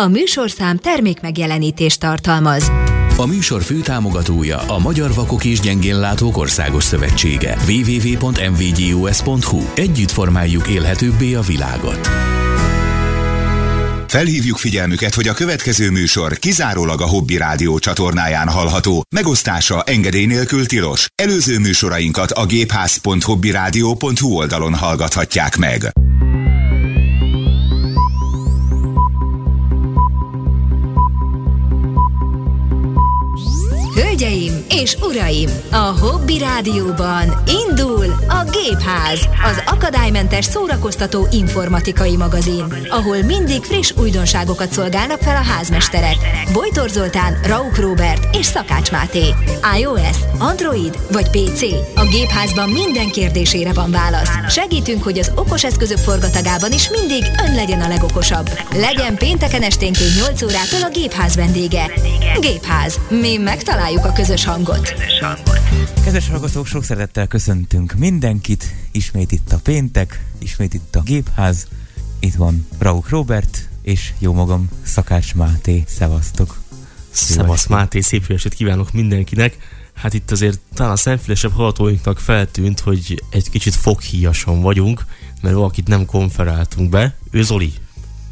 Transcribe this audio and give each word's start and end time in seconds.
A 0.00 0.08
műsorszám 0.08 0.76
termék 0.76 1.20
megjelenítést 1.20 2.00
tartalmaz. 2.00 2.70
A 3.16 3.26
műsor 3.26 3.62
főtámogatója 3.62 4.58
a 4.58 4.78
Magyar 4.78 5.14
Vakok 5.14 5.44
és 5.44 5.60
Gyengénlátók 5.60 6.36
Országos 6.36 6.84
Szövetsége. 6.84 7.56
www.mvgus.hu 7.68 9.62
Együtt 9.74 10.10
formáljuk 10.10 10.68
élhetőbbé 10.68 11.34
a 11.34 11.40
világot. 11.40 12.08
Felhívjuk 14.06 14.56
figyelmüket, 14.56 15.14
hogy 15.14 15.28
a 15.28 15.32
következő 15.32 15.90
műsor 15.90 16.38
kizárólag 16.38 17.00
a 17.00 17.08
Hobby 17.08 17.36
Rádió 17.36 17.78
csatornáján 17.78 18.48
hallható. 18.48 19.02
Megosztása 19.14 19.82
engedély 19.82 20.26
nélkül 20.26 20.66
tilos. 20.66 21.06
Előző 21.14 21.58
műsorainkat 21.58 22.30
a 22.30 22.46
gépház.hobbyradio.hu 22.46 24.36
oldalon 24.36 24.74
hallgathatják 24.74 25.56
meg. 25.56 25.92
Hölgyeim 34.20 34.64
és 34.68 34.96
uraim, 35.02 35.48
a 35.70 35.76
Hobby 35.76 36.38
Rádióban 36.38 37.42
indul 37.68 38.04
a 38.28 38.50
Gépház, 38.50 39.28
az 39.44 39.62
akadálymentes 39.66 40.44
szórakoztató 40.44 41.26
informatikai 41.30 42.16
magazin, 42.16 42.64
ahol 42.88 43.22
mindig 43.22 43.62
friss 43.62 43.92
újdonságokat 43.96 44.72
szolgálnak 44.72 45.20
fel 45.20 45.36
a 45.36 45.44
házmesterek. 45.44 46.16
Bojtor 46.52 46.88
Zoltán, 46.88 47.40
Rauk 47.46 47.76
Robert 47.76 48.36
és 48.36 48.46
Szakács 48.46 48.90
Máté. 48.90 49.34
iOS, 49.78 50.16
Android 50.38 50.98
vagy 51.12 51.30
PC? 51.30 51.62
A 51.94 52.04
Gépházban 52.04 52.68
minden 52.68 53.10
kérdésére 53.10 53.72
van 53.72 53.90
válasz. 53.90 54.30
Segítünk, 54.48 55.02
hogy 55.02 55.18
az 55.18 55.32
okos 55.34 55.64
eszközök 55.64 55.98
forgatagában 55.98 56.72
is 56.72 56.90
mindig 56.90 57.24
ön 57.46 57.54
legyen 57.54 57.80
a 57.80 57.88
legokosabb. 57.88 58.50
Legyen 58.74 59.16
pénteken 59.16 59.62
esténként 59.62 60.14
8 60.16 60.42
órától 60.42 60.82
a 60.82 60.90
Gépház 60.92 61.36
vendége. 61.36 61.90
Gépház. 62.40 62.98
Mi 63.08 63.36
megtaláljuk 63.36 64.04
a 64.04 64.09
közös 64.12 64.44
hangot. 64.44 64.94
Kedves 66.04 66.28
hallgatók, 66.28 66.66
sok 66.66 66.84
szeretettel 66.84 67.26
köszöntünk 67.26 67.92
mindenkit. 67.92 68.74
Ismét 68.90 69.32
itt 69.32 69.52
a 69.52 69.58
péntek, 69.62 70.24
ismét 70.38 70.74
itt 70.74 70.96
a 70.96 71.00
gépház. 71.00 71.66
Itt 72.20 72.34
van 72.34 72.66
Rauk 72.78 73.08
Robert, 73.08 73.68
és 73.82 74.12
jó 74.18 74.32
magam, 74.32 74.68
Szakács 74.82 75.34
Máté. 75.34 75.84
Szevasztok! 75.86 76.60
Szevasz 77.10 77.66
Máté, 77.66 78.00
szép 78.00 78.24
jó 78.26 78.34
estét 78.34 78.54
kívánok 78.54 78.92
mindenkinek. 78.92 79.56
Hát 79.94 80.14
itt 80.14 80.30
azért 80.30 80.60
talán 80.74 80.92
a 80.92 80.96
szemfülesebb 80.96 81.52
hallgatóinknak 81.52 82.18
feltűnt, 82.18 82.80
hogy 82.80 83.22
egy 83.30 83.50
kicsit 83.50 83.74
foghíjasan 83.74 84.60
vagyunk, 84.60 85.04
mert 85.40 85.54
valakit 85.54 85.88
nem 85.88 86.06
konferáltunk 86.06 86.90
be. 86.90 87.14
Ő 87.30 87.42
Zoli, 87.42 87.72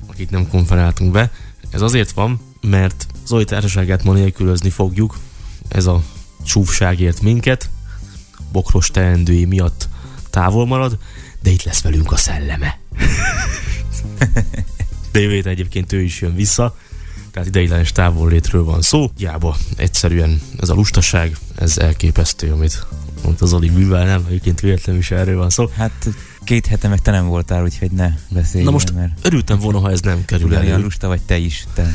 akit 0.07 0.31
nem 0.31 0.49
konferáltunk 0.49 1.13
be. 1.13 1.31
Ez 1.71 1.81
azért 1.81 2.11
van, 2.11 2.41
mert 2.61 3.07
Zoli 3.27 3.45
társaságát 3.45 4.05
ma 4.05 4.13
nélkülözni 4.13 4.71
fogjuk. 4.71 5.17
Ez 5.69 5.87
a 5.87 6.03
csúfságért 6.45 7.21
minket. 7.21 7.71
Bokros 8.53 8.91
teendői 8.91 9.45
miatt 9.45 9.89
távol 10.31 10.67
marad, 10.67 10.99
de 11.43 11.51
itt 11.51 11.63
lesz 11.63 11.83
velünk 11.83 12.13
a 12.13 12.17
szelleme. 12.17 12.79
de 15.13 15.21
jövő 15.21 15.35
héten 15.35 15.53
egyébként 15.53 15.93
ő 15.93 16.01
is 16.01 16.21
jön 16.21 16.35
vissza, 16.35 16.77
tehát 17.31 17.49
ideiglenes 17.49 17.93
távollétről 17.93 18.65
van 18.65 18.83
szó. 18.83 19.11
Jába 19.19 19.57
egyszerűen 19.77 20.41
ez 20.61 20.69
a 20.69 20.75
lustaság, 20.75 21.37
ez 21.55 21.79
elképesztő, 21.79 22.53
amit, 22.53 22.87
amit 23.25 23.41
az 23.41 23.53
Oli 23.53 23.69
művel, 23.69 24.05
nem? 24.05 24.25
Egyébként 24.29 24.61
véletlenül 24.61 25.01
is 25.01 25.11
erről 25.11 25.37
van 25.37 25.51
szó. 25.51 25.71
Hát 25.77 26.09
két 26.45 26.67
hete 26.67 26.89
meg 26.89 27.01
te 27.01 27.11
nem 27.11 27.27
voltál, 27.27 27.63
úgyhogy 27.63 27.91
ne 27.91 28.11
beszélj. 28.29 28.65
Na 28.65 28.71
most 28.71 28.95
mert 28.95 29.27
örültem 29.27 29.59
volna, 29.59 29.79
ha 29.79 29.91
ez 29.91 30.01
nem 30.01 30.25
kerül 30.25 30.55
elő. 30.55 30.83
lusta 30.83 31.07
vagy 31.07 31.21
te 31.21 31.37
is. 31.37 31.67
Te. 31.75 31.93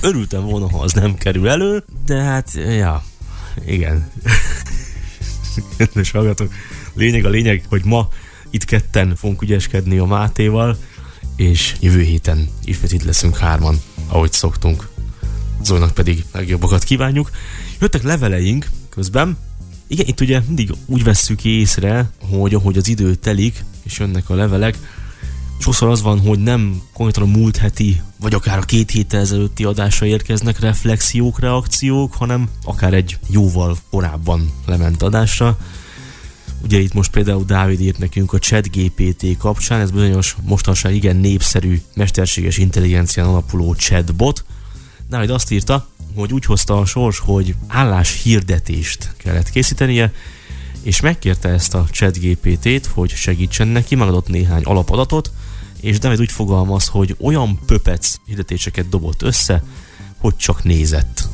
Örültem 0.00 0.44
volna, 0.44 0.70
ha 0.70 0.78
az 0.78 0.92
nem 0.92 1.14
kerül 1.14 1.48
elő, 1.48 1.84
de 2.06 2.22
hát, 2.22 2.50
ja, 2.54 3.04
igen. 3.66 4.10
Kedves 5.76 6.10
hallgatók, 6.10 6.52
lényeg 6.94 7.24
a 7.24 7.28
lényeg, 7.28 7.64
hogy 7.68 7.84
ma 7.84 8.08
itt 8.50 8.64
ketten 8.64 9.16
fogunk 9.16 9.42
ügyeskedni 9.42 9.98
a 9.98 10.04
Mátéval, 10.04 10.78
és 11.36 11.74
jövő 11.80 12.00
héten 12.00 12.48
ismét 12.64 12.92
itt 12.92 13.04
leszünk 13.04 13.36
hárman, 13.36 13.80
ahogy 14.08 14.32
szoktunk. 14.32 14.88
Zolnak 15.62 15.94
pedig 15.94 16.24
legjobbakat 16.32 16.84
kívánjuk. 16.84 17.30
Jöttek 17.80 18.02
leveleink 18.02 18.70
közben. 18.88 19.38
Igen, 19.86 20.06
itt 20.06 20.20
ugye 20.20 20.40
mindig 20.46 20.70
úgy 20.86 21.04
vesszük 21.04 21.44
észre, 21.44 22.10
hogy 22.30 22.54
ahogy 22.54 22.76
az 22.76 22.88
idő 22.88 23.14
telik, 23.14 23.64
és 23.82 23.98
jönnek 23.98 24.30
a 24.30 24.34
levelek, 24.34 24.78
sokszor 25.62 25.88
az 25.88 26.02
van, 26.02 26.20
hogy 26.20 26.38
nem 26.38 26.82
konkrétan 26.92 27.28
a 27.28 27.38
múlt 27.38 27.56
heti, 27.56 28.00
vagy 28.20 28.34
akár 28.34 28.58
a 28.58 28.62
két 28.62 28.90
héttel 28.90 29.20
ezelőtti 29.20 29.64
adásra 29.64 30.06
érkeznek 30.06 30.60
reflexiók, 30.60 31.40
reakciók, 31.40 32.14
hanem 32.14 32.48
akár 32.64 32.94
egy 32.94 33.18
jóval 33.28 33.76
korábban 33.90 34.52
lement 34.66 35.02
adásra. 35.02 35.58
Ugye 36.62 36.78
itt 36.78 36.92
most 36.92 37.10
például 37.10 37.44
Dávid 37.44 37.80
írt 37.80 37.98
nekünk 37.98 38.32
a 38.32 38.38
ChatGPT 38.38 39.36
kapcsán, 39.38 39.80
ez 39.80 39.90
bizonyos 39.90 40.36
mostanság 40.42 40.94
igen 40.94 41.16
népszerű 41.16 41.80
mesterséges 41.94 42.58
intelligencián 42.58 43.26
alapuló 43.26 43.74
chatbot. 43.74 44.44
Dávid 45.08 45.30
azt 45.30 45.50
írta, 45.50 45.88
hogy 46.14 46.32
úgy 46.32 46.44
hozta 46.44 46.78
a 46.78 46.84
sors, 46.84 47.18
hogy 47.18 47.54
állás 47.66 48.22
hirdetést 48.22 49.14
kellett 49.16 49.50
készítenie, 49.50 50.12
és 50.82 51.00
megkérte 51.00 51.48
ezt 51.48 51.74
a 51.74 51.86
ChatGPT-t, 51.90 52.86
hogy 52.86 53.10
segítsen 53.10 53.68
neki, 53.68 53.94
megadott 53.94 54.28
néhány 54.28 54.62
alapadatot, 54.62 55.30
és 55.82 55.98
David 55.98 56.20
úgy 56.20 56.32
fogalmaz, 56.32 56.86
hogy 56.86 57.16
olyan 57.20 57.58
pöpec 57.66 58.16
hirdetéseket 58.26 58.88
dobott 58.88 59.22
össze, 59.22 59.62
hogy 60.18 60.36
csak 60.36 60.64
nézett. 60.64 61.28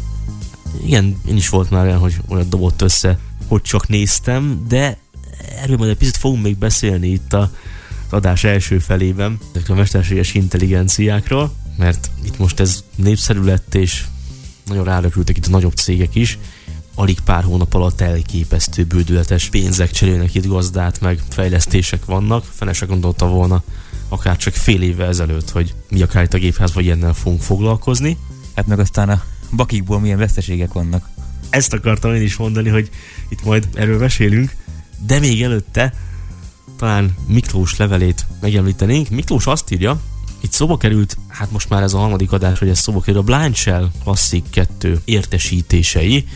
Igen, 0.85 1.21
én 1.29 1.37
is 1.37 1.49
volt 1.49 1.71
már 1.71 1.85
olyan, 1.87 1.99
hogy 1.99 2.17
olyan 2.29 2.49
dobott 2.51 2.83
össze, 2.83 3.19
hogy 3.47 3.63
csak 3.63 3.89
néztem, 3.89 4.65
de 4.69 4.99
erről 5.63 5.77
majd 5.77 5.91
egy 5.91 5.97
picit 5.97 6.17
fogunk 6.17 6.43
még 6.43 6.57
beszélni 6.57 7.09
itt 7.09 7.33
a, 7.33 7.41
az 8.07 8.13
adás 8.13 8.45
első 8.45 8.79
felében, 8.79 9.39
ezekről 9.53 9.77
a 9.77 9.79
mesterséges 9.79 10.35
intelligenciákról, 10.35 11.53
mert 11.77 12.11
itt 12.25 12.39
most 12.39 12.61
ez 12.61 12.85
népszerű 12.95 13.41
lett, 13.41 13.75
és 13.75 14.05
nagyon 14.67 14.85
ráröpültek 14.85 15.37
itt 15.37 15.47
a 15.47 15.51
nagyobb 15.51 15.75
cégek 15.75 16.15
is, 16.15 16.39
alig 16.95 17.21
pár 17.21 17.45
hónap 17.45 17.75
alatt 17.75 18.01
elképesztő 18.01 18.85
bődületes 18.85 19.49
pénzek 19.49 19.91
cserélnek 19.91 20.35
itt 20.35 20.47
gazdát, 20.47 21.01
meg 21.01 21.23
fejlesztések 21.29 22.05
vannak. 22.05 22.45
Fene 22.55 22.73
se 22.73 22.87
gondolta 22.87 23.27
volna 23.27 23.63
akár 24.09 24.37
csak 24.37 24.55
fél 24.55 24.83
évvel 24.83 25.09
ezelőtt, 25.09 25.51
hogy 25.51 25.75
mi 25.91 26.03
akár 26.03 26.23
itt 26.23 26.35
a 26.35 26.39
gépházban 26.39 26.83
ilyennel 26.83 27.13
fogunk 27.13 27.43
foglalkozni. 27.43 28.17
Hát 28.55 28.67
meg 28.67 28.79
aztán 28.79 29.09
a 29.09 29.23
bakikból 29.53 30.01
milyen 30.01 30.19
veszteségek 30.19 30.73
vannak. 30.73 31.09
Ezt 31.51 31.73
akartam 31.73 32.15
én 32.15 32.23
is 32.23 32.37
mondani, 32.37 32.69
hogy 32.69 32.91
itt 33.29 33.45
majd 33.45 33.69
erről 33.75 33.99
mesélünk, 33.99 34.57
de 35.07 35.19
még 35.19 35.43
előtte 35.43 35.95
talán 36.77 37.15
Miklós 37.27 37.77
levelét 37.77 38.27
megemlítenénk. 38.41 39.09
Miklós 39.09 39.47
azt 39.47 39.71
írja, 39.73 40.01
itt 40.41 40.53
szóba 40.53 40.77
került, 40.77 41.17
hát 41.29 41.51
most 41.51 41.69
már 41.69 41.83
ez 41.83 41.93
a 41.93 41.99
harmadik 41.99 42.33
adás, 42.33 42.59
hogy 42.59 42.69
ez 42.69 42.79
szóba 42.79 43.01
kerül 43.01 43.21
a 43.21 43.23
Blind 43.23 43.55
Shell 43.55 43.91
Classic 44.03 44.45
2 44.51 45.01
értesítései. 45.05 46.29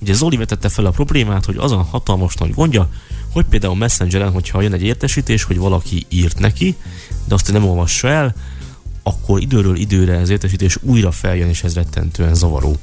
Ugye 0.00 0.12
Zoli 0.12 0.36
vetette 0.36 0.68
fel 0.68 0.86
a 0.86 0.90
problémát, 0.90 1.44
hogy 1.44 1.56
az 1.56 1.72
a 1.72 1.82
hatalmas 1.82 2.34
nagy 2.34 2.54
gondja, 2.54 2.88
hogy 3.34 3.44
például 3.44 3.76
Messengeren, 3.76 4.32
hogyha 4.32 4.60
jön 4.60 4.72
egy 4.72 4.82
értesítés, 4.82 5.42
hogy 5.42 5.58
valaki 5.58 6.06
írt 6.08 6.38
neki, 6.38 6.74
de 7.24 7.34
azt 7.34 7.52
nem 7.52 7.64
olvassa 7.64 8.08
el, 8.08 8.34
akkor 9.02 9.40
időről 9.40 9.76
időre 9.76 10.18
az 10.18 10.30
értesítés 10.30 10.78
újra 10.82 11.10
feljön, 11.10 11.48
és 11.48 11.62
ez 11.62 11.74
rettentően 11.74 12.34
zavaró. 12.34 12.76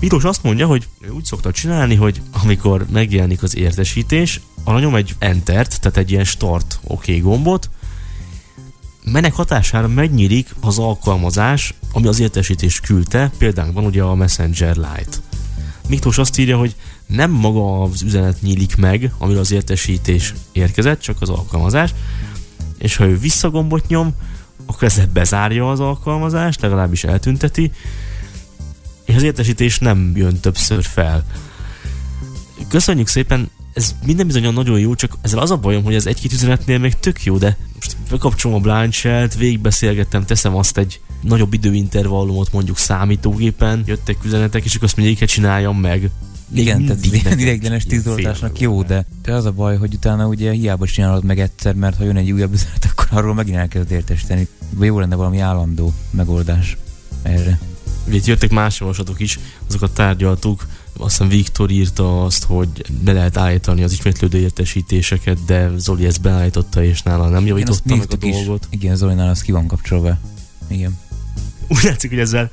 Miklós 0.00 0.24
azt 0.24 0.42
mondja, 0.42 0.66
hogy 0.66 0.86
ő 1.00 1.08
úgy 1.08 1.24
szokta 1.24 1.50
csinálni, 1.50 1.94
hogy 1.94 2.20
amikor 2.42 2.86
megjelenik 2.92 3.42
az 3.42 3.56
értesítés, 3.56 4.40
arra 4.64 4.78
nyom 4.78 4.94
egy 4.94 5.14
entert, 5.18 5.80
tehát 5.80 5.96
egy 5.96 6.10
ilyen 6.10 6.24
start 6.24 6.78
OK 6.84 7.04
gombot, 7.20 7.70
menek 9.04 9.34
hatására 9.34 9.88
megnyílik 9.88 10.54
az 10.60 10.78
alkalmazás, 10.78 11.74
ami 11.92 12.06
az 12.06 12.20
értesítést 12.20 12.80
küldte, 12.80 13.30
például 13.38 13.72
van 13.72 13.84
ugye 13.84 14.02
a 14.02 14.14
Messenger 14.14 14.76
Lite. 14.76 15.16
Miklós 15.88 16.18
azt 16.18 16.38
írja, 16.38 16.58
hogy 16.58 16.74
nem 17.06 17.30
maga 17.30 17.82
az 17.82 18.02
üzenet 18.02 18.42
nyílik 18.42 18.76
meg, 18.76 19.12
amire 19.18 19.38
az 19.38 19.52
értesítés 19.52 20.34
érkezett, 20.52 21.00
csak 21.00 21.16
az 21.20 21.28
alkalmazás, 21.28 21.94
és 22.78 22.96
ha 22.96 23.06
ő 23.06 23.18
visszagombot 23.18 23.86
nyom, 23.86 24.14
akkor 24.66 24.82
ezzel 24.82 25.08
bezárja 25.12 25.70
az 25.70 25.80
alkalmazást, 25.80 26.60
legalábbis 26.60 27.04
eltünteti, 27.04 27.70
és 29.04 29.14
az 29.14 29.22
értesítés 29.22 29.78
nem 29.78 30.12
jön 30.14 30.40
többször 30.40 30.84
fel. 30.84 31.24
Köszönjük 32.68 33.08
szépen, 33.08 33.50
ez 33.72 33.94
minden 34.04 34.26
bizonyan 34.26 34.54
nagyon 34.54 34.78
jó, 34.78 34.94
csak 34.94 35.18
ezzel 35.20 35.38
az 35.38 35.50
a 35.50 35.56
bajom, 35.56 35.84
hogy 35.84 35.94
ez 35.94 36.06
egy-két 36.06 36.32
üzenetnél 36.32 36.78
még 36.78 36.94
tök 36.94 37.24
jó, 37.24 37.38
de 37.38 37.56
most 37.74 37.96
bekapcsolom 38.10 38.56
a 38.56 38.60
blind 38.60 38.92
shell-t, 38.92 39.34
végigbeszélgettem, 39.34 40.24
teszem 40.24 40.56
azt 40.56 40.78
egy 40.78 41.00
nagyobb 41.22 41.52
időintervallumot 41.52 42.52
mondjuk 42.52 42.78
számítógépen, 42.78 43.82
jöttek 43.86 44.24
üzenetek, 44.24 44.64
és 44.64 44.74
akkor 44.74 44.86
azt 44.86 44.96
melyiket 44.96 45.28
csináljam 45.28 45.78
meg. 45.78 46.10
Igen, 46.54 46.84
tehát 46.84 47.04
az 47.04 47.12
ilyen 47.12 47.38
ideiglenes 47.38 47.84
tűzoltásnak 47.84 48.60
jó, 48.60 48.82
de, 48.82 49.06
de 49.22 49.32
az 49.32 49.44
a 49.44 49.52
baj, 49.52 49.76
hogy 49.76 49.94
utána 49.94 50.26
ugye 50.26 50.52
hiába 50.52 50.86
csinálod 50.86 51.24
meg 51.24 51.40
egyszer, 51.40 51.74
mert 51.74 51.96
ha 51.96 52.04
jön 52.04 52.16
egy 52.16 52.32
újabb 52.32 52.52
üzenet, 52.52 52.84
akkor 52.90 53.06
arról 53.10 53.34
megint 53.34 53.56
elkezd 53.56 53.90
értesíteni. 53.90 54.48
Jó 54.80 54.98
lenne 54.98 55.14
valami 55.14 55.38
állandó 55.38 55.94
megoldás 56.10 56.76
erre. 57.22 57.58
Ugye 58.08 58.20
jöttek 58.24 58.50
más 58.50 58.80
javaslatok 58.80 59.20
is, 59.20 59.38
azokat 59.68 59.94
tárgyaltuk. 59.94 60.66
Aztán 60.98 61.28
Viktor 61.28 61.70
írta 61.70 62.24
azt, 62.24 62.44
hogy 62.44 62.68
be 63.04 63.12
lehet 63.12 63.36
állítani 63.36 63.82
az 63.82 63.92
ismétlődő 63.92 64.38
értesítéseket, 64.38 65.44
de 65.44 65.70
Zoli 65.76 66.06
ezt 66.06 66.20
beállította, 66.20 66.84
és 66.84 67.02
nála 67.02 67.28
nem 67.28 67.46
javította 67.46 67.96
meg 67.96 68.06
a 68.22 68.26
is. 68.26 68.34
dolgot. 68.34 68.66
Igen, 68.70 68.96
Zolinál 68.96 69.28
az 69.28 69.42
ki 69.42 69.52
van 69.52 69.66
kapcsolva. 69.66 70.18
Igen. 70.68 70.98
Úgy 71.68 71.82
látszik, 71.82 72.10
hogy 72.10 72.18
ezzel 72.18 72.50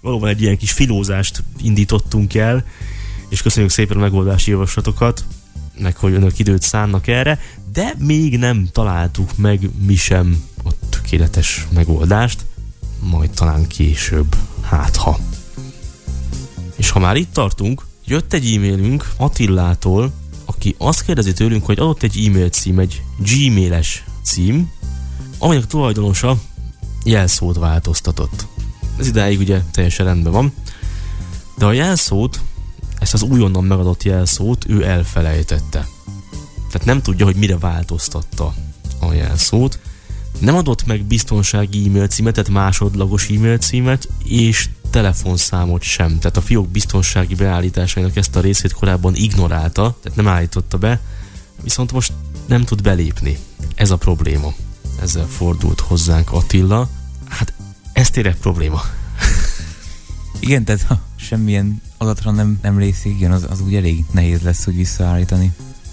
valóban 0.00 0.28
egy 0.28 0.42
ilyen 0.42 0.56
kis 0.56 0.72
filózást 0.72 1.42
indítottunk 1.62 2.34
el, 2.34 2.64
és 3.30 3.42
köszönjük 3.42 3.72
szépen 3.72 3.96
a 3.96 4.00
megoldási 4.00 4.50
javaslatokat, 4.50 5.24
meg 5.78 5.96
hogy 5.96 6.12
önök 6.12 6.38
időt 6.38 6.62
szánnak 6.62 7.06
erre, 7.06 7.40
de 7.72 7.94
még 7.98 8.38
nem 8.38 8.68
találtuk 8.72 9.36
meg 9.36 9.70
mi 9.86 9.94
sem 9.94 10.44
a 10.64 10.70
tökéletes 10.88 11.66
megoldást, 11.74 12.44
majd 13.00 13.30
talán 13.30 13.66
később, 13.66 14.36
hát 14.60 14.96
ha. 14.96 15.18
És 16.76 16.90
ha 16.90 16.98
már 16.98 17.16
itt 17.16 17.32
tartunk, 17.32 17.86
jött 18.04 18.32
egy 18.32 18.54
e-mailünk 18.54 19.12
Attillától, 19.16 20.12
aki 20.44 20.74
azt 20.78 21.02
kérdezi 21.02 21.32
tőlünk, 21.32 21.64
hogy 21.64 21.78
adott 21.78 22.02
egy 22.02 22.24
e-mail 22.26 22.48
cím, 22.48 22.78
egy 22.78 23.02
gmail-es 23.18 24.04
cím, 24.22 24.70
aminek 25.38 25.62
a 25.62 25.66
tulajdonosa 25.66 26.38
jelszót 27.04 27.56
változtatott. 27.56 28.46
Ez 28.98 29.06
idáig 29.06 29.38
ugye 29.38 29.60
teljesen 29.70 30.06
rendben 30.06 30.32
van, 30.32 30.52
de 31.58 31.66
a 31.66 31.72
jelszót, 31.72 32.40
ezt 33.00 33.14
az 33.14 33.22
újonnan 33.22 33.64
megadott 33.64 34.02
jelszót 34.02 34.64
ő 34.68 34.84
elfelejtette. 34.84 35.88
Tehát 36.70 36.86
nem 36.86 37.02
tudja, 37.02 37.24
hogy 37.24 37.36
mire 37.36 37.58
változtatta 37.58 38.54
a 39.00 39.12
jelszót. 39.12 39.78
Nem 40.38 40.56
adott 40.56 40.86
meg 40.86 41.02
biztonsági 41.04 41.86
e-mail 41.86 42.06
címet, 42.06 42.34
tehát 42.34 42.50
másodlagos 42.50 43.28
e-mail 43.28 43.58
címet, 43.58 44.08
és 44.24 44.68
telefonszámot 44.90 45.82
sem. 45.82 46.18
Tehát 46.18 46.36
a 46.36 46.40
fiók 46.40 46.68
biztonsági 46.68 47.34
beállításainak 47.34 48.16
ezt 48.16 48.36
a 48.36 48.40
részét 48.40 48.72
korábban 48.72 49.14
ignorálta, 49.14 49.96
tehát 50.02 50.16
nem 50.18 50.28
állította 50.28 50.78
be, 50.78 51.00
viszont 51.62 51.92
most 51.92 52.12
nem 52.46 52.64
tud 52.64 52.82
belépni. 52.82 53.38
Ez 53.74 53.90
a 53.90 53.96
probléma. 53.96 54.54
Ezzel 55.02 55.26
fordult 55.26 55.80
hozzánk 55.80 56.32
Attila. 56.32 56.88
Hát 57.28 57.52
ez 57.92 58.10
tényleg 58.10 58.36
probléma. 58.36 58.82
Igen, 60.40 60.64
tehát 60.64 60.98
semmilyen 61.30 61.82
adatra 61.98 62.30
nem 62.30 62.58
emlékszik, 62.62 63.12
igen, 63.12 63.32
az, 63.32 63.46
az 63.50 63.60
úgy 63.60 63.74
elég 63.74 64.04
nehéz 64.12 64.42
lesz, 64.42 64.64
hogy 64.64 64.76
visszaállítani. 64.76 65.52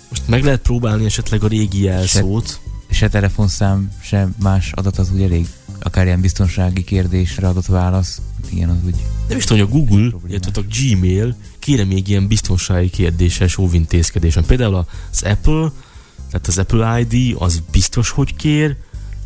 Most 0.10 0.28
meg 0.28 0.44
lehet 0.44 0.62
próbálni 0.62 1.06
esetleg 1.06 1.44
a 1.44 1.48
régi 1.48 1.84
jelszót. 1.84 2.48
Se, 2.90 2.96
se 2.96 3.10
telefonszám, 3.10 3.92
se 4.02 4.28
más 4.42 4.72
adat 4.72 4.98
az 4.98 5.12
úgy 5.12 5.22
elég. 5.22 5.48
Akár 5.80 6.06
ilyen 6.06 6.22
biztonsági 6.22 6.84
kérdésre 6.84 7.48
adott 7.48 7.66
válasz. 7.66 8.22
Igen, 8.50 8.70
az 8.70 8.78
úgy. 8.86 8.96
Nem 9.28 9.38
is 9.38 9.44
tudom, 9.44 9.68
hogy 9.68 9.74
a 9.74 9.78
Google, 9.80 10.20
illetve 10.28 10.62
a 10.62 10.66
Gmail 10.80 11.36
kére 11.60 11.86
még 11.86 12.08
ilyen 12.08 12.28
biztonsági 12.28 12.90
kérdéses 12.90 13.58
óvintézkedésen. 13.58 14.46
Például 14.46 14.86
az 15.12 15.24
Apple, 15.24 15.72
tehát 16.32 16.48
az 16.48 16.58
Apple 16.58 17.00
ID, 17.00 17.36
az 17.40 17.62
biztos, 17.72 18.10
hogy 18.10 18.36
kér, 18.36 18.76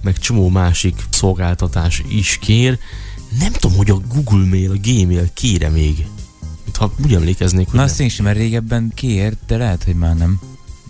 meg 0.04 0.18
csomó 0.18 0.50
másik 0.50 1.06
szolgáltatás 1.10 2.04
is 2.10 2.38
kér. 2.42 2.80
Nem 3.40 3.52
tudom, 3.52 3.78
hogy 3.78 3.90
a 3.90 4.00
Google 4.14 4.46
Mail, 4.46 4.72
a 4.72 4.78
Gmail 4.82 5.30
kére 5.34 5.70
még. 5.70 6.06
Ha 6.78 6.94
úgy 7.04 7.14
emlékeznék, 7.14 7.70
hogy 7.70 7.80
Na 7.80 7.86
azt 7.86 8.00
én 8.00 8.10
sem, 8.10 8.26
mert 8.26 8.38
régebben 8.38 8.92
kért, 8.96 9.38
de 9.48 9.58
lehet, 9.58 9.84
hogy 9.84 9.96
már 9.96 10.16
nem. 10.16 10.40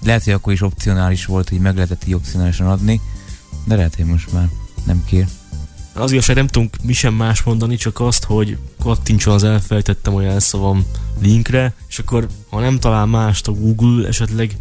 Lehet, 0.03 0.23
hogy 0.23 0.33
akkor 0.33 0.53
is 0.53 0.61
opcionális 0.61 1.25
volt, 1.25 1.49
hogy 1.49 1.59
meg 1.59 1.75
lehetett 1.75 2.07
így 2.07 2.13
opcionálisan 2.13 2.67
adni, 2.67 3.01
de 3.65 3.75
lehet, 3.75 3.95
hogy 3.95 4.05
most 4.05 4.33
már 4.33 4.49
nem 4.83 5.03
kér. 5.05 5.27
Az 5.93 6.11
igazság 6.11 6.35
nem 6.35 6.47
tudunk 6.47 6.75
mi 6.83 6.93
sem 6.93 7.13
más 7.13 7.43
mondani, 7.43 7.75
csak 7.75 7.99
azt, 7.99 8.23
hogy 8.23 8.57
kattintson 8.79 9.33
az 9.33 9.43
elfelejtettem 9.43 10.15
a 10.15 10.21
jelszavam 10.21 10.85
linkre, 11.19 11.73
és 11.87 11.99
akkor 11.99 12.27
ha 12.49 12.59
nem 12.59 12.79
talál 12.79 13.05
mást 13.05 13.47
a 13.47 13.51
Google, 13.51 14.07
esetleg 14.07 14.57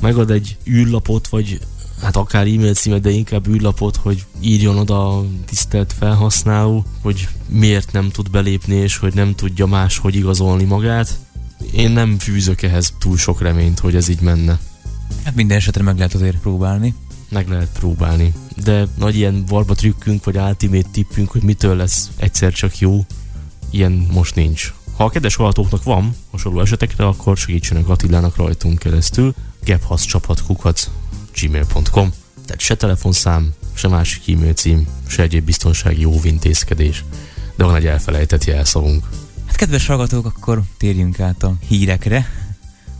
megad 0.00 0.30
egy 0.30 0.56
űrlapot, 0.68 1.28
vagy 1.28 1.60
hát 2.02 2.16
akár 2.16 2.46
e-mail 2.46 2.74
címet, 2.74 3.00
de 3.00 3.10
inkább 3.10 3.48
űrlapot, 3.48 3.96
hogy 3.96 4.24
írjon 4.40 4.78
oda 4.78 5.18
a 5.18 5.24
tisztelt 5.46 5.94
felhasználó, 5.98 6.84
hogy 7.02 7.28
miért 7.48 7.92
nem 7.92 8.10
tud 8.10 8.30
belépni, 8.30 8.74
és 8.74 8.96
hogy 8.96 9.14
nem 9.14 9.34
tudja 9.34 9.66
máshogy 9.66 10.14
igazolni 10.14 10.64
magát. 10.64 11.18
Én 11.72 11.90
nem 11.90 12.18
fűzök 12.18 12.62
ehhez 12.62 12.94
túl 12.98 13.16
sok 13.16 13.40
reményt, 13.40 13.78
hogy 13.78 13.96
ez 13.96 14.08
így 14.08 14.20
menne. 14.20 14.58
Hát 15.24 15.34
minden 15.34 15.56
esetre 15.56 15.82
meg 15.82 15.96
lehet 15.96 16.14
azért 16.14 16.38
próbálni. 16.38 16.94
Meg 17.28 17.48
lehet 17.48 17.78
próbálni. 17.78 18.32
De 18.64 18.88
nagy 18.98 19.16
ilyen 19.16 19.44
varba 19.46 19.74
trükkünk, 19.74 20.24
vagy 20.24 20.36
ultimate 20.36 20.88
tippünk, 20.92 21.30
hogy 21.30 21.42
mitől 21.42 21.76
lesz 21.76 22.10
egyszer 22.16 22.52
csak 22.52 22.78
jó, 22.78 23.04
ilyen 23.70 24.06
most 24.12 24.34
nincs. 24.34 24.74
Ha 24.96 25.04
a 25.04 25.08
kedves 25.08 25.34
hallgatóknak 25.34 25.82
van 25.82 26.14
hasonló 26.30 26.60
esetekre, 26.60 27.06
akkor 27.06 27.36
segítsenek 27.36 27.88
Attilának 27.88 28.36
rajtunk 28.36 28.78
keresztül. 28.78 29.34
Gebhasz 29.64 30.04
csapatkukat 30.04 30.90
gmail.com 31.40 32.10
Tehát 32.46 32.60
se 32.60 32.74
telefonszám, 32.74 33.52
se 33.74 33.88
másik 33.88 34.34
e-mail 34.34 34.52
cím, 34.52 34.86
se 35.06 35.22
egyéb 35.22 35.44
biztonsági 35.44 36.04
óvintézkedés. 36.04 37.04
De 37.56 37.64
van 37.64 37.74
egy 37.74 37.86
elfelejtett 37.86 38.44
jelszavunk. 38.44 39.08
Hát 39.46 39.56
kedves 39.56 39.86
hallgatók, 39.86 40.26
akkor 40.26 40.62
térjünk 40.78 41.20
át 41.20 41.42
a 41.42 41.54
hírekre, 41.68 42.26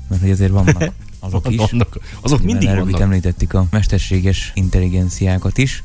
mert 0.08 0.20
hogy 0.20 0.30
azért 0.30 0.50
vannak 0.50 0.92
azok 1.20 1.50
is. 1.50 1.56
Vannak, 1.56 1.98
azok 2.20 2.42
mindig 2.42 2.68
vannak. 2.68 3.00
említettük 3.00 3.54
a 3.54 3.66
mesterséges 3.70 4.50
intelligenciákat 4.54 5.58
is, 5.58 5.82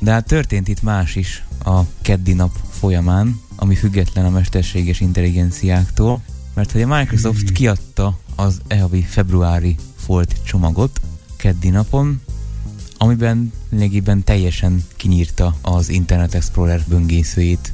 de 0.00 0.10
hát 0.10 0.26
történt 0.26 0.68
itt 0.68 0.82
más 0.82 1.14
is 1.14 1.44
a 1.64 1.80
keddi 2.02 2.32
nap 2.32 2.56
folyamán, 2.70 3.40
ami 3.56 3.74
független 3.74 4.24
a 4.24 4.30
mesterséges 4.30 5.00
intelligenciáktól, 5.00 6.22
mert 6.54 6.72
hogy 6.72 6.82
a 6.82 6.96
Microsoft 6.96 7.52
kiadta 7.52 8.18
az 8.34 8.60
e 8.66 8.86
februári 9.08 9.76
folt 9.96 10.34
csomagot 10.44 11.00
keddi 11.36 11.68
napon, 11.68 12.20
amiben 12.96 13.52
lényegében 13.70 14.24
teljesen 14.24 14.84
kinyírta 14.96 15.56
az 15.62 15.88
Internet 15.88 16.34
Explorer 16.34 16.84
böngészőjét. 16.88 17.72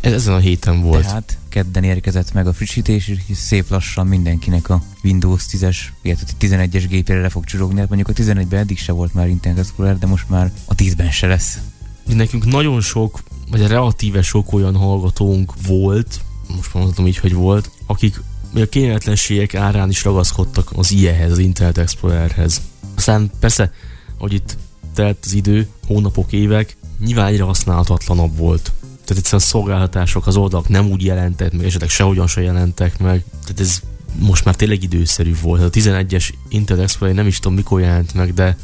Ez 0.00 0.12
ezen 0.12 0.34
a 0.34 0.38
héten 0.38 0.80
volt. 0.80 1.02
Tehát 1.02 1.38
kedden 1.48 1.84
érkezett 1.84 2.32
meg 2.32 2.46
a 2.46 2.52
frissítés, 2.52 3.08
és 3.08 3.36
szép 3.36 3.70
lassan 3.70 4.06
mindenkinek 4.06 4.68
a 4.68 4.82
Windows 5.02 5.44
10-es, 5.50 5.76
illetve 6.02 6.26
a 6.32 6.44
11-es 6.44 6.84
gépére 6.88 7.20
le 7.20 7.28
fog 7.28 7.44
csurogni. 7.44 7.78
Hát 7.78 7.88
mondjuk 7.88 8.08
a 8.08 8.22
11-ben 8.22 8.60
eddig 8.60 8.78
se 8.78 8.92
volt 8.92 9.14
már 9.14 9.28
Internet 9.28 9.60
Explorer, 9.60 9.98
de 9.98 10.06
most 10.06 10.28
már 10.28 10.52
a 10.64 10.74
10-ben 10.74 11.10
se 11.10 11.26
lesz. 11.26 11.58
Nekünk 12.06 12.46
nagyon 12.46 12.80
sok, 12.80 13.22
vagy 13.50 13.66
relatíve 13.66 14.22
sok 14.22 14.52
olyan 14.52 14.76
hallgatónk 14.76 15.52
volt, 15.66 16.20
most 16.56 16.74
mondhatom 16.74 17.06
így, 17.06 17.18
hogy 17.18 17.32
volt, 17.32 17.70
akik 17.86 18.20
kényelmetlenségek 18.68 19.54
árán 19.54 19.88
is 19.88 20.04
ragaszkodtak 20.04 20.70
az 20.74 20.92
IE-hez, 20.92 21.30
az 21.30 21.38
Internet 21.38 21.78
Explorerhez. 21.78 22.60
Aztán 22.96 23.30
persze, 23.40 23.72
hogy 24.18 24.32
itt 24.32 24.56
telt 24.94 25.18
az 25.24 25.32
idő, 25.32 25.68
hónapok, 25.86 26.32
évek, 26.32 26.76
nyilván 27.04 27.26
egyre 27.26 27.42
használatlanabb 27.42 28.36
volt. 28.36 28.72
Tehát 28.82 29.22
egyszerűen 29.22 29.42
a 29.42 29.50
szolgáltatások, 29.50 30.26
az 30.26 30.36
oldalak 30.36 30.68
nem 30.68 30.90
úgy 30.90 31.04
jelentek 31.04 31.52
meg, 31.52 31.66
esetleg 31.66 31.88
sehogyan 31.88 32.26
se 32.26 32.40
jelentek 32.40 32.98
meg. 32.98 33.24
Tehát 33.42 33.60
ez 33.60 33.80
most 34.18 34.44
már 34.44 34.54
tényleg 34.54 34.82
időszerű 34.82 35.34
volt. 35.42 35.62
A 35.62 35.70
11-es 35.70 36.28
Internet 36.48 36.84
Explorer 36.84 37.14
nem 37.14 37.26
is 37.26 37.38
tudom 37.38 37.56
mikor 37.56 37.80
jelent 37.80 38.14
meg, 38.14 38.34
de 38.34 38.56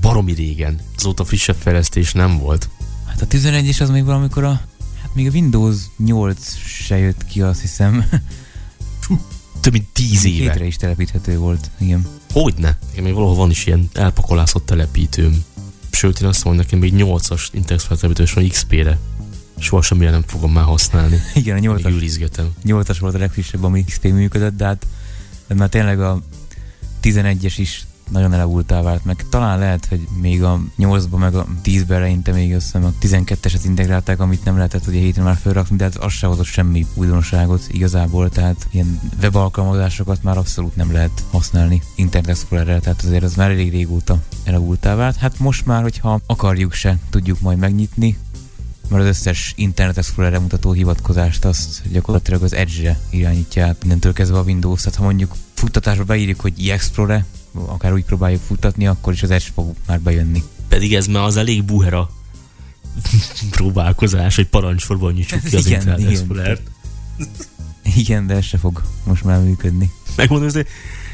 baromi 0.00 0.32
régen. 0.32 0.80
Azóta 0.96 1.24
frissebb 1.24 1.56
fejlesztés 1.58 2.12
nem 2.12 2.38
volt. 2.38 2.68
Hát 3.06 3.22
a 3.22 3.26
11-es 3.26 3.80
az 3.80 3.90
még 3.90 4.04
valamikor 4.04 4.44
a... 4.44 4.60
Hát 5.02 5.14
még 5.14 5.26
a 5.26 5.30
Windows 5.30 5.76
8 5.96 6.56
se 6.56 6.98
jött 6.98 7.24
ki, 7.24 7.42
azt 7.42 7.60
hiszem. 7.60 8.04
Több 9.66 9.74
mint 9.74 9.88
10 9.92 10.24
éve. 10.24 10.50
Hétre 10.50 10.64
is 10.64 10.76
telepíthető 10.76 11.38
volt, 11.38 11.70
igen. 11.78 12.06
Hogyne? 12.32 12.78
Nekem 12.88 13.04
még 13.04 13.14
valahol 13.14 13.34
van 13.34 13.50
is 13.50 13.66
ilyen 13.66 13.88
elpakolászott 13.92 14.66
telepítőm. 14.66 15.44
Sőt, 15.90 16.20
én 16.20 16.28
azt 16.28 16.44
mondom, 16.44 16.62
nekem 16.64 16.78
még 16.78 16.92
8-as 16.96 17.46
Internet 17.52 17.70
Explorer 17.70 18.00
telepítős 18.00 18.32
van 18.32 18.48
XP-re. 18.48 18.98
Soha 19.58 19.82
semmilyen 19.82 20.12
nem 20.12 20.22
fogom 20.26 20.52
már 20.52 20.64
használni. 20.64 21.20
Igen, 21.34 21.56
a 21.56 21.60
8-as, 21.60 21.88
Gyűrizgetem. 21.88 22.52
8-as 22.64 22.96
volt 23.00 23.14
a 23.14 23.18
legfrissebb, 23.18 23.64
ami 23.64 23.84
XP 23.84 24.02
működött, 24.04 24.56
de 24.56 24.64
hát 24.64 24.86
de 25.46 25.54
már 25.54 25.68
tényleg 25.68 26.00
a 26.00 26.22
11-es 27.02 27.54
is 27.56 27.86
nagyon 28.10 28.32
elavultá 28.32 28.82
vált, 28.82 29.04
meg 29.04 29.24
talán 29.28 29.58
lehet, 29.58 29.86
hogy 29.86 30.08
még 30.20 30.42
a 30.42 30.60
8-ban, 30.78 31.18
meg 31.18 31.34
a 31.34 31.46
10-ben 31.64 31.96
eleinte 31.96 32.32
még 32.32 32.54
azt 32.54 32.64
hiszem 32.64 32.84
a 32.84 32.92
12-eset 33.00 33.60
integrálták, 33.64 34.20
amit 34.20 34.44
nem 34.44 34.56
lehetett 34.56 34.86
ugye 34.86 34.98
héten 34.98 35.24
már 35.24 35.36
felrakni, 35.36 35.76
de 35.76 35.84
hát 35.84 35.96
az 35.96 36.12
se 36.12 36.26
hozott 36.26 36.46
semmi 36.46 36.86
újdonságot 36.94 37.64
igazából, 37.68 38.30
tehát 38.30 38.66
ilyen 38.70 39.00
webalkalmazásokat 39.20 40.22
már 40.22 40.36
abszolút 40.36 40.76
nem 40.76 40.92
lehet 40.92 41.24
használni 41.30 41.82
Internet 41.94 42.30
Explorer-rel, 42.30 42.80
tehát 42.80 43.02
azért 43.02 43.22
az 43.22 43.34
már 43.34 43.50
elég 43.50 43.70
régóta 43.70 44.18
elavultá 44.44 44.94
vált. 44.94 45.16
Hát 45.16 45.38
most 45.38 45.66
már, 45.66 45.82
hogyha 45.82 46.20
akarjuk 46.26 46.72
se, 46.72 46.98
tudjuk 47.10 47.40
majd 47.40 47.58
megnyitni, 47.58 48.16
mert 48.88 49.02
az 49.02 49.08
összes 49.08 49.52
Internet 49.56 49.98
Explorer-re 49.98 50.38
mutató 50.38 50.72
hivatkozást 50.72 51.44
azt 51.44 51.82
gyakorlatilag 51.92 52.42
az 52.42 52.52
Edge-re 52.52 52.98
irányítja 53.10 53.66
át 53.66 53.80
mindentől 53.80 54.12
kezdve 54.12 54.38
a 54.38 54.42
Windows. 54.42 54.82
Tehát 54.82 54.98
ha 54.98 55.04
mondjuk 55.04 55.34
futtatásba 55.54 56.04
beírjuk, 56.04 56.40
hogy 56.40 56.68
e-Explorer, 56.68 57.24
akár 57.66 57.92
úgy 57.92 58.04
próbáljuk 58.04 58.40
futtatni, 58.40 58.86
akkor 58.86 59.12
is 59.12 59.22
az 59.22 59.30
Edge 59.30 59.50
fog 59.54 59.74
már 59.86 60.00
bejönni. 60.00 60.42
Pedig 60.68 60.94
ez 60.94 61.06
már 61.06 61.22
az 61.22 61.36
elég 61.36 61.64
buhera 61.64 62.10
próbálkozás, 63.50 64.36
hogy 64.36 64.46
parancsforban 64.46 65.12
nyitsuk 65.12 65.42
ki 65.42 65.56
az 65.56 65.66
Igen, 65.66 65.98
igen. 65.98 66.58
Igen, 67.94 68.26
de 68.26 68.34
ez 68.34 68.44
se 68.44 68.58
fog 68.58 68.82
most 69.04 69.24
már 69.24 69.40
működni. 69.40 69.90
Megmondom, 70.16 70.50
hogy 70.52 70.66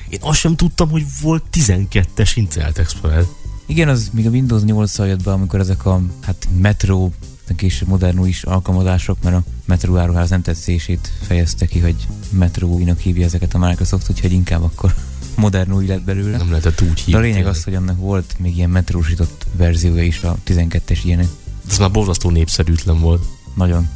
én 0.09 0.19
azt 0.23 0.39
sem 0.39 0.57
tudtam, 0.57 0.91
hogy 0.91 1.05
volt 1.21 1.45
12-es 1.53 2.33
Internet 2.35 2.79
Explorer. 2.79 3.25
Igen, 3.67 3.89
az 3.89 4.11
még 4.13 4.27
a 4.27 4.31
Windows 4.31 4.63
8 4.63 4.99
jött 4.99 5.23
be, 5.23 5.33
amikor 5.33 5.61
ezek 5.61 5.87
a 5.87 6.01
hát 6.21 6.49
Metro, 6.61 7.11
később 7.57 7.89
modern 7.89 8.19
új 8.19 8.29
is 8.29 8.43
alkalmazások, 8.43 9.23
mert 9.23 9.37
a 9.37 9.43
Metro 9.65 9.97
áruház 9.97 10.31
nem 10.31 10.43
tetszését 10.43 11.13
fejezte 11.21 11.67
ki, 11.67 11.79
hogy 11.79 12.07
Metro 12.31 12.67
újnak 12.67 12.99
hívja 12.99 13.25
ezeket 13.25 13.55
a 13.55 13.59
Microsoft, 13.59 14.11
úgyhogy 14.11 14.33
inkább 14.33 14.63
akkor 14.63 14.95
modern 15.35 15.73
új 15.73 15.87
lett 15.87 16.03
belőle. 16.03 16.37
Nem 16.37 16.49
lehetett 16.51 16.81
úgy 16.81 16.99
hívni. 16.99 17.12
De 17.12 17.19
a 17.19 17.21
lényeg 17.21 17.47
az, 17.47 17.65
hogy 17.65 17.75
annak 17.75 17.99
volt 17.99 18.35
még 18.39 18.57
ilyen 18.57 18.71
metrósított 18.71 19.47
verziója 19.57 20.03
is, 20.03 20.23
a 20.23 20.37
12-es 20.47 20.99
ilyenek. 21.05 21.29
Ez 21.71 21.79
már 21.79 21.91
borzasztó 21.91 22.31
népszerűtlen 22.31 23.01
volt. 23.01 23.25
Nagyon. 23.55 23.89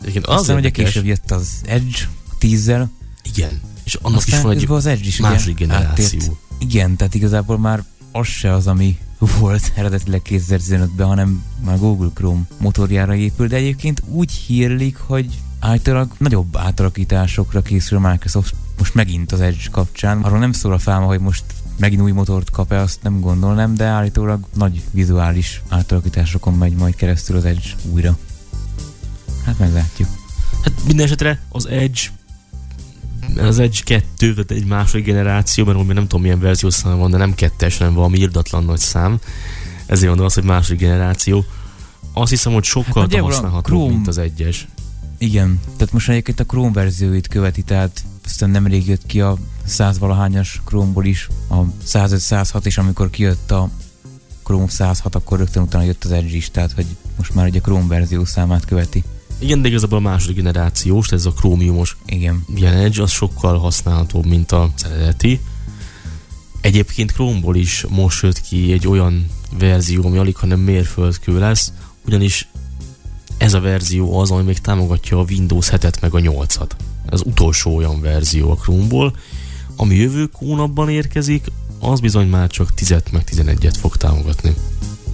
Egyébként 0.00 0.26
Az 0.26 0.34
az 0.34 0.40
Aztán 0.40 0.56
ugye 0.56 0.70
később 0.70 1.04
jött 1.04 1.30
az 1.30 1.48
Edge, 1.64 1.98
a 2.30 2.34
10 2.38 2.72
Igen. 3.22 3.60
És 3.84 3.94
annak 3.94 4.18
Aztán 4.18 4.38
is 4.38 4.44
van 4.44 4.56
egy 4.56 4.66
az 4.68 4.86
Edge 4.86 5.06
is 5.06 5.18
második 5.20 5.56
ugye 5.56 5.66
generáció. 5.66 6.04
áttért. 6.18 6.30
Igen, 6.58 6.96
tehát 6.96 7.14
igazából 7.14 7.58
már 7.58 7.84
az 8.12 8.26
se 8.26 8.52
az, 8.52 8.66
ami 8.66 8.98
volt 9.38 9.72
eredetileg 9.74 10.22
2015-ben, 10.28 11.06
hanem 11.06 11.44
már 11.64 11.78
Google 11.78 12.10
Chrome 12.14 12.42
motorjára 12.58 13.14
épül, 13.14 13.46
de 13.46 13.56
egyébként 13.56 14.02
úgy 14.08 14.32
hírlik, 14.32 14.96
hogy 14.96 15.38
általában 15.66 16.16
nagyobb 16.18 16.56
átalakításokra 16.56 17.62
készül 17.62 17.98
a 17.98 18.08
Microsoft 18.10 18.54
most 18.78 18.94
megint 18.94 19.32
az 19.32 19.40
Edge 19.40 19.68
kapcsán. 19.70 20.22
Arról 20.22 20.38
nem 20.38 20.52
szól 20.52 20.72
a 20.72 20.78
fáma, 20.78 21.06
hogy 21.06 21.20
most 21.20 21.44
megint 21.78 22.02
új 22.02 22.12
motort 22.12 22.50
kap-e, 22.50 22.80
azt 22.80 23.02
nem 23.02 23.20
gondolnám, 23.20 23.74
de 23.74 23.84
állítólag 23.84 24.46
nagy 24.54 24.82
vizuális 24.90 25.62
átalakításokon 25.68 26.54
megy 26.54 26.74
majd 26.74 26.94
keresztül 26.94 27.36
az 27.36 27.44
Edge 27.44 27.68
újra. 27.92 28.18
Hát 29.44 29.58
meglátjuk. 29.58 30.08
Hát 30.62 30.72
minden 30.86 31.06
esetre 31.06 31.40
az 31.48 31.66
Edge 31.66 32.00
az 33.36 33.58
Edge 33.58 33.80
2, 33.84 34.34
tehát 34.34 34.50
egy 34.50 34.66
második 34.66 35.04
generáció, 35.04 35.64
mert 35.64 35.78
még 35.78 35.86
nem 35.86 36.02
tudom 36.02 36.20
milyen 36.20 36.40
verziószám 36.40 36.98
van, 36.98 37.10
de 37.10 37.16
nem 37.16 37.34
kettes, 37.34 37.78
hanem 37.78 37.94
valami 37.94 38.18
irdatlan 38.18 38.64
nagy 38.64 38.78
szám. 38.78 39.18
Ezért 39.86 40.08
mondom 40.08 40.26
azt, 40.26 40.34
hogy 40.34 40.44
második 40.44 40.80
generáció. 40.80 41.44
Azt 42.12 42.30
hiszem, 42.30 42.52
hogy 42.52 42.64
sokkal 42.64 43.02
hát 43.02 43.62
Chrome- 43.62 43.90
mint 43.90 44.08
az 44.08 44.18
egyes. 44.18 44.66
Igen, 45.18 45.60
tehát 45.76 45.92
most 45.92 46.08
egyébként 46.08 46.40
a 46.40 46.44
Chrome 46.44 46.72
verzióit 46.72 47.26
követi, 47.26 47.62
tehát 47.62 48.04
aztán 48.24 48.50
nemrég 48.50 48.88
jött 48.88 49.06
ki 49.06 49.20
a 49.20 49.36
100 49.64 49.98
valahányas 49.98 50.60
Chrome-ból 50.64 51.04
is, 51.04 51.28
a 51.48 51.62
105-106, 51.86 52.64
és 52.64 52.78
amikor 52.78 53.10
kijött 53.10 53.50
a 53.50 53.70
Chrome 54.42 54.68
106, 54.68 55.14
akkor 55.14 55.38
rögtön 55.38 55.62
utána 55.62 55.84
jött 55.84 56.04
az 56.04 56.10
Edge 56.10 56.36
is, 56.36 56.50
tehát 56.50 56.72
hogy 56.72 56.86
most 57.16 57.34
már 57.34 57.46
egy 57.46 57.56
a 57.56 57.60
Chrome 57.60 57.86
verzió 57.86 58.24
számát 58.24 58.64
követi. 58.64 59.04
Igen, 59.38 59.62
de 59.62 59.68
igazából 59.68 59.98
a 59.98 60.00
második 60.00 60.36
generációs, 60.36 61.10
ez 61.10 61.26
a 61.26 61.32
Chromiumos 61.32 61.96
Igen. 62.06 62.44
ilyen 62.54 62.74
Edge, 62.74 63.02
az 63.02 63.10
sokkal 63.10 63.58
használhatóbb, 63.58 64.26
mint 64.26 64.52
a 64.52 64.70
eredeti. 64.84 65.40
Egyébként 66.60 67.12
Chrome-ból 67.12 67.56
is 67.56 67.84
most 67.88 68.22
jött 68.22 68.40
ki 68.40 68.72
egy 68.72 68.86
olyan 68.86 69.26
verzió, 69.58 70.04
ami 70.04 70.18
alig, 70.18 70.36
hanem 70.36 70.60
mérföldkő 70.60 71.38
lesz, 71.38 71.72
ugyanis 72.06 72.48
ez 73.38 73.54
a 73.54 73.60
verzió 73.60 74.18
az, 74.18 74.30
ami 74.30 74.42
még 74.42 74.58
támogatja 74.58 75.18
a 75.18 75.24
Windows 75.28 75.68
7-et 75.70 76.00
meg 76.00 76.14
a 76.14 76.18
8-at. 76.18 76.70
Ez 77.06 77.20
utolsó 77.24 77.76
olyan 77.76 78.00
verzió 78.00 78.50
a 78.50 78.54
Chrome-ból, 78.54 79.16
ami 79.76 79.94
jövő 79.94 80.28
hónapban 80.32 80.88
érkezik, 80.88 81.46
az 81.78 82.00
bizony 82.00 82.28
már 82.28 82.48
csak 82.48 82.74
10 82.74 82.88
meg 83.10 83.24
11-et 83.30 83.74
fog 83.78 83.96
támogatni. 83.96 84.54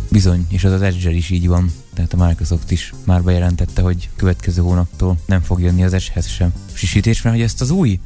Bizony, 0.08 0.46
és 0.48 0.64
az 0.64 0.72
az 0.72 0.82
edge 0.82 1.10
is 1.10 1.30
így 1.30 1.48
van. 1.48 1.72
Tehát 1.94 2.12
a 2.12 2.26
Microsoft 2.26 2.70
is 2.70 2.94
már 3.04 3.22
bejelentette, 3.22 3.82
hogy 3.82 4.10
következő 4.16 4.62
hónaptól 4.62 5.16
nem 5.26 5.40
fog 5.40 5.60
jönni 5.60 5.84
az 5.84 5.92
Edge-hez 5.92 6.26
sem. 6.28 6.52
Frissítés, 6.72 7.22
mert 7.22 7.36
hogy 7.36 7.44
ezt 7.44 7.60
az 7.60 7.70
új, 7.70 8.00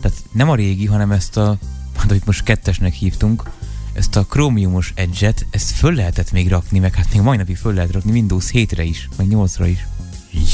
tehát 0.00 0.16
nem 0.32 0.50
a 0.50 0.54
régi, 0.54 0.86
hanem 0.86 1.12
ezt 1.12 1.36
a, 1.36 1.56
hát 1.96 2.10
amit 2.10 2.26
most 2.26 2.42
kettesnek 2.42 2.92
hívtunk, 2.92 3.50
ezt 3.96 4.16
a 4.16 4.26
Chromiumos 4.28 4.92
Edge-et, 4.94 5.46
ezt 5.50 5.70
föl 5.70 5.94
lehetett 5.94 6.32
még 6.32 6.48
rakni, 6.48 6.78
meg 6.78 6.94
hát 6.94 7.12
még 7.12 7.22
mai 7.22 7.36
napig 7.36 7.56
föl 7.56 7.74
lehet 7.74 7.92
rakni 7.92 8.10
Windows 8.10 8.50
7-re 8.52 8.84
is, 8.84 9.08
meg 9.16 9.26
8-ra 9.30 9.66
is. 9.68 9.86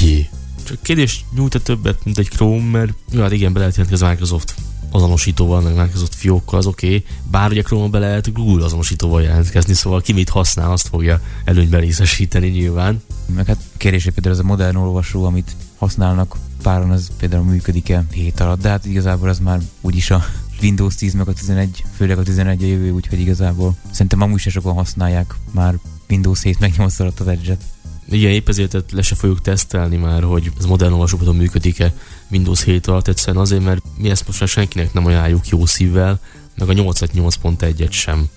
Jé. 0.01 0.29
Csak 0.65 0.83
kérdés 0.83 1.25
nyújt 1.35 1.63
többet, 1.63 2.05
mint 2.05 2.19
egy 2.19 2.29
Chrome, 2.29 2.79
mert 2.79 2.93
jó, 3.11 3.21
hát 3.21 3.33
igen, 3.33 3.53
be 3.53 3.59
lehet 3.59 3.77
jelentkezni 3.77 4.07
az 4.07 4.13
Microsoft 4.13 4.55
azonosítóval, 4.91 5.61
meg 5.61 5.75
Microsoft 5.75 6.15
fiókkal, 6.15 6.59
az 6.59 6.67
oké. 6.67 6.87
Okay. 6.87 7.05
Bár 7.31 7.51
ugye 7.51 7.63
Chrome 7.63 7.89
be 7.89 7.99
lehet 7.99 8.33
Google 8.33 8.65
azonosítóval 8.65 9.23
jelentkezni, 9.23 9.75
szóval 9.75 10.01
ki 10.01 10.13
mit 10.13 10.29
használ, 10.29 10.73
azt 10.73 10.89
fogja 10.89 11.21
előnyben 11.45 11.81
részesíteni 11.81 12.49
nyilván. 12.49 13.03
Meg 13.35 13.47
hát 13.47 13.63
kérdés, 13.77 14.05
például 14.05 14.35
ez 14.35 14.41
a 14.41 14.47
modern 14.47 14.77
olvasó, 14.77 15.25
amit 15.25 15.57
használnak 15.77 16.37
páron, 16.63 16.91
az 16.91 17.11
például 17.19 17.45
működik-e 17.45 18.05
hét 18.11 18.41
alatt, 18.41 18.61
de 18.61 18.69
hát 18.69 18.85
igazából 18.85 19.29
az 19.29 19.39
már 19.39 19.61
úgyis 19.81 20.11
a 20.11 20.25
Windows 20.63 20.95
10 20.95 21.15
meg 21.15 21.29
a 21.29 21.33
11, 21.33 21.85
főleg 21.97 22.19
a 22.19 22.23
11 22.23 22.63
a 22.63 22.67
jövő, 22.67 22.91
úgyhogy 22.91 23.21
igazából 23.21 23.77
szerintem 23.91 24.21
amúgy 24.21 24.41
se 24.41 24.51
sokan 24.51 24.75
használják 24.75 25.35
már 25.51 25.75
Windows 26.11 26.43
7 26.43 26.59
meg 26.59 26.73
8 26.77 26.99
alatt 26.99 27.21
az 27.21 27.27
Edge-et. 27.27 27.63
Igen, 28.09 28.31
épp 28.31 28.49
ezért 28.49 28.93
le 28.93 29.03
se 29.03 29.15
fogjuk 29.15 29.41
tesztelni 29.41 29.97
már, 29.97 30.23
hogy 30.23 30.53
ez 30.59 30.65
modern 30.65 30.93
olvasókodon 30.93 31.37
működik-e 31.37 31.95
Windows 32.31 32.65
7 32.65 32.87
alatt, 32.87 33.09
egyszerűen 33.09 33.43
azért, 33.43 33.65
mert 33.65 33.83
mi 33.97 34.11
ezt 34.11 34.27
most 34.27 34.41
már 34.41 34.49
senkinek 34.49 34.93
nem 34.93 35.07
ajánljuk 35.07 35.49
jó 35.49 35.67
szívvel, 35.67 36.21
meg 36.59 36.69
a 36.69 36.73
8.8.1-et 36.73 37.91
sem. 37.91 38.29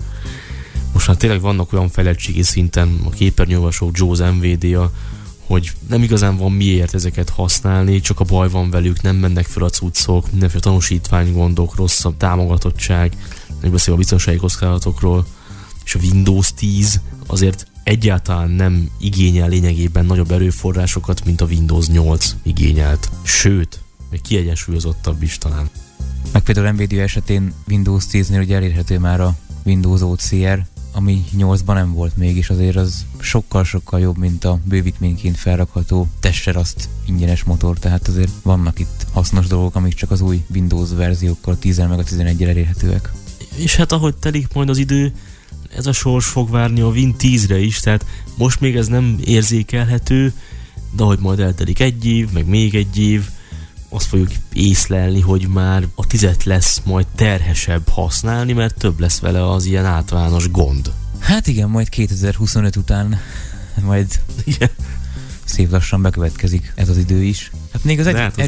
Most 0.93 1.07
már 1.07 1.17
tényleg 1.17 1.41
vannak 1.41 1.73
olyan 1.73 1.89
fejlettségi 1.89 2.43
szinten 2.43 2.99
a 3.03 3.09
képernyőolvasók, 3.09 3.97
JAWS 3.97 4.19
NVDA, 4.19 4.91
hogy 5.45 5.71
nem 5.89 6.03
igazán 6.03 6.37
van 6.37 6.51
miért 6.51 6.93
ezeket 6.93 7.29
használni, 7.29 7.99
csak 7.99 8.19
a 8.19 8.23
baj 8.23 8.49
van 8.49 8.69
velük, 8.69 9.01
nem 9.01 9.15
mennek 9.15 9.45
fel 9.45 9.63
a 9.63 9.69
cuccok, 9.69 10.31
mindenféle 10.31 10.61
tanúsítványgondok, 10.61 11.75
rossz 11.75 12.05
a 12.05 12.13
támogatottság, 12.17 13.17
meg 13.61 13.71
beszél 13.71 13.93
a 13.93 13.97
biztonsági 13.97 14.37
kockáratokról, 14.37 15.25
és 15.85 15.95
a 15.95 15.99
Windows 15.99 16.53
10 16.53 17.01
azért 17.27 17.67
egyáltalán 17.83 18.49
nem 18.49 18.89
igényel 18.99 19.49
lényegében 19.49 20.05
nagyobb 20.05 20.31
erőforrásokat, 20.31 21.25
mint 21.25 21.41
a 21.41 21.45
Windows 21.45 21.87
8 21.87 22.35
igényelt. 22.43 23.09
Sőt, 23.23 23.79
még 24.09 24.21
kiegyensúlyozottabb 24.21 25.23
is 25.23 25.37
talán. 25.37 25.69
Meg 26.31 26.43
például 26.43 26.71
NVIDIA 26.71 27.01
esetén 27.01 27.53
Windows 27.67 28.03
10-nél 28.11 28.41
ugye 28.41 28.55
elérhető 28.55 28.99
már 28.99 29.21
a 29.21 29.35
Windows 29.65 30.01
OCR, 30.01 30.65
ami 30.95 31.23
8-ban 31.37 31.73
nem 31.73 31.93
volt 31.93 32.17
még, 32.17 32.37
és 32.37 32.49
azért 32.49 32.75
az 32.75 33.05
sokkal-sokkal 33.19 33.99
jobb, 33.99 34.17
mint 34.17 34.45
a 34.45 34.59
bővítményként 34.63 35.37
felrakható 35.37 36.07
Tesseraszt 36.19 36.89
ingyenes 37.05 37.43
motor, 37.43 37.79
tehát 37.79 38.07
azért 38.07 38.31
vannak 38.43 38.79
itt 38.79 39.05
hasznos 39.13 39.47
dolgok, 39.47 39.75
amik 39.75 39.93
csak 39.93 40.11
az 40.11 40.21
új 40.21 40.43
Windows 40.53 40.89
verziókkal, 40.89 41.53
a 41.53 41.57
10 41.57 41.77
meg 41.77 41.99
a 41.99 42.03
11 42.03 42.43
elérhetőek. 42.43 43.11
És 43.55 43.75
hát 43.75 43.91
ahogy 43.91 44.15
telik 44.15 44.53
majd 44.53 44.69
az 44.69 44.77
idő, 44.77 45.13
ez 45.75 45.85
a 45.85 45.91
sors 45.91 46.25
fog 46.25 46.49
várni 46.49 46.81
a 46.81 46.87
Win 46.87 47.15
10-re 47.19 47.59
is, 47.59 47.79
tehát 47.79 48.05
most 48.37 48.59
még 48.59 48.75
ez 48.75 48.87
nem 48.87 49.17
érzékelhető, 49.23 50.33
de 50.95 51.03
ahogy 51.03 51.19
majd 51.19 51.39
eltelik 51.39 51.79
egy 51.79 52.05
év, 52.05 52.31
meg 52.31 52.47
még 52.47 52.75
egy 52.75 52.97
év, 52.97 53.29
azt 53.95 54.05
fogjuk 54.07 54.31
észlelni, 54.53 55.21
hogy 55.21 55.47
már 55.47 55.87
a 55.95 56.07
tizet 56.07 56.43
lesz 56.43 56.81
majd 56.85 57.05
terhesebb 57.15 57.89
használni, 57.89 58.53
mert 58.53 58.77
több 58.77 58.99
lesz 58.99 59.19
vele 59.19 59.49
az 59.51 59.65
ilyen 59.65 59.85
általános 59.85 60.51
gond. 60.51 60.91
Hát 61.19 61.47
igen, 61.47 61.69
majd 61.69 61.89
2025 61.89 62.75
után 62.75 63.19
majd 63.81 64.19
Igen. 64.43 64.69
szép 65.43 65.71
lassan 65.71 66.01
bekövetkezik 66.01 66.73
ez 66.75 66.89
az 66.89 66.97
idő 66.97 67.23
is. 67.23 67.51
Hát 67.73 67.83
még 67.83 67.99
az 67.99 68.07
egy, 68.07 68.15
hát 68.15 68.39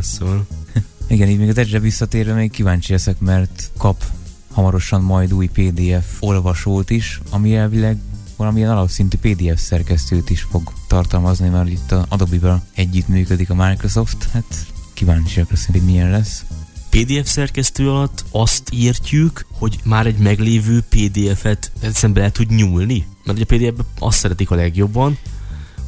szóval. 0.00 0.46
igen, 1.06 1.28
így 1.28 1.38
még 1.38 1.48
az 1.48 1.58
Edge-re 1.58 1.78
visszatérve 1.78 2.32
még 2.32 2.50
kíváncsi 2.50 2.92
leszek, 2.92 3.18
mert 3.18 3.70
kap 3.78 4.04
hamarosan 4.52 5.02
majd 5.02 5.32
új 5.32 5.46
PDF 5.46 6.06
olvasót 6.20 6.90
is, 6.90 7.20
ami 7.30 7.56
elvileg 7.56 7.98
valamilyen 8.36 8.70
alapszintű 8.70 9.16
PDF 9.18 9.60
szerkesztőt 9.60 10.30
is 10.30 10.40
fog 10.50 10.72
tartalmazni, 10.88 11.48
mert 11.48 11.68
itt 11.68 11.92
a 11.92 12.06
Adobe-vel 12.08 12.62
együtt 12.74 13.08
működik 13.08 13.50
a 13.50 13.54
Microsoft, 13.54 14.28
hát 14.32 14.71
kíváncsiak 14.92 15.50
leszünk, 15.50 15.76
hogy 15.76 15.86
milyen 15.86 16.10
lesz. 16.10 16.44
PDF 16.90 17.30
szerkesztő 17.30 17.90
alatt 17.90 18.24
azt 18.30 18.68
értjük, 18.72 19.46
hogy 19.52 19.78
már 19.84 20.06
egy 20.06 20.18
meglévő 20.18 20.82
PDF-et 20.88 21.72
egyszerűen 21.80 22.12
bele 22.12 22.30
tud 22.30 22.50
nyúlni. 22.50 23.06
Mert 23.24 23.38
ugye 23.38 23.46
a 23.48 23.56
PDF-ben 23.56 23.86
azt 23.98 24.18
szeretik 24.18 24.50
a 24.50 24.54
legjobban, 24.54 25.18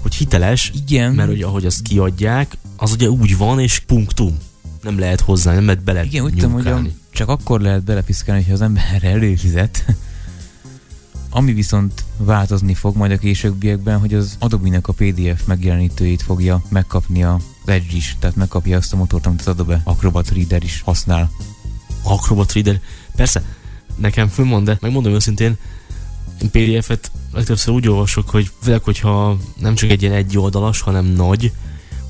hogy 0.03 0.15
hiteles, 0.15 0.73
Igen, 0.75 1.15
mert 1.15 1.29
hogy 1.29 1.43
ahogy 1.43 1.67
azt 1.67 1.83
kiadják, 1.83 2.57
az 2.77 2.93
ugye 2.93 3.09
úgy 3.09 3.37
van, 3.37 3.61
és 3.61 3.79
punktum. 3.79 4.39
Nem 4.83 4.99
lehet 4.99 5.21
hozzá, 5.21 5.55
nem 5.55 5.65
lehet 5.65 5.83
bele 5.83 6.05
igen, 6.05 6.25
úgy 6.25 6.35
tudom, 6.35 6.53
hogy 6.53 6.67
a, 6.67 6.83
csak 7.11 7.29
akkor 7.29 7.61
lehet 7.61 7.85
belepiszkálni, 7.85 8.41
hogyha 8.41 8.55
az 8.55 8.63
ember 8.63 8.85
erre 8.93 9.09
előfizet. 9.09 9.85
Ami 11.31 11.53
viszont 11.53 12.05
változni 12.17 12.75
fog 12.75 12.97
majd 12.97 13.13
a 13.13 13.17
későbbiekben, 13.17 13.99
hogy 13.99 14.15
az 14.15 14.37
Adobe-nek 14.39 14.89
a 14.89 14.93
PDF 14.93 15.45
megjelenítőjét 15.47 16.23
fogja 16.23 16.63
megkapni 16.69 17.25
az 17.25 17.43
Edge 17.65 17.97
is, 17.97 18.17
tehát 18.19 18.37
megkapja 18.37 18.77
azt 18.77 18.93
a 18.93 18.97
motort, 18.97 19.27
amit 19.27 19.41
az 19.41 19.49
Adobe 19.49 19.81
Acrobat 19.85 20.31
Reader 20.31 20.63
is 20.63 20.81
használ. 20.81 21.31
Acrobat 22.03 22.53
Reader. 22.53 22.81
Persze, 23.17 23.43
nekem 23.97 24.29
fölmond, 24.29 24.67
de 24.67 24.79
megmondom 24.81 25.13
őszintén, 25.13 25.57
én 26.43 26.51
PDF-et 26.51 27.11
legtöbbször 27.33 27.75
úgy 27.75 27.89
olvasok, 27.89 28.31
hogy 28.31 28.51
főleg, 28.63 28.83
hogyha 28.83 29.37
nem 29.61 29.75
csak 29.75 29.91
egy 29.91 30.03
ilyen 30.03 30.15
egy 30.15 30.39
oldalas, 30.39 30.81
hanem 30.81 31.05
nagy, 31.05 31.53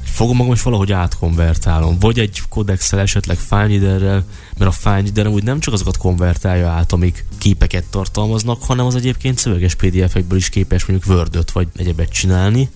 hogy 0.00 0.10
fogom 0.10 0.36
magam 0.36 0.52
és 0.52 0.62
valahogy 0.62 0.92
átkonvertálom. 0.92 1.98
Vagy 1.98 2.18
egy 2.18 2.42
kodexel, 2.48 3.00
esetleg 3.00 3.36
FileReaderrel, 3.36 4.24
mert 4.58 4.70
a 4.70 4.74
FileReader 4.74 5.26
úgy 5.26 5.42
nem 5.42 5.60
csak 5.60 5.74
azokat 5.74 5.96
konvertálja 5.96 6.68
át, 6.68 6.92
amik 6.92 7.24
képeket 7.38 7.84
tartalmaznak, 7.90 8.62
hanem 8.62 8.86
az 8.86 8.94
egyébként 8.94 9.38
szöveges 9.38 9.74
PDF-ekből 9.74 10.38
is 10.38 10.48
képes 10.48 10.84
mondjuk 10.84 11.16
word 11.16 11.52
vagy 11.52 11.68
egyebet 11.76 12.10
csinálni. 12.10 12.68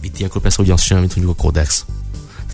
Itt 0.00 0.18
ilyenkor 0.18 0.40
persze 0.40 0.62
ugyanazt 0.62 0.84
csinál, 0.84 1.00
mint 1.00 1.16
mondjuk 1.16 1.38
a 1.38 1.42
Codex. 1.42 1.84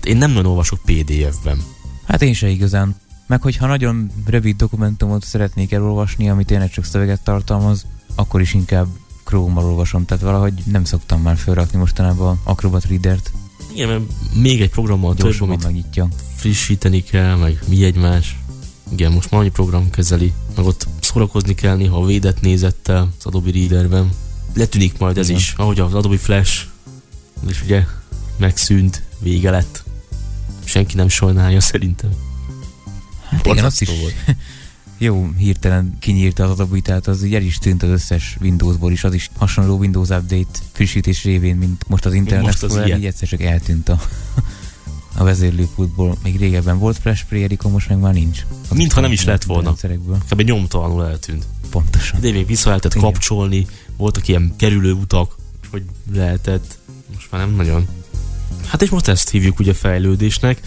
Én 0.04 0.16
nem 0.16 0.30
nagyon 0.30 0.50
olvasok 0.50 0.80
PDF-ben. 0.84 1.62
Hát 2.04 2.22
én 2.22 2.34
se 2.34 2.48
igazán. 2.48 2.96
Meg 3.26 3.42
hogyha 3.42 3.66
nagyon 3.66 4.10
rövid 4.26 4.56
dokumentumot 4.56 5.24
szeretnék 5.24 5.72
elolvasni, 5.72 6.28
ami 6.28 6.44
tényleg 6.44 6.70
csak 6.70 6.84
szöveget 6.84 7.24
tartalmaz, 7.24 7.86
akkor 8.14 8.40
is 8.40 8.54
inkább 8.54 8.86
Chrome-mal 9.24 9.64
olvasom, 9.64 10.04
tehát 10.04 10.22
valahogy 10.22 10.52
nem 10.64 10.84
szoktam 10.84 11.22
már 11.22 11.36
felrakni 11.36 11.78
mostanában 11.78 12.40
Acrobat 12.44 12.84
Reader-t. 12.84 13.32
Igen, 13.74 13.88
mert 13.88 14.02
még 14.34 14.60
egy 14.60 14.70
programmal 14.70 15.14
több, 15.14 15.40
amit 15.40 15.62
megnyitja. 15.62 16.08
frissíteni 16.36 17.02
kell, 17.02 17.36
meg 17.36 17.62
mi 17.68 17.84
egymás. 17.84 18.38
Igen, 18.92 19.12
most 19.12 19.30
már 19.30 19.40
annyi 19.40 19.50
program 19.50 19.90
kezeli, 19.90 20.32
meg 20.56 20.64
ott 20.64 20.86
szórakozni 21.00 21.54
kell 21.54 21.76
néha 21.76 22.02
a 22.02 22.06
védett 22.06 22.40
nézettel 22.40 23.08
az 23.18 23.26
Adobe 23.26 23.50
Readerben. 23.50 24.10
Letűnik 24.54 24.98
majd 24.98 25.18
ez 25.18 25.28
Igen. 25.28 25.40
is, 25.40 25.54
ahogy 25.56 25.80
az 25.80 25.94
Adobe 25.94 26.18
Flash, 26.18 26.64
és 27.48 27.62
ugye 27.62 27.84
megszűnt, 28.36 29.02
vége 29.18 29.50
lett. 29.50 29.81
Senki 30.72 30.96
nem 30.96 31.08
sajnálja 31.08 31.60
szerintem. 31.60 32.10
Hát 33.28 33.46
igen, 33.46 33.64
azt 33.64 33.80
is 33.80 33.88
volt. 34.00 34.14
jó 34.98 35.30
hirtelen 35.38 35.96
kinyírta 35.98 36.44
az 36.44 36.50
Adobe, 36.50 36.80
tehát 36.80 37.06
az 37.06 37.22
így 37.22 37.34
el 37.34 37.42
is 37.42 37.58
tűnt 37.58 37.82
az 37.82 37.88
összes 37.88 38.36
Windowsból 38.40 38.92
is, 38.92 39.04
az 39.04 39.14
is 39.14 39.30
hasonló 39.36 39.76
Windows 39.76 40.08
Update 40.08 40.58
frissítés 40.72 41.24
révén, 41.24 41.56
mint 41.56 41.88
most 41.88 42.04
az 42.04 42.14
Internet 42.14 42.48
Explorer, 42.48 42.98
így 42.98 43.06
egyszer 43.06 43.28
csak 43.28 43.42
eltűnt 43.42 43.88
a, 43.88 44.00
a 45.18 45.24
vezérlőpultból. 45.24 46.16
Még 46.22 46.38
régebben 46.38 46.78
volt 46.78 46.98
Flash 46.98 47.24
Player, 47.28 47.50
most 47.62 47.88
meg 47.88 47.98
már 47.98 48.12
nincs. 48.12 48.46
Mintha 48.74 49.00
nem 49.00 49.12
is 49.12 49.24
lett 49.24 49.44
volna. 49.44 49.74
Kb. 50.28 50.40
nyomtalanul 50.40 51.06
eltűnt. 51.06 51.44
Pontosan. 51.70 52.20
De 52.20 52.32
még 52.32 52.46
vissza 52.46 52.68
lehetett 52.68 52.94
kapcsolni, 52.94 53.66
voltak 53.96 54.28
ilyen 54.28 54.54
kerülő 54.56 54.92
utak, 54.92 55.36
hogy 55.70 55.82
lehetett. 56.12 56.78
Most 57.14 57.30
már 57.30 57.46
nem 57.46 57.54
nagyon. 57.56 57.88
Hát 58.66 58.82
és 58.82 58.88
most 58.88 59.08
ezt 59.08 59.30
hívjuk 59.30 59.58
ugye 59.58 59.74
fejlődésnek 59.74 60.60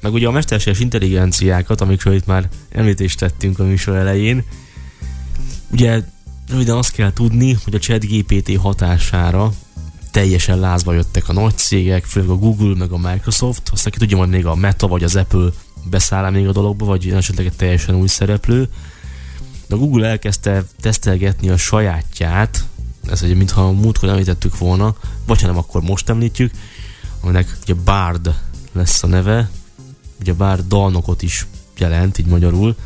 meg 0.00 0.12
ugye 0.12 0.26
a 0.26 0.30
mesterséges 0.30 0.80
intelligenciákat, 0.80 1.80
amikről 1.80 2.14
itt 2.14 2.26
már 2.26 2.48
említést 2.70 3.18
tettünk 3.18 3.58
a 3.58 3.64
műsor 3.64 3.96
elején, 3.96 4.44
ugye 5.70 6.02
röviden 6.48 6.76
azt 6.76 6.92
kell 6.92 7.12
tudni, 7.12 7.56
hogy 7.64 7.74
a 7.74 7.78
chat 7.78 8.06
GPT 8.06 8.56
hatására 8.56 9.52
teljesen 10.10 10.58
lázba 10.58 10.92
jöttek 10.92 11.28
a 11.28 11.32
nagy 11.32 11.56
cégek, 11.56 12.04
főleg 12.04 12.28
a 12.28 12.36
Google, 12.36 12.76
meg 12.76 12.92
a 12.92 13.10
Microsoft, 13.10 13.68
aztán 13.72 13.92
ki 13.92 13.98
tudja 13.98 14.16
majd 14.16 14.30
még 14.30 14.46
a 14.46 14.54
Meta 14.54 14.86
vagy 14.86 15.04
az 15.04 15.16
Apple 15.16 15.48
beszáll 15.90 16.30
még 16.30 16.48
a 16.48 16.52
dologba, 16.52 16.84
vagy 16.84 17.10
esetleg 17.10 17.46
egy 17.46 17.56
teljesen 17.56 17.94
új 17.94 18.08
szereplő. 18.08 18.68
De 19.66 19.74
a 19.74 19.78
Google 19.78 20.08
elkezdte 20.08 20.64
tesztelgetni 20.80 21.48
a 21.48 21.56
sajátját, 21.56 22.64
ez 23.10 23.22
ugye 23.22 23.34
mintha 23.34 23.72
múltkor 23.72 24.08
említettük 24.08 24.58
volna, 24.58 24.94
vagy 25.26 25.40
ha 25.40 25.46
nem, 25.46 25.56
akkor 25.56 25.82
most 25.82 26.08
említjük, 26.08 26.52
aminek 27.20 27.56
ugye 27.62 27.74
Bard 27.74 28.34
lesz 28.72 29.02
a 29.02 29.06
neve, 29.06 29.50
ugye 30.20 30.32
bár 30.32 30.66
dalnokot 30.66 31.22
is 31.22 31.46
jelent, 31.78 32.18
így 32.18 32.26
magyarul, 32.26 32.76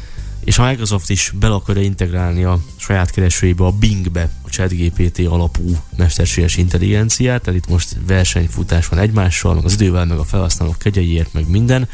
és 0.44 0.58
a 0.58 0.66
Microsoft 0.66 1.10
is 1.10 1.32
bele 1.38 1.54
akarja 1.54 1.82
integrálni 1.82 2.44
a 2.44 2.60
saját 2.76 3.10
keresőjébe, 3.10 3.64
a 3.64 3.70
Bingbe 3.70 4.30
a 4.42 4.50
ChatGPT 4.50 5.18
alapú 5.18 5.76
mesterséges 5.96 6.56
intelligenciát, 6.56 7.42
tehát 7.42 7.60
itt 7.60 7.68
most 7.68 7.96
versenyfutás 8.06 8.88
van 8.88 8.98
egymással, 8.98 9.54
meg 9.54 9.64
az 9.64 9.72
idővel, 9.72 10.04
meg 10.04 10.18
a 10.18 10.24
felhasználók 10.24 10.78
kegyeiért, 10.78 11.32
meg 11.32 11.48
minden. 11.48 11.88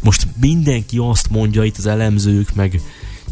Most 0.00 0.26
mindenki 0.40 0.98
azt 0.98 1.30
mondja, 1.30 1.64
itt 1.64 1.76
az 1.76 1.86
elemzők, 1.86 2.54
meg 2.54 2.80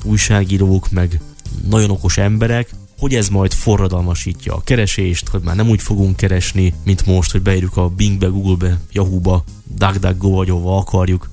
újságírók, 0.05 0.91
meg 0.91 1.21
nagyon 1.69 1.91
okos 1.91 2.17
emberek, 2.19 2.71
hogy 3.03 3.15
ez 3.15 3.29
majd 3.29 3.53
forradalmasítja 3.53 4.55
a 4.55 4.63
keresést, 4.65 5.29
hogy 5.29 5.41
már 5.41 5.57
nem 5.57 5.69
úgy 5.69 5.83
fogunk 5.83 6.17
keresni, 6.17 6.75
mint 6.85 7.07
most, 7.07 7.31
hogy 7.31 7.43
beírjuk 7.43 7.77
a 7.77 7.89
Bingbe, 7.89 8.27
Googlebe, 8.27 8.81
Yahoo-ba, 8.93 9.45
DuckDuckGo 9.65 10.31
vagy 10.31 10.51
ahova 10.51 10.79
akarjuk 10.79 11.31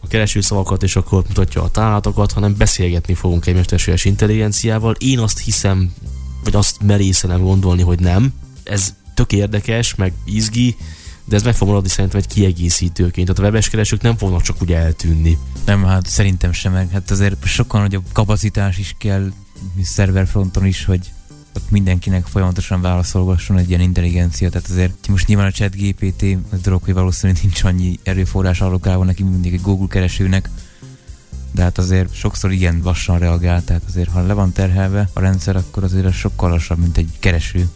a 0.00 0.06
keresőszavakat, 0.06 0.82
és 0.82 0.96
akkor 0.96 1.24
mutatja 1.28 1.62
a 1.62 1.70
találatokat, 1.70 2.32
hanem 2.32 2.56
beszélgetni 2.56 3.14
fogunk 3.14 3.46
egy 3.46 3.54
mesterséges 3.54 4.04
intelligenciával. 4.04 4.94
Én 4.98 5.18
azt 5.18 5.38
hiszem, 5.38 5.92
vagy 6.44 6.54
azt 6.54 6.82
merészenem 6.82 7.42
gondolni, 7.42 7.82
hogy 7.82 8.00
nem. 8.00 8.32
Ez 8.62 8.94
tök 9.14 9.32
érdekes, 9.32 9.94
meg 9.94 10.12
izgi, 10.24 10.76
de 11.24 11.36
ez 11.36 11.42
meg 11.42 11.54
fog 11.54 11.68
maradni 11.68 11.88
szerintem 11.88 12.20
egy 12.20 12.26
kiegészítőként. 12.26 13.26
Tehát 13.26 13.40
a 13.40 13.44
webes 13.44 13.68
keresők 13.68 14.02
nem 14.02 14.16
fognak 14.16 14.42
csak 14.42 14.62
úgy 14.62 14.72
eltűnni. 14.72 15.38
Nem, 15.64 15.84
hát 15.84 16.06
szerintem 16.06 16.52
sem, 16.52 16.72
meg 16.72 16.90
hát 16.90 17.10
azért 17.10 17.44
sokkal 17.44 17.80
nagyobb 17.80 18.04
kapacitás 18.12 18.78
is 18.78 18.94
kell 18.98 19.32
szerverfronton 19.82 20.66
is, 20.66 20.84
hogy 20.84 21.12
ott 21.56 21.70
mindenkinek 21.70 22.26
folyamatosan 22.26 22.80
válaszolgasson 22.80 23.58
egy 23.58 23.68
ilyen 23.68 23.80
intelligencia, 23.80 24.50
tehát 24.50 24.70
azért 24.70 25.08
most 25.08 25.26
nyilván 25.26 25.46
a 25.46 25.50
chat 25.50 25.76
GPT, 25.76 26.24
az 26.52 26.60
dolog, 26.60 26.82
hogy 26.82 26.94
valószínűleg 26.94 27.42
nincs 27.42 27.64
annyi 27.64 27.98
erőforrás 28.02 28.60
allokálva 28.60 29.04
neki, 29.04 29.22
mindig 29.22 29.52
egy 29.52 29.60
Google 29.60 29.86
keresőnek, 29.88 30.50
de 31.52 31.62
hát 31.62 31.78
azért 31.78 32.14
sokszor 32.14 32.52
igen 32.52 32.80
lassan 32.84 33.18
reagál, 33.18 33.64
tehát 33.64 33.82
azért 33.88 34.10
ha 34.10 34.26
le 34.26 34.32
van 34.32 34.52
terhelve 34.52 35.08
a 35.12 35.20
rendszer, 35.20 35.56
akkor 35.56 35.84
azért 35.84 36.04
az 36.04 36.14
sokkal 36.14 36.50
lassabb, 36.50 36.78
mint 36.78 36.96
egy 36.96 37.10
kereső. 37.18 37.68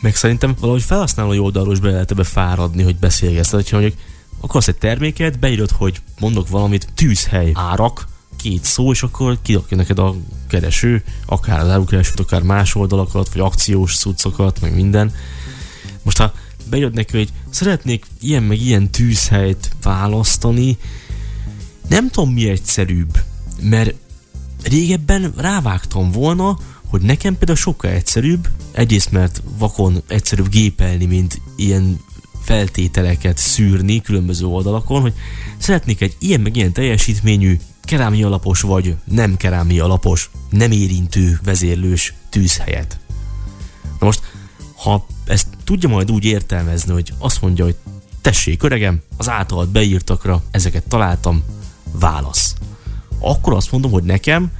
Meg 0.00 0.16
szerintem 0.16 0.54
valahogy 0.60 0.82
felhasználói 0.82 1.38
oldalról 1.38 1.72
is 1.72 1.80
be 1.80 1.90
lehet 1.90 2.10
ebbe 2.10 2.24
fáradni, 2.24 2.82
hogy 2.82 2.96
beszélgetsz. 2.96 3.48
Tehát, 3.48 3.64
hogyha 3.64 3.80
mondjuk 3.80 4.00
akarsz 4.40 4.68
egy 4.68 4.76
terméket, 4.76 5.38
beírod, 5.38 5.70
hogy 5.70 6.00
mondok 6.20 6.48
valamit, 6.48 6.88
tűzhely, 6.94 7.50
árak, 7.54 8.08
két 8.42 8.64
szó, 8.64 8.90
és 8.90 9.02
akkor 9.02 9.38
kidokja 9.42 9.76
neked 9.76 9.98
a 9.98 10.14
kereső, 10.48 11.02
akár 11.26 11.60
az 11.60 11.68
árukeresőt, 11.68 12.20
akár 12.20 12.42
más 12.42 12.74
oldalakat, 12.74 13.32
vagy 13.32 13.42
akciós 13.42 13.96
cuccokat, 13.96 14.60
meg 14.60 14.74
minden. 14.74 15.12
Most 16.02 16.18
ha 16.18 16.32
bejött 16.70 16.92
neki, 16.92 17.16
hogy 17.16 17.32
szeretnék 17.50 18.06
ilyen 18.20 18.42
meg 18.42 18.60
ilyen 18.60 18.90
tűzhelyt 18.90 19.70
választani, 19.82 20.78
nem 21.88 22.08
tudom 22.08 22.32
mi 22.32 22.48
egyszerűbb, 22.48 23.18
mert 23.62 23.94
régebben 24.62 25.32
rávágtam 25.36 26.10
volna, 26.10 26.58
hogy 26.86 27.00
nekem 27.00 27.36
például 27.36 27.58
sokkal 27.58 27.90
egyszerűbb, 27.90 28.48
egyrészt 28.72 29.10
mert 29.10 29.42
vakon 29.58 30.02
egyszerűbb 30.06 30.48
gépelni, 30.48 31.04
mint 31.04 31.40
ilyen 31.56 32.00
feltételeket 32.42 33.38
szűrni 33.38 34.00
különböző 34.00 34.46
oldalakon, 34.46 35.00
hogy 35.00 35.14
szeretnék 35.58 36.00
egy 36.00 36.16
ilyen 36.18 36.40
meg 36.40 36.56
ilyen 36.56 36.72
teljesítményű 36.72 37.58
kerámia 37.90 38.26
alapos 38.26 38.60
vagy 38.60 38.96
nem 39.04 39.36
kerámia 39.36 39.84
alapos, 39.84 40.30
nem 40.50 40.70
érintő 40.70 41.40
vezérlős 41.44 42.14
tűzhelyet. 42.28 42.98
Na 43.82 44.06
most, 44.06 44.20
ha 44.76 45.06
ezt 45.24 45.46
tudja 45.64 45.88
majd 45.88 46.10
úgy 46.10 46.24
értelmezni, 46.24 46.92
hogy 46.92 47.12
azt 47.18 47.40
mondja, 47.40 47.64
hogy 47.64 47.76
tessék 48.20 48.62
öregem, 48.62 49.00
az 49.16 49.28
általad 49.28 49.68
beírtakra 49.68 50.42
ezeket 50.50 50.88
találtam, 50.88 51.42
válasz. 51.92 52.54
Akkor 53.18 53.52
azt 53.52 53.72
mondom, 53.72 53.90
hogy 53.90 54.02
nekem, 54.02 54.50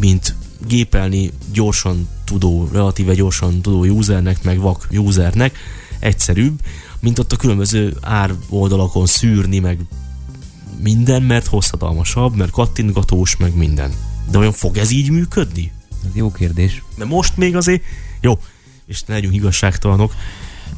mint 0.00 0.34
gépelni 0.66 1.32
gyorsan 1.52 2.08
tudó, 2.24 2.68
relatíve 2.72 3.14
gyorsan 3.14 3.60
tudó 3.60 3.84
usernek, 3.84 4.42
meg 4.42 4.58
vak 4.58 4.86
usernek 4.90 5.58
egyszerűbb, 5.98 6.60
mint 7.00 7.18
ott 7.18 7.32
a 7.32 7.36
különböző 7.36 7.96
ár 8.00 8.34
oldalakon 8.48 9.06
szűrni, 9.06 9.58
meg 9.58 9.78
minden, 10.82 11.22
mert 11.22 11.46
hosszadalmasabb, 11.46 12.36
mert 12.36 12.50
kattintgatós, 12.50 13.36
meg 13.36 13.54
minden. 13.54 13.92
De 14.30 14.38
olyan 14.38 14.52
fog 14.52 14.76
ez 14.76 14.90
így 14.90 15.10
működni? 15.10 15.72
Ez 16.06 16.10
jó 16.14 16.32
kérdés. 16.32 16.82
Mert 16.96 17.10
most 17.10 17.36
még 17.36 17.56
azért, 17.56 17.82
jó, 18.20 18.38
és 18.86 19.02
ne 19.02 19.14
legyünk 19.14 19.34
igazságtalanok, 19.34 20.14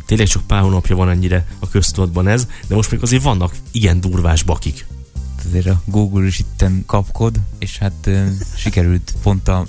tényleg 0.07 0.27
csak 0.27 0.47
pár 0.47 0.63
hónapja 0.63 0.97
van 0.97 1.11
ennyire 1.11 1.47
a 1.59 1.69
köztudatban 1.69 2.29
ez, 2.29 2.47
de 2.67 2.75
most 2.75 2.91
még 2.91 3.03
azért 3.03 3.23
vannak 3.23 3.57
igen 3.71 4.01
durvás 4.01 4.43
bakik. 4.43 4.87
Azért 5.47 5.67
a 5.67 5.83
Google 5.85 6.27
is 6.27 6.39
itten 6.39 6.83
kapkod, 6.87 7.41
és 7.59 7.79
hát 7.79 8.07
uh, 8.07 8.29
sikerült 8.57 9.15
pont 9.23 9.49
a, 9.49 9.67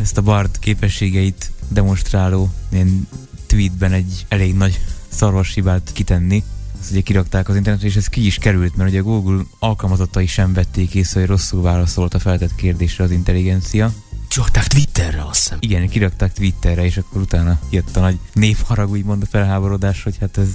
ezt 0.00 0.18
a 0.18 0.22
Bard 0.22 0.58
képességeit 0.58 1.50
demonstráló 1.68 2.50
ilyen 2.70 3.08
tweetben 3.46 3.92
egy 3.92 4.26
elég 4.28 4.54
nagy 4.54 4.80
szarvashibát 5.08 5.90
kitenni, 5.92 6.44
ezt 6.84 6.92
ugye 6.92 7.02
kirakták 7.02 7.48
az 7.48 7.56
internetre, 7.56 7.88
és 7.88 7.96
ez 7.96 8.06
ki 8.06 8.26
is 8.26 8.38
került, 8.38 8.76
mert 8.76 8.90
ugye 8.90 9.00
Google 9.00 9.42
alkalmazottai 9.58 10.26
sem 10.26 10.52
vették 10.52 10.94
észre, 10.94 11.20
hogy 11.20 11.28
rosszul 11.28 11.62
válaszolt 11.62 12.14
a 12.14 12.18
feltett 12.18 12.54
kérdésre 12.54 13.04
az 13.04 13.10
intelligencia. 13.10 13.92
Kirakták 14.28 14.66
Twitterre, 14.66 15.24
azt 15.26 15.42
hiszem. 15.42 15.58
Igen, 15.60 15.88
kirakták 15.88 16.32
Twitterre, 16.32 16.84
és 16.84 16.96
akkor 16.96 17.20
utána 17.20 17.58
jött 17.70 17.96
a 17.96 18.00
nagy 18.00 18.18
névharag, 18.32 18.90
úgymond 18.90 19.22
a 19.22 19.26
felháborodás, 19.26 20.02
hogy 20.02 20.16
hát 20.20 20.38
ez 20.38 20.48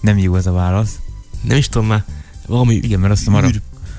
nem 0.00 0.18
jó 0.18 0.36
ez 0.36 0.46
a 0.46 0.52
válasz. 0.52 0.98
Nem 1.42 1.56
is 1.56 1.68
tudom 1.68 1.88
már, 1.88 2.04
valami 2.46 2.74
Igen, 2.74 3.00
mert 3.00 3.12
azt 3.12 3.20
hiszem 3.20 3.34
arra 3.34 3.48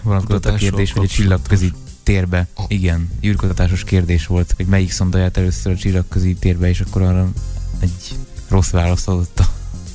vonatkozott 0.02 0.46
a 0.46 0.54
kérdés, 0.54 0.92
hogy 0.92 1.06
a 1.06 1.08
csillagközi 1.08 1.74
térbe, 2.04 2.48
oh. 2.56 2.66
igen, 2.68 3.10
űrkutatásos 3.24 3.84
kérdés 3.84 4.28
volt, 4.28 4.54
hogy 4.56 4.66
melyik 4.66 4.92
szondaját 4.92 5.38
először 5.38 5.72
a 5.72 5.76
csillagközi 5.76 6.34
térbe, 6.34 6.70
és 6.70 6.82
akkor 6.82 7.02
arra 7.02 7.32
egy 7.80 8.16
rossz 8.48 8.70
választ 8.70 9.08
adott 9.08 9.40
a, 9.40 9.48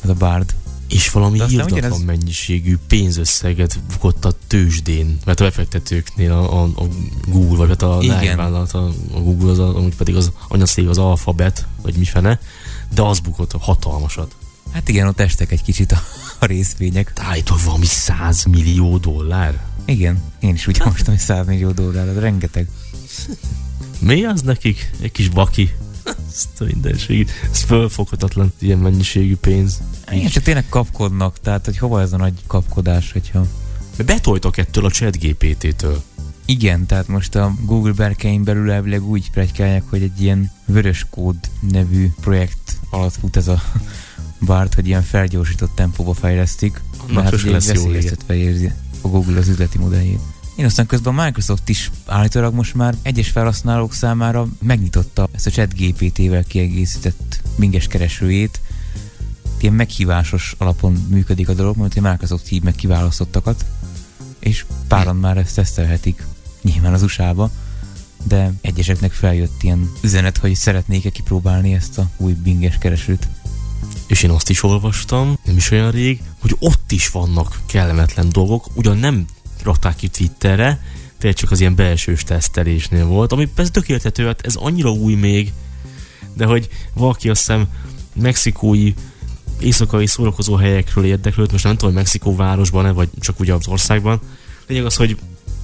az 0.03 0.09
a 0.09 0.15
Bard. 0.15 0.55
És 0.89 1.11
valami 1.11 1.39
írdatlan 1.39 1.79
ugyanez- 1.79 2.05
mennyiségű 2.05 2.77
pénzösszeget 2.87 3.81
bukott 3.93 4.25
a 4.25 4.33
tőzsdén, 4.47 5.19
mert 5.25 5.41
a 5.41 5.45
befektetőknél 5.45 6.33
a, 6.33 6.63
a, 6.63 6.63
a 6.63 6.85
Google, 7.27 7.57
vagy 7.57 7.69
hát 7.69 7.83
a 7.83 8.03
lányvállalat, 8.03 8.73
a, 8.73 8.93
a 9.13 9.21
Google, 9.21 9.51
az, 9.51 9.59
a, 9.59 9.77
amúgy 9.77 9.97
pedig 9.97 10.17
az 10.17 10.33
anyaszég 10.49 10.89
az 10.89 10.99
Alphabet, 10.99 11.67
vagy 11.83 11.97
mifene, 11.97 12.41
de 12.95 13.03
az 13.03 13.19
bukott 13.19 13.53
a 13.53 13.59
hatalmasat. 13.59 14.35
Hát 14.73 14.89
igen, 14.89 15.07
ott 15.07 15.21
estek 15.21 15.53
egy 15.53 15.63
kicsit 15.63 15.93
a, 15.93 16.03
a 16.39 16.47
részvények. 16.47 17.13
Állítólag 17.15 17.65
valami 17.65 17.87
100 17.87 18.45
millió 18.45 18.99
dollár. 18.99 19.65
Igen, 19.85 20.23
én 20.41 20.55
is 20.55 20.67
úgy 20.67 20.81
olvastam, 20.85 21.15
hogy 21.15 21.23
100 21.23 21.47
millió 21.47 21.71
dollár, 21.71 22.09
az 22.09 22.19
rengeteg. 22.19 22.69
Mi 23.99 24.25
az 24.25 24.43
nekik? 24.43 24.91
Egy 25.01 25.13
kis 25.13 25.29
baki. 25.29 25.75
Ezt 26.29 26.61
a 26.61 26.65
mindenségét. 26.65 27.31
Ez 27.53 27.63
fölfoghatatlan 27.63 28.53
ilyen 28.59 28.79
mennyiségű 28.79 29.37
pénz. 29.37 29.83
Igen, 30.11 30.31
csak 30.31 30.43
tényleg 30.43 30.69
kapkodnak, 30.69 31.41
tehát 31.41 31.65
hogy 31.65 31.79
hova 31.79 32.01
ez 32.01 32.13
a 32.13 32.17
nagy 32.17 32.35
kapkodás, 32.47 33.13
hogyha... 33.13 33.47
Mert 33.97 34.09
betoltak 34.09 34.57
ettől 34.57 34.85
a 34.85 34.91
chat 34.91 35.19
GPT-től. 35.19 36.03
Igen, 36.45 36.87
tehát 36.87 37.09
most 37.09 37.35
a 37.35 37.55
Google 37.65 37.93
berkein 37.93 38.45
belül 38.45 38.71
elvileg 38.71 39.03
úgy 39.03 39.31
pregykálják, 39.31 39.83
hogy 39.91 40.03
egy 40.03 40.21
ilyen 40.21 40.51
vörös 40.67 41.07
kód 41.11 41.37
nevű 41.71 42.11
projekt 42.21 42.79
alatt 42.91 43.15
fut 43.15 43.37
ez 43.37 43.49
a 43.49 43.63
bárt, 44.47 44.75
hogy 44.75 44.87
ilyen 44.87 45.03
felgyorsított 45.03 45.75
tempóba 45.75 46.15
fejlesztik. 46.15 46.81
Annak 46.99 47.15
de 47.15 47.23
hát 47.23 47.33
ugye 47.33 47.51
lesz 47.51 47.67
veszélyeztetve 47.67 48.35
érzi 48.35 48.73
a 49.01 49.09
Google 49.09 49.39
az 49.39 49.49
üzleti 49.49 49.79
modelljét. 49.79 50.21
Én 50.57 50.65
aztán 50.65 50.87
közben 50.87 51.19
a 51.19 51.25
Microsoft 51.25 51.69
is 51.69 51.91
állítólag 52.07 52.55
most 52.55 52.75
már 52.75 52.95
egyes 53.03 53.29
felhasználók 53.29 53.93
számára 53.93 54.47
megnyitotta 54.63 55.29
ezt 55.33 55.47
a 55.47 55.51
chat 55.51 55.75
GPT-vel 55.75 56.45
kiegészített 56.45 57.41
minges 57.57 57.87
keresőjét. 57.87 58.61
Ilyen 59.61 59.75
meghívásos 59.75 60.55
alapon 60.59 61.07
működik 61.09 61.49
a 61.49 61.55
dolog, 61.55 61.77
mert 61.77 61.97
a 61.97 62.01
Microsoft 62.01 62.47
hív 62.47 62.63
meg 62.63 62.75
kiválasztottakat, 62.75 63.65
és 64.39 64.65
páran 64.89 65.17
már 65.17 65.37
ezt 65.37 65.55
tesztelhetik, 65.55 66.27
nyilván 66.63 66.93
az 66.93 67.03
USA-ba, 67.03 67.51
de 68.23 68.53
egyeseknek 68.61 69.13
feljött 69.13 69.63
ilyen 69.63 69.91
üzenet, 70.03 70.37
hogy 70.37 70.55
szeretnék-e 70.55 71.11
kipróbálni 71.11 71.75
ezt 71.75 71.99
a 71.99 72.11
új 72.17 72.33
binges 72.33 72.79
keresőt. 72.79 73.29
És 74.07 74.23
én 74.23 74.31
azt 74.31 74.51
is 74.51 74.63
olvastam, 74.63 75.39
nem 75.45 75.57
is 75.57 75.71
olyan 75.71 75.91
rég, 75.91 76.23
hogy 76.39 76.57
ott 76.59 76.93
is 76.93 77.11
vannak 77.11 77.61
kellemetlen 77.67 78.29
dolgok, 78.29 78.67
ugyan 78.75 78.97
nem 78.97 79.27
rakták 79.67 79.97
ki 79.97 80.09
Twitterre, 80.09 80.81
de 81.19 81.33
csak 81.33 81.51
az 81.51 81.61
ilyen 81.61 81.75
belsős 81.75 82.25
tesztelésnél 82.25 83.07
volt, 83.07 83.33
ami 83.33 83.47
persze 83.47 83.71
tökélethető, 83.71 84.27
hát 84.27 84.47
ez 84.47 84.55
annyira 84.55 84.91
új 84.91 85.15
még, 85.15 85.53
de 86.35 86.45
hogy 86.45 86.69
valaki 86.95 87.29
azt 87.29 87.41
hiszem 87.41 87.67
mexikói 88.15 88.93
éjszakai 89.61 90.07
szórakozó 90.07 90.55
helyekről 90.55 91.05
érdeklődött, 91.05 91.53
most 91.53 91.65
nem 91.65 91.73
tudom, 91.73 91.89
hogy 91.95 92.03
Mexikó 92.03 92.37
városban-e, 92.37 92.91
vagy 92.91 93.09
csak 93.21 93.41
ugye 93.41 93.53
az 93.53 93.69
országban. 93.69 94.21
Lényeg 94.67 94.85
az, 94.85 94.97
hogy 94.97 95.17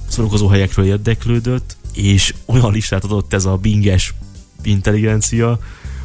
szórakozó 0.07 0.47
helyekről 0.47 0.85
érdeklődött, 0.85 1.77
és 1.93 2.33
olyan 2.45 2.71
listát 2.71 3.03
adott 3.03 3.33
ez 3.33 3.45
a 3.45 3.55
binges 3.55 4.13
intelligencia, 4.63 5.59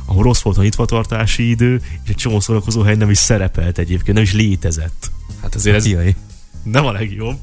ahol 0.04 0.22
rossz 0.22 0.42
volt 0.42 0.58
a 0.58 0.62
nyitvatartási 0.62 1.48
idő, 1.48 1.80
és 2.04 2.10
egy 2.10 2.16
csomó 2.16 2.40
szórakozó 2.40 2.82
hely 2.82 2.96
nem 2.96 3.10
is 3.10 3.18
szerepelt 3.18 3.78
egyébként, 3.78 4.14
nem 4.14 4.22
is 4.22 4.32
létezett. 4.32 5.10
Hát 5.42 5.54
azért 5.54 5.76
ez 5.76 5.86
Jaj, 5.86 6.14
nem 6.62 6.86
a 6.86 6.92
legjobb. 6.92 7.36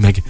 Meg 0.00 0.22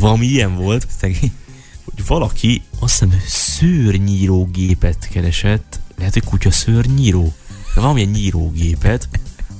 valami 0.00 0.26
ilyen 0.26 0.56
volt, 0.56 0.86
hogy 1.00 2.06
valaki 2.06 2.62
azt 2.78 2.92
hiszem 2.92 3.20
szőrnyírógépet 3.26 5.08
keresett, 5.12 5.80
lehet, 5.96 6.12
hogy 6.12 6.24
kutya 6.24 6.50
szőrnyíró, 6.50 7.34
de 7.74 7.80
valamilyen 7.80 8.10
nyírógépet, 8.10 9.08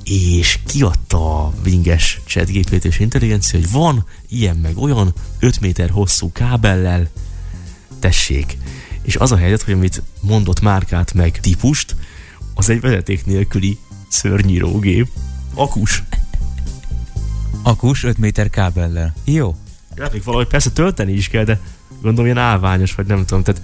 és 0.03 0.59
kiadta 0.65 1.45
a 1.45 1.53
vinges 1.63 2.19
chatgpt 2.25 2.85
és 2.85 2.99
intelligencia, 2.99 3.59
hogy 3.59 3.71
van 3.71 4.05
ilyen 4.29 4.55
meg 4.55 4.77
olyan 4.77 5.13
5 5.39 5.59
méter 5.59 5.89
hosszú 5.89 6.31
kábellel, 6.31 7.09
tessék. 7.99 8.57
És 9.01 9.15
az 9.15 9.31
a 9.31 9.37
helyzet, 9.37 9.61
hogy 9.61 9.73
amit 9.73 10.01
mondott 10.21 10.59
márkát 10.59 11.13
meg 11.13 11.39
típust, 11.39 11.95
az 12.53 12.69
egy 12.69 12.81
vezeték 12.81 13.25
nélküli 13.25 13.77
szőrnyírógép. 14.07 15.07
Akus. 15.53 16.03
Akus 17.63 18.03
5 18.03 18.17
méter 18.17 18.49
kábellel. 18.49 19.13
Jó. 19.23 19.55
Még 20.11 20.23
valahogy 20.23 20.47
persze 20.47 20.69
tölteni 20.69 21.11
is 21.11 21.27
kell, 21.27 21.43
de 21.43 21.59
gondolom 22.01 22.25
ilyen 22.25 22.37
állványos, 22.37 22.95
vagy 22.95 23.05
nem 23.05 23.25
tudom, 23.25 23.43
tehát, 23.43 23.61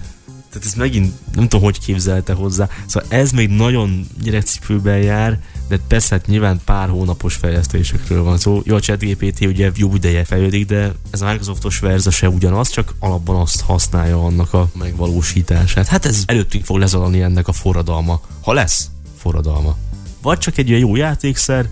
tehát 0.50 0.66
ez 0.66 0.74
megint 0.74 1.12
nem 1.34 1.48
tudom, 1.48 1.64
hogy 1.64 1.78
képzelte 1.78 2.32
hozzá. 2.32 2.68
Szóval 2.86 3.08
ez 3.10 3.32
még 3.32 3.48
nagyon 3.48 4.06
gyerekcipőben 4.22 4.98
jár, 4.98 5.40
de 5.68 5.78
persze 5.88 6.14
hát 6.14 6.26
nyilván 6.26 6.60
pár 6.64 6.88
hónapos 6.88 7.34
fejlesztésekről 7.34 8.22
van 8.22 8.38
szó. 8.38 8.62
Jó, 8.64 8.76
a 8.76 8.80
ChatGPT 8.80 9.44
ugye 9.44 9.70
jó 9.74 9.94
ideje 9.94 10.24
fejlődik, 10.24 10.66
de 10.66 10.92
ez 11.10 11.20
a 11.20 11.26
Microsoftos 11.26 11.78
verza 11.78 12.10
se 12.10 12.28
ugyanaz, 12.28 12.68
csak 12.68 12.94
alapban 12.98 13.40
azt 13.40 13.60
használja 13.60 14.24
annak 14.24 14.52
a 14.52 14.70
megvalósítását. 14.78 15.86
Hát 15.86 16.04
ez 16.04 16.22
előttünk 16.26 16.64
fog 16.64 16.78
lezalani 16.78 17.22
ennek 17.22 17.48
a 17.48 17.52
forradalma, 17.52 18.20
ha 18.40 18.52
lesz 18.52 18.90
forradalma. 19.18 19.76
Vagy 20.22 20.38
csak 20.38 20.58
egy 20.58 20.68
olyan 20.68 20.80
jó 20.80 20.96
játékszer, 20.96 21.68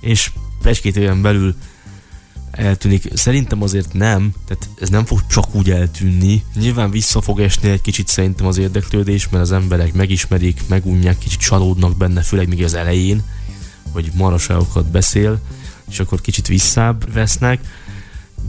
és 0.00 0.30
egy-két 0.64 0.96
éven 0.96 1.22
belül 1.22 1.54
eltűnik. 2.50 3.08
Szerintem 3.14 3.62
azért 3.62 3.92
nem, 3.92 4.32
tehát 4.46 4.68
ez 4.80 4.88
nem 4.88 5.04
fog 5.04 5.26
csak 5.26 5.54
úgy 5.54 5.70
eltűnni. 5.70 6.44
Nyilván 6.54 6.90
vissza 6.90 7.20
fog 7.20 7.40
esni 7.40 7.68
egy 7.68 7.80
kicsit 7.80 8.08
szerintem 8.08 8.46
az 8.46 8.58
érdeklődés, 8.58 9.28
mert 9.28 9.42
az 9.42 9.52
emberek 9.52 9.92
megismerik, 9.92 10.60
megunják, 10.68 11.18
kicsit 11.18 11.40
csalódnak 11.40 11.96
benne, 11.96 12.22
főleg 12.22 12.48
még 12.48 12.64
az 12.64 12.74
elején, 12.74 13.22
hogy 13.92 14.10
maraságokat 14.14 14.86
beszél, 14.86 15.40
és 15.90 16.00
akkor 16.00 16.20
kicsit 16.20 16.46
visszább 16.46 17.12
vesznek, 17.12 17.60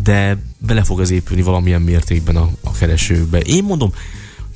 de 0.03 0.37
bele 0.57 0.83
fog 0.83 0.99
az 0.99 1.11
épülni 1.11 1.41
valamilyen 1.41 1.81
mértékben 1.81 2.35
a, 2.35 2.49
a 2.63 2.71
keresőkbe. 2.71 3.39
Én 3.39 3.63
mondom, 3.63 3.93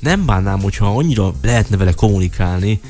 nem 0.00 0.26
bánnám, 0.26 0.60
hogyha 0.60 0.96
annyira 0.96 1.34
lehetne 1.42 1.76
vele 1.76 1.92
kommunikálni, 1.92 2.80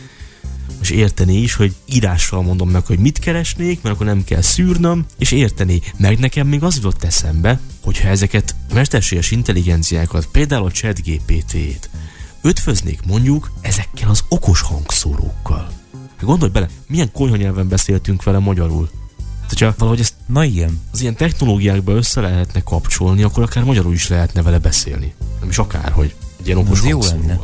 és 0.80 0.90
érteni 0.90 1.36
is, 1.36 1.54
hogy 1.54 1.74
írással 1.84 2.42
mondom 2.42 2.70
meg, 2.70 2.86
hogy 2.86 2.98
mit 2.98 3.18
keresnék, 3.18 3.82
mert 3.82 3.94
akkor 3.94 4.06
nem 4.06 4.24
kell 4.24 4.40
szűrnöm, 4.40 5.06
és 5.18 5.30
érteni. 5.30 5.80
Meg 5.96 6.18
nekem 6.18 6.46
még 6.46 6.62
az 6.62 6.76
jutott 6.76 7.04
eszembe, 7.04 7.60
hogyha 7.82 8.08
ezeket 8.08 8.54
a 8.70 8.74
mesterséges 8.74 9.30
intelligenciákat, 9.30 10.26
például 10.26 10.66
a 10.66 10.70
chat 10.70 11.02
GPT-t, 11.02 11.90
ötvöznék 12.42 13.00
mondjuk 13.06 13.50
ezekkel 13.60 14.08
az 14.10 14.24
okos 14.28 14.60
hangszórókkal. 14.60 15.70
Hát 15.92 16.24
gondolj 16.24 16.50
bele, 16.50 16.68
milyen 16.86 17.12
konyha 17.12 17.36
nyelven 17.36 17.68
beszéltünk 17.68 18.22
vele 18.22 18.38
magyarul. 18.38 18.90
Hát, 19.40 19.48
hogyha 19.48 19.74
valahogy 19.78 20.00
ezt 20.00 20.14
Na 20.26 20.44
igen. 20.44 20.80
az 20.92 21.00
ilyen 21.00 21.16
technológiákba 21.16 21.92
össze 21.92 22.20
lehetne 22.20 22.62
kapcsolni, 22.62 23.22
akkor 23.22 23.42
akár 23.42 23.64
magyarul 23.64 23.92
is 23.92 24.08
lehetne 24.08 24.42
vele 24.42 24.58
beszélni. 24.58 25.14
Nem 25.40 25.48
is 25.48 25.58
akárhogy. 25.58 26.14
Egy 26.40 26.46
ilyen 26.46 26.58
okos 26.58 26.82
jó 26.84 27.00
lenne. 27.00 27.40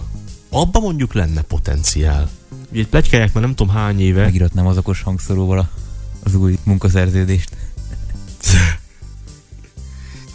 Abba 0.51 0.81
mondjuk 0.81 1.15
lenne 1.15 1.43
potenciál. 1.43 2.31
Ugye 2.73 2.87
plegykálják 2.87 3.33
már 3.33 3.43
nem 3.43 3.55
tudom 3.55 3.75
hány 3.75 4.01
éve. 4.01 4.23
Megíratnám 4.23 4.67
az 4.67 4.77
okos 4.77 5.03
hangszóróval 5.03 5.59
a- 5.59 5.71
az 6.25 6.35
új 6.35 6.59
munkaszerződést. 6.63 7.51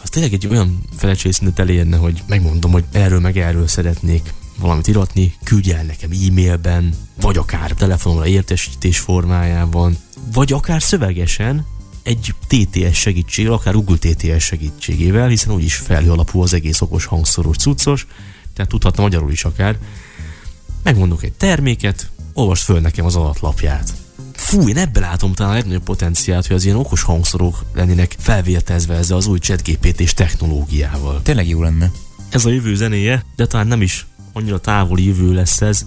Az 0.03 0.09
tényleg 0.09 0.33
egy 0.33 0.47
olyan 0.47 0.83
felelősségszintet 0.97 1.59
elérne, 1.59 1.97
hogy 1.97 2.23
megmondom, 2.27 2.71
hogy 2.71 2.83
erről 2.91 3.19
meg 3.19 3.37
erről 3.37 3.67
szeretnék 3.67 4.33
valamit 4.59 4.87
iratni, 4.87 5.33
küldj 5.43 5.71
el 5.71 5.83
nekem 5.83 6.09
e-mailben, 6.27 6.93
vagy 7.21 7.37
akár 7.37 7.71
telefonomra 7.71 8.27
értesítés 8.27 8.99
formájában, 8.99 9.97
vagy 10.33 10.53
akár 10.53 10.81
szövegesen, 10.81 11.65
egy 12.03 12.33
TTS 12.47 12.97
segítségével, 12.99 13.57
akár 13.57 13.73
Google 13.73 13.97
TTS 13.97 14.43
segítségével, 14.43 15.27
hiszen 15.27 15.53
úgyis 15.53 15.75
felhő 15.75 16.11
alapú 16.11 16.41
az 16.41 16.53
egész 16.53 16.81
okos 16.81 17.05
hangszoros 17.05 17.57
cuccos, 17.57 18.07
tehát 18.53 18.71
tudhatna 18.71 19.03
magyarul 19.03 19.31
is 19.31 19.43
akár. 19.43 19.77
Megmondok 20.83 21.23
egy 21.23 21.33
terméket, 21.33 22.11
olvasd 22.33 22.63
föl 22.63 22.79
nekem 22.79 23.05
az 23.05 23.15
alatlapját. 23.15 23.93
Fú, 24.33 24.67
én 24.67 24.77
ebben 24.77 25.01
látom 25.01 25.33
talán 25.33 25.51
a 25.51 25.55
legnagyobb 25.55 25.83
potenciált, 25.83 26.47
hogy 26.47 26.55
az 26.55 26.65
ilyen 26.65 26.77
okos 26.77 27.01
hangszorok 27.01 27.63
lennének 27.73 28.15
felvértezve 28.17 28.95
ezzel 28.95 29.17
az 29.17 29.27
új 29.27 29.39
ChatGPT-s 29.39 30.13
technológiával. 30.13 31.21
Tényleg 31.21 31.47
jó 31.47 31.61
lenne. 31.61 31.91
Ez 32.29 32.45
a 32.45 32.49
jövő 32.49 32.75
zenéje, 32.75 33.25
de 33.35 33.47
talán 33.47 33.67
nem 33.67 33.81
is 33.81 34.07
annyira 34.33 34.59
távoli 34.59 35.05
jövő 35.05 35.33
lesz 35.33 35.61
ez, 35.61 35.85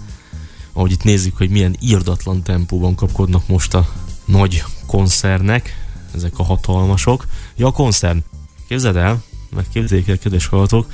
ahogy 0.73 0.91
itt 0.91 1.03
nézzük, 1.03 1.37
hogy 1.37 1.49
milyen 1.49 1.75
írdatlan 1.79 2.43
tempóban 2.43 2.95
kapkodnak 2.95 3.47
most 3.47 3.73
a 3.73 3.89
nagy 4.25 4.63
koncernek, 4.85 5.85
ezek 6.15 6.39
a 6.39 6.43
hatalmasok. 6.43 7.27
Ja, 7.55 7.67
a 7.67 7.71
koncern. 7.71 8.23
Képzeld 8.67 8.95
el, 8.95 9.23
meg 9.55 9.65
képzeljék 9.73 10.07
el, 10.07 10.17
kedves 10.17 10.45
hallgatók, 10.45 10.91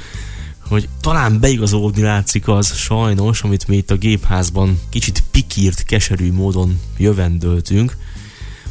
hogy 0.67 0.89
talán 1.01 1.39
beigazolódni 1.39 2.01
látszik 2.01 2.47
az 2.47 2.75
sajnos, 2.75 3.41
amit 3.41 3.67
mi 3.67 3.75
itt 3.75 3.91
a 3.91 3.95
gépházban 3.95 4.79
kicsit 4.89 5.23
pikírt, 5.31 5.83
keserű 5.83 6.31
módon 6.31 6.79
jövendöltünk. 6.97 7.97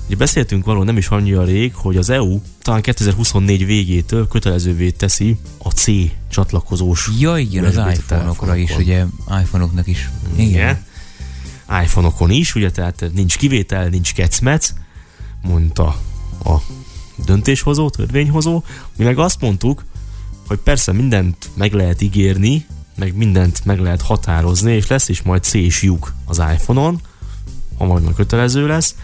Ugye 0.06 0.16
beszéltünk 0.16 0.66
arról 0.66 0.84
nem 0.84 0.96
is 0.96 1.08
annyira 1.08 1.44
rég, 1.44 1.74
hogy 1.74 1.96
az 1.96 2.10
EU 2.10 2.40
talán 2.62 2.82
2024 2.82 3.66
végétől 3.66 4.28
kötelezővé 4.28 4.90
teszi 4.90 5.36
a 5.58 5.70
C 5.70 5.84
csatlakozós 6.30 7.10
Ja, 7.18 7.36
igen, 7.36 7.64
az 7.64 7.74
iPhone-okra 7.74 8.56
is, 8.56 8.76
ugye, 8.76 9.04
iPhone-oknak 9.42 9.86
is. 9.86 10.10
Igen. 10.34 10.46
Igen. 10.48 10.84
iPhone-okon 11.82 12.30
is, 12.30 12.54
ugye, 12.54 12.70
tehát 12.70 13.04
nincs 13.12 13.36
kivétel, 13.36 13.88
nincs 13.88 14.14
kecmec, 14.14 14.72
mondta 15.42 15.96
a 16.44 16.56
döntéshozó, 17.24 17.90
törvényhozó. 17.90 18.62
Mi 18.96 19.04
meg 19.04 19.18
azt 19.18 19.40
mondtuk, 19.40 19.84
hogy 20.52 20.60
persze 20.60 20.92
mindent 20.92 21.48
meg 21.54 21.72
lehet 21.72 22.02
ígérni, 22.02 22.66
meg 22.96 23.16
mindent 23.16 23.64
meg 23.64 23.78
lehet 23.78 24.02
határozni, 24.02 24.72
és 24.72 24.86
lesz 24.86 25.08
is 25.08 25.22
majd 25.22 25.42
C 25.42 25.54
és 25.54 25.82
lyuk 25.82 26.14
az 26.24 26.38
iPhone-on, 26.38 27.00
ha 27.78 27.84
majd 27.84 28.14
kötelező 28.14 28.66
lesz, 28.66 28.94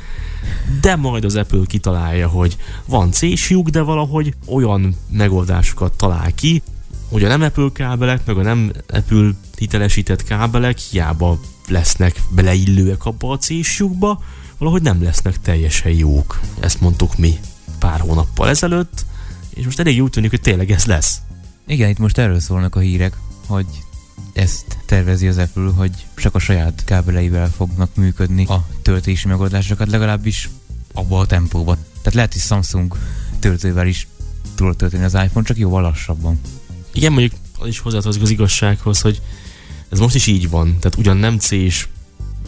de 0.80 0.96
majd 0.96 1.24
az 1.24 1.36
Apple 1.36 1.62
kitalálja, 1.66 2.28
hogy 2.28 2.56
van 2.86 3.12
C 3.12 3.22
és 3.22 3.50
lyuk, 3.50 3.68
de 3.68 3.80
valahogy 3.80 4.34
olyan 4.46 4.96
megoldásokat 5.10 5.96
talál 5.96 6.34
ki, 6.34 6.62
hogy 7.08 7.24
a 7.24 7.28
nem 7.28 7.42
Apple 7.42 7.68
kábelek, 7.72 8.26
meg 8.26 8.38
a 8.38 8.42
nem 8.42 8.72
Apple 8.88 9.30
hitelesített 9.56 10.24
kábelek 10.24 10.78
hiába 10.78 11.40
lesznek 11.68 12.22
beleillőek 12.30 13.04
abba 13.04 13.30
a 13.30 13.38
C 13.38 13.48
és 13.48 13.78
lyukba, 13.78 14.22
valahogy 14.58 14.82
nem 14.82 15.02
lesznek 15.02 15.40
teljesen 15.40 15.92
jók. 15.92 16.40
Ezt 16.60 16.80
mondtuk 16.80 17.16
mi 17.16 17.38
pár 17.78 18.00
hónappal 18.00 18.48
ezelőtt, 18.48 19.04
és 19.54 19.64
most 19.64 19.80
elég 19.80 20.02
úgy 20.02 20.10
tűnik, 20.10 20.30
hogy 20.30 20.40
tényleg 20.40 20.70
ez 20.70 20.84
lesz. 20.84 21.20
Igen, 21.68 21.88
itt 21.88 21.98
most 21.98 22.18
erről 22.18 22.40
szólnak 22.40 22.76
a 22.76 22.80
hírek, 22.80 23.16
hogy 23.46 23.66
ezt 24.32 24.78
tervezi 24.86 25.28
az 25.28 25.38
Apple, 25.38 25.70
hogy 25.76 25.90
csak 26.16 26.34
a 26.34 26.38
saját 26.38 26.84
kábeleivel 26.84 27.50
fognak 27.50 27.94
működni 27.96 28.44
a 28.44 28.66
töltési 28.82 29.28
megoldásokat, 29.28 29.90
legalábbis 29.90 30.48
abba 30.92 31.18
a 31.18 31.26
tempóban. 31.26 31.76
Tehát 31.76 32.14
lehet, 32.14 32.32
hogy 32.32 32.42
Samsung 32.42 32.96
töltővel 33.38 33.86
is 33.86 34.08
tudod 34.54 34.76
tölteni 34.76 35.04
az 35.04 35.14
iPhone, 35.14 35.46
csak 35.46 35.58
jóval 35.58 35.82
lassabban. 35.82 36.40
Igen, 36.92 37.12
mondjuk 37.12 37.32
az 37.58 37.66
is 37.66 37.78
hozzátartozik 37.78 38.22
az 38.22 38.30
igazsághoz, 38.30 39.00
hogy 39.00 39.20
ez 39.88 39.98
most 39.98 40.14
is 40.14 40.26
így 40.26 40.50
van. 40.50 40.66
Tehát 40.66 40.98
ugyan 40.98 41.16
nem 41.16 41.38
C 41.38 41.50
és 41.50 41.88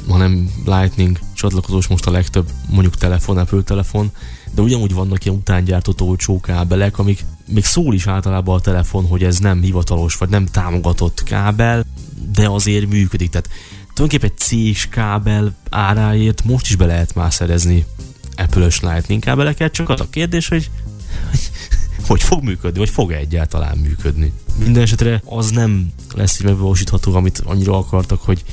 hanem 0.09 0.51
Lightning 0.65 1.19
csatlakozós 1.35 1.87
most 1.87 2.07
a 2.07 2.11
legtöbb 2.11 2.51
mondjuk 2.71 2.97
telefon, 2.97 3.39
Apple 3.39 3.63
telefon, 3.63 4.11
de 4.55 4.63
ugyanúgy 4.63 4.93
vannak 4.93 5.25
ilyen 5.25 5.37
utángyártott 5.37 6.01
olcsó 6.01 6.41
kábelek, 6.41 6.99
amik 6.99 7.25
még 7.51 7.65
szól 7.65 7.95
is 7.95 8.07
általában 8.07 8.57
a 8.57 8.61
telefon, 8.61 9.07
hogy 9.07 9.25
ez 9.25 9.39
nem 9.39 9.63
hivatalos, 9.63 10.17
vagy 10.17 10.29
nem 10.29 10.47
támogatott 10.47 11.23
kábel, 11.23 11.85
de 12.33 12.49
azért 12.49 12.89
működik. 12.89 13.31
Tehát 13.31 13.49
tulajdonképpen 13.95 14.31
egy 14.37 14.73
c 14.75 14.89
kábel 14.89 15.55
áráért 15.71 16.45
most 16.45 16.67
is 16.67 16.77
be 16.77 16.87
lehet 16.87 17.15
már 17.15 17.33
szerezni 17.33 17.87
Apple-ös 18.37 18.81
Lightning 18.81 19.23
kábeleket, 19.23 19.73
csak 19.73 19.89
az 19.89 20.01
a 20.01 20.11
kérdés, 20.11 20.49
hogy, 20.49 20.71
hogy 21.31 21.51
hogy 22.11 22.23
fog 22.23 22.43
működni, 22.43 22.79
vagy 22.79 22.91
fog 22.91 23.13
-e 23.13 23.17
egyáltalán 23.17 23.79
működni. 23.79 24.33
Minden 24.59 24.83
esetre 24.83 25.23
az 25.25 25.51
nem 25.51 25.93
lesz 26.15 26.41
így 26.41 26.47
megvalósítható, 26.47 27.15
amit 27.15 27.43
annyira 27.45 27.79
akartak, 27.79 28.23
hogy 28.23 28.45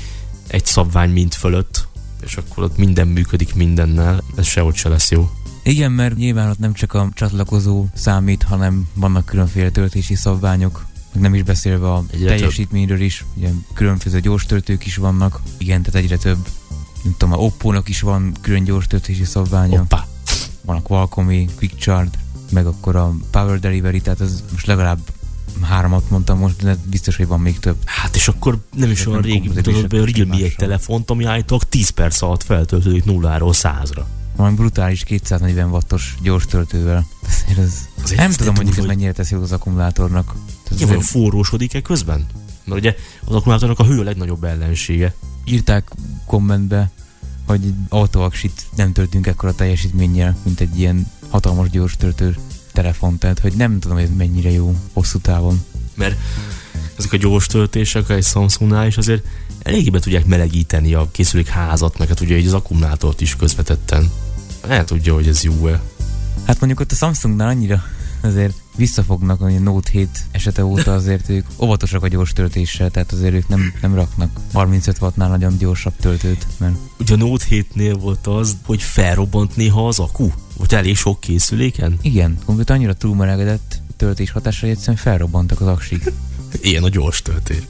egy 0.47 0.65
szabvány 0.65 1.10
mint 1.10 1.36
fölött, 1.36 1.88
és 2.21 2.38
akkor 2.38 2.63
ott 2.63 2.77
minden 2.77 3.07
működik 3.07 3.55
mindennel, 3.55 4.23
ez 4.36 4.45
sehogy 4.45 4.75
se 4.75 4.89
lesz 4.89 5.12
jó. 5.12 5.29
Igen, 5.67 5.91
mert 5.91 6.15
nyilván 6.15 6.49
ott 6.49 6.60
nem 6.60 6.73
csak 6.73 6.93
a 6.93 7.10
csatlakozó 7.13 7.86
számít, 7.93 8.43
hanem 8.43 8.88
vannak 8.93 9.25
különféle 9.25 9.69
töltési 9.69 10.15
szabványok, 10.15 10.86
meg 11.13 11.21
nem 11.21 11.34
is 11.34 11.43
beszélve 11.43 11.91
a 11.91 12.03
egyre 12.12 12.27
teljesítményről 12.27 13.01
is, 13.01 13.25
ugye 13.36 13.49
különféle 13.73 14.19
gyors 14.19 14.45
töltők 14.45 14.86
is 14.86 14.95
vannak, 14.95 15.41
igen, 15.58 15.82
tehát 15.82 16.01
egyre 16.01 16.17
több, 16.17 16.47
nem 17.03 17.15
tudom, 17.17 17.34
a 17.34 17.38
Oppo-nak 17.38 17.89
is 17.89 18.01
van 18.01 18.34
külön 18.41 18.63
gyors 18.63 18.88
töltési 18.88 19.23
szabványa. 19.23 19.82
Oppa. 19.82 20.08
Van 20.62 20.75
a 20.75 20.82
Qualcomm-i, 20.82 21.47
Quick 21.56 21.75
Charge, 21.80 22.17
meg 22.51 22.65
akkor 22.65 22.95
a 22.95 23.13
Power 23.32 23.60
Delivery, 23.60 24.01
tehát 24.01 24.19
az 24.19 24.43
most 24.51 24.65
legalább 24.65 24.99
háromat 25.62 26.10
mondtam 26.10 26.39
most, 26.39 26.63
de 26.63 26.77
biztos, 26.89 27.15
hogy 27.15 27.27
van 27.27 27.39
még 27.39 27.60
több. 27.60 27.77
Hát 27.86 28.15
és 28.15 28.27
akkor 28.27 28.58
nem 28.75 28.91
is 28.91 29.06
olyan 29.06 29.21
régi, 29.21 29.49
tudod 29.49 29.91
Realme 29.91 30.36
egy 30.36 30.56
telefont, 30.58 31.10
ami 31.10 31.25
állítólag 31.25 31.63
10 31.63 31.89
perc 31.89 32.21
alatt 32.21 32.43
feltöltődik 32.43 33.06
nulláról 33.06 33.53
százra. 33.53 34.08
Valami 34.38 34.56
brutális 34.56 35.04
240 35.04 35.69
wattos 35.69 36.17
gyors 36.21 36.45
töltővel. 36.45 37.08
Ez, 37.58 37.73
Azért 38.04 38.19
nem 38.19 38.32
tudom, 38.32 38.56
hogy 38.56 38.67
ez 38.78 38.86
mennyire 38.86 39.12
teszi 39.12 39.36
az 39.36 39.52
akkumulátornak. 39.52 40.36
Igen, 40.71 40.88
vagy 40.88 41.06
forrósodik-e 41.06 41.82
közben? 41.82 42.26
Mert 42.63 42.80
ugye 42.80 42.95
az 43.26 43.36
akkumulátornak 43.36 43.80
a 43.80 43.86
hő 43.86 44.00
a 44.00 44.04
legnagyobb 44.04 44.43
ellensége. 44.43 45.13
Írták 45.45 45.91
kommentbe, 46.26 46.91
hogy 47.45 47.73
autóaksit 47.89 48.67
nem 48.76 48.91
töltünk 48.93 49.28
ekkora 49.28 49.56
teljesítménnyel, 49.56 50.38
mint 50.43 50.60
egy 50.60 50.80
ilyen 50.80 51.08
hatalmas 51.30 51.69
gyors 51.69 51.95
töltő 51.97 52.38
telefon, 52.73 53.17
tehát 53.17 53.39
hogy 53.39 53.54
nem 53.54 53.80
tudom, 53.80 53.97
hogy 53.97 54.06
ez 54.06 54.15
mennyire 54.17 54.52
jó 54.52 54.76
hosszú 54.93 55.19
távon. 55.19 55.63
Mert 55.93 56.19
ezek 56.97 57.13
a 57.13 57.17
gyors 57.17 57.45
töltések 57.45 58.10
egy 58.10 58.23
Samsungnál 58.23 58.88
is 58.88 58.97
azért 58.97 59.26
eléggé 59.63 59.89
be 59.89 60.00
tudják 60.00 60.26
melegíteni 60.26 60.93
a 60.93 61.08
készülék 61.12 61.47
házat, 61.47 61.97
meg 61.97 62.08
hát 62.08 62.19
ugye 62.19 62.38
így 62.38 62.47
az 62.47 62.54
akkumulátort 62.54 63.21
is 63.21 63.36
közvetetten. 63.36 64.12
El 64.67 64.85
tudja, 64.85 65.13
hogy 65.13 65.27
ez 65.27 65.43
jó-e. 65.43 65.81
Hát 66.45 66.59
mondjuk 66.59 66.79
ott 66.79 66.91
a 66.91 66.95
Samsungnál 66.95 67.47
annyira 67.47 67.83
azért 68.21 68.53
visszafognak, 68.75 69.41
hogy 69.41 69.55
a 69.55 69.59
Note 69.59 69.89
7 69.91 70.09
esete 70.31 70.65
óta 70.65 70.93
azért 70.93 71.29
ők 71.29 71.45
óvatosak 71.59 72.03
a 72.03 72.07
gyors 72.07 72.33
töltéssel, 72.33 72.89
tehát 72.89 73.11
azért 73.11 73.33
ők 73.33 73.47
nem, 73.47 73.73
nem 73.81 73.95
raknak 73.95 74.39
35 74.53 74.97
wattnál 75.01 75.29
nagyon 75.29 75.57
gyorsabb 75.57 75.93
töltőt. 75.99 76.47
Mert... 76.57 76.75
Ugye 76.99 77.13
a 77.13 77.17
Note 77.17 77.45
7-nél 77.49 77.97
volt 77.99 78.27
az, 78.27 78.57
hogy 78.65 78.81
felrobbant 78.81 79.55
néha 79.55 79.87
az 79.87 79.99
akku? 79.99 80.29
Vagy 80.57 80.73
elég 80.73 80.95
sok 80.95 81.19
készüléken? 81.19 81.97
Igen, 82.01 82.37
konkrétan 82.45 82.75
annyira 82.75 82.93
túlmelegedett 82.93 83.81
töltés 83.97 84.31
hatásra, 84.31 84.67
hogy 84.67 84.75
egyszerűen 84.75 84.97
felrobbantak 84.97 85.61
az 85.61 85.67
aksik. 85.67 86.11
Ilyen 86.61 86.83
a 86.83 86.89
gyors 86.89 87.21
töltés. 87.21 87.61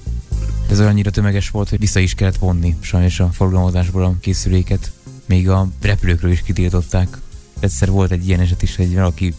Ez 0.69 0.80
annyira 0.80 1.12
tömeges 1.12 1.50
volt, 1.50 1.69
hogy 1.69 1.80
vissza 1.80 2.00
is 2.00 2.13
kellett 2.13 2.38
vonni 2.38 2.76
sajnos 2.80 3.19
a 3.19 3.30
forgalmazásból 3.34 4.04
a 4.04 4.15
készüléket. 4.19 4.91
Még 5.28 5.50
a 5.50 5.68
repülőkről 5.82 6.32
is 6.32 6.42
kitiltották. 6.42 7.18
Egyszer 7.60 7.90
volt 7.90 8.12
egy 8.12 8.28
ilyen 8.28 8.40
eset 8.40 8.62
is, 8.62 8.76
hogy 8.76 8.94
valaki 8.94 9.34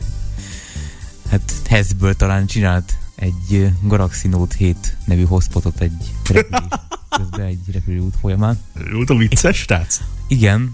hát 1.30 1.52
Hezből 1.68 2.14
talán 2.14 2.46
csinált 2.46 2.96
egy 3.14 3.72
Galaxy 3.82 4.28
Note 4.28 4.54
7 4.58 4.96
nevű 5.04 5.24
hotspotot 5.24 5.80
egy 5.80 6.14
repülés, 6.28 6.68
közben 7.10 7.46
egy 7.46 7.72
repülőút 7.72 8.14
folyamán. 8.20 8.58
Volt 8.92 9.10
a 9.10 9.16
vicces, 9.16 9.64
tehát? 9.64 10.04
Igen, 10.26 10.72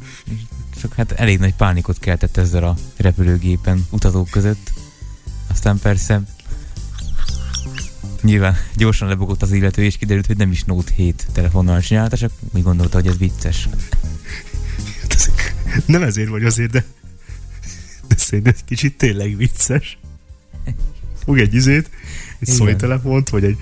csak 0.80 0.94
hát 0.94 1.12
elég 1.12 1.38
nagy 1.38 1.54
pánikot 1.54 1.98
keltett 1.98 2.36
ezzel 2.36 2.64
a 2.64 2.76
repülőgépen 2.96 3.86
utazók 3.90 4.30
között. 4.30 4.72
Aztán 5.50 5.78
persze 5.78 6.22
nyilván 8.22 8.56
gyorsan 8.76 9.08
lebogott 9.08 9.42
az 9.42 9.52
illető, 9.52 9.82
és 9.82 9.96
kiderült, 9.96 10.26
hogy 10.26 10.36
nem 10.36 10.50
is 10.50 10.64
Note 10.64 10.92
7 10.96 11.26
telefonnal 11.32 11.80
csinálta, 11.80 12.16
csak 12.16 12.32
úgy 12.54 12.62
gondolta, 12.62 12.96
hogy 12.96 13.06
ez 13.06 13.18
vicces. 13.18 13.68
Nem 15.86 16.02
ezért 16.02 16.28
vagy 16.28 16.44
azért, 16.44 16.70
de, 16.70 16.84
de 18.08 18.16
szerintem 18.16 18.52
ez 18.56 18.60
kicsit 18.64 18.96
tényleg 18.96 19.36
vicces. 19.36 19.98
Fog 21.24 21.38
egy 21.38 21.54
izét, 21.54 21.90
egy 22.38 22.48
szói 22.48 22.76
telefont, 22.76 23.28
vagy 23.28 23.44
egy 23.44 23.56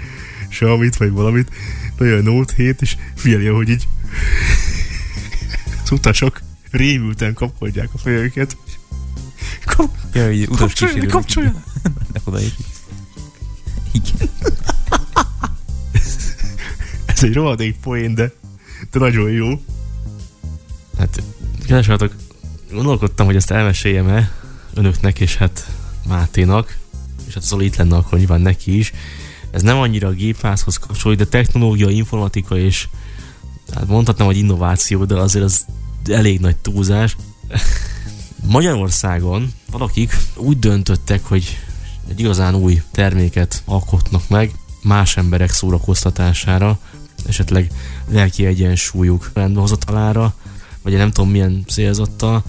Xiaomi-t, 0.48 0.96
vagy 0.96 1.10
valamit, 1.10 1.50
nagyon 1.98 2.22
Note 2.22 2.52
7, 2.56 2.82
és 2.82 2.96
figyelj, 3.14 3.46
hogy 3.46 3.68
így 3.68 3.88
az 5.82 5.90
utasok 5.90 6.40
rémülten 6.70 7.34
kapkodják 7.34 7.88
a 7.92 7.98
fejüket. 7.98 8.56
Kap, 9.64 9.96
ja, 10.12 10.32
így 10.32 10.48
utas 10.48 10.58
kapcsolja, 10.58 11.06
kapcsolja. 11.06 11.64
De 12.12 12.20
oda 12.24 12.40
is. 12.40 12.54
Igen. 13.92 14.28
Ez 17.04 17.22
egy 17.22 17.34
rohadék 17.34 17.76
poén, 17.76 18.14
de, 18.14 18.32
de 18.90 18.98
nagyon 18.98 19.30
jó. 19.30 19.62
Hát, 20.98 21.22
kedves 21.66 22.10
gondolkodtam, 22.72 23.26
hogy 23.26 23.36
ezt 23.36 23.50
elmeséljem-e 23.50 24.30
önöknek, 24.74 25.20
és 25.20 25.36
hát 25.36 25.70
Máténak, 26.08 26.76
és 27.26 27.34
hát 27.34 27.42
Zoli 27.42 27.64
itt 27.64 27.76
lenne 27.76 27.96
akkor 27.96 28.18
nyilván 28.18 28.40
neki 28.40 28.78
is. 28.78 28.92
Ez 29.50 29.62
nem 29.62 29.78
annyira 29.78 30.08
a 30.08 30.12
gépházhoz 30.12 30.76
kapcsolódik, 30.76 31.24
de 31.24 31.30
technológia, 31.30 31.88
informatika 31.88 32.58
és 32.58 32.88
hát 33.74 33.88
mondhatnám, 33.88 34.26
hogy 34.26 34.36
innováció, 34.36 35.04
de 35.04 35.14
azért 35.14 35.44
az 35.44 35.64
elég 36.10 36.40
nagy 36.40 36.56
túlzás. 36.56 37.16
Magyarországon 38.46 39.52
valakik 39.70 40.16
úgy 40.36 40.58
döntöttek, 40.58 41.24
hogy 41.24 41.58
egy 42.08 42.20
igazán 42.20 42.54
új 42.54 42.82
terméket 42.90 43.62
alkotnak 43.64 44.28
meg 44.28 44.52
más 44.82 45.16
emberek 45.16 45.50
szórakoztatására, 45.50 46.78
esetleg 47.26 47.70
lelki 48.08 48.46
egyensúlyuk 48.46 49.30
rendbehozatalára, 49.34 50.34
vagy 50.82 50.92
nem 50.92 51.10
tudom 51.10 51.30
milyen 51.30 51.64
célzattal. 51.68 52.44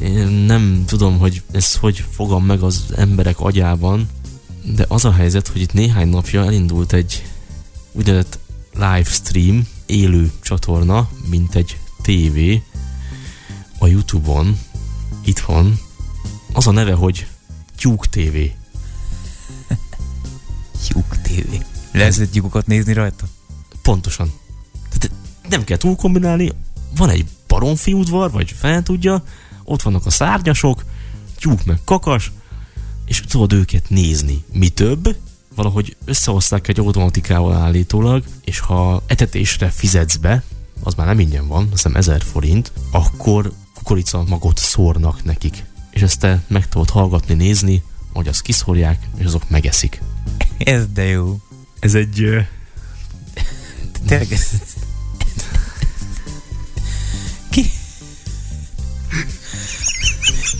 Én 0.00 0.26
nem 0.26 0.84
tudom, 0.86 1.18
hogy 1.18 1.42
ez 1.52 1.74
hogy 1.74 2.04
fogom 2.10 2.44
meg 2.44 2.62
az 2.62 2.84
emberek 2.96 3.40
agyában, 3.40 4.08
de 4.74 4.84
az 4.88 5.04
a 5.04 5.12
helyzet, 5.12 5.48
hogy 5.48 5.60
itt 5.60 5.72
néhány 5.72 6.08
napja 6.08 6.44
elindult 6.44 6.92
egy 6.92 7.24
úgynevezett 7.92 8.38
livestream, 8.74 9.66
élő 9.86 10.32
csatorna, 10.40 11.08
mint 11.30 11.54
egy 11.54 11.78
tévé 12.02 12.62
a 13.78 13.86
Youtube-on, 13.86 14.58
itthon. 15.24 15.78
Az 16.52 16.66
a 16.66 16.70
neve, 16.70 16.92
hogy 16.92 17.26
Tyúk 17.76 18.06
TV. 18.06 18.36
Tyúk 20.86 21.16
TV. 21.24 21.54
Lehet 21.92 22.30
tyúkokat 22.30 22.66
nézni 22.66 22.92
rajta? 22.92 23.24
Pontosan. 23.82 24.32
Tehát 24.88 25.16
nem 25.48 25.64
kell 25.64 25.76
túl 25.76 25.96
kombinálni, 25.96 26.52
van 26.96 27.10
egy 27.10 27.26
baromfi 27.54 27.92
udvar, 27.92 28.30
vagy 28.30 28.54
fel 28.58 28.82
tudja, 28.82 29.22
ott 29.64 29.82
vannak 29.82 30.06
a 30.06 30.10
szárnyasok, 30.10 30.84
tyúk 31.38 31.64
meg 31.64 31.78
kakas, 31.84 32.32
és 33.04 33.20
tudod 33.20 33.52
őket 33.52 33.88
nézni. 33.88 34.44
Mi 34.52 34.68
több, 34.68 35.16
valahogy 35.54 35.96
összehozták 36.04 36.68
egy 36.68 36.78
automatikával 36.78 37.52
állítólag, 37.52 38.24
és 38.44 38.58
ha 38.58 39.02
etetésre 39.06 39.68
fizetsz 39.68 40.16
be, 40.16 40.42
az 40.82 40.94
már 40.94 41.06
nem 41.06 41.18
ingyen 41.18 41.48
van, 41.48 41.62
azt 41.62 41.72
hiszem 41.72 41.96
1000 41.96 42.22
forint, 42.22 42.72
akkor 42.90 43.52
kukorica 43.74 44.24
magot 44.28 44.58
szórnak 44.58 45.24
nekik. 45.24 45.64
És 45.90 46.02
ezt 46.02 46.20
te 46.20 46.42
meg 46.46 46.68
tudod 46.68 46.90
hallgatni, 46.90 47.34
nézni, 47.34 47.82
hogy 48.12 48.28
azt 48.28 48.42
kiszórják, 48.42 49.08
és 49.16 49.24
azok 49.24 49.50
megeszik. 49.50 50.02
Ez 50.58 50.86
de 50.94 51.04
jó. 51.04 51.38
Ez 51.80 51.94
egy... 51.94 52.22
ö, 52.22 52.40
Tényleg 54.06 54.32
ez... 54.32 54.50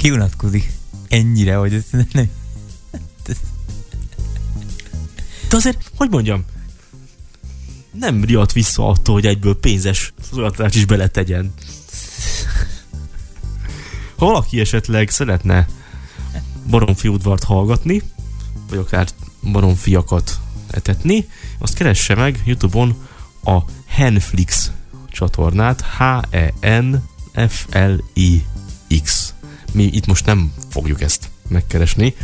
Ki 0.05 0.11
unatkozik 0.11 0.73
ennyire, 1.09 1.57
hogy 1.57 1.75
ez 1.75 1.85
nem... 1.91 2.31
De 5.49 5.57
azért, 5.57 5.91
hogy 5.97 6.11
mondjam, 6.11 6.45
nem 7.93 8.25
riadt 8.25 8.53
vissza 8.53 8.89
attól, 8.89 9.15
hogy 9.15 9.27
egyből 9.27 9.59
pénzes 9.59 10.13
szolgáltatást 10.31 10.75
is 10.75 10.85
beletegyen. 10.85 11.55
Ha 14.17 14.27
valaki 14.27 14.61
esetleg 14.61 15.11
szeretne 15.11 15.67
baromfi 16.71 17.09
udvart 17.09 17.45
hallgatni, 17.45 18.03
vagy 18.69 18.79
akár 18.79 19.09
baromfiakat 19.43 20.41
etetni, 20.71 21.29
azt 21.59 21.75
keresse 21.75 22.15
meg 22.15 22.43
Youtube-on 22.45 23.07
a 23.45 23.59
Henflix 23.87 24.71
csatornát, 25.11 25.85
H-E-N-F-L-I-X. 25.99 26.95
Mi 29.75 29.83
itt 29.83 30.07
most 30.07 30.27
nem 30.27 30.53
fogjuk 30.71 31.01
ezt 31.01 31.31
megkeresni, 31.49 32.15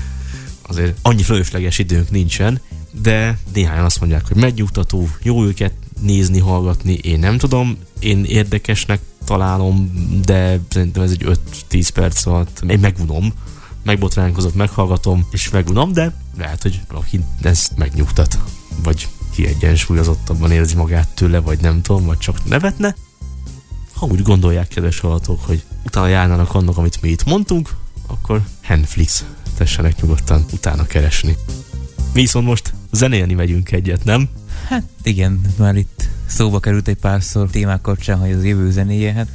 azért 0.63 0.99
annyi 1.03 1.23
fölösleges 1.23 1.79
időnk 1.79 2.11
nincsen, 2.11 2.61
de 3.03 3.39
néhányan 3.53 3.85
azt 3.85 4.01
mondják, 4.01 4.27
hogy 4.27 4.37
megnyugtató, 4.37 5.09
jó 5.23 5.45
őket 5.45 5.73
nézni, 6.01 6.39
hallgatni, 6.39 6.93
én 6.93 7.19
nem 7.19 7.39
tudom, 7.39 7.79
én 7.99 8.25
érdekesnek 8.25 9.01
találom, 9.25 9.91
de 10.25 10.61
szerintem 10.69 11.03
ez 11.03 11.11
egy 11.11 11.39
5-10 11.71 11.89
perc 11.95 12.27
alatt 12.27 12.63
én 12.69 12.79
megunom, 12.79 13.33
megbotránkozok, 13.83 14.55
meghallgatom, 14.55 15.27
és 15.31 15.51
megunom, 15.51 15.93
de 15.93 16.15
lehet, 16.39 16.63
hogy 16.63 16.81
valaki 16.89 17.21
ezt 17.43 17.77
megnyugtat, 17.77 18.39
vagy 18.83 19.09
kiegyensúlyozottabban 19.35 20.51
érzi 20.51 20.75
magát 20.75 21.09
tőle, 21.09 21.39
vagy 21.39 21.61
nem 21.61 21.83
tudom, 21.83 22.05
vagy 22.05 22.19
csak 22.19 22.45
nevetne. 22.45 22.95
Ha 24.01 24.07
úgy 24.07 24.23
gondolják, 24.23 24.69
kedves 24.69 25.01
hallgatók, 25.01 25.45
hogy 25.45 25.65
utána 25.87 26.07
járnának 26.07 26.55
annak, 26.55 26.77
amit 26.77 27.03
mi 27.03 27.09
itt 27.09 27.25
mondtunk, 27.25 27.71
akkor 28.07 28.43
Handflix 28.63 29.25
tessenek 29.57 30.01
nyugodtan 30.01 30.45
utána 30.53 30.87
keresni. 30.87 31.37
Mi 32.15 32.21
viszont 32.21 32.47
most 32.47 32.73
zenélni 32.93 33.35
megyünk 33.35 33.73
egyet, 33.73 34.05
nem? 34.05 34.29
Hát 34.69 34.83
igen, 35.03 35.41
már 35.59 35.77
itt 35.77 36.09
szóba 36.27 36.61
került 36.61 36.89
egy 36.89 36.97
párszor 36.97 37.51
témák 37.51 37.81
kapcsán, 37.81 38.19
hogy 38.19 38.33
az 38.33 38.45
jövő 38.45 38.71
zenéje, 38.71 39.13
hát 39.13 39.29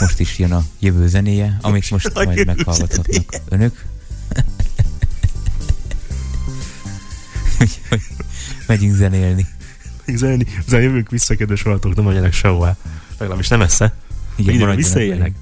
most 0.00 0.20
is 0.20 0.38
jön 0.38 0.52
a 0.52 0.64
jövő 0.78 1.08
zenéje, 1.08 1.58
amit 1.60 1.90
most 1.90 2.06
A 2.06 2.24
majd 2.24 2.46
meghallgathatnak 2.46 3.06
zenéje. 3.06 3.42
önök. 3.48 3.84
Úgyhogy 7.60 8.00
Megyünk 8.66 8.94
zenélni. 8.94 9.46
Zenélni, 10.06 10.46
zenélni 10.66 10.86
jövünk 10.86 11.10
vissza, 11.10 11.36
kedves 11.36 11.62
hallgatók, 11.62 11.94
nem 11.94 12.04
menjenek 12.04 12.32
sehová. 12.32 12.76
Legalábbis 13.22 13.48
nem 13.48 13.62
esze. 13.62 13.92
Igen, 14.36 14.54
Ide 14.54 14.64
maradjanak 14.64 14.76
visszaéljenek. 14.76 15.32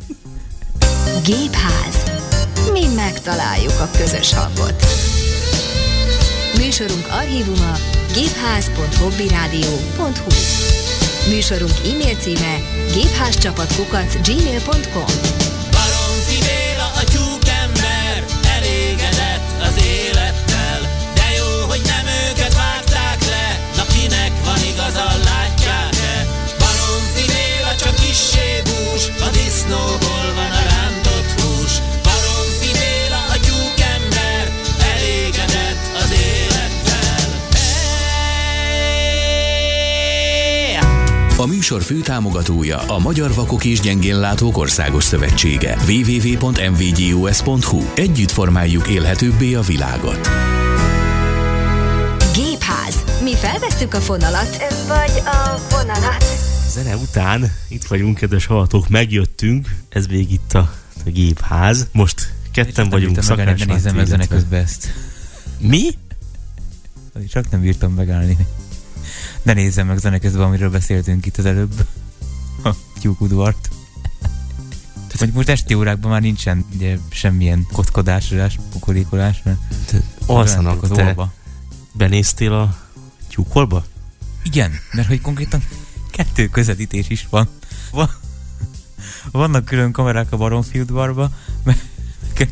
Gépház. 1.28 1.96
Mi 2.72 2.86
megtaláljuk 2.94 3.80
a 3.80 3.88
közös 3.96 4.34
hangot. 4.34 4.86
Műsorunk 6.56 7.06
archívuma 7.10 7.72
gépház.hobbyradio.hu 8.14 10.30
Műsorunk 11.30 11.72
e-mail 11.92 12.16
címe 12.16 12.56
gépházcsapatkukac 12.92 14.20
műsor 41.72 41.96
főtámogatója 41.96 42.78
a 42.78 42.98
Magyar 42.98 43.34
Vakok 43.34 43.64
és 43.64 43.80
Gyengénlátók 43.80 44.58
Országos 44.58 45.04
Szövetsége. 45.04 45.76
www.mvgus.hu 45.88 47.02
Együtt 47.94 48.30
formáljuk 48.30 48.88
élhetőbbé 48.88 49.54
a 49.54 49.60
világot. 49.60 50.28
Gépház. 52.34 53.04
Mi 53.22 53.34
felvesztük 53.34 53.94
a 53.94 54.00
fonalat, 54.00 54.56
vagy 54.86 55.22
a 55.24 55.60
vonalat. 55.70 56.24
Zene 56.68 56.96
után 56.96 57.52
itt 57.68 57.84
vagyunk, 57.84 58.18
kedves 58.18 58.46
hallgatók, 58.46 58.88
megjöttünk, 58.88 59.76
ez 59.88 60.06
még 60.06 60.32
itt 60.32 60.52
a, 60.52 60.72
a 61.06 61.10
gépház. 61.10 61.88
Most 61.92 62.34
ketten 62.50 62.88
vagyunk, 62.88 63.22
Szakács 63.22 63.64
zene 63.78 64.02
illetve- 64.02 64.26
közben 64.26 64.62
ezt. 64.62 64.92
Mi? 65.58 65.90
Csak 67.28 67.50
nem 67.50 67.60
bírtam 67.60 67.92
megállni. 67.92 68.36
Ne 69.42 69.52
nézzem 69.52 69.86
meg 69.86 69.98
zene 69.98 70.18
közben, 70.18 70.42
amiről 70.42 70.70
beszéltünk 70.70 71.26
itt 71.26 71.36
az 71.36 71.44
előbb. 71.44 71.86
A 72.64 72.70
tyúkudvart. 73.00 73.70
Vagy 75.18 75.32
most 75.32 75.48
esti 75.48 75.74
órákban 75.74 76.10
már 76.10 76.20
nincsen 76.20 76.66
ugye, 76.74 76.98
semmilyen 77.10 77.66
kotkodásodás, 77.72 78.58
kukorékolás, 78.72 79.40
mert 79.44 79.58
Alszanak, 80.26 80.82
az 80.82 80.88
te 80.88 81.04
olba. 81.04 81.32
benéztél 81.92 82.52
a 82.52 82.76
tyúkolba? 83.28 83.84
Igen, 84.42 84.72
mert 84.92 85.08
hogy 85.08 85.20
konkrétan 85.20 85.62
kettő 86.10 86.48
közvetítés 86.48 87.08
is 87.08 87.26
van. 87.30 87.48
van 87.90 88.10
vannak 89.32 89.64
külön 89.64 89.92
kamerák 89.92 90.32
a 90.32 90.36
Baromfi 90.36 90.80
udvarba, 90.80 91.30
meg 91.64 91.78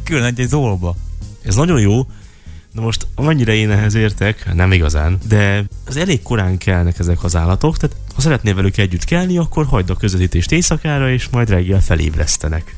külön 0.04 0.24
egy 0.24 0.40
az 0.40 0.54
olba. 0.54 0.96
Ez 1.44 1.54
nagyon 1.54 1.80
jó, 1.80 2.06
de 2.72 2.80
most 2.80 3.06
amennyire 3.14 3.54
én 3.54 3.70
ehhez 3.70 3.94
értek, 3.94 4.54
nem 4.54 4.72
igazán, 4.72 5.18
de 5.28 5.64
az 5.86 5.96
elég 5.96 6.22
korán 6.22 6.58
kelnek 6.58 6.98
ezek 6.98 7.24
az 7.24 7.36
állatok, 7.36 7.76
tehát 7.76 7.96
ha 8.14 8.20
szeretnél 8.20 8.54
velük 8.54 8.76
együtt 8.76 9.04
kelni, 9.04 9.38
akkor 9.38 9.66
hagyd 9.66 9.90
a 9.90 9.96
közvetítést 9.96 10.52
éjszakára, 10.52 11.10
és 11.10 11.28
majd 11.28 11.48
reggel 11.48 11.80
felébresztenek. 11.80 12.76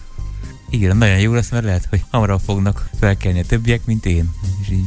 Igen, 0.70 0.96
nagyon 0.96 1.18
jó 1.18 1.32
lesz, 1.32 1.50
mert 1.50 1.64
lehet, 1.64 1.86
hogy 1.90 2.04
hamarabb 2.10 2.40
fognak 2.40 2.88
felkelni 2.98 3.40
a 3.40 3.44
többiek, 3.44 3.84
mint 3.84 4.06
én. 4.06 4.30
És 4.62 4.70
így 4.70 4.84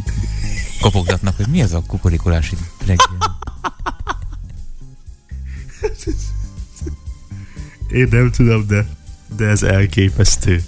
kopogtatnak, 0.81 1.35
hogy 1.35 1.47
mi 1.47 1.61
az 1.61 1.73
a 1.73 1.83
kukorikolás 1.87 2.51
itt 2.51 2.59
reggel. 2.85 3.37
Én 7.87 8.07
nem 8.11 8.31
tudom, 8.31 8.67
de, 8.67 8.87
de 9.37 9.45
ez 9.45 9.63
elképesztő. 9.63 10.63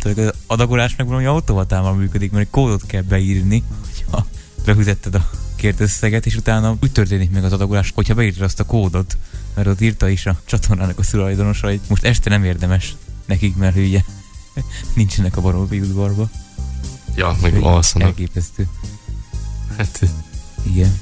Tudod, 0.00 0.18
az 0.18 0.32
adagolás 0.46 0.96
meg 0.96 1.06
valami 1.06 1.24
automatával 1.24 1.94
működik, 1.94 2.30
mert 2.30 2.44
egy 2.44 2.50
kódot 2.50 2.86
kell 2.86 3.02
beírni, 3.02 3.62
hogyha 3.84 4.26
befizetted 4.64 5.14
a 5.14 5.30
kért 5.56 5.80
összeget, 5.80 6.26
és 6.26 6.36
utána 6.36 6.76
úgy 6.82 6.92
történik 6.92 7.30
meg 7.30 7.44
az 7.44 7.52
adagolás, 7.52 7.92
hogyha 7.94 8.14
beírtad 8.14 8.42
azt 8.42 8.60
a 8.60 8.64
kódot, 8.64 9.16
mert 9.54 9.68
ott 9.68 9.80
írta 9.80 10.08
is 10.08 10.26
a 10.26 10.40
csatornának 10.44 10.98
a 10.98 11.02
tulajdonosa, 11.10 11.66
hogy 11.66 11.80
most 11.88 12.04
este 12.04 12.30
nem 12.30 12.44
érdemes 12.44 12.96
nekik, 13.26 13.56
mert 13.56 13.74
hülye 13.74 14.04
nincsenek 14.96 15.36
a 15.36 15.40
baromfi 15.40 15.80
udvarba. 15.80 16.28
Ja, 17.14 17.36
meg 17.42 17.54
alszanak. 17.54 18.08
Elképesztő. 18.08 18.68
Hát, 19.76 20.00
Igen. 20.62 20.98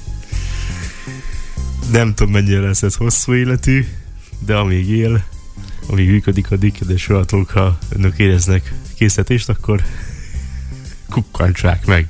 nem 1.91 2.13
tudom 2.13 2.33
mennyire 2.33 2.59
lesz 2.59 2.83
ez 2.83 2.95
hosszú 2.95 3.33
életű, 3.33 3.87
de 4.39 4.55
amíg 4.55 4.89
él, 4.89 5.23
amíg 5.89 6.09
működik 6.09 6.51
a 6.51 6.57
kedves 6.57 7.05
hallgatók, 7.05 7.49
ha 7.49 7.77
önök 7.89 8.19
éreznek 8.19 8.73
készítést, 8.95 9.49
akkor 9.49 9.83
kukkantsák 11.09 11.85
meg. 11.85 12.07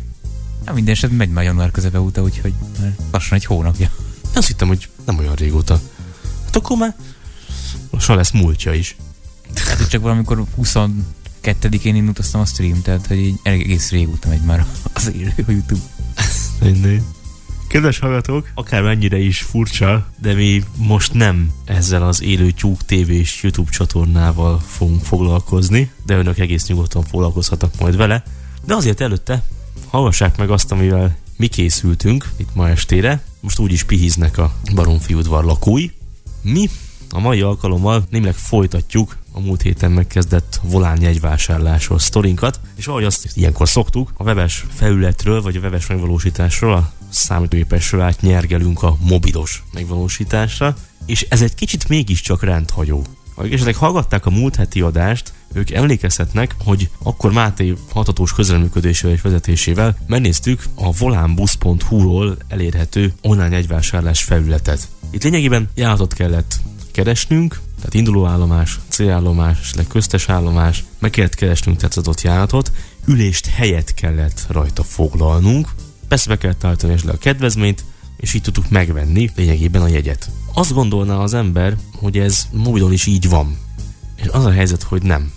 Hát 0.65 0.75
minden 0.75 0.93
esetben 0.93 1.17
megy 1.17 1.29
már 1.29 1.43
január 1.43 1.71
közepe 1.71 1.99
óta, 2.01 2.21
úgyhogy 2.21 2.53
már 2.79 2.95
lassan 3.11 3.37
egy 3.37 3.45
hónapja. 3.45 3.91
Azt 4.33 4.47
hittem, 4.47 4.67
hogy 4.67 4.89
nem 5.05 5.17
olyan 5.17 5.35
régóta. 5.35 5.81
Hát 6.45 6.55
akkor 6.55 6.77
már 6.77 6.95
lassan 7.91 8.15
lesz 8.15 8.31
múltja 8.31 8.73
is. 8.73 8.95
Hát, 9.55 9.77
hogy 9.77 9.87
csak 9.87 10.01
valamikor 10.01 10.45
22-én 10.61 11.95
indítottam 11.95 12.41
a 12.41 12.45
stream, 12.45 12.81
tehát 12.81 13.07
hogy 13.07 13.17
így 13.17 13.39
egész 13.43 13.89
régóta 13.89 14.27
megy 14.27 14.41
már 14.41 14.65
az 14.93 15.11
élő 15.13 15.33
a 15.47 15.51
YouTube. 15.51 15.81
Mindegy. 16.61 17.01
Kedves 17.69 17.99
hallgatók, 17.99 18.49
akármennyire 18.53 19.17
is 19.17 19.41
furcsa, 19.41 20.07
de 20.21 20.33
mi 20.33 20.63
most 20.77 21.13
nem 21.13 21.51
ezzel 21.65 22.03
az 22.03 22.21
élő 22.21 22.51
tyúk 22.51 22.81
TV 22.85 23.09
és 23.09 23.43
YouTube 23.43 23.69
csatornával 23.71 24.59
fogunk 24.59 25.03
foglalkozni, 25.03 25.91
de 26.05 26.17
önök 26.17 26.39
egész 26.39 26.67
nyugodtan 26.67 27.03
foglalkozhatnak 27.03 27.79
majd 27.79 27.95
vele. 27.95 28.23
De 28.65 28.75
azért 28.75 29.01
előtte 29.01 29.43
hallgassák 29.89 30.37
meg 30.37 30.49
azt, 30.49 30.71
amivel 30.71 31.17
mi 31.37 31.47
készültünk 31.47 32.29
itt 32.37 32.55
ma 32.55 32.69
estére. 32.69 33.23
Most 33.39 33.59
úgyis 33.59 33.83
pihiznek 33.83 34.37
a 34.37 34.53
Baromfi 34.75 35.13
udvar 35.13 35.43
lakói. 35.43 35.89
Mi 36.41 36.69
a 37.09 37.19
mai 37.19 37.41
alkalommal 37.41 38.03
némileg 38.09 38.35
folytatjuk 38.35 39.17
a 39.31 39.39
múlt 39.39 39.61
héten 39.61 39.91
megkezdett 39.91 40.59
volán 40.63 41.01
jegyvásárlásos 41.01 42.01
sztorinkat, 42.01 42.59
és 42.75 42.87
ahogy 42.87 43.03
azt 43.03 43.29
ilyenkor 43.33 43.69
szoktuk, 43.69 44.13
a 44.17 44.23
webes 44.23 44.65
felületről 44.73 45.41
vagy 45.41 45.55
a 45.55 45.59
webes 45.59 45.87
megvalósításról, 45.87 46.73
a 46.73 46.91
számítógépesről 47.09 48.01
át 48.01 48.21
nyergelünk 48.21 48.83
a 48.83 48.97
mobilos 48.99 49.63
megvalósításra, 49.73 50.75
és 51.05 51.25
ez 51.29 51.41
egy 51.41 51.55
kicsit 51.55 51.87
mégiscsak 51.87 52.43
rendhagyó. 52.43 53.03
Ha 53.35 53.45
esetleg 53.45 53.75
hallgatták 53.75 54.25
a 54.25 54.29
múlt 54.29 54.55
heti 54.55 54.81
adást, 54.81 55.33
ők 55.53 55.71
emlékezhetnek, 55.71 56.55
hogy 56.63 56.89
akkor 57.03 57.31
Máté 57.31 57.73
hatatós 57.93 58.33
közreműködésével 58.33 59.15
és 59.15 59.21
vezetésével 59.21 59.97
megnéztük 60.07 60.63
a 60.75 60.91
volánbusz.hu-ról 60.91 62.37
elérhető 62.47 63.13
online 63.21 63.55
egyvásárlás 63.55 64.23
felületet. 64.23 64.87
Itt 65.11 65.23
lényegében 65.23 65.69
járatot 65.75 66.13
kellett 66.13 66.59
keresnünk, 66.91 67.59
tehát 67.75 67.93
indulóállomás, 67.93 68.79
célállomás, 68.87 69.59
esetleg 69.59 69.87
köztes 69.87 70.29
állomás, 70.29 70.83
meg 70.99 71.09
kellett 71.09 71.35
keresnünk 71.35 71.77
tehát 71.77 71.91
az 71.91 72.03
adott 72.03 72.21
járatot, 72.21 72.71
ülést 73.05 73.45
helyet 73.45 73.93
kellett 73.93 74.45
rajta 74.47 74.83
foglalnunk, 74.83 75.69
persze 76.09 76.29
be 76.29 76.37
kellett 76.37 76.63
állítani 76.63 76.93
esetleg 76.93 77.15
a 77.15 77.17
kedvezményt, 77.17 77.83
és 78.17 78.33
így 78.33 78.41
tudtuk 78.41 78.69
megvenni 78.69 79.29
lényegében 79.35 79.81
a 79.81 79.87
jegyet. 79.87 80.31
Azt 80.53 80.73
gondolná 80.73 81.15
az 81.15 81.33
ember, 81.33 81.77
hogy 81.95 82.17
ez 82.17 82.47
mobilon 82.51 82.91
is 82.91 83.05
így 83.05 83.29
van. 83.29 83.57
És 84.15 84.27
az 84.27 84.45
a 84.45 84.51
helyzet, 84.51 84.83
hogy 84.83 85.03
nem. 85.03 85.31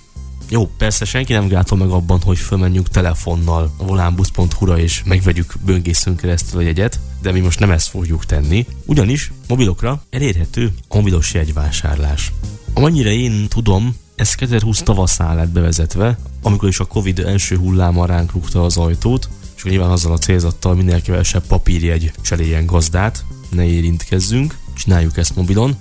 Jó, 0.49 0.67
persze 0.67 1.05
senki 1.05 1.33
nem 1.33 1.49
gátol 1.49 1.79
meg 1.79 1.89
abban, 1.89 2.21
hogy 2.21 2.39
fölmenjünk 2.39 2.89
telefonnal 2.89 3.75
a 3.77 3.85
volánbusz.hu-ra 3.85 4.79
és 4.79 5.03
megvegyük 5.05 5.55
böngészünk 5.65 6.17
keresztül 6.17 6.59
a 6.59 6.63
jegyet, 6.63 7.01
de 7.23 7.33
mi 7.33 7.41
most 7.41 7.59
nem 7.59 7.71
ezt 7.71 7.89
fogjuk 7.89 8.27
tenni, 8.27 8.67
ugyanis 8.87 9.33
mobilokra 9.49 10.03
elérhető 10.11 10.73
a 10.89 10.97
mobilos 10.97 11.35
jegyvásárlás. 11.35 12.33
Amennyire 12.73 13.13
én 13.13 13.49
tudom, 13.49 13.97
ez 14.15 14.35
2020 14.35 14.83
tavaszán 14.83 15.37
lett 15.37 15.51
bevezetve, 15.51 16.19
amikor 16.43 16.69
is 16.69 16.79
a 16.79 16.85
Covid 16.85 17.19
első 17.19 17.57
hulláma 17.57 18.07
ránk 18.07 18.33
rúgta 18.33 18.65
az 18.65 18.77
ajtót, 18.77 19.29
és 19.65 19.71
nyilván 19.71 19.91
azzal 19.91 20.13
a 20.13 20.19
célzattal 20.19 20.75
minél 20.75 21.03
kevesebb 21.03 21.47
papírjegy 21.47 22.13
cseréljen 22.21 22.67
gazdát, 22.67 23.25
ne 23.51 23.65
érintkezzünk, 23.65 24.59
csináljuk 24.75 25.17
ezt 25.17 25.37
mobilon, 25.37 25.77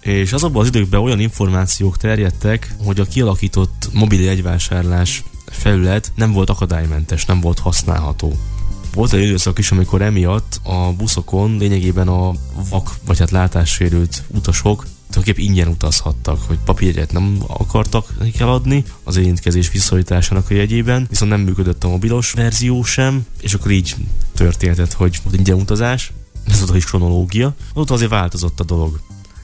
és 0.00 0.32
azokban 0.32 0.62
az 0.62 0.68
időkben 0.68 1.00
olyan 1.00 1.20
információk 1.20 1.96
terjedtek, 1.96 2.74
hogy 2.84 3.00
a 3.00 3.04
kialakított 3.04 3.88
mobil 3.92 4.20
jegyvásárlás 4.20 5.22
felület 5.46 6.12
nem 6.14 6.32
volt 6.32 6.50
akadálymentes, 6.50 7.24
nem 7.24 7.40
volt 7.40 7.58
használható. 7.58 8.32
Volt 8.94 9.12
egy 9.12 9.22
időszak 9.22 9.58
is, 9.58 9.70
amikor 9.70 10.02
emiatt 10.02 10.60
a 10.62 10.92
buszokon 10.92 11.56
lényegében 11.56 12.08
a 12.08 12.32
vak, 12.68 12.90
vagy 13.06 13.18
hát 13.18 13.30
látássérült 13.30 14.22
utasok 14.28 14.86
tulajdonképpen 15.12 15.50
ingyen 15.50 15.68
utazhattak, 15.68 16.42
hogy 16.46 16.58
papírját 16.64 17.12
nem 17.12 17.36
akartak 17.46 18.18
nekik 18.18 18.40
eladni 18.40 18.84
az 19.04 19.16
érintkezés 19.16 19.70
visszaállításának 19.70 20.50
a 20.50 20.54
jegyében, 20.54 21.06
viszont 21.08 21.30
nem 21.30 21.40
működött 21.40 21.84
a 21.84 21.88
mobilos 21.88 22.32
verzió 22.32 22.82
sem, 22.84 23.26
és 23.40 23.54
akkor 23.54 23.70
így 23.70 23.94
történhetett, 24.34 24.92
hogy 24.92 25.20
ingyen 25.32 25.56
utazás, 25.56 26.12
ez 26.46 26.58
volt 26.58 26.70
a 26.70 26.76
is 26.76 26.84
kronológia, 26.84 27.54
azóta 27.74 27.94
azért 27.94 28.10
változott 28.10 28.60
a 28.60 28.64
dolog 28.64 29.00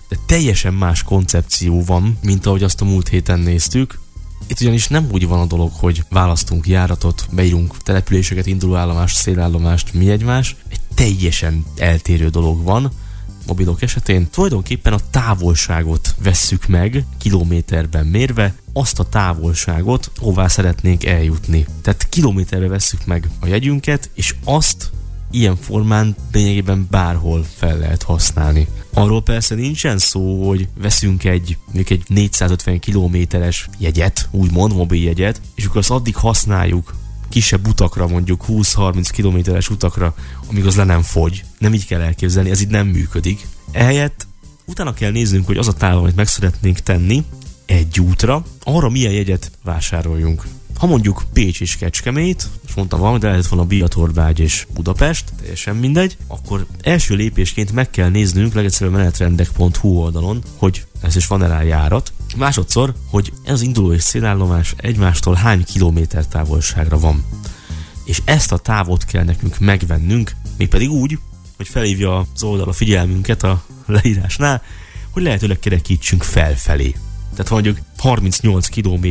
de 0.09 0.17
teljesen 0.27 0.75
más 0.75 1.03
koncepció 1.03 1.85
van, 1.85 2.19
mint 2.23 2.47
ahogy 2.47 2.63
azt 2.63 2.81
a 2.81 2.85
múlt 2.85 3.09
héten 3.09 3.39
néztük. 3.39 3.99
Itt 4.47 4.61
ugyanis 4.61 4.89
nem 4.89 5.09
úgy 5.11 5.27
van 5.27 5.41
a 5.41 5.47
dolog, 5.47 5.71
hogy 5.73 6.05
választunk 6.11 6.67
járatot, 6.67 7.27
beírunk 7.31 7.77
településeket, 7.83 8.47
indulóállomást, 8.47 9.17
szélállomást, 9.17 9.95
mi 9.95 10.11
egymás. 10.11 10.57
Egy 10.69 10.81
teljesen 10.95 11.65
eltérő 11.77 12.29
dolog 12.29 12.63
van, 12.63 12.93
mobilok 13.49 13.83
esetén 13.83 14.29
tulajdonképpen 14.31 14.93
a 14.93 15.01
távolságot 15.11 16.15
vesszük 16.23 16.67
meg 16.67 17.05
kilométerben 17.19 18.07
mérve, 18.07 18.55
azt 18.73 18.99
a 18.99 19.09
távolságot, 19.09 20.11
hová 20.17 20.49
szeretnénk 20.49 21.05
eljutni. 21.05 21.67
Tehát 21.83 22.09
kilométerbe 22.09 22.69
vesszük 22.69 23.07
meg 23.07 23.29
a 23.41 23.47
jegyünket, 23.47 24.11
és 24.15 24.35
azt 24.45 24.91
ilyen 25.31 25.57
formán 25.57 26.17
lényegében 26.33 26.87
bárhol 26.91 27.45
fel 27.57 27.79
lehet 27.79 28.03
használni. 28.03 28.69
Arról 28.95 29.23
persze 29.23 29.55
nincsen 29.55 29.99
szó, 29.99 30.49
hogy 30.49 30.69
veszünk 30.81 31.25
egy, 31.25 31.57
mondjuk 31.65 31.91
egy 31.91 32.03
450 32.07 32.79
kilométeres 32.79 33.69
jegyet, 33.79 34.29
úgymond 34.31 34.75
mobiljegyet, 34.75 35.41
és 35.55 35.65
akkor 35.65 35.77
azt 35.77 35.91
addig 35.91 36.17
használjuk 36.17 36.95
kisebb 37.29 37.69
utakra, 37.69 38.07
mondjuk 38.07 38.45
20-30 38.49 39.09
kilométeres 39.13 39.71
utakra, 39.71 40.15
amíg 40.51 40.67
az 40.67 40.77
le 40.77 40.85
nem 40.85 41.03
fogy. 41.03 41.45
Nem 41.59 41.75
így 41.75 41.87
kell 41.87 42.01
elképzelni, 42.01 42.51
ez 42.51 42.61
így 42.61 42.69
nem 42.69 42.87
működik. 42.87 43.47
Ehelyett 43.73 44.27
utána 44.65 44.95
kell 44.95 45.11
néznünk, 45.11 45.47
hogy 45.47 45.57
az 45.57 45.69
a 45.69 45.73
táv, 45.73 45.97
amit 45.97 46.17
meg 46.17 46.27
szeretnénk 46.27 46.79
tenni, 46.79 47.25
egy 47.67 48.01
útra, 48.01 48.45
arra 48.65 48.89
milyen 48.89 49.13
jegyet 49.13 49.51
vásároljunk. 49.65 50.43
Ha 50.79 50.87
mondjuk 50.87 51.25
Pécs 51.33 51.61
és 51.61 51.77
Kecskemét, 51.77 52.49
és 52.67 52.75
mondtam 52.75 52.99
valamit, 52.99 53.21
de 53.21 53.29
lehet 53.29 53.47
volna 53.47 53.65
Biatorbágy 53.67 54.41
és 54.41 54.67
Budapest, 54.75 55.25
teljesen 55.41 55.77
mindegy, 55.77 56.17
akkor 56.27 56.67
első 56.83 57.15
lépésként 57.15 57.73
meg 57.73 57.91
kell 57.91 58.09
néznünk 58.09 58.55
legegyszerűen 58.55 58.97
menetrendek.hu 58.97 59.89
oldalon, 59.89 60.43
hogy 60.57 60.87
ez 61.01 61.17
is 61.17 61.27
van-e 61.27 61.47
rá 61.47 61.63
járat. 61.63 62.13
Másodszor, 62.37 62.95
hogy 63.11 63.33
ez 63.45 63.53
az 63.53 63.63
induló 63.63 63.93
és 63.93 64.03
szélállomás 64.03 64.75
egymástól 64.77 65.35
hány 65.35 65.65
kilométer 65.65 66.27
távolságra 66.27 66.99
van. 66.99 67.25
És 68.05 68.23
ezt 68.25 68.53
a 68.53 68.59
távot 68.59 69.05
kell 69.05 69.25
nekünk 69.25 69.59
megvennünk, 69.59 70.33
mégpedig 70.57 70.91
úgy, 70.91 71.19
hogy 71.57 71.69
felhívja 71.69 72.27
az 72.35 72.43
oldal 72.43 72.69
a 72.69 72.73
figyelmünket 72.73 73.43
a 73.43 73.63
leírásnál, 73.87 74.63
hogy 75.11 75.23
lehetőleg 75.23 75.59
kerekítsünk 75.59 76.23
felfelé 76.23 76.95
tehát 77.39 77.53
mondjuk 77.53 77.79
38 77.97 78.69
km 78.69 79.07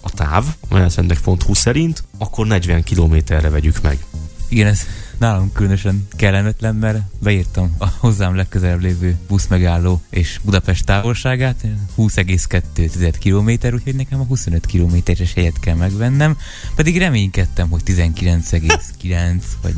a 0.00 0.10
táv, 0.10 0.44
menetrendek.hu 0.68 1.54
szerint, 1.54 2.04
akkor 2.18 2.46
40 2.46 2.82
kilométerre 2.82 3.48
vegyük 3.48 3.80
meg. 3.82 4.04
Igen, 4.48 4.66
ez 4.66 4.80
nálam 5.18 5.52
különösen 5.52 6.06
kellemetlen, 6.16 6.74
mert 6.74 6.98
beírtam 7.18 7.74
a 7.78 7.88
hozzám 7.88 8.34
legközelebb 8.34 8.80
lévő 8.80 9.16
buszmegálló 9.28 10.02
és 10.10 10.40
Budapest 10.42 10.84
távolságát, 10.84 11.64
20,2 11.98 13.14
km, 13.20 13.74
úgyhogy 13.74 13.94
nekem 13.94 14.20
a 14.20 14.24
25 14.24 14.66
kilométeres 14.66 15.32
helyet 15.34 15.60
kell 15.60 15.74
megvennem, 15.74 16.36
pedig 16.74 16.98
reménykedtem, 16.98 17.68
hogy 17.68 17.82
19,9 17.86 19.42
vagy 19.62 19.74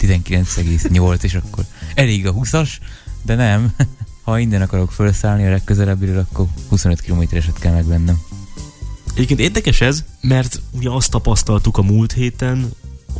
19,8, 0.00 1.22
és 1.22 1.34
akkor 1.34 1.64
elég 1.94 2.26
a 2.26 2.34
20-as, 2.34 2.70
de 3.22 3.34
nem, 3.34 3.72
ha 4.28 4.38
innen 4.38 4.62
akarok 4.62 4.92
felszállni 4.92 5.46
a 5.46 5.50
legközelebbiről, 5.50 6.26
akkor 6.30 6.46
25 6.68 7.00
km-eset 7.00 7.58
kell 7.58 7.72
megvennem. 7.72 8.18
Egyébként 9.14 9.40
érdekes 9.40 9.80
ez, 9.80 10.04
mert 10.20 10.60
ugye 10.70 10.90
azt 10.90 11.10
tapasztaltuk 11.10 11.76
a 11.76 11.82
múlt 11.82 12.12
héten, 12.12 12.70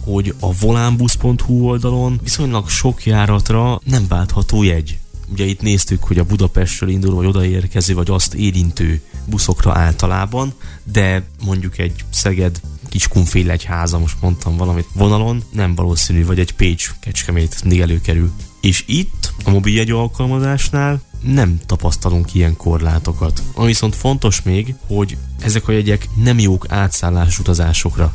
hogy 0.05 0.35
a 0.41 0.55
volánbusz.hu 0.55 1.65
oldalon 1.65 2.21
viszonylag 2.23 2.69
sok 2.69 3.05
járatra 3.05 3.81
nem 3.85 4.05
váltható 4.09 4.63
jegy. 4.63 4.99
Ugye 5.33 5.45
itt 5.45 5.61
néztük, 5.61 6.03
hogy 6.03 6.19
a 6.19 6.25
Budapestről 6.25 6.89
induló, 6.89 7.17
vagy 7.17 7.27
odaérkező, 7.27 7.95
vagy 7.95 8.11
azt 8.11 8.35
érintő 8.35 9.01
buszokra 9.25 9.73
általában, 9.75 10.53
de 10.93 11.23
mondjuk 11.45 11.79
egy 11.79 12.05
Szeged 12.11 12.61
Kiskunféle 12.89 13.53
egy 13.53 13.65
háza, 13.65 13.99
most 13.99 14.17
mondtam 14.21 14.57
valamit 14.57 14.89
vonalon, 14.93 15.43
nem 15.53 15.75
valószínű, 15.75 16.25
vagy 16.25 16.39
egy 16.39 16.53
Pécs 16.53 16.91
Kecskemét 17.01 17.57
mindig 17.63 17.81
előkerül. 17.81 18.33
És 18.61 18.85
itt 18.87 19.18
a 19.45 19.51
mobiljegy 19.51 19.91
alkalmazásnál 19.91 21.01
nem 21.20 21.61
tapasztalunk 21.66 22.34
ilyen 22.34 22.57
korlátokat. 22.57 23.43
Ami 23.55 23.66
viszont 23.66 23.95
fontos 23.97 24.43
még, 24.43 24.74
hogy 24.86 25.16
ezek 25.41 25.68
a 25.68 25.72
jegyek 25.72 26.09
nem 26.22 26.39
jók 26.39 26.66
átszállás 26.68 27.39
utazásokra. 27.39 28.14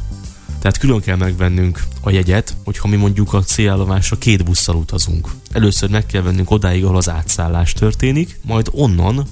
Tehát 0.60 0.78
külön 0.78 1.00
kell 1.02 1.16
megvennünk 1.16 1.84
a 2.02 2.10
jegyet, 2.10 2.56
hogyha 2.64 2.88
mi 2.88 2.96
mondjuk 2.96 3.34
a 3.34 3.44
célállomásra 3.44 4.18
két 4.18 4.44
busszal 4.44 4.76
utazunk. 4.76 5.30
Először 5.52 5.90
meg 5.90 6.06
kell 6.06 6.22
vennünk 6.22 6.52
odáig, 6.52 6.84
ahol 6.84 6.98
az 6.98 7.10
átszállás 7.10 7.74
történik, 7.74 8.40
majd 8.42 8.70
onnan 8.72 9.28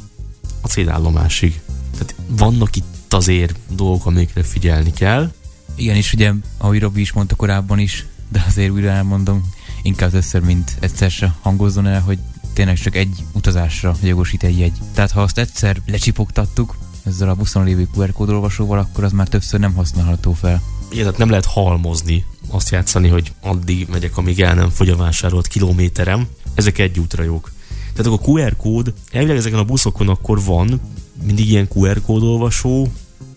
a 0.62 0.68
célállomásig. 0.68 1.62
Tehát 1.92 2.16
vannak 2.28 2.76
itt 2.76 3.14
azért 3.14 3.56
dolgok, 3.70 4.06
amikre 4.06 4.44
figyelni 4.44 4.94
kell. 4.94 5.32
Igen, 5.76 5.96
és 5.96 6.14
ugye, 6.14 6.34
ahogy 6.58 6.80
Robi 6.80 7.02
is 7.02 7.12
mondta 7.12 7.36
korábban 7.36 7.80
is, 7.80 8.06
de 8.30 8.44
azért 8.48 8.72
újra 8.72 8.90
elmondom, 8.90 9.50
inkább 9.82 10.12
többször, 10.12 10.42
mint 10.42 10.78
egyszer 10.80 11.12
se 11.12 11.36
hangozzon 11.42 11.88
el, 11.88 12.02
hogy 12.02 12.20
tényleg 12.54 12.78
csak 12.78 12.96
egy 12.96 13.26
utazásra 13.34 13.96
jogosít 14.04 14.44
egy 14.44 14.60
jegy. 14.60 14.78
Tehát 14.94 15.12
ha 15.12 15.22
azt 15.22 15.38
egyszer 15.38 15.82
lecsipogtattuk, 15.86 16.78
ezzel 17.04 17.30
a 17.30 17.36
buszon 17.36 17.64
lévő 17.64 17.88
QR 17.96 18.12
kódolvasóval, 18.12 18.80
akkor 18.80 19.04
az 19.04 19.12
már 19.12 19.28
többször 19.28 19.60
nem 19.60 19.74
használható 19.74 20.34
fel. 20.34 20.62
Igen, 20.90 21.04
tehát 21.04 21.20
nem 21.20 21.30
lehet 21.30 21.46
halmozni, 21.46 22.26
azt 22.50 22.70
játszani, 22.70 23.08
hogy 23.08 23.34
addig 23.42 23.88
megyek, 23.90 24.18
amíg 24.18 24.42
el 24.42 24.56
nem 24.56 24.70
fogy 24.70 24.90
a 24.90 24.96
vásárolt 24.96 25.48
kilométerem. 25.48 26.28
Ezek 26.54 26.78
egy 26.78 27.00
útra 27.00 27.24
jók. 27.24 27.52
Tehát 27.94 28.12
akkor 28.12 28.40
a 28.40 28.44
QR 28.44 28.56
kód, 28.56 28.94
elvileg 29.12 29.38
ezeken 29.38 29.60
a 29.60 29.64
buszokon 29.64 30.10
akkor 30.10 30.44
van 30.44 30.82
mindig 31.24 31.50
ilyen 31.50 31.68
QR 31.74 32.02
kódolvasó, 32.02 32.92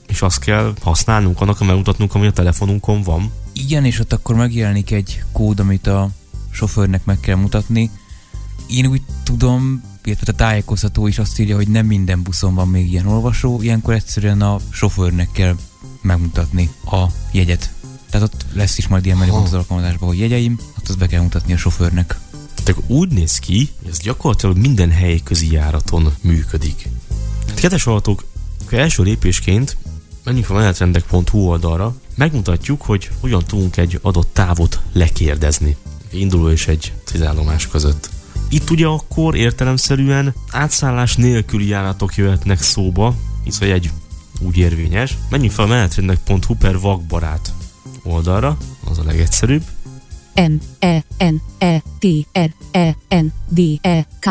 és 0.06 0.22
azt 0.22 0.38
kell 0.38 0.74
használnunk, 0.80 1.40
annak 1.40 1.58
kell 1.58 1.66
megmutatnunk, 1.66 2.14
ami 2.14 2.26
a 2.26 2.32
telefonunkon 2.32 3.02
van. 3.02 3.30
Igen, 3.52 3.84
és 3.84 4.00
ott 4.00 4.12
akkor 4.12 4.34
megjelenik 4.34 4.90
egy 4.90 5.22
kód, 5.32 5.60
amit 5.60 5.86
a 5.86 6.10
sofőrnek 6.54 7.04
meg 7.04 7.20
kell 7.20 7.36
mutatni. 7.36 7.90
Én 8.66 8.86
úgy 8.86 9.02
tudom, 9.22 9.82
illetve 10.04 10.32
a 10.32 10.36
tájékoztató 10.36 11.06
is 11.06 11.18
azt 11.18 11.38
írja, 11.38 11.56
hogy 11.56 11.68
nem 11.68 11.86
minden 11.86 12.22
buszon 12.22 12.54
van 12.54 12.68
még 12.68 12.92
ilyen 12.92 13.06
olvasó, 13.06 13.62
ilyenkor 13.62 13.94
egyszerűen 13.94 14.42
a 14.42 14.60
sofőrnek 14.70 15.28
kell 15.32 15.56
megmutatni 16.02 16.70
a 16.84 17.04
jegyet. 17.32 17.72
Tehát 18.10 18.32
ott 18.32 18.44
lesz 18.52 18.78
is 18.78 18.88
majd 18.88 19.04
ilyen 19.04 19.16
menüpont 19.16 19.46
az 19.46 19.54
alkalmazásban, 19.54 20.08
hogy 20.08 20.18
jegyeim, 20.18 20.58
ott 20.78 20.88
azt 20.88 20.98
be 20.98 21.06
kell 21.06 21.22
mutatni 21.22 21.52
a 21.52 21.56
sofőrnek. 21.56 22.18
Tehát 22.54 22.82
úgy 22.86 23.08
néz 23.08 23.38
ki, 23.38 23.70
hogy 23.82 23.90
ez 23.90 23.98
gyakorlatilag 23.98 24.56
minden 24.56 24.90
helyközi 24.90 25.52
járaton 25.52 26.14
működik. 26.20 26.88
Hát, 27.46 27.60
kedves 27.60 27.82
hallgatók, 27.82 28.24
első 28.70 29.02
lépésként 29.02 29.76
menjünk 30.24 30.50
a 30.50 30.54
menetrendek.hu 30.54 31.38
oldalra, 31.38 31.94
megmutatjuk, 32.14 32.82
hogy 32.82 33.10
hogyan 33.20 33.44
tudunk 33.44 33.76
egy 33.76 33.98
adott 34.02 34.28
távot 34.32 34.80
lekérdezni. 34.92 35.76
Induló 36.14 36.50
és 36.50 36.66
egy 36.66 36.92
cizállomás 37.04 37.68
között. 37.68 38.10
Itt 38.48 38.70
ugye 38.70 38.86
akkor 38.86 39.34
értelemszerűen 39.34 40.34
átszállás 40.50 41.16
nélküli 41.16 41.68
járatok 41.68 42.16
jöhetnek 42.16 42.62
szóba, 42.62 43.14
hisz 43.44 43.60
a 43.60 43.64
jegy 43.64 43.90
úgy 44.40 44.56
érvényes. 44.56 45.16
Menjünk 45.30 45.52
fel 45.52 45.64
a 45.64 45.68
menetrendek.hu 45.68 46.54
per 46.54 46.78
vakbarát 46.78 47.52
oldalra, 48.02 48.56
az 48.90 48.98
a 48.98 49.04
legegyszerűbb. 49.04 49.62
M 50.34 50.54
E 50.78 51.04
N 51.18 51.42
E 51.58 51.82
T 51.98 52.06
R 52.32 52.54
E 52.70 52.96
N 53.08 53.32
D 53.48 53.60
E 53.80 54.06
K 54.20 54.28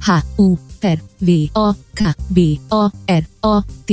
H 0.00 0.10
U 0.36 0.56
per 0.78 1.02
V 1.18 1.30
A 1.52 1.72
K 1.72 2.02
B 2.26 2.38
A 2.68 2.86
R 3.06 3.26
A 3.40 3.62
T 3.84 3.92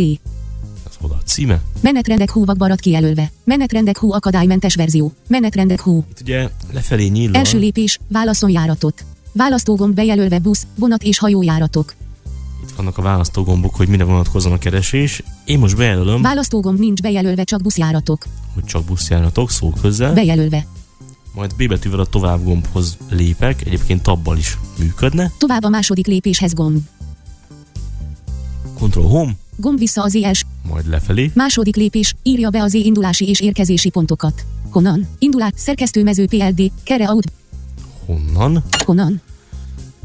Oda 1.01 1.13
a 1.13 1.23
címe. 1.25 1.61
Menetrendek 1.81 2.31
hú 2.31 2.45
vakbarat 2.45 2.79
kijelölve. 2.79 3.31
Menetrendek 3.43 3.97
hú 3.97 4.11
akadálymentes 4.11 4.75
verzió. 4.75 5.11
Menetrendek 5.27 5.81
hú. 5.81 6.05
Itt 6.09 6.21
ugye 6.21 6.49
lefelé 6.73 7.07
nyílva. 7.07 7.37
Első 7.37 7.59
lépés, 7.59 7.99
válaszol 8.07 8.51
járatot. 8.51 9.05
Választógomb 9.31 9.95
bejelölve 9.95 10.39
busz, 10.39 10.67
vonat 10.75 11.03
és 11.03 11.19
hajójáratok. 11.19 11.93
Itt 12.63 12.71
vannak 12.75 12.97
a 12.97 13.01
választógombok, 13.01 13.75
hogy 13.75 13.87
mire 13.87 14.03
vonatkozzon 14.03 14.51
a 14.51 14.57
keresés. 14.57 15.23
Én 15.45 15.59
most 15.59 15.77
bejelölöm, 15.77 16.21
Választógomb 16.21 16.79
nincs 16.79 17.01
bejelölve 17.01 17.43
csak 17.43 17.61
buszjáratok. 17.61 18.25
hogy 18.53 18.63
csak 18.63 18.83
buszjáratok, 18.83 19.51
szó 19.51 19.73
közzel. 19.81 20.13
Bejelölve. 20.13 20.65
Majd 21.33 21.55
B 21.55 21.67
betűvel 21.67 21.99
a 21.99 22.05
tovább 22.05 22.43
gombhoz 22.43 22.97
lépek, 23.09 23.65
egyébként 23.65 24.01
tabbal 24.03 24.37
is 24.37 24.57
működne. 24.79 25.31
Tovább 25.37 25.63
a 25.63 25.69
második 25.69 26.07
lépéshez 26.07 26.53
gomb. 26.53 26.77
Ctrl 28.77 29.01
Home, 29.01 29.31
Gomb 29.55 29.77
vissza 29.77 30.01
az 30.03 30.15
ES. 30.15 30.45
majd 30.69 30.87
lefelé. 30.89 31.31
Második 31.33 31.75
lépés, 31.75 32.15
írja 32.23 32.49
be 32.49 32.61
az 32.61 32.75
E 32.75 32.77
indulási 32.77 33.29
és 33.29 33.39
érkezési 33.39 33.89
pontokat. 33.89 34.45
Honnan? 34.69 35.07
Indulás, 35.19 35.51
szerkesztőmező 35.55 36.25
PLD, 36.27 36.71
kere 36.83 37.09
out, 37.09 37.31
Honnan? 38.05 38.63
honnan? 38.85 39.21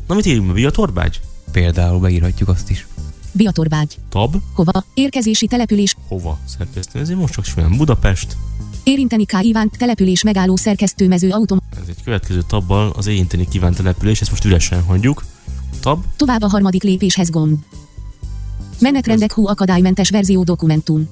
Na 0.06 0.14
mit 0.14 0.26
írjunk 0.26 0.46
be? 0.48 0.52
Viatorbágy? 0.52 1.20
Például 1.52 2.00
beírhatjuk 2.00 2.48
azt 2.48 2.70
is. 2.70 2.86
Biatorbágy. 3.32 3.98
Tab? 4.08 4.34
Hova? 4.54 4.84
Érkezési 4.94 5.46
település. 5.46 5.96
Hova 6.08 6.38
szerkesztő? 6.44 6.98
Ez 7.00 7.08
most 7.08 7.32
csak 7.32 7.44
olyan 7.56 7.76
Budapest. 7.76 8.36
Érinteni 8.82 9.24
K. 9.24 9.32
Ivánt 9.40 9.78
település 9.78 10.22
megálló 10.22 10.56
szerkesztőmező 10.56 11.30
autom. 11.30 11.58
Ez 11.70 11.88
egy 11.88 12.02
következő 12.04 12.42
tabbal 12.46 12.92
az 12.96 13.06
érinteni 13.06 13.48
kívánt 13.48 13.76
település, 13.76 14.20
ezt 14.20 14.30
most 14.30 14.44
üresen 14.44 14.82
hagyjuk. 14.82 15.24
Tab, 15.80 16.04
Tovább 16.16 16.42
a 16.42 16.48
harmadik 16.48 16.82
lépéshez 16.82 17.30
gomb. 17.30 17.58
Menetrendek 18.82 19.32
hú 19.32 19.46
akadálymentes 19.46 20.10
verzió 20.10 20.42
dokumentum. 20.42 21.08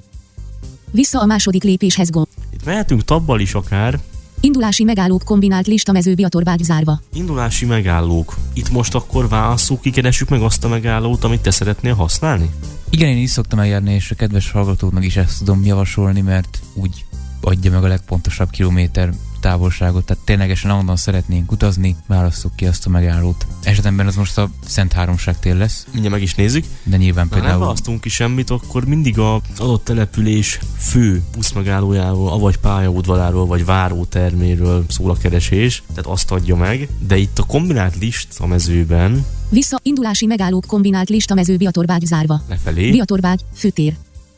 Vissza 0.91 1.21
a 1.21 1.27
második 1.27 1.63
lépéshez 1.63 2.11
gomb. 2.11 2.27
itt 2.53 2.65
mehetünk 2.65 3.05
tabbal 3.05 3.41
is 3.41 3.55
akár. 3.55 4.01
Indulási 4.41 4.85
megállók 4.85 5.23
kombinált 5.25 5.67
listamező 5.67 6.15
Biatorbágy 6.15 6.63
zárva. 6.63 7.01
Indulási 7.13 7.67
megállók. 7.67 8.37
Itt 8.53 8.71
most 8.71 8.95
akkor 8.95 9.29
válasszuk, 9.29 9.81
kikeressük 9.81 10.29
meg 10.29 10.43
azt 10.43 10.65
a 10.65 10.69
megállót, 10.69 11.25
amit 11.25 11.41
te 11.41 11.51
szeretnél 11.51 11.95
használni? 11.95 12.51
Igen, 12.91 13.09
én 13.09 13.23
is 13.23 13.31
szoktam 13.31 13.59
eljárni, 13.59 13.95
és 13.95 14.11
a 14.11 14.15
kedves 14.15 14.51
hallgatóknak 14.51 15.05
is 15.05 15.17
ezt 15.17 15.39
tudom 15.39 15.65
javasolni, 15.65 16.21
mert 16.21 16.59
úgy 16.75 17.05
adja 17.41 17.71
meg 17.71 17.85
a 17.85 17.89
legpontosabb 17.89 18.51
kilométer 18.51 19.13
távolságot, 19.41 20.05
tehát 20.05 20.25
ténylegesen 20.25 20.71
ahonnan 20.71 20.97
szeretnénk 20.97 21.53
utazni, 21.53 21.97
válasszuk 22.07 22.57
ki 22.57 22.67
azt 22.67 22.87
a 22.87 22.89
megállót. 22.91 23.47
Esetemben 23.63 24.07
az 24.07 24.15
most 24.17 24.39
a 24.39 24.51
Szent 24.67 24.93
Háromság 24.93 25.39
tér 25.39 25.57
lesz, 25.57 25.87
Mindjárt 25.93 26.15
meg 26.15 26.23
is 26.23 26.35
nézzük. 26.35 26.65
de 26.83 26.97
nyilván 26.97 27.27
Ha 27.29 27.35
nem 27.35 27.41
például 27.43 27.61
választunk 27.65 28.01
ki 28.01 28.09
semmit, 28.09 28.51
akkor 28.51 28.85
mindig 28.85 29.19
a 29.19 29.41
adott 29.59 29.85
település 29.85 30.59
fő 30.77 31.23
buszmegállójáról, 31.37 32.33
avagy 32.33 32.57
pályaudvaráról, 32.57 33.47
vagy 33.47 33.65
váróterméről 33.65 34.85
szól 34.89 35.11
a 35.11 35.17
keresés, 35.17 35.83
tehát 35.89 36.07
azt 36.07 36.31
adja 36.31 36.57
meg, 36.57 36.89
de 37.07 37.17
itt 37.17 37.39
a 37.39 37.43
kombinált 37.43 37.97
list 37.99 38.29
a 38.39 38.47
mezőben 38.47 39.27
Vissza 39.49 39.79
indulási 39.83 40.27
megállók 40.27 40.65
kombinált 40.67 41.09
listamező 41.09 41.57
Biatorbágy 41.57 42.05
zárva. 42.07 42.43
lefelé, 42.49 42.91
Biatorbágy, 42.91 43.41
főtér. 43.55 43.97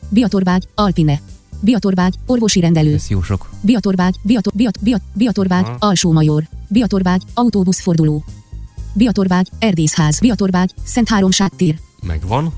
Biatorbágy, 0.09 0.67
Alpine. 0.75 1.21
Biatorbágy, 1.63 2.13
orvosi 2.25 2.59
rendelő. 2.59 2.93
ez 2.93 3.09
jó 3.09 3.21
sok. 3.21 3.49
Biatorbágy, 3.61 4.15
Biator, 4.21 4.53
Biat, 4.55 4.79
Biat, 4.83 5.01
Biatorbágy, 5.13 5.63
Aha. 5.65 5.75
Alsómajor. 5.79 6.43
Biatorbágy, 6.67 7.21
autóbuszforduló. 7.33 8.23
Biatorbágy, 8.93 9.49
Erdészház. 9.59 10.19
Biatorbágy, 10.19 10.71
Szent 10.83 11.09
Háromság 11.09 11.51
tér. 11.55 11.79
megvan, 12.01 12.53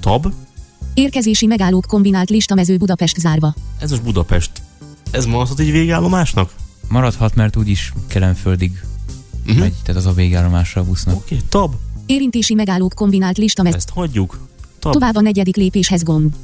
tab, 0.00 0.26
Érkezési 0.94 1.46
megállók 1.46 1.84
kombinált 1.86 2.30
listamező 2.30 2.76
Budapest 2.76 3.18
zárva. 3.18 3.54
ez 3.78 3.90
most 3.90 4.02
Budapest. 4.02 4.50
Ez 5.10 5.24
maradhat 5.26 5.58
egy 5.58 5.70
végállomásnak? 5.70 6.52
Maradhat, 6.88 7.34
mert 7.34 7.56
úgyis 7.56 7.92
Kelenföldig 8.06 8.80
Uh-huh. 9.46 9.58
megy, 9.58 9.72
tehát 9.84 10.00
az 10.00 10.06
a 10.06 10.12
végállomásra 10.12 10.80
a 10.80 10.84
busznak. 10.84 11.14
Oké, 11.16 11.34
okay, 11.34 11.46
tab, 11.48 11.74
Érintési 12.06 12.54
megállók 12.54 12.92
kombinált 12.94 13.38
listamező. 13.38 13.76
ezt 13.76 13.90
hagyjuk. 13.90 14.38
Tab, 14.78 14.92
Tovább 14.92 15.16
a 15.16 15.20
negyedik 15.20 15.56
lépéshez 15.56 16.02
gomb. 16.02 16.34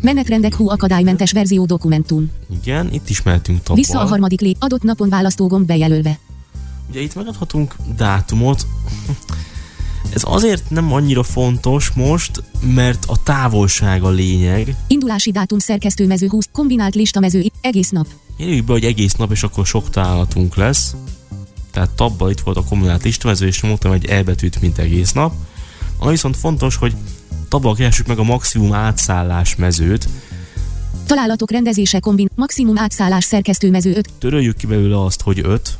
Menetrendek 0.00 0.54
hú 0.54 0.68
akadálymentes 0.68 1.32
verzió 1.32 1.64
dokumentum. 1.64 2.30
igen, 2.62 2.92
itt 2.92 3.08
is 3.08 3.22
mehetünk 3.22 3.58
tabbal. 3.58 3.76
Vissza 3.76 4.00
a 4.00 4.04
harmadik 4.06 4.40
lép, 4.40 4.56
adott 4.60 4.82
napon 4.82 5.08
választógomb 5.08 5.66
bejelölve. 5.66 6.18
Ugye 6.90 7.00
itt 7.00 7.14
megadhatunk 7.14 7.74
dátumot. 7.96 8.66
Ez 10.14 10.22
azért 10.24 10.70
nem 10.70 10.92
annyira 10.92 11.22
fontos 11.22 11.90
most, 11.90 12.42
mert 12.74 13.04
a 13.04 13.22
távolság 13.22 14.02
a 14.02 14.10
lényeg. 14.10 14.74
Indulási 14.86 15.30
dátum 15.30 15.58
szerkesztőmező 15.58 16.28
20, 16.28 16.48
kombinált 16.52 16.94
listamező, 16.94 17.44
egész 17.60 17.90
nap. 17.90 18.06
Írjuk 18.36 18.66
be, 18.66 18.72
hogy 18.72 18.84
egész 18.84 19.12
nap, 19.14 19.30
és 19.30 19.42
akkor 19.42 19.66
sok 19.66 19.90
találatunk 19.90 20.56
lesz. 20.56 20.94
Tehát 21.70 21.90
tabbal 21.90 22.30
itt 22.30 22.40
volt 22.40 22.56
a 22.56 22.64
kombinált 22.64 23.02
listamező, 23.02 23.46
és 23.46 23.60
mondtam 23.62 23.92
egy 23.92 24.04
elbetűt, 24.06 24.60
mint 24.60 24.78
egész 24.78 25.12
nap. 25.12 25.32
Ami 25.98 26.10
viszont 26.10 26.36
fontos, 26.36 26.76
hogy 26.76 26.94
tabbal 27.48 27.74
keressük 27.74 28.06
meg 28.06 28.18
a 28.18 28.22
maximum 28.22 28.72
átszállás 28.72 29.56
mezőt. 29.56 30.08
Találatok 31.06 31.50
rendezése 31.50 32.00
kombin, 32.00 32.28
maximum 32.34 32.78
átszállás 32.78 33.24
szerkesztőmező 33.24 33.94
5, 33.94 34.10
Töröljük 34.18 34.56
ki 34.56 34.66
belőle 34.66 35.04
azt, 35.04 35.20
hogy 35.20 35.40
5. 35.42 35.78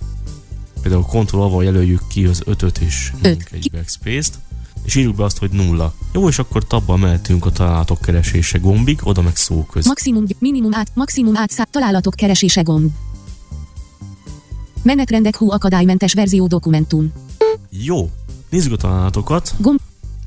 Például 0.83 1.03
Ctrl-val 1.03 1.65
jelöljük 1.65 2.03
ki 2.09 2.25
az 2.25 2.43
5-öt 2.47 2.79
és 2.79 3.13
nyomjuk 3.23 3.53
egy 3.53 3.71
backspace-t. 3.73 4.39
És 4.83 4.95
írjuk 4.95 5.17
be 5.17 5.25
azt, 5.25 5.39
hogy 5.39 5.51
nulla. 5.51 5.95
Jó, 6.13 6.29
és 6.29 6.39
akkor 6.39 6.67
tabbal 6.67 6.97
mehetünk 6.97 7.47
a 7.47 7.51
találatok 7.51 8.01
keresése 8.01 8.59
gombig, 8.59 8.99
oda 9.03 9.23
meg 9.23 9.37
szó 9.37 9.65
köz. 9.65 9.87
maximum, 9.87 10.25
minimum 10.39 10.75
át, 10.75 10.91
maximum 10.95 11.37
átszá, 11.37 11.63
találatok 11.63 12.15
keresése 12.15 12.63
gomb. 12.63 12.91
Menetrendek 14.83 15.37
hú 15.37 15.51
akadálymentes 15.51 16.15
verzió 16.15 16.47
dokumentum. 16.47 17.13
Jó, 17.71 18.11
nézzük 18.51 18.73
a 18.73 18.77
találatokat. 18.77 19.55
Gomb, 19.59 19.81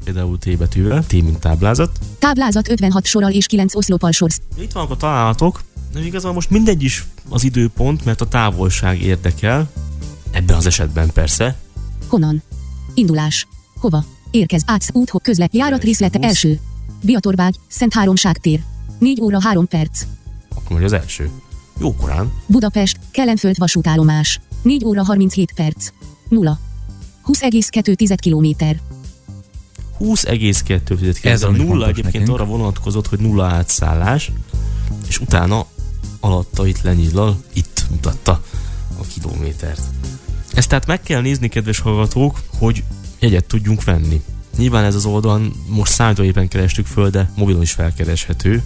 Például 0.03 0.37
T 0.37 0.57
betűvel, 0.57 1.05
T 1.05 1.11
mint 1.11 1.39
táblázat. 1.39 1.99
táblázat 2.19 2.69
56 2.69 3.05
sorral 3.05 3.31
és 3.31 3.45
9 3.45 3.75
oszlopal 3.75 4.11
sorsz. 4.11 4.41
Itt 4.59 4.71
vannak 4.71 4.91
a 4.91 4.95
találatok, 4.95 5.61
de 5.93 6.05
igazából 6.05 6.33
most 6.33 6.49
mindegy 6.49 6.83
is 6.83 7.05
az 7.29 7.43
időpont, 7.43 8.05
mert 8.05 8.21
a 8.21 8.27
távolság 8.27 9.01
érdekel. 9.01 9.71
Ebben 10.31 10.55
az 10.55 10.65
esetben 10.65 11.09
persze. 11.13 11.57
Honnan? 12.07 12.43
Indulás. 12.93 13.47
Hova? 13.79 14.05
Érkez, 14.31 14.63
átsz, 14.65 14.89
út, 14.93 15.11
közlek, 15.23 15.53
járat 15.53 15.83
részlete, 15.83 16.19
első. 16.19 16.59
Biatorbágy, 17.03 17.55
Szent 17.67 17.93
Háromság 17.93 18.37
tér. 18.37 18.63
4 18.99 19.21
óra 19.21 19.41
3 19.41 19.67
perc. 19.67 20.01
Akkor 20.55 20.75
megy 20.75 20.85
az 20.85 20.93
első. 20.93 21.29
Jó 21.79 21.95
korán. 21.95 22.31
Budapest, 22.45 22.99
Kelenföld 23.11 23.57
vasútállomás. 23.57 24.39
4 24.61 24.85
óra 24.85 25.03
37 25.03 25.51
perc. 25.55 25.87
0. 26.29 26.59
20,2 27.25 28.17
km. 28.21 28.65
20,2 30.03 31.07
Ez 31.07 31.31
Ez 31.31 31.43
a 31.43 31.49
nulla 31.49 31.87
egyébként 31.87 32.13
nekünk. 32.13 32.29
arra 32.29 32.45
vonatkozott, 32.45 33.07
hogy 33.07 33.19
nulla 33.19 33.45
átszállás, 33.45 34.31
és 35.07 35.19
utána 35.19 35.65
alatta 36.19 36.67
itt 36.67 36.81
lenyillal, 36.81 37.41
itt 37.53 37.85
mutatta 37.89 38.43
a 38.97 39.03
kilométert. 39.13 39.81
Ezt 40.53 40.69
tehát 40.69 40.85
meg 40.85 41.01
kell 41.01 41.21
nézni, 41.21 41.47
kedves 41.47 41.79
hallgatók, 41.79 42.41
hogy 42.57 42.83
jegyet 43.19 43.45
tudjunk 43.45 43.83
venni. 43.83 44.21
Nyilván 44.57 44.83
ez 44.83 44.95
az 44.95 45.05
oldalon 45.05 45.53
most 45.67 45.91
számítógépen 45.91 46.47
kerestük 46.47 46.85
föl, 46.85 47.09
de 47.09 47.31
mobilon 47.35 47.61
is 47.61 47.71
felkereshető, 47.71 48.63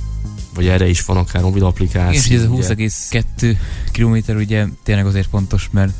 vagy 0.54 0.68
erre 0.68 0.88
is 0.88 1.06
van 1.06 1.18
akár 1.18 1.42
mobil 1.42 1.66
applikáció. 1.66 2.36
És 2.36 2.40
ez 2.40 2.44
a 2.44 2.48
ugye. 2.48 2.76
20,2 2.76 3.58
km 3.92 4.36
ugye 4.36 4.66
tényleg 4.84 5.06
azért 5.06 5.28
fontos, 5.30 5.70
mert 5.72 5.94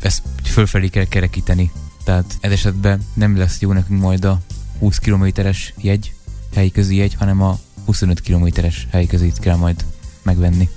ezt 0.00 0.22
fölfelé 0.44 0.88
kell 0.88 1.04
kerekíteni. 1.04 1.70
Tehát 2.08 2.38
ez 2.40 2.52
esetben 2.52 3.00
nem 3.14 3.36
lesz 3.36 3.60
jó 3.60 3.72
nekünk 3.72 4.00
majd 4.00 4.24
a 4.24 4.40
20 4.78 4.98
kilométeres 4.98 5.74
jegy, 5.80 6.12
helyközi 6.54 6.96
jegy, 6.96 7.14
hanem 7.14 7.42
a 7.42 7.58
25 7.84 8.20
kilométeres 8.20 8.86
helyközit 8.90 9.38
kell 9.38 9.56
majd 9.56 9.84
megvenni. 10.22 10.68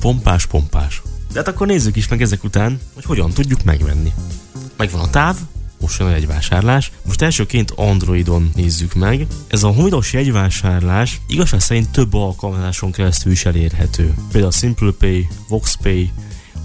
Pompás, 0.00 0.46
pompás. 0.46 1.02
De 1.32 1.38
hát 1.38 1.48
akkor 1.48 1.66
nézzük 1.66 1.96
is 1.96 2.08
meg 2.08 2.22
ezek 2.22 2.44
után, 2.44 2.80
hogy 2.94 3.04
hogyan 3.04 3.30
tudjuk 3.30 3.64
megvenni. 3.64 4.12
Megvan 4.76 5.00
a 5.00 5.10
táv, 5.10 5.36
most 5.80 5.98
jön 5.98 6.08
a 6.08 6.10
jegyvásárlás. 6.10 6.92
Most 7.04 7.22
elsőként 7.22 7.72
Androidon 7.76 8.50
nézzük 8.54 8.94
meg. 8.94 9.26
Ez 9.46 9.62
a 9.62 9.72
mobilos 9.72 10.12
jegyvásárlás 10.12 11.20
igazság 11.26 11.60
szerint 11.60 11.90
több 11.90 12.14
alkalmazáson 12.14 12.92
keresztül 12.92 13.32
is 13.32 13.44
elérhető. 13.44 14.14
Például 14.30 14.52
a 14.52 14.56
SimplePay, 14.56 15.28
VoxPay, 15.48 16.12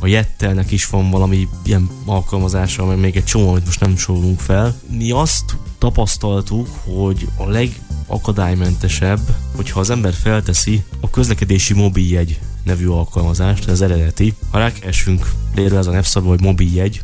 a 0.04 0.08
Jettelnek 0.08 0.72
is 0.72 0.88
van 0.88 1.10
valami 1.10 1.48
ilyen 1.64 1.90
alkalmazása, 2.06 2.86
mert 2.86 3.00
még 3.00 3.16
egy 3.16 3.24
csomó, 3.24 3.50
amit 3.50 3.66
most 3.66 3.80
nem 3.80 3.98
sorolunk 3.98 4.40
fel. 4.40 4.80
Mi 4.90 5.12
azt 5.12 5.58
tapasztaltuk, 5.78 6.68
hogy 6.84 7.28
a 7.38 7.50
legakadálymentesebb, 7.50 9.20
hogyha 9.56 9.80
az 9.80 9.90
ember 9.90 10.14
felteszi 10.14 10.84
a 11.00 11.10
közlekedési 11.10 11.74
mobiljegy 11.74 12.40
nevű 12.64 12.88
alkalmazást, 12.88 13.68
az 13.68 13.82
eredeti. 13.82 14.34
Ha 14.52 14.58
rákeresünk 14.58 15.32
például 15.54 15.80
ez 15.80 15.88
a 15.88 15.92
Nepszabba, 15.92 16.28
hogy 16.28 16.42
mobiljegy, 16.42 17.02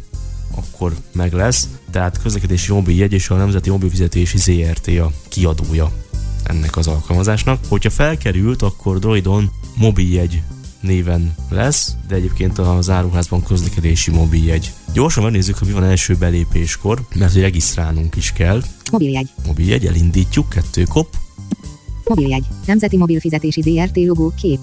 akkor 0.56 0.96
meg 1.14 1.34
lesz. 1.34 1.68
Tehát 1.92 2.22
közlekedési 2.22 2.72
mobiljegy 2.72 3.14
és 3.14 3.30
a 3.30 3.36
Nemzeti 3.36 3.70
Mobilfizetési 3.70 4.38
ZRT 4.38 4.88
a 4.88 5.12
kiadója 5.28 5.92
ennek 6.44 6.78
az 6.78 6.88
alkalmazásnak. 6.88 7.60
Hogyha 7.68 7.90
felkerült, 7.90 8.62
akkor 8.62 9.00
Droidon 9.00 9.52
mobiljegy 9.76 10.42
néven 10.88 11.34
lesz, 11.50 11.96
de 12.08 12.16
egyébként 12.16 12.58
a 12.58 12.82
záruházban 12.82 13.44
közlekedési 13.44 14.12
mobiljegy. 14.12 14.72
Gyorsan 14.94 15.24
megnézzük, 15.24 15.58
hogy 15.58 15.68
mi 15.68 15.74
van 15.74 15.84
első 15.84 16.16
belépéskor, 16.16 17.02
mert 17.16 17.34
hogy 17.34 17.42
regisztrálnunk 17.42 18.16
is 18.16 18.32
kell. 18.34 18.64
Mobiljegy. 18.92 19.30
Mobiljegy, 19.46 19.86
elindítjuk, 19.86 20.50
kettő 20.50 20.84
kop, 20.84 21.16
Mobiljegy. 22.08 22.46
Nemzeti 22.66 22.98
Mobilfizetési 22.98 23.62
ZRT 23.62 23.98
logó 23.98 24.34
kép. 24.42 24.60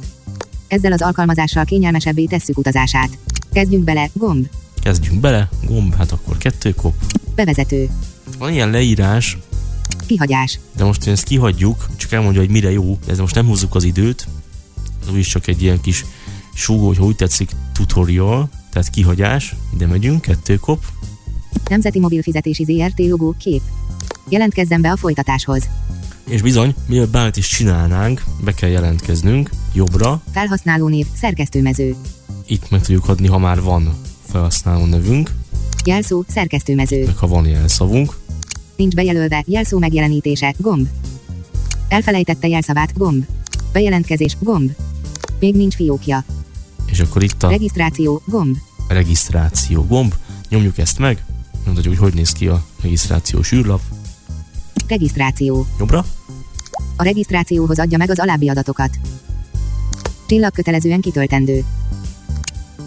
Ezzel 0.68 0.92
az 0.92 1.02
alkalmazással 1.02 1.64
kényelmesebbé 1.64 2.24
tesszük 2.24 2.58
utazását. 2.58 3.18
Kezdjünk 3.52 3.84
bele, 3.84 4.10
gomb. 4.12 4.46
kezdjünk 4.82 5.20
bele, 5.20 5.48
gomb, 5.66 5.94
hát 5.94 6.12
akkor 6.12 6.36
kettő 6.36 6.74
kop. 6.74 6.94
Bevezető. 7.34 7.88
Van 8.38 8.52
ilyen 8.52 8.70
leírás, 8.70 9.38
Kihagyás. 10.06 10.58
de 10.76 10.84
most 10.84 11.06
ezt 11.06 11.22
kihagyjuk, 11.24 11.86
csak 11.96 12.12
elmondja, 12.12 12.40
hogy 12.40 12.50
mire 12.50 12.70
jó, 12.70 12.98
ez 13.06 13.18
most 13.18 13.34
nem 13.34 13.46
húzzuk 13.46 13.74
az 13.74 13.84
időt, 13.84 14.28
úgyis 15.10 15.28
csak 15.28 15.46
egy 15.46 15.62
ilyen 15.62 15.80
kis 15.80 16.04
súgó, 16.54 16.86
hogy 16.86 17.00
úgy 17.00 17.16
tetszik, 17.16 17.50
tutorial, 17.72 18.48
tehát 18.70 18.88
kihagyás, 18.90 19.54
ide 19.74 19.86
megyünk, 19.86 20.20
kettő 20.20 20.56
kop, 20.56 20.84
Nemzeti 21.68 21.98
Mobilfizetési 22.00 22.64
ZRT 22.64 22.98
logó 22.98 23.34
kép. 23.38 23.60
Jelentkezzen 24.28 24.80
be 24.80 24.90
a 24.90 24.96
folytatáshoz. 24.96 25.68
és 26.28 26.42
bizony, 26.42 26.74
mielőtt 26.86 27.10
bármit 27.10 27.36
is 27.36 27.46
csinálnánk, 27.48 28.22
be 28.44 28.52
kell 28.52 28.70
jelentkeznünk, 28.70 29.50
jobbra, 29.72 30.22
Felhasználónév, 30.32 31.06
szerkesztőmező. 31.16 31.94
itt 32.46 32.70
meg 32.70 32.80
tudjuk 32.80 33.08
adni, 33.08 33.26
ha 33.26 33.38
már 33.38 33.62
van 33.62 33.94
felhasználó 34.30 34.84
nevünk, 34.84 35.30
Jelszó, 35.84 36.24
szerkesztőmező. 36.28 37.04
meg 37.04 37.16
ha 37.16 37.26
van 37.26 37.46
jelszavunk, 37.46 38.16
Nincs 38.76 38.94
bejelölve, 38.94 39.42
jelszó 39.46 39.78
megjelenítése, 39.78 40.54
gomb. 40.58 40.88
Elfelejtette 41.88 42.48
jelszavát, 42.48 42.92
gomb. 42.98 43.24
Bejelentkezés, 43.72 44.36
gomb. 44.40 44.70
Még 45.40 45.54
nincs 45.54 45.74
fiókja. 45.74 46.24
és 46.86 47.00
akkor 47.00 47.22
itt 47.22 47.42
a 47.42 47.48
Regisztráció, 47.48 48.22
gomb. 48.26 48.56
regisztráció 48.88 49.84
gomb, 49.84 50.14
nyomjuk 50.48 50.78
ezt 50.78 50.98
meg, 50.98 51.24
mondhatjuk, 51.64 51.94
hogy 51.94 52.02
hogy 52.02 52.14
néz 52.14 52.32
ki 52.32 52.46
a 52.48 52.64
regisztrációs 52.82 53.52
űrlap, 53.52 53.80
Regisztráció. 54.88 55.66
jobbra, 55.78 56.04
A 56.96 57.02
regisztrációhoz 57.02 57.78
adja 57.78 57.98
meg 57.98 58.10
az 58.10 58.18
alábbi 58.18 58.48
adatokat. 58.48 58.98
Csillag 60.26 60.52
kötelezően 60.52 61.00
kitöltendő. 61.00 61.64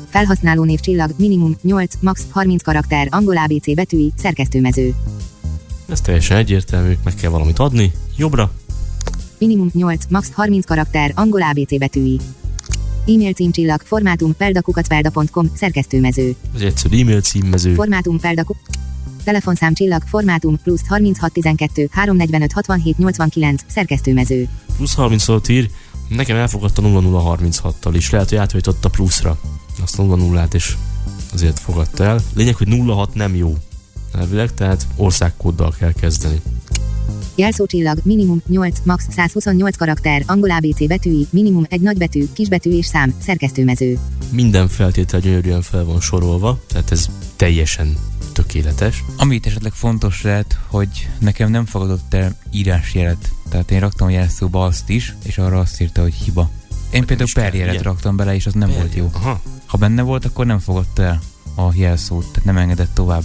Felhasználónév 0.10 0.80
csillag, 0.80 1.12
minimum 1.18 1.56
8, 1.62 1.94
max 2.00 2.26
30 2.30 2.64
karakter, 2.64 3.08
angol 3.12 3.38
ABC 3.38 3.74
betűi, 3.76 4.14
szerkesztőmező. 4.18 4.94
ez 5.90 6.02
teljesen 6.02 6.38
egyértelmű, 6.38 6.98
meg 7.04 7.16
kell 7.16 7.30
valamit 7.30 7.60
adni, 7.60 7.92
jobbra, 8.18 8.52
Minimum 9.38 9.70
8, 9.74 10.04
max 10.10 10.32
30 10.34 10.66
karakter, 10.66 11.12
angol 11.16 11.42
ABC 11.42 11.78
betűi. 11.78 12.20
E-mail 13.08 13.34
címcsillag, 13.34 13.82
formátum 13.82 14.36
peldakukacpelda.com, 14.36 15.52
szerkesztőmező. 15.56 16.36
ez 16.56 16.62
egy 16.62 16.68
egyszerű 16.68 17.00
e-mail 17.00 17.22
címmező, 17.22 17.74
Formátum 17.74 18.20
peldaku. 18.20 18.54
Telefonszám 19.24 19.74
csillag, 19.74 20.02
formátum 20.06 20.60
plusz 20.64 20.88
3612 20.88 21.88
345 21.92 22.52
67 22.52 22.98
89, 22.98 23.62
szerkesztőmező. 23.68 24.48
plusz 24.76 24.94
36 24.96 25.50
ír, 25.50 25.70
nekem 26.10 26.38
elfogadta 26.38 26.82
0036-tal 26.82 27.92
is, 27.94 28.10
lehet, 28.10 28.30
hogy 28.30 28.38
áthajtott 28.38 28.86
a 28.86 28.90
pluszra, 28.90 29.40
azt 29.82 29.96
00-át 29.98 30.54
és 30.54 30.76
azért 31.34 31.60
fogadta 31.60 32.04
el. 32.04 32.20
Lényeg, 32.36 32.56
hogy 32.56 32.68
06 32.88 33.14
nem 33.14 33.36
jó 33.36 33.58
elvileg, 34.14 34.54
tehát 34.54 34.88
országkóddal 34.96 35.74
kell 35.80 35.92
kezdeni. 35.92 36.42
Jelszócsillag, 37.38 38.00
minimum 38.04 38.42
8, 38.48 38.80
max 38.84 39.06
128 39.10 39.78
karakter, 39.78 40.24
angol 40.26 40.52
ABC 40.52 40.88
betűi, 40.88 41.28
minimum 41.30 41.66
egy 41.70 41.82
nagybetű, 41.82 42.26
kisbetű 42.34 42.78
és 42.78 42.86
szám, 42.86 43.14
szerkesztőmező. 43.22 44.00
Minden 44.32 44.68
feltétel 44.68 45.20
gyönyörűen 45.20 45.62
fel 45.62 45.84
van 45.84 46.02
sorolva, 46.02 46.60
tehát 46.68 46.92
ez 46.92 47.10
teljesen 47.36 47.98
tökéletes. 48.34 49.04
Ami 49.18 49.36
itt 49.36 49.46
esetleg 49.46 49.72
fontos 49.72 50.22
lehet, 50.22 50.58
hogy 50.68 51.10
nekem 51.20 51.52
nem 51.52 51.66
fogadott 51.66 52.14
el 52.14 52.38
írásjelet. 52.52 53.32
Tehát 53.50 53.72
én 53.72 53.80
raktam 53.80 54.08
a 54.08 54.12
jelszóba 54.12 54.66
azt 54.66 54.90
is, 54.90 55.16
és 55.24 55.38
arra 55.38 55.60
azt 55.60 55.82
írta, 55.82 56.02
hogy 56.02 56.14
hiba. 56.14 56.50
Én 56.92 57.06
például 57.06 57.28
is 57.28 57.34
kell, 57.34 57.44
perjelet 57.44 57.82
raktam 57.82 58.16
bele, 58.16 58.36
és 58.36 58.46
az 58.46 58.54
nem 58.54 58.70
volt 58.70 58.96
jó. 58.96 59.10
Aha, 59.14 59.42
Ha 59.66 59.78
benne 59.78 60.02
volt, 60.02 60.26
akkor 60.26 60.46
nem 60.46 60.60
fogadta 60.60 61.04
el 61.04 61.20
a 61.56 61.72
jelszót, 61.74 62.26
tehát 62.26 62.46
nem 62.46 62.58
engedett 62.58 62.94
tovább, 62.94 63.24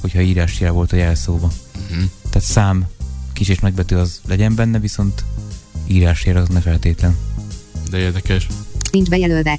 hogyha 0.00 0.20
írásjel 0.20 0.72
volt 0.72 0.92
a 0.92 0.96
jelszóba. 0.96 1.50
Mhm. 1.90 2.02
Tehát 2.30 2.48
szám, 2.48 2.86
kis 3.34 3.48
és 3.48 3.58
nagybetű 3.58 3.96
az 3.96 4.20
legyen 4.26 4.54
benne, 4.54 4.78
viszont 4.78 5.24
írásjel 5.86 6.36
az 6.36 6.48
ne 6.48 6.60
feltétlen. 6.60 7.16
de 7.90 7.98
érdekes. 7.98 8.46
Nincs 8.90 9.08
bejelölve. 9.08 9.58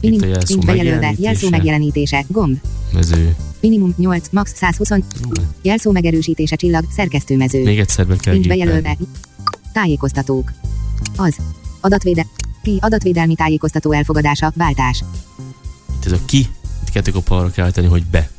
Itt 0.00 0.22
a 0.22 0.26
jelszó 0.26 0.54
nincs 0.54 0.66
bejelölve, 0.66 1.00
megjelenítése. 1.00 1.28
jelszó 1.30 1.48
megjelenítése, 1.48 2.24
gomb. 2.28 2.58
Mező. 2.92 3.36
Minimum 3.60 3.94
8, 3.96 4.28
max 4.30 4.52
120, 4.54 4.90
Jó, 4.90 4.98
jelszó 5.62 5.90
megerősítése 5.92 6.56
csillag, 6.56 6.84
szerkesztőmező. 6.90 7.62
Még 7.62 7.78
egyszer 7.78 8.06
be 8.06 8.16
kell 8.16 8.32
Nincs 8.32 8.48
bejelölve. 8.48 8.96
Tájékoztatók. 9.72 10.52
Az. 11.16 11.36
Adatvéde. 11.80 12.26
Ki 12.62 12.78
adatvédelmi 12.80 13.34
tájékoztató 13.34 13.92
elfogadása, 13.92 14.52
váltás. 14.56 15.04
Itt 15.96 16.06
ez 16.06 16.12
a 16.12 16.18
ki, 16.26 16.38
itt 16.82 16.90
kettő 16.90 17.12
kell 17.54 17.70
tenni, 17.70 17.86
hogy 17.86 18.04
be, 18.04 18.30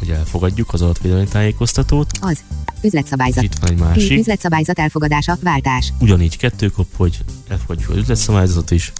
hogy 0.00 0.10
elfogadjuk 0.10 0.72
az 0.72 0.82
adatvédelmi 0.82 1.26
tájékoztatót. 1.26 2.10
Az. 2.20 2.38
Üzletszabályzat. 2.82 3.42
Itt 3.42 3.54
van 3.60 3.70
egy 3.70 3.78
másik. 3.78 4.18
üzletszabályzat 4.18 4.78
elfogadása, 4.78 5.38
váltás. 5.42 5.92
Ugyanígy 6.00 6.36
kettő 6.36 6.68
kop, 6.68 6.86
hogy 6.96 7.18
elfogadjuk 7.48 7.90
az 7.90 7.96
üzletszabályzatot 7.96 8.70
is. 8.70 8.92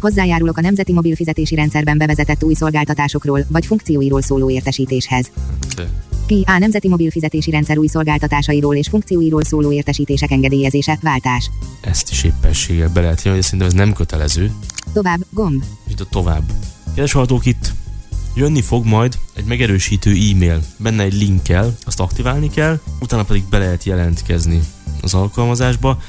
Hozzájárulok 0.00 0.58
a 0.58 0.60
Nemzeti 0.60 0.92
Mobilfizetési 0.92 1.54
Rendszerben 1.54 1.98
bevezetett 1.98 2.44
új 2.44 2.54
szolgáltatásokról 2.54 3.44
vagy 3.48 3.66
funkcióiról 3.66 4.22
szóló 4.22 4.50
értesítéshez. 4.50 5.30
De 5.76 5.88
Ki 6.26 6.44
a 6.46 6.58
Nemzeti 6.58 6.88
Mobilfizetési 6.88 7.50
Rendszer 7.50 7.78
új 7.78 7.86
szolgáltatásairól 7.86 8.76
és 8.76 8.88
funkcióiról 8.88 9.44
szóló 9.44 9.72
értesítések 9.72 10.30
engedélyezése, 10.30 10.98
váltás. 11.02 11.50
ezt 11.80 12.10
is 12.10 12.24
éppességgel 12.24 12.88
be 12.88 13.00
lehet 13.00 13.22
jönni, 13.22 13.42
szerintem 13.42 13.68
ez 13.68 13.74
nem 13.74 13.92
kötelező. 13.92 14.52
Tovább, 14.92 15.20
gomb. 15.30 15.64
És 15.86 15.94
a 15.98 16.04
tovább. 16.10 16.42
Kedves 16.84 17.12
hallgatók, 17.12 17.46
itt 17.46 17.72
jönni 18.34 18.62
fog 18.62 18.84
majd 18.84 19.18
egy 19.32 19.44
megerősítő 19.44 20.10
e-mail, 20.10 20.62
benne 20.76 21.02
egy 21.02 21.14
linkkel, 21.14 21.76
azt 21.84 22.00
aktiválni 22.00 22.50
kell, 22.50 22.80
utána 23.00 23.24
pedig 23.24 23.44
be 23.44 23.58
lehet 23.58 23.84
jelentkezni 23.84 24.60
az 25.00 25.14
alkalmazásba. 25.14 26.02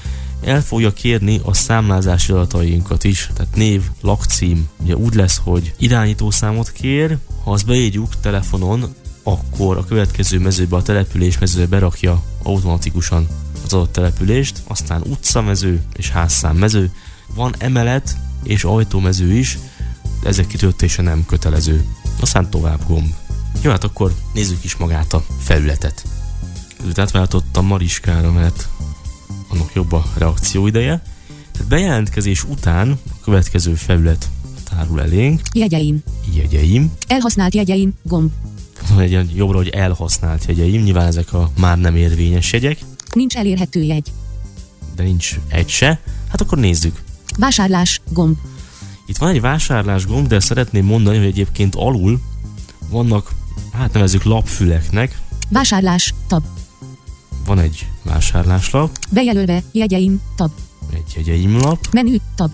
El 0.44 0.62
fogja 0.62 0.94
kérni 0.94 1.40
a 1.44 1.54
számlázási 1.54 2.32
adatainkat 2.32 3.04
is, 3.04 3.30
tehát 3.34 3.56
név, 3.56 3.82
lakcím, 4.02 4.68
ugye 4.84 4.96
úgy 4.96 5.14
lesz, 5.14 5.42
hogy 5.44 5.74
irányítószámot 5.78 6.72
kér, 6.72 7.18
ha 7.44 7.52
azt 7.52 7.66
beírjuk 7.66 8.20
telefonon, 8.20 8.96
akkor 9.24 9.78
a 9.78 9.86
következő 9.86 10.40
mezőbe 10.40 10.76
a 10.76 10.82
település 10.82 11.38
mezőbe 11.38 11.68
berakja 11.68 12.24
automatikusan 12.44 13.28
az 13.66 13.74
adott 13.74 13.92
települést, 13.92 14.62
aztán 14.68 15.02
utcamező 15.02 15.82
és 15.96 16.10
házszám 16.10 16.58
mező, 16.58 16.92
van 17.36 17.56
emelet 17.58 18.18
és 18.44 18.64
ajtómező 18.64 19.34
is, 19.34 19.58
de 20.22 20.30
ezek 20.30 20.48
kitöltése 20.48 21.02
nem 21.02 21.26
kötelező. 21.26 21.86
Aztán 22.20 22.50
tovább 22.50 22.80
gomb. 22.88 23.14
Jó, 23.62 23.70
hát 23.72 23.84
akkor 23.84 24.14
nézzük 24.34 24.64
is 24.64 24.76
magát 24.76 25.14
a 25.14 25.24
felületet. 25.40 26.04
Között 26.80 27.00
átváltottam 27.00 27.66
Mariskára, 27.66 28.32
mert 28.32 28.68
annak 29.50 29.74
jobb 29.74 29.92
a 29.92 30.06
reakcióideje. 30.18 31.04
Tehát 31.52 31.68
bejelentkezés 31.68 32.44
után 32.44 32.92
a 32.92 33.24
következő 33.24 33.74
felület 33.76 34.30
tárul 34.70 35.02
elénk. 35.02 35.42
Jegyeim. 35.54 36.04
Jegyeim. 36.34 36.92
Elhasznált 37.08 37.54
jegyeim. 37.54 37.94
Gomb. 38.04 38.32
Van 38.90 39.00
egy 39.00 39.10
ilyen 39.10 39.30
jobbra, 39.36 39.58
hogy 39.58 39.70
elhasznált 39.70 40.46
jegyeim. 40.48 40.84
Nyilván 40.84 41.08
ezek 41.08 41.34
a 41.34 41.50
már 41.58 41.78
nem 41.78 41.96
érvényes 41.96 42.52
jegyek, 42.54 42.80
Nincs 43.14 43.36
elérhető 43.36 43.82
jegy. 43.84 44.12
de 44.96 45.04
nincs 45.04 45.40
egy 45.48 45.70
se. 45.70 46.00
Hát 46.30 46.42
akkor 46.42 46.58
nézzük. 46.58 47.02
Vásárlás. 47.38 48.02
Gomb. 48.10 48.38
Itt 49.06 49.18
van 49.18 49.30
egy 49.30 49.42
vásárlás 49.42 50.06
gomb, 50.06 50.28
de 50.28 50.40
szeretném 50.40 50.86
mondani, 50.86 51.18
hogy 51.18 51.26
egyébként 51.26 51.76
alul 51.76 52.22
vannak, 52.90 53.32
hát 53.74 53.94
nevezzük 53.94 54.24
lapfüleknek, 54.24 55.20
Vásárlás. 55.50 56.14
Tab. 56.28 56.44
van 57.46 57.60
egy 57.60 57.88
vásárláslap, 58.04 58.98
Bejelölve. 59.10 59.64
Jegyeim. 59.72 60.22
Tab. 60.36 60.52
egy 60.94 61.14
jegyeimlap, 61.16 61.88
Menü. 61.92 62.16
Tab. 62.36 62.52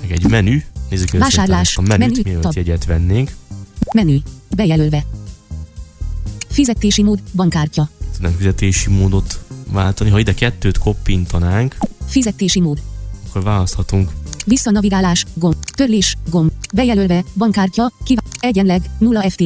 meg 0.00 0.10
egy 0.12 0.26
menü. 0.28 0.62
Nézzük 0.90 1.10
Vásárlás, 1.10 1.76
a 1.76 1.80
menüt, 1.80 1.98
menü, 2.08 2.20
mielőtt 2.24 2.42
tab. 2.42 2.52
jegyet 2.56 2.84
vennénk. 2.84 3.30
Menü. 3.94 4.18
Bejelölve. 4.56 5.04
Fizetési 6.48 7.02
mód. 7.02 7.18
Bankkártya. 7.34 7.88
Tudnánk 8.12 8.36
fizetési 8.36 8.90
módot 8.90 9.44
váltani. 9.70 10.10
Ha 10.10 10.18
ide 10.18 10.34
kettőt 10.34 10.78
koppintanánk, 10.78 11.76
Fizetési 12.06 12.60
mód. 12.60 12.80
akkor 13.28 13.42
választhatunk 13.42 14.10
Visszanavigálás. 14.44 15.24
Gomb. 15.34 15.64
Törlés. 15.74 16.16
Gomb. 16.30 16.50
Bejelölve. 16.74 17.24
Bankkártya. 17.36 17.92
Kivá... 18.04 18.20
Egyenleg. 18.40 18.82
0 18.98 19.30
FT. 19.30 19.42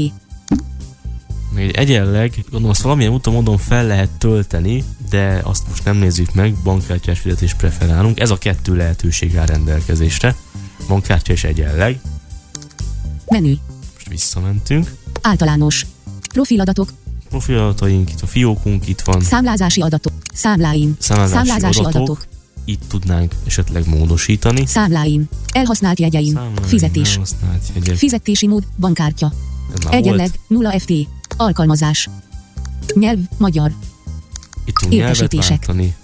Egy 1.57 1.71
egyenleg, 1.71 2.35
gondolom 2.43 2.71
azt 2.71 2.81
valamilyen 2.83 3.13
úton 3.13 3.35
módon 3.35 3.59
fel 3.59 3.87
lehet 3.87 4.11
tölteni, 4.11 4.85
de 5.11 5.41
azt 5.45 5.69
most 5.69 5.85
nem 5.85 5.97
nézzük 5.97 6.35
meg, 6.35 6.55
bankkártyás 6.65 7.19
fizetés 7.19 7.55
preferálunk. 7.55 8.21
Ez 8.21 8.31
a 8.31 8.39
kettő 8.39 8.77
lehetőség 8.77 9.37
áll 9.37 9.47
rendelkezésre. 9.47 10.35
Bankkártya 10.89 11.33
és 11.33 11.45
egyenleg. 11.45 12.01
Menü. 13.27 13.55
Most 13.95 14.09
visszamentünk. 14.09 14.95
Általános. 15.23 15.87
Profiladatok. 16.33 16.93
Profiladataink, 17.29 18.11
itt 18.11 18.21
a 18.21 18.27
fiókunk 18.27 18.89
itt 18.89 19.01
van. 19.01 19.21
Számlázási 19.21 19.81
adatok. 19.81 20.13
Számláim. 20.35 20.97
Számlázási, 20.99 21.49
Számlázási 21.49 21.79
adatok. 21.81 21.97
adatok. 21.97 22.27
Itt 22.69 22.83
tudnánk 22.89 23.35
esetleg 23.47 23.87
módosítani. 23.89 24.67
Számláim. 24.67 25.29
Elhasznált 25.53 25.99
jegyeim. 26.01 26.35
Számláim, 26.35 26.63
Fizetés. 26.63 27.13
elhasznált 27.13 27.63
jegyek. 27.75 27.97
Fizetési 27.97 28.47
mód. 28.47 28.65
Bankkártya. 28.79 29.33
Egyenleg. 29.91 30.31
volt. 30.49 30.65
0 30.65 30.79
FT. 30.79 30.93
Alkalmazás. 31.37 32.09
Nyelv. 32.95 33.19
Magyar. 33.39 33.73
Itt 34.65 34.75
tudunk 34.75 35.01
nyelvet 35.01 35.35
váltani. 35.49 35.95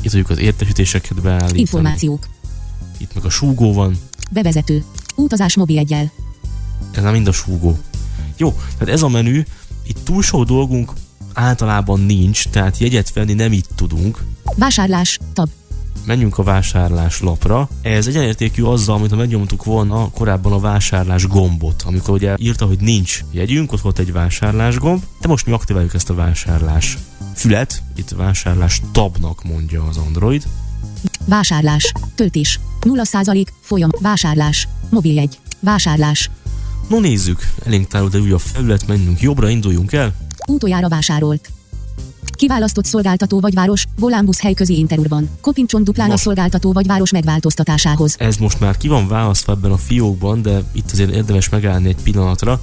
Itt 0.00 0.10
tudjuk 0.10 0.30
az 0.30 0.38
értesítéseket 0.38 1.22
beállítani. 1.22 1.58
Információk. 1.58 2.26
Itt 2.98 3.14
meg 3.14 3.24
a 3.24 3.30
súgó 3.30 3.72
van. 3.72 3.98
Bevezető. 4.30 4.84
Utazás 5.14 5.56
mobiljeggyel. 5.56 6.12
Ez 6.92 7.02
nem 7.02 7.12
mind 7.12 7.26
a 7.26 7.32
súgó. 7.32 7.78
Jó, 8.36 8.52
tehát 8.78 8.94
ez 8.94 9.02
a 9.02 9.08
menü, 9.08 9.42
itt 9.86 9.98
túl 10.04 10.22
sok 10.22 10.44
dolgunk 10.44 10.92
általában 11.32 12.00
nincs, 12.00 12.48
tehát 12.48 12.78
jegyet 12.78 13.12
venni 13.12 13.32
nem 13.32 13.52
itt 13.52 13.68
tudunk. 13.74 14.24
Vásárlás. 14.56 15.18
Tab. 15.32 15.48
Menjünk 16.06 16.38
a 16.38 16.42
vásárlás 16.42 17.20
lapra. 17.20 17.68
Ez 17.82 18.06
egyenértékű 18.06 18.62
azzal, 18.62 18.94
amit 18.94 19.10
ha 19.10 19.16
megnyomtuk 19.16 19.64
volna 19.64 20.10
korábban 20.10 20.52
a 20.52 20.58
vásárlás 20.58 21.26
gombot. 21.26 21.82
Amikor 21.86 22.14
ugye 22.14 22.34
írta, 22.38 22.66
hogy 22.66 22.78
nincs 22.80 23.20
jegyünk, 23.30 23.72
ott 23.72 23.80
volt 23.80 23.98
egy 23.98 24.12
vásárlás 24.12 24.78
gomb, 24.78 25.02
de 25.20 25.28
most 25.28 25.46
mi 25.46 25.52
aktiváljuk 25.52 25.94
ezt 25.94 26.10
a 26.10 26.14
vásárlás 26.14 26.98
fület. 27.34 27.82
Itt 27.96 28.08
vásárlás 28.08 28.82
tabnak 28.92 29.44
mondja 29.44 29.82
az 29.82 29.96
Android. 29.96 30.46
Vásárlás. 31.24 31.92
Töltés. 32.14 32.60
0% 32.80 33.46
folyam. 33.60 33.90
Vásárlás. 34.00 34.68
Mobiljegy. 34.90 35.38
Vásárlás. 35.60 36.30
No 36.88 37.00
nézzük, 37.00 37.52
elénk 37.66 37.86
tárul, 37.86 38.08
de 38.08 38.18
újabb 38.18 38.40
felület, 38.40 38.86
menjünk 38.86 39.20
jobbra, 39.20 39.48
induljunk 39.48 39.92
el. 39.92 40.14
Utoljára 40.46 40.88
vásárolt. 40.88 41.50
Kiválasztott 42.32 42.84
szolgáltató 42.84 43.40
vagy 43.40 43.54
város, 43.54 43.84
volánbusz 43.98 44.40
helyközi 44.40 44.78
interurban. 44.78 45.28
Kopincson 45.40 45.84
duplán 45.84 46.06
a 46.06 46.10
Most. 46.10 46.22
szolgáltató 46.22 46.72
vagy 46.72 46.86
város 46.86 47.10
megváltoztatásához. 47.10 48.14
Ez 48.18 48.36
most 48.36 48.60
már 48.60 48.76
ki 48.76 48.88
van 48.88 49.08
választva 49.08 49.52
ebben 49.52 49.70
a 49.70 49.76
fiókban, 49.76 50.42
de 50.42 50.62
itt 50.72 50.90
azért 50.90 51.10
érdemes 51.10 51.48
megállni 51.48 51.88
egy 51.88 52.02
pillanatra. 52.02 52.60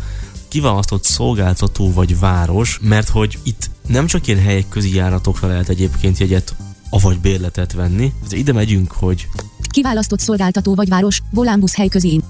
Kiválasztott 0.48 1.04
szolgáltató 1.04 1.94
vagy 1.94 2.20
város, 2.20 2.80
mert 2.82 3.10
hogy 3.10 3.38
itt 3.44 3.70
nem 3.88 4.06
csak 4.06 4.28
ilyen 4.28 4.42
helyek 4.42 4.70
közi 4.70 4.96
járatokra 4.96 5.48
lehet 5.48 5.70
egyébként 5.70 6.18
jegyet, 6.18 6.56
avagy 6.90 7.20
bérletet 7.20 7.74
venni. 7.74 8.14
Ide 8.30 8.54
megyünk, 8.54 8.92
hogy 8.92 9.28
Kiválasztott 9.70 10.20
szolgáltató 10.20 10.76
vagy 10.76 10.90
város, 10.90 11.22
volánbusz 11.32 11.76
helyközi 11.76 12.22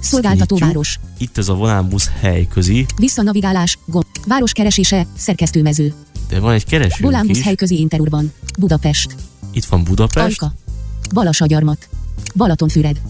Szolgáltató 0.00 0.56
város. 0.56 0.98
Itt 1.18 1.38
ez 1.38 1.48
a 1.48 1.54
volánbusz 1.54 2.10
hely 2.20 2.46
közi, 2.46 2.86
Visszanavigálás. 2.96 3.78
Gomb. 3.86 4.04
Város 4.26 4.52
keresése. 4.52 5.06
Szerkesztőmező. 5.16 5.94
De 6.28 6.40
van 6.40 6.52
egy 6.52 6.64
keresőnk 6.64 7.00
Volánbusz 7.10 7.36
is. 7.38 7.44
helyközi 7.44 7.78
interurban. 7.80 8.32
Budapest. 8.58 9.14
Itt 9.52 9.64
van 9.64 9.84
Budapest, 9.84 10.42
Ajka. 10.42 10.54
Balasagyarmat. 11.14 11.88
Balatonfüred. 12.34 13.00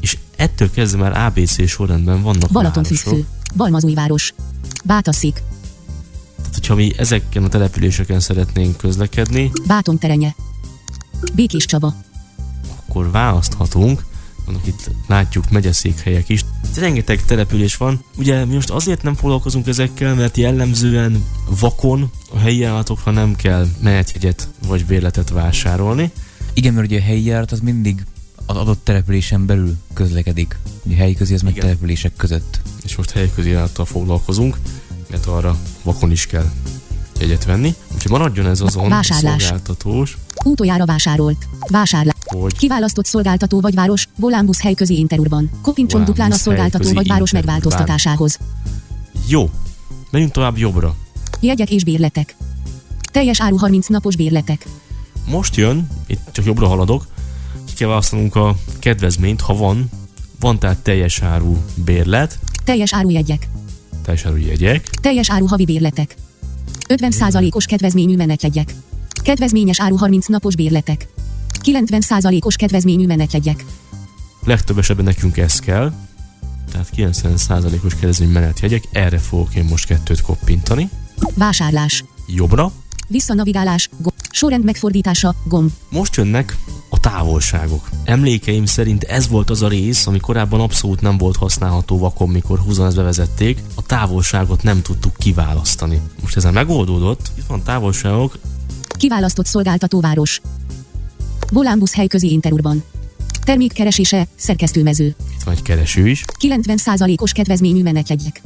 és 0.00 0.18
ettől 0.36 0.70
kezdve 0.70 0.98
már 1.08 1.24
ABC 1.26 1.68
sorrendben 1.68 2.22
vannak 2.22 2.50
Balatonfüggő. 2.50 3.26
Balmazújváros. 3.56 4.34
Bátaszik. 4.84 5.42
Tehát, 6.36 6.54
hogyha 6.54 6.74
mi 6.74 6.92
ezeken 6.96 7.44
a 7.44 7.48
településeken 7.48 8.20
szeretnénk 8.20 8.76
közlekedni, 8.76 9.50
Bátonterenye. 9.66 10.34
Békés 11.34 11.64
Csaba. 11.64 11.94
akkor 12.86 13.10
választhatunk. 13.10 14.04
Vannak 14.44 14.66
itt, 14.66 14.90
látjuk, 15.06 15.50
megyeszékhelyek 15.50 16.28
is. 16.28 16.44
Rengeteg 16.76 17.24
település 17.24 17.76
van. 17.76 18.04
Ugye 18.16 18.44
mi 18.44 18.54
most 18.54 18.70
azért 18.70 19.02
nem 19.02 19.14
foglalkozunk 19.14 19.66
ezekkel, 19.66 20.14
mert 20.14 20.36
jellemzően 20.36 21.24
vakon 21.60 22.10
a 22.32 22.38
helyi 22.38 22.64
állatokra 22.64 23.12
nem 23.12 23.34
kell 23.34 23.68
menetjegyet 23.82 24.48
vagy 24.66 24.86
bérletet 24.86 25.30
vásárolni. 25.30 26.10
Igen, 26.54 26.74
mert 26.74 26.86
ugye 26.86 26.98
a 26.98 27.02
helyi 27.02 27.24
járat 27.24 27.52
az 27.52 27.60
mindig 27.60 28.04
az 28.46 28.56
adott 28.56 28.84
településen 28.84 29.46
belül 29.46 29.76
közlekedik. 29.94 30.58
Ugye 30.82 30.96
helyi 30.96 31.14
közi, 31.14 31.34
az 31.34 31.42
meg 31.42 31.52
Igen. 31.52 31.64
települések 31.64 32.12
között. 32.16 32.60
És 32.84 32.96
most 32.96 33.10
helyi 33.10 33.52
állattal 33.54 33.84
foglalkozunk, 33.84 34.58
mert 35.10 35.26
arra 35.26 35.58
vakon 35.82 36.10
is 36.10 36.26
kell 36.26 36.50
jegyet 37.22 37.44
venni. 37.44 37.74
Úgyhogy 37.94 38.10
maradjon 38.10 38.46
ez 38.46 38.60
azon 38.60 38.88
Vásárlás. 38.88 39.42
szolgáltatós, 39.42 40.16
Utoljára 40.44 40.84
vásárolt. 40.84 41.46
Vásárlás. 41.70 42.14
hogy 42.24 42.56
Kiválasztott 42.56 43.06
szolgáltató 43.06 43.60
vagy 43.60 43.74
város, 43.74 44.08
volánbusz 44.16 44.60
helyközi 44.60 44.98
interurban. 44.98 45.50
Kopincson 45.62 46.04
duplán 46.04 46.30
a 46.32 46.34
szolgáltató 46.34 46.92
vagy 46.92 47.08
város 47.08 47.30
megváltoztatásához. 47.32 48.38
jó, 49.28 49.50
menjünk 50.10 50.32
tovább 50.32 50.58
jobbra. 50.58 50.94
Jegyek 51.40 51.70
és 51.70 51.84
bérletek. 51.84 52.36
Teljes 53.12 53.40
áru 53.40 53.56
30 53.56 53.86
napos 53.86 54.16
bérletek. 54.16 54.66
Most 55.26 55.56
jön, 55.56 55.88
itt 56.06 56.20
csak 56.32 56.44
jobbra 56.44 56.66
haladok, 56.66 57.06
ki 57.64 57.72
kell 57.74 57.88
választanunk 57.88 58.36
a 58.36 58.56
kedvezményt, 58.78 59.40
ha 59.40 59.54
van, 59.54 59.90
van 60.40 60.58
tehát 60.58 60.78
teljes 60.78 61.22
áru 61.22 61.56
bérlet, 61.74 62.38
Teljes 62.64 62.92
áru 62.94 63.10
jegyek. 63.10 63.48
teljes 64.02 64.24
áru 64.24 64.36
jegyek, 64.36 64.88
Teljes 65.00 65.30
áru 65.30 65.46
havi 65.46 65.64
bérletek. 65.64 66.14
50%-os 66.88 67.64
kedvezményű 67.64 68.16
menetjegyek. 68.16 68.74
Kedvezményes 69.22 69.80
áru 69.80 69.96
30 69.96 70.26
napos 70.26 70.56
bérletek. 70.56 71.08
90%-os 71.64 72.56
kedvezményű 72.56 73.06
menetjegyek. 73.06 73.64
legtöbb 74.44 74.78
esetben 74.78 75.04
nekünk 75.04 75.36
ez 75.36 75.58
kell, 75.58 75.92
tehát 76.72 76.88
90%-os 76.96 77.94
kedvezmény 77.94 78.28
menetjegyek, 78.28 78.82
erre 78.92 79.18
fogok 79.18 79.54
én 79.54 79.64
most 79.64 79.86
kettőt 79.86 80.20
koppintani, 80.20 80.88
Vásárlás. 81.34 82.04
jobbra, 82.26 82.72
Visszanavigálás. 83.08 83.88
Gomb. 83.98 84.21
Sorrend 84.32 84.64
megfordítása. 84.64 85.34
Gomb. 85.44 85.70
most 85.90 86.16
jönnek 86.16 86.56
a 86.88 87.00
távolságok. 87.00 87.88
Emlékeim 88.04 88.64
szerint 88.64 89.02
ez 89.02 89.28
volt 89.28 89.50
az 89.50 89.62
a 89.62 89.68
rész, 89.68 90.06
ami 90.06 90.18
korábban 90.18 90.60
abszolút 90.60 91.00
nem 91.00 91.18
volt 91.18 91.36
használható 91.36 91.98
vakon, 91.98 92.28
mikor 92.28 92.58
20 92.58 92.78
ezt 92.78 92.96
bevezették. 92.96 93.62
A 93.74 93.82
távolságot 93.82 94.62
nem 94.62 94.82
tudtuk 94.82 95.16
kiválasztani. 95.16 96.00
Most 96.20 96.36
ezzel 96.36 96.52
megoldódott, 96.52 97.30
itt 97.38 97.46
van 97.46 97.62
távolságok, 97.62 98.38
Kiválasztott 99.02 99.46
szolgáltató 99.46 100.00
város. 100.00 100.40
Volánbusz 101.52 101.94
helyközi 101.94 102.32
interurban. 102.32 102.82
Termékkeresése, 103.44 104.26
szerkesztőmező. 104.34 105.06
itt 105.06 105.16
Itt 105.34 105.42
van 105.42 105.54
egy 105.54 105.62
kereső 105.62 106.08
is. 106.08 106.24
90%-os 106.40 107.32
kedvezményű 107.32 107.82
menetjegyek. 107.82 108.42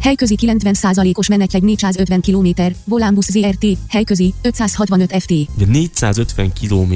Helyközi 0.00 0.36
90%-os 0.40 1.28
menetjegy 1.28 1.62
450 1.62 2.20
km, 2.20 2.48
Volánbusz 2.84 3.30
ZRT, 3.30 3.66
helyközi 3.88 4.34
565 4.42 5.14
FT. 5.22 5.30
Ugye 5.30 5.66
450 5.66 6.52
km, 6.60 6.94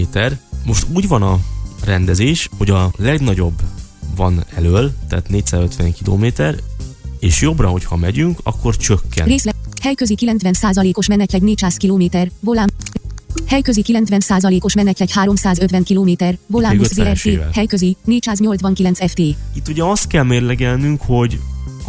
most 0.67 0.87
úgy 0.95 1.09
van 1.09 1.23
a 1.23 1.39
rendezés, 1.85 2.49
hogy 2.59 2.71
a 2.71 2.93
legnagyobb 2.97 3.63
van 4.17 4.45
elől, 4.57 4.93
tehát 5.09 5.29
450 5.29 5.93
km, 6.03 6.25
és 7.19 7.41
jobbra, 7.41 7.69
hogyha 7.69 7.97
megyünk, 7.97 8.39
akkor 8.43 8.77
csökken. 8.77 9.27
Részlet. 9.27 9.57
Helyközi 9.83 10.15
90%-os 10.21 11.09
menetjegy 11.09 11.43
400 11.43 11.77
km, 11.77 12.05
Volán. 12.41 12.71
Helyközi 13.47 13.83
90%-os 13.87 14.75
menetjegy 14.75 15.13
350 15.13 15.85
km, 15.85 16.25
Volánbusz 16.47 16.97
Még 16.97 17.07
50-esével. 17.07 17.45
ZRT, 17.45 17.55
helyközi 17.55 17.97
489 18.05 19.11
FT. 19.11 19.19
Itt 19.55 19.69
ugye 19.69 19.85
azt 19.85 20.07
kell 20.07 20.23
mérlegelnünk, 20.23 21.01
hogy 21.01 21.41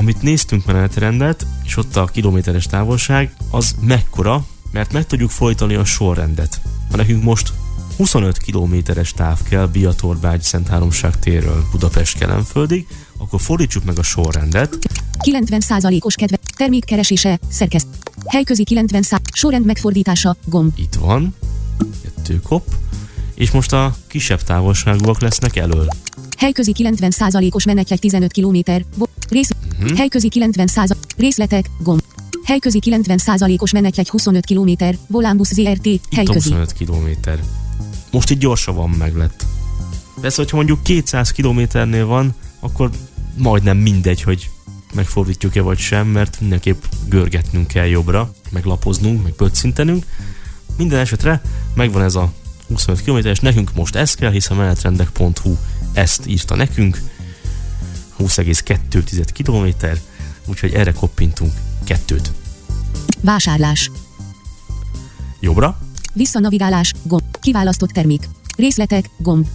amit 0.01 0.21
néztünk 0.21 0.65
menetrendet, 0.65 1.45
és 1.63 1.77
ott 1.77 1.95
a 1.95 2.05
kilométeres 2.05 2.65
távolság, 2.65 3.33
az 3.49 3.75
mekkora, 3.81 4.45
mert 4.71 4.93
meg 4.93 5.05
tudjuk 5.05 5.29
folytani 5.29 5.75
a 5.75 5.85
sorrendet. 5.85 6.61
Ha 6.91 6.97
nekünk 6.97 7.23
most 7.23 7.53
25 7.97 8.37
kilométeres 8.37 9.13
táv 9.13 9.43
kell 9.49 9.67
Biatorbágy 9.67 10.41
Szent 10.41 10.67
Háromság 10.67 11.19
térről 11.19 11.65
Budapest 11.71 12.17
Kelenföldig, 12.17 12.87
akkor 13.17 13.41
fordítsuk 13.41 13.83
meg 13.83 13.99
a 13.99 14.03
sorrendet, 14.03 14.77
90%-os 15.19 16.15
kedve. 16.15 16.37
Termékkeresése, 16.55 17.39
szerkeszt. 17.49 17.87
Helyközi 18.25 18.63
90 18.63 19.01
szá- 19.01 19.21
sorrend 19.33 19.65
megfordítása, 19.65 20.35
gomb. 20.45 20.71
itt 20.75 20.93
van, 20.93 21.35
kettő 22.01 22.39
kop, 22.39 22.63
és 23.33 23.51
most 23.51 23.73
a 23.73 23.95
kisebb 24.07 24.41
távolságúak 24.41 25.21
lesznek 25.21 25.55
elől. 25.55 25.87
Helyközi 26.37 26.71
90%-os 26.77 27.65
menetjegy 27.65 27.99
15 27.99 28.33
km, 28.33 28.71
bo- 28.97 29.09
rész. 29.29 29.49
Mhm. 29.83 29.95
Helyközi 29.95 30.27
90 30.27 30.97
részletek, 31.17 31.69
gomb. 31.79 32.01
Helyközi 32.43 32.79
90%-os 32.79 33.71
menetjegy 33.71 34.09
25 34.09 34.45
km, 34.45 34.71
Volánbusz 35.07 35.53
ZRT, 35.53 35.87
helyközi. 36.15 36.49
25 36.49 36.73
kilométer. 36.73 37.39
Most 38.11 38.29
itt 38.29 38.39
gyorsabban 38.39 38.89
meg 38.89 39.15
lett. 39.15 39.45
Persze, 40.21 40.41
hogyha 40.41 40.55
mondjuk 40.55 40.83
200 40.83 41.31
kilométernél 41.31 42.05
van, 42.05 42.33
akkor 42.59 42.89
majdnem 43.37 43.77
mindegy, 43.77 44.21
hogy 44.21 44.49
megfordítjuk-e 44.93 45.61
vagy 45.61 45.77
sem, 45.77 46.07
mert 46.07 46.39
mindenképp 46.39 46.83
görgetnünk 47.09 47.67
kell 47.67 47.85
jobbra, 47.85 48.33
meg 48.49 48.65
lapoznunk, 48.65 49.23
meg 49.23 49.31
pöccintenünk. 49.31 50.05
Minden 50.77 50.99
esetre 50.99 51.41
megvan 51.73 52.03
ez 52.03 52.15
a 52.15 52.31
25 52.67 53.03
km, 53.03 53.27
és 53.27 53.39
nekünk 53.39 53.73
most 53.73 53.95
ez 53.95 54.13
kell, 54.13 54.31
hiszen 54.31 54.57
menetrendek.hu 54.57 55.55
ezt 55.93 56.27
írta 56.27 56.55
nekünk. 56.55 57.01
20,2 58.21 59.25
km, 59.43 59.87
úgyhogy 60.45 60.73
erre 60.73 60.91
koppintunk 60.91 61.53
kettőt. 61.83 62.31
Vásárlás. 63.21 63.91
Jobbra, 65.39 65.77
Visszanavigálás, 66.13 66.93
gomb. 67.03 67.37
Kiválasztott 67.41 67.89
termék. 67.89 68.29
Részletek, 68.57 69.09
gomb. 69.17 69.47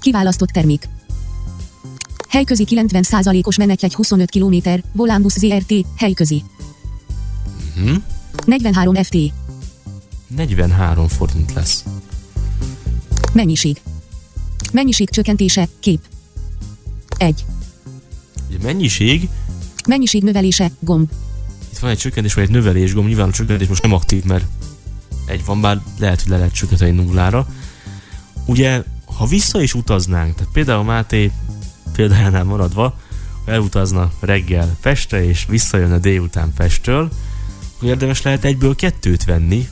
Kiválasztott 0.00 0.48
termék. 0.48 0.88
Helyközi 2.28 2.66
90%-os 2.70 3.56
menetjegy 3.56 3.94
25 3.94 4.30
km, 4.30 4.56
Volánbusz 4.92 5.38
ZRT, 5.38 5.74
helyközi. 5.96 6.44
Mhm. 7.76 7.94
43 8.44 8.94
FT. 8.94 9.16
43 10.26 11.08
forint 11.08 11.52
lesz. 11.52 11.84
Mennyiség. 13.32 13.80
Mennyiség 14.72 15.10
csökkentése, 15.10 15.68
kép. 15.80 16.00
1. 17.16 17.44
Mennyiség, 18.62 19.28
Mennyiség 19.88 20.22
növelése, 20.22 20.70
gomb. 20.80 21.10
itt 21.72 21.78
van 21.78 21.90
egy 21.90 21.98
csökkentés, 21.98 22.34
vagy 22.34 22.44
egy 22.44 22.50
növelés 22.50 22.94
gomb, 22.94 23.06
nyilván 23.06 23.28
a 23.28 23.32
csökkentés 23.32 23.68
most 23.68 23.82
nem 23.82 23.92
aktív, 23.92 24.24
mert 24.24 24.44
egy 25.26 25.44
van, 25.44 25.60
bár 25.60 25.80
lehet, 25.98 26.20
hogy 26.22 26.30
le 26.30 26.36
lehet 26.36 26.52
csökkenteni 26.52 26.90
nullára. 26.90 27.46
Ugye, 28.44 28.82
ha 29.04 29.26
vissza 29.26 29.60
is 29.62 29.74
utaznánk, 29.74 30.34
tehát 30.34 30.52
például 30.52 30.84
Máté 30.84 31.30
példájánál 31.92 32.44
maradva, 32.44 32.98
ha 33.44 33.52
elutazna 33.52 34.10
reggel 34.20 34.76
Pestre, 34.80 35.24
és 35.24 35.46
visszajönne 35.48 35.98
délután 35.98 36.52
Pestről, 36.56 37.10
akkor 37.76 37.88
érdemes 37.88 38.22
lehet 38.22 38.44
egyből 38.44 38.74
kettőt 38.74 39.24
venni, 39.24 39.68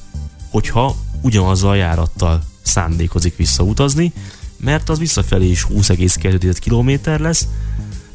hogyha 0.50 0.96
ugyanazzal 1.20 1.70
a 1.70 1.74
járattal 1.74 2.42
szándékozik 2.62 3.36
visszautazni, 3.36 4.12
mert 4.56 4.88
az 4.88 4.98
visszafelé 4.98 5.48
is 5.48 5.66
20,2 5.70 6.56
km 6.64 7.22
lesz, 7.22 7.46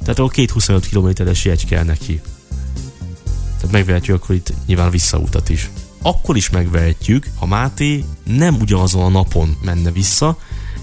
tehát 0.10 0.24
ahol 0.24 0.34
két 0.34 0.52
25 0.52 0.88
kilométeres 0.88 1.46
jegy 1.46 1.66
kell 1.66 1.84
neki. 1.84 2.22
Tehát 3.56 3.72
megvehetjük 3.72 4.16
akkor 4.16 4.36
itt 4.36 4.54
nyilván 4.66 4.90
visszautat 4.90 5.50
is. 5.50 5.70
Akkor 6.02 6.36
is 6.36 6.50
megvehetjük, 6.50 7.28
ha 7.36 7.46
Máté 7.46 8.04
nem 8.24 8.56
ugyanazon 8.56 9.02
a 9.02 9.10
napon 9.10 9.58
menne 9.62 9.92
vissza, 9.92 10.38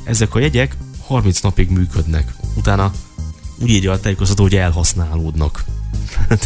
ezek 0.04 0.34
a 0.34 0.38
jegyek 0.38 0.76
30 1.06 1.40
napig 1.40 1.70
működnek. 1.70 2.32
Utána 2.56 2.92
úgy 3.58 3.68
írja 3.68 3.92
a 3.92 4.00
tájékoztató, 4.00 4.42
hogy 4.42 4.56
elhasználódnak. 4.56 5.64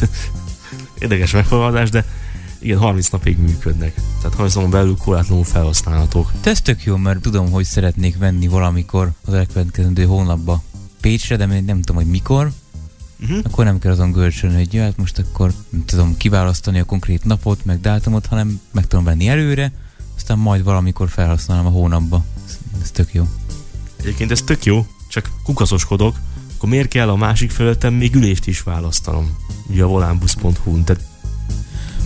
Érdekes 0.99 1.33
megfogalmazás, 1.33 1.91
de 1.91 2.05
igen, 2.59 2.79
30 2.79 3.09
napig 3.09 3.39
működnek. 3.39 3.95
Tehát 4.17 4.35
30 4.35 4.55
napon 4.55 4.71
belül 4.71 4.97
korlátlanul 4.97 5.45
felhasználhatók. 5.45 6.33
Ez 6.43 6.61
tök 6.61 6.85
jó, 6.85 6.97
mert 6.97 7.21
tudom, 7.21 7.51
hogy 7.51 7.65
szeretnék 7.65 8.19
venni 8.19 8.49
valamikor 8.49 9.11
az 9.25 9.35
elkövetkezendő 9.35 10.05
hónapba 10.05 10.63
Pécsre, 11.01 11.37
de 11.37 11.47
még 11.47 11.65
nem 11.65 11.83
tudom, 11.83 12.03
hogy 12.03 12.11
mikor. 12.11 12.51
Uh-huh. 13.23 13.39
Akkor 13.43 13.65
nem 13.65 13.79
kell 13.79 13.93
azon 13.93 14.13
görcsölni, 14.13 14.57
hogy 14.57 14.75
ja, 14.75 14.83
hát 14.83 14.97
most 14.97 15.19
akkor 15.19 15.53
nem 15.69 15.85
tudom 15.85 16.17
kiválasztani 16.17 16.79
a 16.79 16.85
konkrét 16.85 17.25
napot, 17.25 17.65
meg 17.65 17.81
dátumot, 17.81 18.27
hanem 18.27 18.61
meg 18.71 18.87
tudom 18.87 19.05
venni 19.05 19.29
előre, 19.29 19.73
aztán 20.17 20.39
majd 20.39 20.63
valamikor 20.63 21.09
felhasználom 21.09 21.67
a 21.67 21.71
hónapba. 21.71 22.25
Ez, 22.47 22.59
ez 22.83 22.91
tök 22.91 23.15
jó. 23.15 23.29
Egyébként 24.01 24.31
ez 24.31 24.43
tök 24.43 24.65
jó, 24.65 24.87
csak 25.09 25.31
kukaszoskodok, 25.43 26.17
akkor 26.57 26.69
miért 26.69 26.89
kell 26.89 27.09
a 27.09 27.17
másik 27.17 27.51
felületen 27.51 27.93
még 27.93 28.15
ülést 28.15 28.47
is 28.47 28.63
választanom? 28.63 29.37
Ugye 29.67 29.83
a 29.83 29.87
volánbusz.hu-n, 29.87 30.85
tehát 30.85 31.03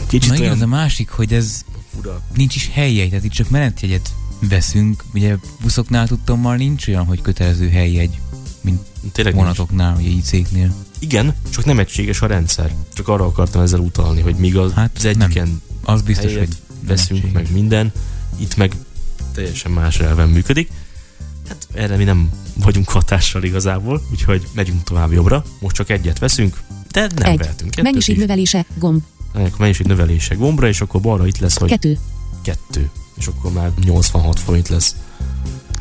kicsit 0.07 0.29
Na 0.29 0.35
igen, 0.35 0.47
olyan 0.47 0.57
az 0.57 0.65
a 0.65 0.67
másik, 0.67 1.09
hogy 1.11 1.33
ez 1.33 1.65
fura. 1.95 2.21
nincs 2.35 2.55
is 2.55 2.71
helyjegy, 2.73 3.09
tehát 3.09 3.25
itt 3.25 3.31
csak 3.31 3.51
menetjegyet 3.51 4.15
veszünk. 4.41 5.05
Ugye 5.15 5.37
buszoknál 5.61 6.07
tudtommal 6.07 6.57
nincs 6.57 6.89
olyan, 6.89 7.05
hogy 7.05 7.23
kötelező 7.23 7.69
helyjegy, 7.69 8.21
mint 8.65 8.81
Tényleg 9.13 9.35
vonatoknál, 9.35 9.97
ugye 9.97 10.09
IC-knél. 10.09 10.75
Igen, 10.99 11.35
csak 11.51 11.65
nem 11.65 11.79
egységes 11.79 12.21
a 12.23 12.27
rendszer. 12.27 12.75
Csak 12.95 13.09
arra 13.09 13.25
akartam 13.25 13.63
ezzel 13.63 13.81
utalni, 13.81 14.21
hogy 14.21 14.35
míg 14.37 14.57
az, 14.57 14.73
Hát 14.73 14.91
az 14.97 15.03
nem. 15.03 15.21
egyiken 15.21 15.63
Az 15.85 16.03
biztos, 16.03 16.33
helyet 16.33 16.47
hogy 16.47 16.57
veszünk, 16.87 17.23
nem 17.23 17.33
meg 17.33 17.43
egységes. 17.43 17.61
minden, 17.61 17.93
itt 18.37 18.57
meg 18.57 18.73
teljesen 19.35 19.71
más 19.73 19.99
elven 20.01 20.29
működik. 20.29 20.71
Hát 21.49 21.69
erre 21.75 21.97
mi 21.97 22.05
nem 22.05 22.31
vagyunk 22.55 22.89
hatással 22.89 23.43
igazából, 23.43 24.03
úgyhogy 24.11 24.49
megyünk 24.55 24.83
tovább 24.83 25.13
jobbra. 25.13 25.45
Most 25.61 25.75
csak 25.77 25.91
egyet 25.91 26.19
veszünk, 26.19 26.61
de 26.91 27.01
nem 27.15 27.31
Egy. 27.33 27.39
vehetünk 27.39 27.83
Mennyiség 27.83 28.15
is. 28.15 28.21
növelése, 28.21 28.65
gomb. 28.79 29.03
Ennek 29.35 29.53
a 29.55 29.57
mennyiség 29.59 29.87
növelése 29.87 30.35
gombra, 30.35 30.69
és 30.69 30.81
akkor 30.81 31.01
balra 31.01 31.27
itt 31.27 31.39
lesz, 31.39 31.59
hogy 31.59 31.69
2. 31.69 31.99
kettő. 32.43 32.91
És 33.17 33.27
akkor 33.27 33.53
már 33.53 33.71
86 33.85 34.41
forint 34.41 34.69
lesz. 34.69 34.95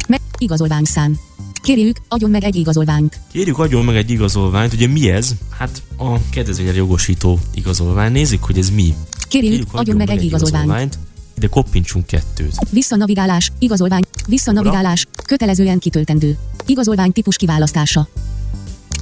Me- 0.08 0.22
igazolványszám. 0.38 1.20
Kérjük, 1.64 1.98
adjon 2.08 2.30
meg 2.30 2.44
egy 2.44 2.56
igazolványt. 2.56 3.20
Kérjük, 3.32 3.60
adjon 3.60 3.86
meg 3.86 3.96
egy 3.96 4.10
igazolványt. 4.10 4.74
Ugye 4.74 4.88
mi 4.88 5.10
ez? 5.10 5.32
Hát 5.50 5.82
a 5.98 6.30
kedvezményre 6.30 6.74
jogosító 6.74 7.40
igazolvány. 7.54 8.12
Nézzük, 8.12 8.44
hogy 8.44 8.58
ez 8.58 8.70
mi. 8.70 8.94
Kérjük, 9.28 9.68
adjon 9.72 9.96
meg 9.96 10.10
egy 10.10 10.24
igazolványt. 10.24 11.00
Ide 11.38 11.48
koppintsunk 11.48 12.06
kettőt. 12.06 12.56
Visszanavigálás, 12.70 13.52
igazolvány, 13.60 14.04
visszanavigálás, 14.28 15.08
kötelezően 15.26 15.80
kitöltendő. 15.80 16.38
Igazolvány 16.66 17.12
típus 17.12 17.36
kiválasztása. 17.36 18.08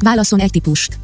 Válaszol 0.02 0.40
egy 0.40 0.52
típust. 0.52 1.00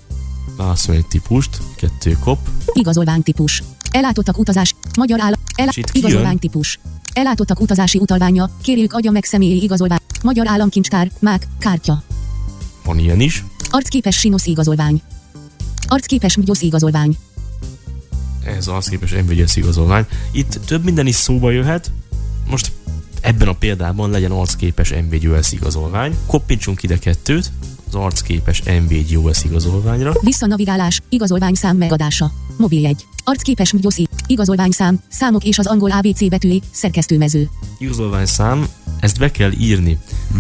Válaszolj 0.58 0.97
egy 0.97 1.08
típust, 1.08 1.58
kettő 1.76 2.18
kop. 2.24 2.39
Igazolvány 2.74 3.24
típus. 3.24 3.64
Elátottak 3.97 4.37
utazás. 4.37 4.75
Magyar 4.97 5.21
állam. 5.21 5.39
Kijön. 5.55 5.87
igazolvány 5.91 6.39
típus. 6.39 6.79
Elátottak 7.13 7.59
utazási 7.59 7.97
utalványa. 7.97 8.49
Kérjük 8.61 8.93
adja 8.93 9.11
meg 9.11 9.23
személyi 9.23 9.63
igazolvány. 9.63 9.99
Magyar 10.23 10.47
államkincstár. 10.47 11.11
MÁK. 11.19 11.47
Kártya. 11.59 12.03
Van 12.83 12.99
ilyen 12.99 13.19
is. 13.19 13.43
Arcképes 13.69 14.17
sinosz 14.17 14.45
igazolvány. 14.45 15.01
Arcképes 15.87 16.37
mgyosz 16.37 16.61
igazolvány. 16.61 17.17
Ez 18.45 18.67
az 18.67 18.87
képes 18.87 19.11
MVGS 19.11 19.55
igazolvány. 19.55 20.05
Itt 20.31 20.59
több 20.65 20.83
minden 20.83 21.07
is 21.07 21.15
szóba 21.15 21.51
jöhet. 21.51 21.91
Most 22.49 22.71
ebben 23.21 23.47
a 23.47 23.53
példában 23.53 24.09
legyen 24.09 24.31
arcképes 24.31 24.93
MVGS 24.93 25.51
igazolvány. 25.51 26.17
Koppintsunk 26.25 26.83
ide 26.83 26.99
kettőt 26.99 27.51
az 27.88 27.95
arcképes 27.95 28.63
MVGS 28.63 29.43
igazolványra. 29.43 30.13
Visszanavigálás. 30.21 31.01
Igazolványszám 31.09 31.77
megadása. 31.77 32.31
Mobiljegy. 32.57 33.05
Arcképes 33.23 33.73
mgyosz 33.73 33.97
igazolványszám. 34.27 34.99
Számok 35.09 35.43
és 35.43 35.57
az 35.57 35.67
angol 35.67 35.91
ABC 35.91 36.29
betűi. 36.29 36.61
Szerkesztőmező. 36.71 37.49
Igazolványszám, 37.77 38.67
ezt 38.99 39.19
be 39.19 39.31
kell 39.31 39.51
írni. 39.51 39.97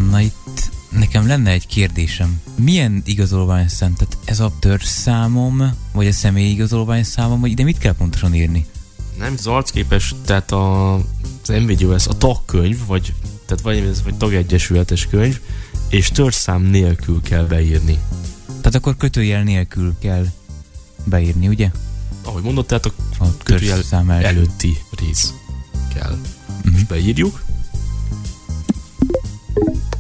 Na 0.09 0.21
itt 0.21 0.69
Nekem 0.89 1.27
lenne 1.27 1.51
egy 1.51 1.67
kérdésem. 1.67 2.41
Milyen 2.55 3.01
igazolványszám? 3.05 3.93
Tehát 3.93 4.17
ez 4.25 4.39
a 4.39 4.51
törzszámom, 4.59 5.73
vagy 5.91 6.07
a 6.07 6.11
személyi 6.11 6.51
igazolványszámom, 6.51 7.39
vagy 7.39 7.51
ide 7.51 7.63
mit 7.63 7.77
kell 7.77 7.93
pontosan 7.93 8.33
írni? 8.33 8.65
Nem, 9.17 9.33
az 9.37 9.47
arcképes, 9.47 10.15
tehát 10.25 10.51
a, 10.51 10.93
az 10.95 11.47
NVDOS, 11.47 12.07
a 12.07 12.17
tagkönyv, 12.17 12.85
vagy, 12.85 13.13
tehát 13.45 13.63
vagy, 13.63 13.77
ez, 13.77 14.03
vagy 14.03 14.15
tagegyesületes 14.15 15.07
könyv, 15.07 15.39
és 15.89 16.09
törzszám 16.09 16.61
nélkül 16.61 17.21
kell 17.21 17.43
beírni. 17.43 17.99
Tehát 18.47 18.75
akkor 18.75 18.97
kötőjel 18.97 19.43
nélkül 19.43 19.95
kell 19.99 20.25
beírni, 21.03 21.47
ugye? 21.47 21.71
Ahogy 22.23 22.43
mondod, 22.43 22.65
tehát 22.65 22.85
a 22.85 22.91
A 23.19 23.37
kötőjel 23.43 23.81
első. 23.91 24.25
előtti 24.25 24.77
rész 24.99 25.33
kell. 25.93 26.17
Mhm. 26.63 26.75
És 26.75 26.83
beírjuk. 26.83 27.43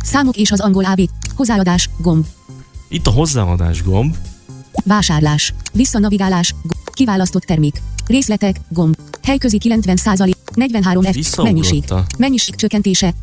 Számok 0.03 0.35
és 0.35 0.51
az 0.51 0.59
angol 0.59 0.85
AB. 0.85 1.09
Hozzáadás, 1.35 1.89
gomb. 1.97 2.25
Itt 2.87 3.07
a 3.07 3.11
hozzáadás 3.11 3.83
gomb, 3.83 4.15
Vásárlás. 4.85 5.53
Visszanavigálás. 5.73 6.51
Gomb. 6.51 6.89
Kiválasztott 6.93 7.43
termék. 7.43 7.81
Részletek, 8.07 8.59
gomb. 8.69 8.95
Helyközi 9.23 9.57
90 9.57 9.97
43 10.53 11.03
F. 11.03 11.37
Mennyiség. 11.37 11.83
Mennyiség 12.17 12.55
csökkentése. 12.55 13.13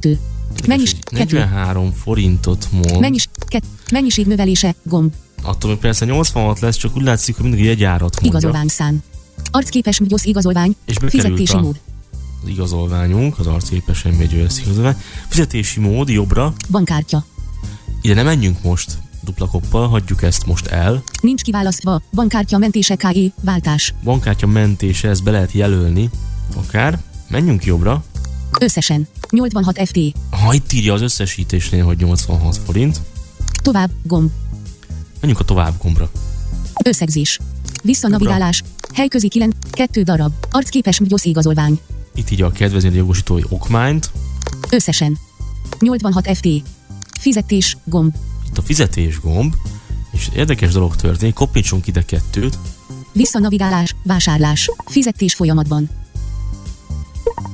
Tő. 0.00 0.18
Mennyis, 0.66 0.92
Érdekes, 0.92 1.10
hogy 1.10 1.18
kettő. 1.18 1.36
43 1.38 1.92
forintot 1.92 2.68
mond. 2.72 3.00
Mennyis, 3.00 3.28
kett, 3.46 3.64
mennyiség 3.92 4.26
növelése, 4.26 4.74
gomb. 4.82 5.12
Attól 5.42 5.70
még 5.70 5.78
persze 5.80 6.04
86 6.04 6.60
lesz, 6.60 6.76
csak 6.76 6.96
úgy 6.96 7.02
látszik, 7.02 7.34
hogy 7.34 7.44
mindig 7.44 7.60
egy 7.60 7.66
jegyárat 7.66 8.20
mondja. 8.20 8.28
Igazolvány 8.38 8.68
szám. 8.68 9.02
Arcképes 9.50 10.00
MGYOSZ 10.00 10.24
igazolvány. 10.24 10.76
És 10.84 10.96
Fizetési 11.08 11.52
a- 11.52 11.60
mód. 11.60 11.80
Az 12.42 12.48
igazolványunk, 12.48 13.38
az 13.38 13.46
arcképes 13.46 14.02
MBGS 14.02 14.58
igazolvány. 14.64 14.96
Fizetési 15.28 15.80
mód 15.80 16.08
jobbra. 16.08 16.52
Bankkártya. 16.70 17.24
Ide 18.02 18.14
nem 18.14 18.24
menjünk 18.24 18.62
most 18.62 18.98
dupla 19.24 19.46
koppal, 19.46 19.88
hagyjuk 19.88 20.22
ezt 20.22 20.46
most 20.46 20.66
el. 20.66 21.02
Nincs 21.22 21.42
kiválasztva. 21.42 22.02
Bankkártya 22.12 22.58
mentése 22.58 22.96
KE. 22.96 23.10
Váltás. 23.42 23.94
Bankkártya 24.02 24.46
mentése, 24.46 25.08
ezt 25.08 25.22
be 25.22 25.30
lehet 25.30 25.52
jelölni. 25.52 26.10
Akár. 26.56 26.98
Menjünk 27.28 27.64
jobbra. 27.64 28.04
Összesen. 28.60 29.08
86 29.30 29.80
FT. 29.88 29.98
Ha 30.30 30.54
itt 30.54 30.72
írja 30.72 30.92
az 30.92 31.00
összesítésnél, 31.00 31.84
hogy 31.84 31.96
86 31.96 32.56
forint, 32.64 33.00
Tovább, 33.62 33.90
gomb. 34.02 34.30
menjünk 35.20 35.40
a 35.40 35.44
tovább 35.44 35.74
gombra. 35.82 36.10
Összegzés. 36.84 37.38
Visszanavigálás. 37.82 38.62
Helyközi 38.94 39.28
9. 39.28 39.54
2 39.70 40.02
darab. 40.02 40.32
Arcképes 40.50 41.00
MGYOSZ 41.00 41.24
igazolvány. 41.24 41.80
Itt 42.14 42.30
írja 42.30 42.46
a 42.46 42.50
kedvezményre 42.50 42.98
jogosítói 42.98 43.42
okmányt. 43.48 44.10
Összesen. 44.70 45.18
86 45.78 46.36
FT. 46.36 46.48
Fizetés, 47.20 47.76
gomb. 47.84 48.14
Itt 48.46 48.58
a 48.58 48.62
fizetés 48.62 49.20
gomb, 49.20 49.54
és 50.12 50.28
érdekes 50.34 50.72
dolog 50.72 50.96
történik, 50.96 51.34
koppintsunk 51.34 51.86
ide 51.86 52.04
kettőt, 52.04 52.58
Visszanavigálás, 53.12 53.94
vásárlás. 54.02 54.70
Fizetés 54.86 55.34
folyamatban. 55.34 55.90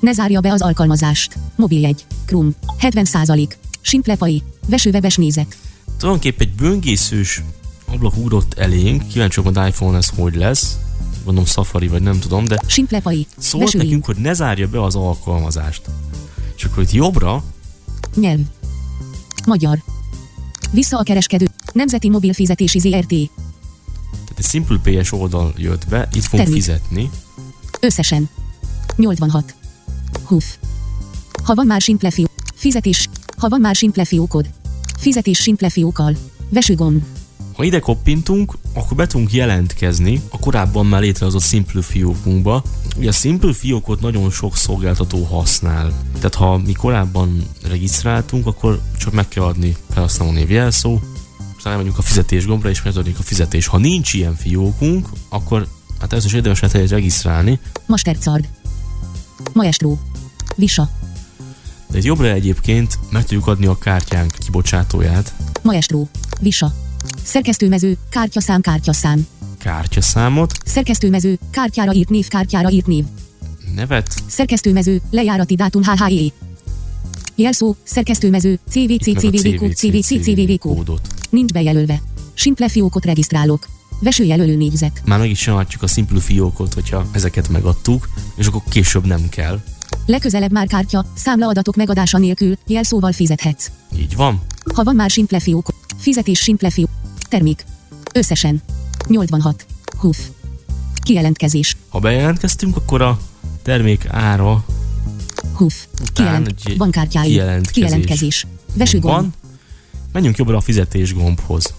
Ne 0.00 0.12
zárja 0.12 0.40
be 0.40 0.52
az 0.52 0.62
alkalmazást. 0.62 1.38
Mobiljegy. 1.56 2.04
Krum. 2.24 2.54
70% 2.80 3.48
Simplepai. 3.80 4.42
Vesőwebes 4.68 5.16
nézek. 5.16 5.56
Tulajdonképpen 5.98 6.46
egy 6.46 6.54
böngészős 6.54 7.42
ablak 7.86 8.16
ugrott 8.16 8.54
elénk, 8.54 9.08
kíváncsi 9.08 9.40
vagyok, 9.40 9.66
iPhone 9.68 9.96
ez 9.96 10.08
hogy 10.16 10.34
lesz, 10.34 10.76
gondolom 11.24 11.48
Safari 11.48 11.88
vagy 11.88 12.02
nem 12.02 12.18
tudom, 12.18 12.44
de 12.44 12.60
Simplepai. 12.66 13.26
szólt 13.38 13.64
Vesőlink. 13.64 13.90
nekünk, 13.90 14.04
hogy 14.04 14.16
ne 14.24 14.32
zárja 14.32 14.68
be 14.68 14.82
az 14.82 14.94
alkalmazást. 14.94 15.82
És 16.56 16.64
akkor 16.64 16.82
itt 16.82 16.92
jobbra, 16.92 17.44
Nyelv. 18.14 18.40
Magyar. 19.46 19.82
Vissza 20.70 20.98
a 20.98 21.02
kereskedő. 21.02 21.48
Nemzeti 21.72 22.08
Mobil 22.08 22.32
Fizetési 22.32 22.78
ZRT. 22.78 23.08
tehát 23.08 24.38
egy 24.38 24.44
Simple 24.44 24.78
Pay-es 24.82 25.12
oldal 25.12 25.52
jött 25.56 25.88
be, 25.88 26.08
itt 26.12 26.22
fogunk 26.22 26.30
Termék. 26.48 26.62
fizetni. 26.62 27.10
Összesen. 27.80 28.28
86. 28.96 29.54
Huf. 30.30 30.56
Ha 31.44 31.54
van 31.54 31.66
már 31.66 31.80
simple 31.80 32.10
fiú. 32.10 32.26
Fizetés. 32.54 33.08
Ha 33.36 33.48
van 33.48 33.60
már 33.60 33.74
simple 33.74 34.04
fiókod. 34.04 34.46
Fizetés 34.98 35.38
simple 35.38 35.70
fiókkal. 35.70 36.16
Vesőgomb. 36.48 37.02
Ha 37.56 37.64
ide 37.64 37.78
koppintunk, 37.78 38.56
akkor 38.74 38.96
be 38.96 39.06
tudunk 39.06 39.32
jelentkezni 39.32 40.22
a 40.28 40.38
korábban 40.38 40.86
már 40.86 41.00
létrehozott 41.00 41.42
Simple 41.42 41.82
fiókunkba. 41.82 42.62
Ugye 42.96 43.08
a 43.08 43.12
Simple 43.12 43.52
fiókot 43.52 44.00
nagyon 44.00 44.30
sok 44.30 44.56
szolgáltató 44.56 45.24
használ. 45.24 45.92
Tehát 46.14 46.34
ha 46.34 46.58
mi 46.58 46.72
korábban 46.72 47.42
regisztráltunk, 47.68 48.46
akkor 48.46 48.80
csak 48.98 49.12
meg 49.12 49.28
kell 49.28 49.44
adni 49.44 49.76
felhasználó 49.90 50.30
név 50.30 50.50
jelszó, 50.50 50.98
aztán 51.56 51.72
elmegyünk 51.72 51.98
a 51.98 52.02
fizetés 52.02 52.46
gombra, 52.46 52.68
és 52.68 52.82
megadjuk 52.82 53.18
a 53.18 53.22
fizetés. 53.22 53.66
Ha 53.66 53.78
nincs 53.78 54.12
ilyen 54.14 54.34
fiókunk, 54.34 55.08
akkor 55.28 55.66
hát 56.00 56.12
ez 56.12 56.24
is 56.24 56.32
érdemes 56.32 56.60
lehet 56.60 56.90
regisztrálni. 56.90 57.58
Mastercard. 57.86 58.48
Maestro. 59.52 59.96
Visa. 60.60 60.90
De 61.90 61.98
itt 61.98 62.04
jobbra 62.04 62.26
egyébként 62.26 62.98
meg 63.10 63.22
tudjuk 63.22 63.46
adni 63.46 63.66
a 63.66 63.78
kártyánk 63.78 64.32
kibocsátóját, 64.38 65.32
Maestro. 65.62 66.06
Visa. 66.40 66.74
Szerkesztőmező. 67.22 67.96
Kártyaszám 68.10 68.60
kártyaszám. 68.60 69.26
kártyaszámot, 69.58 70.52
Szerkesztőmező. 70.64 71.38
Kártyára 71.50 71.92
írt 71.92 72.08
név 72.08 72.28
kártyára 72.28 72.70
írt 72.70 72.86
név. 72.86 73.04
nevet, 73.74 74.14
Szerkesztőmező. 74.26 75.00
Lejárati 75.10 75.54
dátum 75.54 75.82
HHE. 75.82 76.32
Jelszó. 77.34 77.74
Szerkesztőmező. 77.82 78.58
CVC 78.68 79.06
itt 79.06 79.22
meg 79.22 79.24
a 79.24 79.38
CVV 79.38 79.54
kód 79.54 79.74
CVC 79.74 80.06
CVV 80.06 80.58
kód. 80.58 80.76
kódot. 80.76 81.00
Nincs 81.30 81.52
bejelölve. 81.52 82.02
Simple 82.34 82.68
fiókot 82.68 83.04
regisztrálok. 83.04 83.68
Vesőjelölő 84.00 84.56
négyzet. 84.56 85.02
már 85.04 85.18
meg 85.18 85.30
is 85.30 85.38
csinálhatjuk 85.38 85.82
a 85.82 85.86
Simple 85.86 86.20
fiókot, 86.20 86.74
hogyha 86.74 87.06
ezeket 87.12 87.48
megadtuk, 87.48 88.08
és 88.36 88.46
akkor 88.46 88.62
később 88.68 89.06
nem 89.06 89.28
kell. 89.28 89.60
Legközelebb 90.10 90.52
már 90.52 90.66
kártya, 90.66 91.06
számlaadatok 91.14 91.76
megadása 91.76 92.18
nélkül, 92.18 92.56
jelszóval 92.66 93.12
fizethetsz. 93.12 93.70
Így 93.98 94.16
van. 94.16 94.40
Ha 94.74 94.82
van 94.82 94.94
már 94.94 95.10
simple 95.10 95.40
fiók, 95.40 95.68
fizetés 95.96 96.38
simple 96.38 96.70
fiók. 96.70 96.88
Termék. 97.28 97.64
Összesen. 98.14 98.62
86. 99.08 99.66
Huf. 99.98 100.18
Kijelentkezés. 101.02 101.76
Ha 101.88 101.98
bejelentkeztünk, 101.98 102.76
akkor 102.76 103.02
a 103.02 103.18
termék 103.62 104.06
ára 104.08 104.64
Huf. 105.54 105.86
Után 105.92 106.12
Kijelent. 106.12 106.52
egy 106.64 106.76
Bankkártyái. 106.76 107.28
kijelentkezés. 107.30 107.72
Kijelentkezés. 107.72 108.46
Vesőgomb. 108.74 109.14
van. 109.14 109.34
Menjünk 110.12 110.36
jobbra 110.36 110.56
a 110.56 110.60
fizetés 110.60 111.14
gombhoz, 111.14 111.74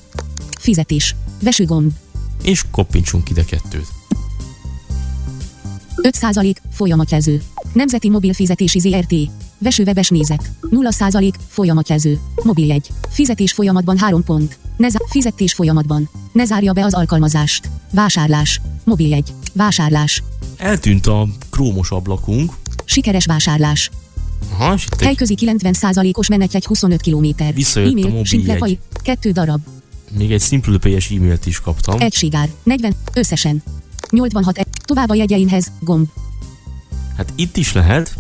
Fizetés. 0.60 1.16
Vesőgomb. 1.42 1.92
és 2.44 2.64
koppintsunk 2.72 3.30
ide 3.30 3.46
kettőt. 3.46 3.88
5% 6.02 6.56
folyamatjelző. 6.72 7.42
Nemzeti 7.74 8.10
mobil 8.10 8.34
fizetési 8.34 8.80
ZRT. 8.80 9.14
Vesőwebes 9.58 10.10
nézek. 10.10 10.52
0% 10.62 11.34
folyamatjelző. 11.48 12.20
Mobiljegy. 12.44 12.88
Fizetés 13.10 13.52
folyamatban 13.54 13.98
3 13.98 14.24
pont. 14.24 14.58
Ne 14.78 14.90
zá- 14.90 15.06
fizetés 15.10 15.54
folyamatban. 15.54 16.10
Ne 16.32 16.46
zárja 16.46 16.74
be 16.74 16.86
az 16.86 16.94
alkalmazást. 16.94 17.70
Vásárlás. 17.94 18.62
Mobiljegy. 18.84 19.34
Vásárlás. 19.54 20.24
Eltűnt 20.58 21.08
a 21.08 21.28
krómos 21.50 21.90
ablakunk. 21.92 22.54
Sikeres 22.86 23.26
vásárlás. 23.26 23.92
Aha, 24.54 24.74
és 24.74 24.84
itt 24.86 24.94
egy, 24.94 25.06
Helyközi 25.06 25.36
90%-os 25.42 26.28
menetjegy 26.28 26.66
25 26.66 27.02
km. 27.02 27.26
Visszajött 27.54 27.88
a 27.88 27.92
E-mail, 27.92 28.06
mobiljegy. 28.06 28.28
simple 28.28 28.68
2 29.04 29.32
darab. 29.32 29.62
még 30.18 30.32
egy 30.32 30.42
Simple 30.42 30.78
Pay-es 30.78 31.12
e-mailt 31.12 31.46
is 31.46 31.60
kaptam. 31.60 32.00
Egységár. 32.00 32.50
40. 32.64 32.94
Összesen. 33.14 33.64
86. 34.10 34.58
E- 34.58 34.66
tovább 34.86 35.10
a 35.10 35.14
jegyeimhez. 35.16 35.72
Gomb. 35.80 36.08
Hát 37.18 37.34
itt 37.36 37.58
is 37.58 37.74
lehet. 37.74 38.16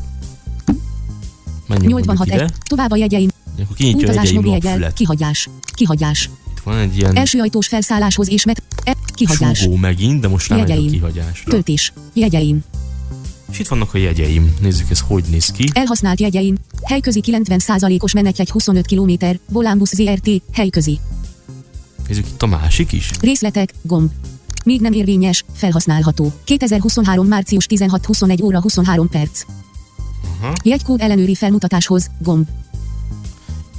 Menjünk 1.67 1.89
86. 1.91 2.17
mondjuk 2.17 2.27
ide. 2.27 2.43
E- 2.43 2.57
tovább 2.63 2.91
a 2.91 2.95
jegyeim. 2.95 3.29
Akkor 3.63 3.75
kinyitja 3.75 3.99
a 3.99 4.03
Utazás 4.03 4.15
jegyeim 4.23 4.35
mobiljegyel. 4.35 4.71
napfület. 4.71 4.93
Kihagyás. 4.93 5.49
Kihagyás. 5.73 6.29
Itt 6.51 6.59
van 6.63 6.77
egy 6.77 6.97
ilyen 6.97 7.15
Első 7.15 7.39
ajtós 7.39 7.67
felszálláshoz 7.67 8.29
és 8.29 8.45
met. 8.45 8.63
E- 8.83 8.95
kihagyás. 9.13 9.59
súgó 9.59 9.75
megint, 9.75 10.21
de 10.21 10.27
most 10.27 10.47
rámegy 10.47 10.71
a 10.71 10.89
kihagyásra. 10.91 11.51
Töltés. 11.51 11.93
Jegyeim. 12.13 12.63
És 13.51 13.59
itt 13.59 13.67
vannak 13.67 13.93
a 13.93 13.97
jegyeim. 13.97 14.55
Nézzük, 14.61 14.89
ez 14.89 14.99
hogy 14.99 15.23
néz 15.29 15.45
ki. 15.51 15.69
Elhasznált 15.73 16.19
jegyeim. 16.19 16.57
Helyközi 16.83 17.21
90%-os 17.27 18.13
menetjegy 18.13 18.49
25 18.49 18.85
km. 18.87 19.11
Volánbusz 19.49 19.95
ZRT. 19.95 20.29
Helyközi. 20.53 20.99
Nézzük 22.07 22.25
itt 22.27 22.41
a 22.41 22.45
másik 22.47 22.91
is. 22.91 23.09
Részletek. 23.21 23.73
Gomb. 23.81 24.11
Még 24.65 24.81
nem 24.81 24.91
érvényes, 24.93 25.43
felhasználható. 25.53 26.31
2023. 26.43 27.27
március 27.27 27.65
16-21 27.69 28.43
óra 28.43 28.61
23 28.61 29.09
perc. 29.09 29.43
Aha. 30.39 30.53
Jegykód 30.63 31.01
ellenőri 31.01 31.35
felmutatáshoz. 31.35 32.09
Gomb. 32.19 32.47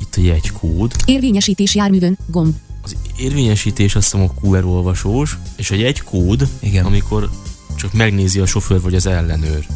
Itt 0.01 0.15
a 0.17 0.21
jegykód. 0.21 0.93
Érvényesítés 1.05 1.75
járművön. 1.75 2.19
Gomb. 2.27 2.55
Az 2.83 2.97
érvényesítés 3.17 3.95
azt 3.95 4.11
hiszem 4.13 4.29
a 4.29 4.47
QR 4.47 4.65
olvasós, 4.65 5.39
és 5.57 5.71
a 5.71 5.75
jegykód, 5.75 6.49
Igen. 6.61 6.85
amikor 6.85 7.31
csak 7.77 7.93
megnézi 7.93 8.41
a 8.41 8.47
sofőr 8.47 8.81
vagy 8.81 8.95
az 8.95 9.07
ellenőr. 9.07 9.67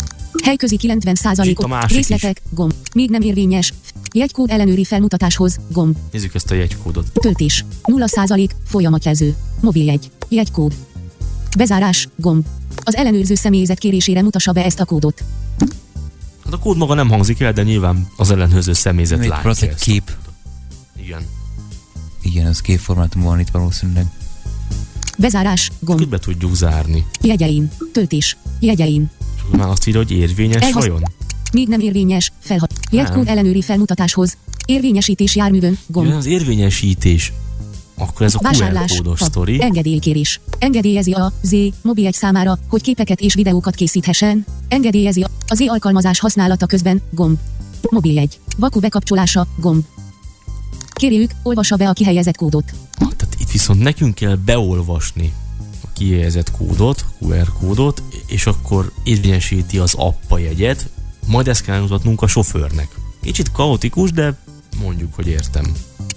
Helyközi 0.45 0.75
És 0.75 0.83
itt 0.83 0.91
a 0.91 0.95
90%-os. 0.95 1.67
másik 1.67 1.97
Részletek. 1.97 2.43
Gomb. 2.51 2.75
Még 2.95 3.11
nem 3.11 3.21
érvényes. 3.21 3.73
Jegykód 4.15 4.51
ellenőri 4.51 4.85
felmutatáshoz, 4.85 5.59
gomb. 5.73 5.97
Nézzük 6.13 6.35
ezt 6.35 6.51
a 6.51 6.55
jegykódot. 6.55 7.13
Töltés. 7.13 7.65
0% 7.83 8.49
folyamatjelző. 8.65 9.35
Mobiljegy. 9.61 10.11
Jegykód. 10.29 10.75
Bezárás, 11.57 12.09
gomb. 12.17 12.47
Az 12.85 12.95
ellenőrző 12.97 13.35
személyzet 13.35 13.79
kérésére 13.79 14.23
mutassa 14.23 14.53
be 14.53 14.65
ezt 14.65 14.81
a 14.81 14.85
kódot. 14.85 15.25
Hát 16.45 16.53
a 16.53 16.59
kód 16.59 16.77
maga 16.77 16.95
nem 16.95 17.09
hangzik 17.09 17.41
el, 17.41 17.53
de 17.53 17.63
nyilván 17.63 18.09
az 18.17 18.31
ellenőrző 18.31 18.73
személyzet 18.73 19.23
Itt 19.25 19.29
látja 19.29 19.51
egy 19.61 19.69
ezt. 19.69 19.83
kép. 19.83 20.11
Igen. 21.03 21.21
Igen, 22.23 22.47
az 22.47 22.61
képformátumban 22.61 23.31
van 23.31 23.41
itt 23.41 23.49
valószínűleg. 23.53 24.07
Bezárás, 25.19 25.71
gomb. 25.81 26.01
Úgy 26.01 26.09
be 26.09 26.19
tudjuk 26.19 26.55
zárni. 26.55 27.07
Jegyeim. 27.23 27.71
Töltés. 27.93 28.37
Jegyeim. 28.61 29.11
Akkor 29.45 29.59
már 29.59 29.69
azt 29.69 29.87
írja, 29.87 30.01
hogy 30.01 30.11
érvényes 30.11 30.63
Elhasz- 30.63 30.87
vajon? 30.87 31.03
Még 31.53 31.69
nem 31.69 31.81
érvényes. 31.81 32.33
Felhat. 32.41 32.73
Jegykód 32.91 33.29
ellenőri 33.29 33.63
felmutatáshoz. 33.63 34.37
Érvényesítés 34.67 35.37
járművön, 35.37 35.79
gomb. 35.87 36.07
Jön 36.09 36.17
az 36.17 36.27
érvényesítés. 36.27 37.33
Akkor 37.99 38.27
ez 38.27 38.35
a 38.35 38.39
QR 38.39 38.85
kódos 38.97 39.21
sztori. 39.21 39.63
Engedélykérés. 39.63 40.41
Engedélyezi 40.59 41.13
a 41.13 41.33
Z 41.43 41.55
mobil 41.83 42.07
egy 42.07 42.15
számára, 42.15 42.59
hogy 42.69 42.83
képeket 42.83 43.21
és 43.21 43.35
videókat 43.35 43.75
készíthessen. 43.75 44.45
Engedélyezi 44.69 45.23
a 45.47 45.55
Z 45.55 45.61
alkalmazás 45.61 46.19
használata 46.19 46.67
közben, 46.67 47.03
gomb. 47.11 47.39
Mobil 47.91 48.19
egy. 48.19 48.39
Vaku 48.57 48.81
bekapcsolása, 48.81 49.47
gomb. 49.57 49.85
Kérjük, 50.91 51.31
olvassa 51.43 51.77
be 51.77 51.89
a 51.89 51.93
kihelyezett 51.93 52.37
kódot. 52.37 52.65
Tehát 52.99 53.37
itt 53.39 53.51
viszont 53.51 53.83
nekünk 53.83 54.15
kell 54.15 54.35
beolvasni 54.35 55.33
a 55.85 55.87
kijelzett 55.93 56.51
kódot, 56.51 57.05
QR 57.19 57.53
kódot, 57.53 58.03
és 58.27 58.47
akkor 58.47 58.93
érvényesíti 59.05 59.79
az 59.79 59.95
appa 59.95 60.39
jegyet, 60.39 60.89
majd 61.27 61.49
ezt 61.49 61.63
kell 61.63 61.81
mutatnunk 61.81 62.23
a 62.23 62.27
sofőrnek. 62.27 62.89
Kicsit 63.23 63.53
kaotikus, 63.53 64.11
de 64.13 64.39
mondjuk, 64.83 65.15
hogy 65.15 65.27
értem. 65.27 65.65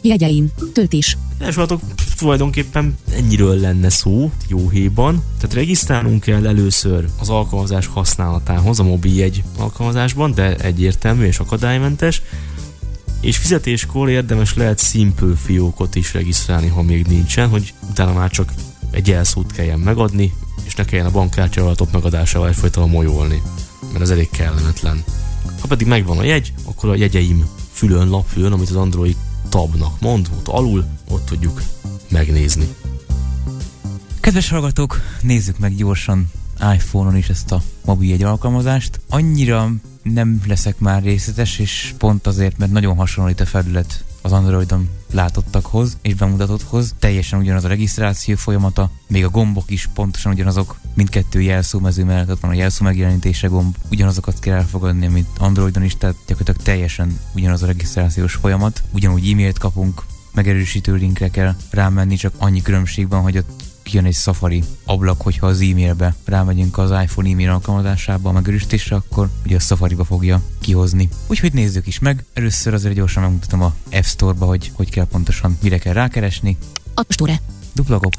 Jegyeim. 0.01 0.51
Töltés. 0.73 1.17
Elsőhatok 1.39 1.81
tulajdonképpen 2.17 2.97
ennyiről 3.11 3.59
lenne 3.59 3.89
szó 3.89 4.31
jóhéjban. 4.47 5.23
Tehát 5.37 5.55
regisztrálnunk 5.55 6.21
kell 6.21 6.47
először 6.47 7.07
az 7.19 7.29
alkalmazás 7.29 7.87
használatához 7.87 8.79
a 8.79 8.83
mobiljegy 8.83 9.43
alkalmazásban, 9.57 10.33
de 10.33 10.55
egyértelmű 10.55 11.25
és 11.25 11.39
akadálymentes. 11.39 12.21
És 13.21 13.37
fizetéskor 13.37 14.09
érdemes 14.09 14.53
lehet 14.53 14.79
Simple 14.79 15.35
fiókot 15.35 15.95
is 15.95 16.13
regisztrálni, 16.13 16.67
ha 16.67 16.81
még 16.81 17.05
nincsen, 17.05 17.49
hogy 17.49 17.73
utána 17.89 18.13
már 18.13 18.29
csak 18.29 18.53
egy 18.91 19.07
jelszót 19.07 19.51
kelljen 19.51 19.79
megadni, 19.79 20.33
és 20.65 20.75
ne 20.75 20.85
kelljen 20.85 21.07
a 21.07 21.11
bankkártya 21.11 21.61
adatok 21.61 21.91
megadásával 21.91 22.47
egyfajta 22.47 22.85
molyolni, 22.85 23.41
mert 23.91 24.01
ez 24.03 24.09
elég 24.09 24.29
kellemetlen. 24.29 25.03
Ha 25.61 25.67
pedig 25.67 25.87
megvan 25.87 26.17
a 26.17 26.23
jegy, 26.23 26.53
akkor 26.65 26.89
a 26.89 26.95
jegyeim 26.95 27.47
fülön, 27.71 28.09
lapfülön, 28.09 28.51
amit 28.51 28.69
az 28.69 28.75
Android 28.75 29.15
tabnak 29.49 30.01
mond, 30.01 30.29
ott 30.37 30.47
alul, 30.47 30.85
ott 31.09 31.25
tudjuk 31.25 31.61
megnézni. 32.09 32.67
Kedves 34.19 34.49
hallgatók, 34.49 35.01
nézzük 35.21 35.59
meg 35.59 35.75
gyorsan 35.75 36.31
iPhone-on 36.73 37.17
is 37.17 37.29
ezt 37.29 37.51
a 37.51 37.61
mobiljegy 37.85 38.23
alkalmazást. 38.23 38.99
Annyira 39.09 39.71
nem 40.03 40.41
leszek 40.47 40.79
már 40.79 41.03
részletes, 41.03 41.59
és 41.59 41.93
pont 41.97 42.27
azért, 42.27 42.57
mert 42.57 42.71
nagyon 42.71 42.95
hasonlít 42.95 43.39
a 43.39 43.45
felület 43.45 44.03
az 44.21 44.31
Androidon 44.31 44.89
látottakhoz 45.11 45.97
és 46.01 46.13
bemutatotthoz. 46.13 46.95
Teljesen 46.99 47.39
ugyanaz 47.39 47.63
a 47.63 47.67
regisztráció 47.67 48.35
folyamata, 48.35 48.89
még 49.07 49.25
a 49.25 49.29
gombok 49.29 49.71
is 49.71 49.89
pontosan 49.93 50.31
ugyanazok, 50.31 50.79
mindkettő 50.93 51.41
jelszómező 51.41 52.03
mellett 52.03 52.29
ott 52.29 52.39
van 52.39 52.51
a 52.51 52.53
jelszó 52.53 52.83
megjelenítése 52.83 53.47
gomb, 53.47 53.75
ugyanazokat 53.91 54.39
kell 54.39 54.57
elfogadni, 54.57 55.07
mint 55.07 55.27
Androidon 55.37 55.83
is, 55.83 55.97
tehát 55.97 56.15
gyakorlatilag 56.27 56.61
teljesen 56.61 57.19
ugyanaz 57.35 57.63
a 57.63 57.65
regisztrációs 57.65 58.33
folyamat. 58.33 58.83
Ugyanúgy 58.91 59.31
e-mailt 59.31 59.57
kapunk, 59.57 60.03
megerősítő 60.33 60.93
linkre 60.93 61.29
kell 61.29 61.55
rámenni, 61.69 62.15
csak 62.15 62.33
annyi 62.37 62.61
különbségben, 62.61 63.21
hogy 63.21 63.37
ott 63.37 63.63
kijön 63.89 64.05
egy 64.05 64.15
Safari 64.15 64.63
ablak, 64.85 65.21
hogyha 65.21 65.47
az 65.47 65.61
e-mailbe 65.61 66.15
rámegyünk 66.25 66.77
az 66.77 66.89
iPhone 66.89 67.29
e-mail 67.29 67.49
alkalmazásába 67.49 68.29
a 68.29 68.31
megerősítésre, 68.31 68.95
akkor 68.95 69.29
ugye 69.45 69.55
a 69.55 69.59
Safari-ba 69.59 70.03
fogja 70.03 70.41
kihozni. 70.59 71.09
Úgyhogy 71.27 71.53
nézzük 71.53 71.87
is 71.87 71.99
meg. 71.99 72.25
Először 72.33 72.73
azért 72.73 72.93
gyorsan 72.95 73.23
megmutatom 73.23 73.61
a 73.61 73.73
App 73.91 74.03
Store-ba, 74.03 74.45
hogy 74.45 74.71
hogy 74.73 74.89
kell 74.89 75.05
pontosan, 75.05 75.57
mire 75.61 75.77
kell 75.77 75.93
rákeresni. 75.93 76.57
App 76.93 77.11
Store. 77.11 77.41
Dupla 77.73 77.97
gop. 77.99 78.13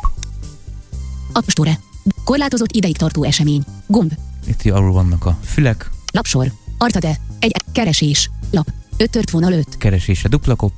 App 1.32 1.48
Store. 1.48 1.78
Korlátozott 2.24 2.72
ideig 2.72 2.96
tartó 2.96 3.24
esemény. 3.24 3.64
Gomb. 3.86 4.12
Itt 4.46 4.70
alul 4.70 4.92
vannak 4.92 5.26
a 5.26 5.38
fülek, 5.44 5.90
Lapsor. 6.12 6.52
Artade. 6.78 7.20
Egy. 7.38 7.56
Keresés. 7.72 8.30
Lap. 8.50 8.72
Öt 8.96 9.10
tört 9.10 9.30
vonal 9.30 9.52
öt. 9.52 9.76
keresésre 9.78 10.28
dupla 10.28 10.54
kop, 10.54 10.72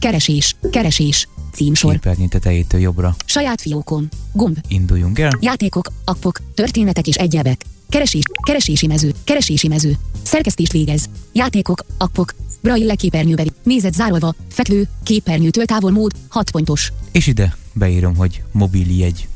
Keresés. 0.00 0.56
Keresés. 0.70 1.28
Címsor. 1.52 1.92
képernyő 1.92 2.26
tetejétől 2.26 2.80
jobbra 2.80 3.14
Saját 3.24 3.60
fiókom. 3.60 4.08
Gomb. 4.32 4.58
induljunk 4.68 5.18
el. 5.18 5.38
Játékok, 5.40 5.92
appok, 6.04 6.40
történetek 6.54 7.06
és 7.06 7.16
egyebek. 7.16 7.64
Keresés, 7.88 8.22
keresési 8.46 8.86
mező, 8.86 9.14
keresési 9.24 9.68
mező. 9.68 9.96
Szerkesztést 10.22 10.72
végez. 10.72 11.08
Játékok, 11.32 11.84
appok, 11.98 12.34
braille 12.60 12.94
képernyőbeli, 12.94 13.50
nézet 13.62 13.94
zárolva, 13.94 14.34
fekvő, 14.48 14.88
képernyőtől 15.02 15.64
távol 15.64 15.90
mód, 15.90 16.12
6 16.28 16.50
pontos. 16.50 16.92
És 17.12 17.26
ide 17.26 17.56
beírom, 17.72 18.16
hogy 18.16 18.42
mobil 18.52 18.96
jegy. 18.98 19.28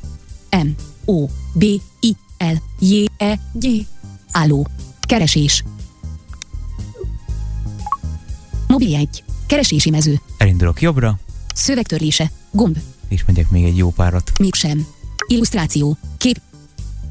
M, 0.50 0.68
O, 1.04 1.26
B, 1.52 1.62
I, 2.00 2.16
L, 2.38 2.84
J, 2.86 3.04
E, 3.16 3.38
G. 3.52 3.66
Álló. 4.32 4.66
Keresés. 5.00 5.64
Mobil 8.68 8.94
egy. 8.96 9.24
Keresési 9.46 9.90
mező. 9.90 10.20
Elindulok 10.38 10.80
jobbra, 10.80 11.18
Szövegtörlése. 11.54 12.30
Gomb. 12.50 12.76
és 13.08 13.24
megyek 13.26 13.50
még 13.50 13.64
egy 13.64 13.76
jó 13.76 13.90
párat. 13.90 14.32
Mégsem. 14.38 14.86
Illusztráció. 15.26 15.96
Kép. 16.18 16.40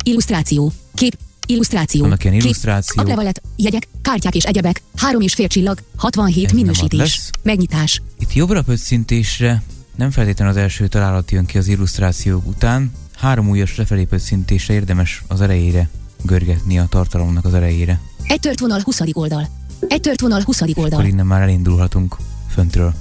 Illusztráció. 0.04 0.72
Kép. 0.94 1.18
Illusztráció. 1.48 2.02
Vannak 2.02 2.24
ilyen 2.24 2.34
Kép. 2.36 2.44
illusztrációk. 2.44 3.06
Aklevelet, 3.06 3.41
jegyek, 3.56 3.88
kártyák 4.02 4.36
és 4.36 4.44
egyebek. 4.44 4.82
Három 4.96 5.22
és 5.22 5.34
fél 5.34 5.48
csillag. 5.48 5.80
67 5.96 6.46
Ez 6.46 6.52
minősítés. 6.52 7.30
Megnyitás. 7.44 8.02
Itt 8.20 8.34
jobbra 8.34 8.62
pöccintésre 8.62 9.64
nem 9.96 10.12
feltétlenül 10.12 10.54
az 10.54 10.60
első 10.60 10.88
találat 10.88 11.32
jön 11.32 11.46
ki 11.46 11.58
az 11.58 11.68
illusztrációk 11.68 12.48
után, 12.48 12.91
három 13.16 13.50
újas 13.50 13.76
lefelé 13.76 14.04
pöccintésre 14.04 14.74
érdemes 14.74 15.24
az 15.28 15.41
elejére 15.41 15.89
görgetni 16.22 16.80
a 16.80 16.86
tartalomnak 16.89 17.46
az 17.46 17.54
elejére. 17.54 18.02
Egy 18.24 18.39
tört 18.39 18.60
vonal 18.60 18.82
20. 18.84 19.00
oldal. 19.12 19.48
Egy 19.88 20.02
tört 20.02 20.22
vonal 20.22 20.41
20. 20.41 20.62
Akkor 20.62 20.84
oldal. 20.84 21.06
innen 21.06 21.26
már 21.26 21.41
elindulhatunk 21.41 22.18
föntről. 22.50 22.94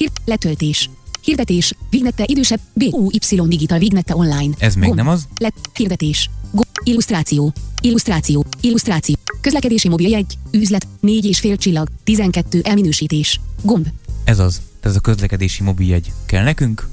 Hír, 0.00 0.10
letöltés. 0.24 0.90
Hirdetés. 1.22 1.74
Vignette 1.90 2.24
idősebb. 2.26 2.60
BUY 2.72 3.18
Digital 3.48 3.78
Vignette 3.78 4.16
Online. 4.16 4.54
Ez 4.58 4.74
még 4.74 4.84
Gomb. 4.84 4.96
nem 4.96 5.08
az? 5.08 5.28
Let. 5.38 5.54
Hirdetés. 5.74 6.30
Go. 6.50 6.60
Illusztráció. 6.84 7.52
Illusztráció. 7.80 8.44
Illusztráció. 8.60 9.14
Közlekedési 9.40 9.88
mobiljegy. 9.88 10.38
Üzlet. 10.50 10.86
4 11.00 11.24
és 11.24 11.38
fél 11.38 11.56
csillag. 11.56 11.88
12 12.04 12.60
elminősítés. 12.62 13.40
Gomb. 13.62 13.86
Ez 14.24 14.38
az. 14.38 14.60
Ez 14.80 14.96
a 14.96 15.00
közlekedési 15.00 15.62
mobiljegy 15.62 16.12
kell 16.26 16.42
nekünk. 16.42 16.88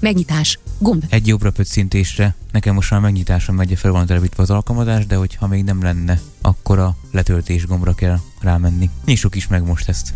Megnyitás. 0.00 0.58
Gomb. 0.78 1.04
Egy 1.08 1.26
jobbra 1.26 1.50
pöccintésre. 1.50 2.34
Nekem 2.52 2.74
most 2.74 2.90
már 2.90 3.00
megnyitáson 3.00 3.54
megy 3.54 3.78
fel 3.78 3.92
van 3.92 4.06
telepítve 4.06 4.42
az 4.42 4.50
alkalmazás, 4.50 5.06
de 5.06 5.16
hogyha 5.16 5.46
még 5.46 5.64
nem 5.64 5.82
lenne, 5.82 6.20
akkor 6.40 6.78
a 6.78 6.96
letöltés 7.12 7.66
gombra 7.66 7.94
kell 7.94 8.18
rámenni. 8.40 8.90
Nyissuk 9.04 9.34
is 9.34 9.46
meg 9.46 9.66
most 9.66 9.88
ezt. 9.88 10.12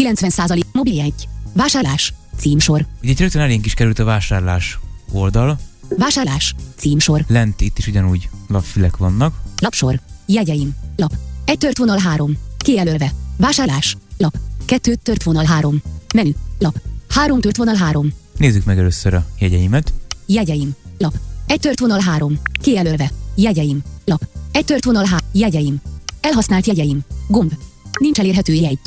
90% 0.00 0.60
mobiljegy. 0.72 1.28
Vásárlás. 1.52 2.14
Címsor. 2.36 2.86
Ugye 3.02 3.10
itt 3.10 3.18
rögtön 3.18 3.42
elénk 3.42 3.66
is 3.66 3.74
került 3.74 3.98
a 3.98 4.04
vásárlás 4.04 4.78
oldal. 5.12 5.58
Vásárlás. 5.98 6.54
Címsor. 6.76 7.24
Lent 7.28 7.60
itt 7.60 7.78
is 7.78 7.86
ugyanúgy 7.86 8.28
lapfülek 8.48 8.96
vannak. 8.96 9.34
Lapsor. 9.62 10.00
Jegyeim. 10.26 10.76
Lap. 10.96 11.12
Egy 11.44 11.58
tört 11.58 11.78
vonal 11.78 11.98
3. 11.98 12.36
Kijelölve. 12.56 13.12
Vásárlás. 13.36 13.96
Lap. 14.18 14.36
Kettő 14.64 14.94
tört 14.94 15.22
vonal 15.22 15.44
3. 15.44 15.82
Menü. 16.14 16.30
Lap. 16.58 16.80
Három 17.08 17.40
tört 17.40 17.56
vonal 17.56 17.74
3. 17.74 18.12
Nézzük 18.36 18.64
meg 18.64 18.78
először 18.78 19.14
a 19.14 19.26
jegyeimet. 19.38 19.92
Jegyeim. 20.26 20.70
Lap. 20.98 21.14
Egy 21.46 21.60
tört 21.60 21.80
vonal 21.80 22.00
3. 22.00 22.38
Kijelölve. 22.60 23.10
Jegyeim. 23.34 23.82
Lap. 24.04 24.28
Egy 24.52 24.64
tört 24.64 24.84
vonal 24.84 25.04
3. 25.04 25.18
Jegyeim. 25.32 25.80
Elhasznált 26.20 26.66
jegyeim. 26.66 27.00
Gomb. 27.28 27.52
Nincs 28.00 28.18
elérhető 28.18 28.52
jegy. 28.52 28.78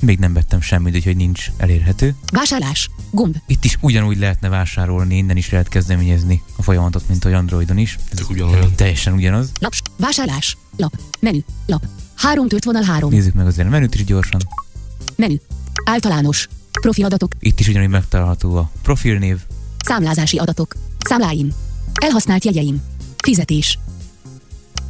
Még 0.00 0.18
nem 0.18 0.32
vettem 0.32 0.60
semmit, 0.60 0.94
úgyhogy 0.94 1.16
nincs 1.16 1.50
elérhető. 1.56 2.14
Vásárlás. 2.32 2.90
Gomb. 3.10 3.36
Itt 3.46 3.64
is 3.64 3.76
ugyanúgy 3.80 4.18
lehetne 4.18 4.48
vásárolni, 4.48 5.16
innen 5.16 5.36
is 5.36 5.50
lehet 5.50 5.68
kezdeményezni 5.68 6.42
a 6.56 6.62
folyamatot, 6.62 7.08
mint 7.08 7.24
a 7.24 7.28
Androidon 7.36 7.78
is. 7.78 7.98
Ez 8.10 8.18
Tök 8.18 8.30
ugyanolyan. 8.30 8.74
teljesen 8.74 9.12
ugyanaz. 9.12 9.50
Laps. 9.60 9.82
Vásárlás. 9.96 10.56
Lap. 10.76 11.00
Menü. 11.20 11.38
Lap. 11.66 11.86
Három 12.14 12.48
tört 12.48 12.64
vonal 12.64 12.82
3. 12.82 13.10
Nézzük 13.10 13.34
meg 13.34 13.46
azért 13.46 13.66
a 13.66 13.70
menüt 13.70 13.94
is 13.94 14.04
gyorsan. 14.04 14.40
Menü. 15.16 15.34
Általános. 15.84 16.48
Profiladatok. 16.80 17.32
Itt 17.38 17.60
is 17.60 17.68
ugyanúgy 17.68 17.88
megtalálható 17.88 18.56
a 18.56 18.70
profilnév. 18.82 19.38
Számlázási 19.84 20.36
adatok. 20.36 20.74
Számláim. 20.98 21.52
Elhasznált 22.00 22.44
jegyeim. 22.44 22.82
Fizetés. 23.24 23.78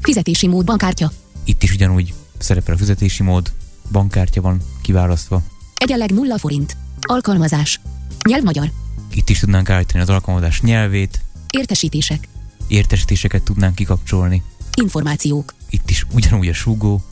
Fizetési 0.03 0.47
mód 0.47 0.65
bankkártya. 0.65 1.13
Itt 1.45 1.63
is 1.63 1.73
ugyanúgy 1.73 2.15
szerepel 2.39 2.75
a 2.75 2.79
fizetési 2.79 3.23
mód, 3.23 3.53
bankkártya 3.93 4.41
van 4.41 4.61
kiválasztva. 4.89 5.43
Egyenleg 5.75 6.11
0 6.13 6.39
forint. 6.39 6.77
Alkalmazás. 7.01 7.81
Nyelv 8.29 8.43
magyar. 8.43 8.71
Itt 9.11 9.29
is 9.29 9.39
tudnánk 9.39 9.71
állítani 9.71 10.03
az 10.03 10.09
alkalmazás 10.09 10.61
nyelvét, 10.61 11.21
Értesítések. 11.51 12.29
értesítéseket 12.69 13.43
tudnánk 13.43 13.75
kikapcsolni. 13.75 14.43
Információk. 14.81 15.55
Itt 15.71 15.91
is 15.91 16.07
ugyanúgy 16.13 16.49
a 16.49 16.53
súgó, 16.53 17.03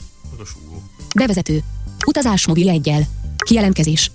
Bevezető. 1.15 1.63
Utazás 2.05 2.47
mobil 2.47 2.69
egyel. 2.69 3.07
Kijelentkezés. 3.37 4.11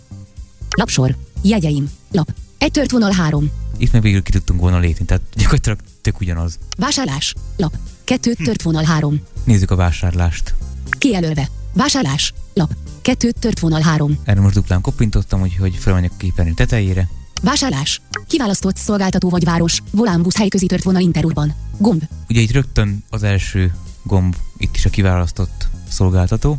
Lapsor. 0.77 1.17
Jegyeim. 1.43 1.91
Lap. 2.11 2.35
Egy 2.59 2.71
tört 2.71 2.91
vonal 2.91 3.13
3. 3.13 3.51
itt 3.77 3.93
meg 3.93 4.03
végül 4.03 4.23
ki 4.23 4.31
tudtunk 4.31 4.61
volna 4.61 4.79
lépni, 4.79 5.05
tehát 5.05 5.23
gyakorlatilag 5.35 5.79
tök 6.01 6.21
ugyanaz. 6.21 6.59
Vásárlás. 6.77 7.35
Lap. 7.57 7.77
Kettő 8.05 8.35
tört 8.35 8.63
vonal 8.63 8.85
3. 8.85 9.21
Nézzük 9.45 9.71
a 9.71 9.77
vásárlást. 9.77 10.55
Kijelölve. 10.99 11.49
Vásárlás. 11.73 12.33
Lap. 12.55 12.75
Kettő 13.03 13.31
tört 13.31 13.59
vonal 13.59 13.81
3. 13.81 14.19
Erre 14.25 14.41
most 14.41 14.55
duplán 14.55 14.81
koppintottam, 14.81 15.41
úgyhogy 15.41 15.77
felmenjek 15.77 16.13
a 16.13 16.17
képernyő 16.17 16.53
tetejére. 16.53 17.09
Vásárlás. 17.43 18.01
Kiválasztott 18.27 18.77
szolgáltató 18.77 19.29
vagy 19.29 19.45
város. 19.45 19.83
Volánbusz 19.91 20.37
helyközi 20.37 20.67
tört 20.67 20.83
vonal 20.83 21.03
Interurban. 21.03 21.55
Gomb. 21.79 22.03
Ugye 22.29 22.41
itt 22.41 22.51
rögtön 22.51 23.05
az 23.11 23.23
első 23.23 23.75
gomb, 24.03 24.37
itt 24.57 24.75
is 24.75 24.85
a 24.85 24.91
kiválasztott 24.91 25.69
szolgáltató. 25.89 26.59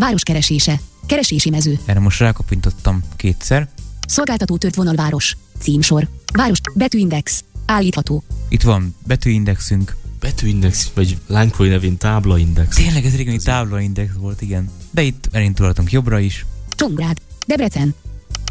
Város 0.00 0.22
keresése. 0.22 0.80
Keresési 1.06 1.50
mező. 1.50 1.78
Erre 1.84 2.00
most 2.00 2.20
rákoppintottam 2.20 3.02
kétszer. 3.16 3.68
Szolgáltató 4.06 4.56
tört 4.56 4.74
vonal 4.74 4.94
város. 4.94 5.36
Címsor. 5.58 6.08
Város. 6.32 6.58
Betűindex. 6.74 7.44
Állítható. 7.66 8.22
Itt 8.48 8.62
van 8.62 8.94
betűindexünk. 9.06 9.96
Betűindex, 10.24 10.90
vagy 10.94 11.18
lánykori 11.26 11.68
nevén 11.68 11.96
táblaindex. 11.96 12.76
Tényleg 12.76 13.04
ez 13.04 13.16
régen 13.16 13.34
egy 13.34 13.42
táblaindex 13.42 14.12
volt, 14.18 14.42
igen. 14.42 14.70
De 14.90 15.02
itt 15.02 15.28
elindulhatunk 15.32 15.92
jobbra 15.92 16.18
is. 16.18 16.46
Csongrád. 16.68 17.18
Debrecen. 17.46 17.94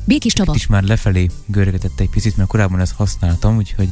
Békis 0.05 0.33
Csaba. 0.33 0.51
Itt 0.51 0.57
is 0.57 0.67
már 0.67 0.83
lefelé 0.83 1.29
görgetett 1.45 1.99
egy 1.99 2.09
picit, 2.09 2.37
mert 2.37 2.49
korábban 2.49 2.79
ezt 2.79 2.93
használtam, 2.93 3.55
úgyhogy 3.55 3.89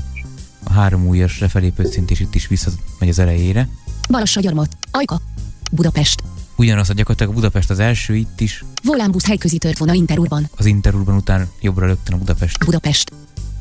a 0.63 0.73
három 0.73 1.07
újas 1.07 1.39
lefelé 1.39 1.69
pöccintés 1.69 2.19
itt 2.19 2.35
is 2.35 2.47
visszamegy 2.47 3.09
az 3.09 3.19
elejére. 3.19 3.69
Balassagyarmat. 4.09 4.77
Ajka. 4.91 5.21
Budapest. 5.71 6.23
Ugyanaz 6.55 6.89
a 6.89 6.93
gyakorlatilag 6.93 7.33
Budapest 7.33 7.69
az 7.69 7.79
első 7.79 8.15
itt 8.15 8.41
is, 8.41 8.63
Volánbusz 8.83 9.25
helyközi 9.25 9.57
tört 9.57 9.77
vonal 9.77 9.95
Interurban. 9.95 10.49
az 10.57 10.65
Interurban 10.65 11.15
után 11.15 11.49
jobbra 11.61 11.85
rögtön 11.85 12.13
a 12.13 12.17
Budapest 12.17 12.65
Budapest. 12.65 13.11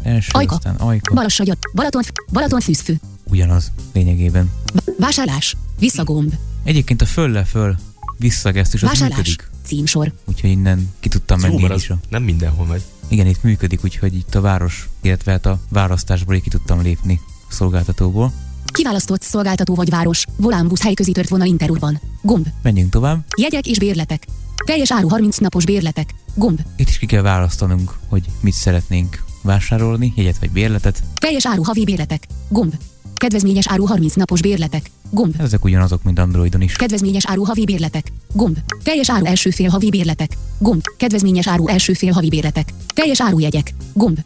első, 0.02 0.30
Ajka. 0.32 0.54
aztán 0.54 0.74
Ajka, 0.74 1.14
Balassagyar. 1.14 1.56
Balaton. 1.74 2.02
Balaton 2.32 2.60
fűzfű. 2.60 2.94
Ugyanaz 3.30 3.72
lényegében. 3.92 4.50
Vásárlás. 4.98 5.56
Visszagomb. 5.78 6.34
Egyébként 6.64 7.02
a 7.02 7.06
föl-le-föl 7.06 7.76
visszagesztus 8.16 8.82
az 8.82 9.00
működik, 9.00 9.50
Címsor. 9.64 10.12
úgyhogy 10.24 10.50
innen 10.50 10.92
ki 11.00 11.08
tudtam 11.08 11.40
jó, 11.40 11.46
menni 11.46 11.72
az 11.72 11.80
is. 11.80 11.92
Nem 12.08 12.22
mindenhol 12.22 12.66
megy. 12.66 12.82
Igen, 13.08 13.26
itt 13.26 13.42
működik, 13.42 13.84
úgyhogy 13.84 14.14
itt 14.14 14.34
a 14.34 14.40
város, 14.40 14.88
illetve 15.02 15.32
hát 15.32 15.46
a 15.46 15.58
választásból 15.68 16.40
ki 16.40 16.48
tudtam 16.48 16.82
lépni 16.82 17.20
a 17.48 17.52
szolgáltatóból. 17.52 18.32
Kiválasztott 18.64 19.22
szolgáltató 19.22 19.74
vagy 19.74 19.90
város. 19.90 20.24
Volánbusz 20.36 20.82
helyközi 20.82 21.12
tört 21.12 21.28
vonal 21.28 21.46
Interurban. 21.46 22.00
Gomb. 22.22 22.46
Menjünk 22.62 22.90
tovább. 22.90 23.24
Jegyek 23.36 23.66
és 23.66 23.78
bérletek. 23.78 24.26
Teljes 24.64 24.92
áru 24.92 25.08
30 25.08 25.36
napos 25.38 25.64
bérletek. 25.64 26.14
Gomb. 26.34 26.60
Itt 26.76 26.88
is 26.88 26.98
ki 26.98 27.06
kell 27.06 27.22
választanunk, 27.22 27.98
hogy 28.08 28.24
mit 28.40 28.52
szeretnénk 28.54 29.22
vásárolni, 29.42 30.12
jegyet 30.16 30.38
vagy 30.38 30.50
bérletet. 30.50 31.02
Teljes 31.14 31.46
áru 31.46 31.62
havi 31.62 31.84
bérletek. 31.84 32.26
Gomb. 32.48 32.74
Kedvezményes 33.14 33.68
áru 33.68 33.84
30 33.84 34.14
napos 34.14 34.40
bérletek. 34.40 34.90
Gomb. 35.10 35.34
Ezek 35.38 35.64
ugyanazok, 35.64 36.02
mint 36.02 36.18
Androidon 36.18 36.60
is. 36.60 36.76
Kedvezményes 36.76 37.26
áru 37.26 37.44
havi 37.44 37.64
bérletek. 37.64 38.12
Gomb. 38.32 38.58
Teljes 38.82 39.10
áru 39.10 39.24
első 39.24 39.50
fél 39.50 39.68
havi 39.68 39.90
bérletek. 39.90 40.36
Gomb. 40.58 40.82
Kedvezményes 40.96 41.48
áru 41.48 41.68
első 41.68 41.92
fél 41.92 42.12
havi 42.12 42.28
bérletek. 42.28 42.72
Teljes 42.94 43.20
áru 43.20 43.38
jegyek. 43.38 43.74
Gomb. 43.92 44.18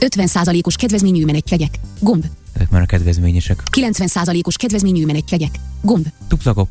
50%-os 0.00 0.76
kedvezményű 0.76 1.24
menetjegyek. 1.24 1.78
Gomb. 2.00 2.24
Ezek 2.52 2.70
már 2.70 2.82
a 2.82 2.86
kedvezményesek. 2.86 3.62
90%-os 3.76 4.56
kedvezményű 4.56 5.06
menetjegyek. 5.06 5.58
Gomb. 5.80 6.06
Dupla 6.28 6.52
kopp. 6.52 6.70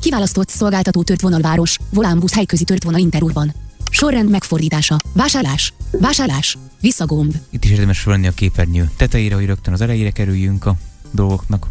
Kiválasztott 0.00 0.48
szolgáltató 0.48 1.02
tört 1.02 1.20
vonal 1.20 1.40
város. 1.40 1.76
Volánbusz 1.90 2.34
helyközi 2.34 2.64
tört 2.64 2.84
vonal 2.84 3.00
Interurban. 3.00 3.54
Sorrend 3.90 4.30
megfordítása. 4.30 4.96
Vásárlás. 5.12 5.72
Vásárlás. 5.90 6.58
Visszagomb. 6.80 7.34
Itt 7.50 7.64
is 7.64 7.70
érdemes 7.70 8.00
felvenni 8.00 8.26
a 8.26 8.32
képernyő 8.32 8.90
tetejére, 8.96 9.34
hogy 9.34 9.46
rögtön 9.46 9.72
az 9.72 9.80
elejére 9.80 10.10
kerüljünk 10.10 10.66
a 10.66 10.76
dolgoknak. 11.10 11.66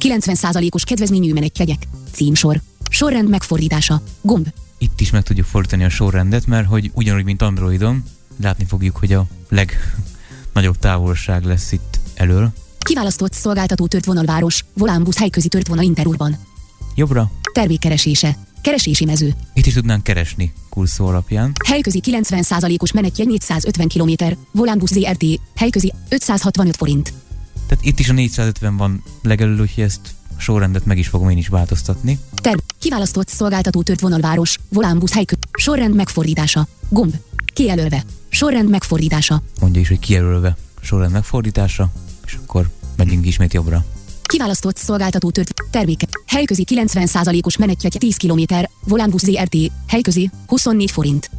90%-os 0.00 0.84
kedvezményű 0.84 1.32
menetjegyek. 1.32 1.86
Címsor. 2.12 2.60
Sorrend 2.90 3.28
megfordítása. 3.28 4.02
Gomb. 4.20 4.48
Itt 4.78 5.00
is 5.00 5.10
meg 5.10 5.22
tudjuk 5.22 5.46
fordítani 5.46 5.84
a 5.84 5.88
sorrendet, 5.88 6.46
mert 6.46 6.66
hogy 6.66 6.90
ugyanúgy, 6.94 7.24
mint 7.24 7.42
Androidon, 7.42 8.02
látni 8.40 8.64
fogjuk, 8.64 8.96
hogy 8.96 9.12
a 9.12 9.26
legnagyobb 9.48 10.78
távolság 10.86 11.44
lesz 11.44 11.72
itt 11.72 11.98
elől. 12.14 12.52
Kiválasztott 12.78 13.32
szolgáltató 13.32 13.86
tört 13.86 14.04
vonal 14.04 14.24
város. 14.24 14.64
Volánbusz 14.74 15.18
helyközi 15.18 15.48
tört 15.48 15.68
vonal 15.68 15.84
Interurban. 15.84 16.38
Jobbra. 16.94 17.30
Termékkeresése. 17.52 18.36
Keresési 18.60 19.04
mező. 19.04 19.34
Itt 19.52 19.66
is 19.66 19.72
tudnánk 19.72 20.02
keresni 20.02 20.52
kurszó 20.74 21.06
alapján. 21.06 21.52
Helyközi 21.66 22.00
90%-os 22.06 22.92
menetje 22.92 23.24
450 23.24 23.88
km. 23.88 24.24
Volánbusz 24.50 24.92
ZRT. 24.92 25.24
Helyközi 25.56 25.92
565 26.08 26.76
forint. 26.76 27.12
Tehát 27.66 27.84
itt 27.84 27.98
is 27.98 28.08
a 28.08 28.12
450 28.12 28.76
van 28.76 29.02
legelől, 29.22 29.60
úgyhogy 29.60 29.84
ezt 29.84 30.00
a 30.36 30.40
sorrendet 30.40 30.84
meg 30.84 30.98
is 30.98 31.08
fogom 31.08 31.30
én 31.30 31.36
is 31.36 31.48
változtatni. 31.48 32.18
Terv. 32.34 32.58
Kiválasztott 32.78 33.28
szolgáltató 33.28 33.82
tört 33.82 34.00
vonal 34.00 34.20
város. 34.20 34.58
Volánbusz 34.68 35.12
helykö. 35.12 35.34
Sorrend 35.52 35.94
megfordítása. 35.94 36.66
Gomb. 36.88 37.14
Kijelölve. 37.54 38.04
Sorrend 38.28 38.70
megfordítása. 38.70 39.42
Mondja 39.60 39.80
is, 39.80 39.88
hogy 39.88 39.98
kijelölve 39.98 40.56
sorrend 40.84 41.12
megfordítása, 41.12 41.92
és 42.26 42.38
akkor 42.42 42.70
megyünk 42.96 43.26
ismét 43.26 43.52
jobbra. 43.52 43.84
Kiválasztott 44.26 44.76
szolgáltató 44.76 45.30
tört 45.30 45.54
terméke. 45.70 46.06
Helyközi 46.26 46.64
90%-os 46.68 47.56
menetje 47.56 47.88
10 47.88 48.16
km. 48.16 48.54
Volánbusz 48.84 49.24
ZRT. 49.24 49.56
Helyközi 49.86 50.30
24 50.46 50.90
forint. 50.90 51.30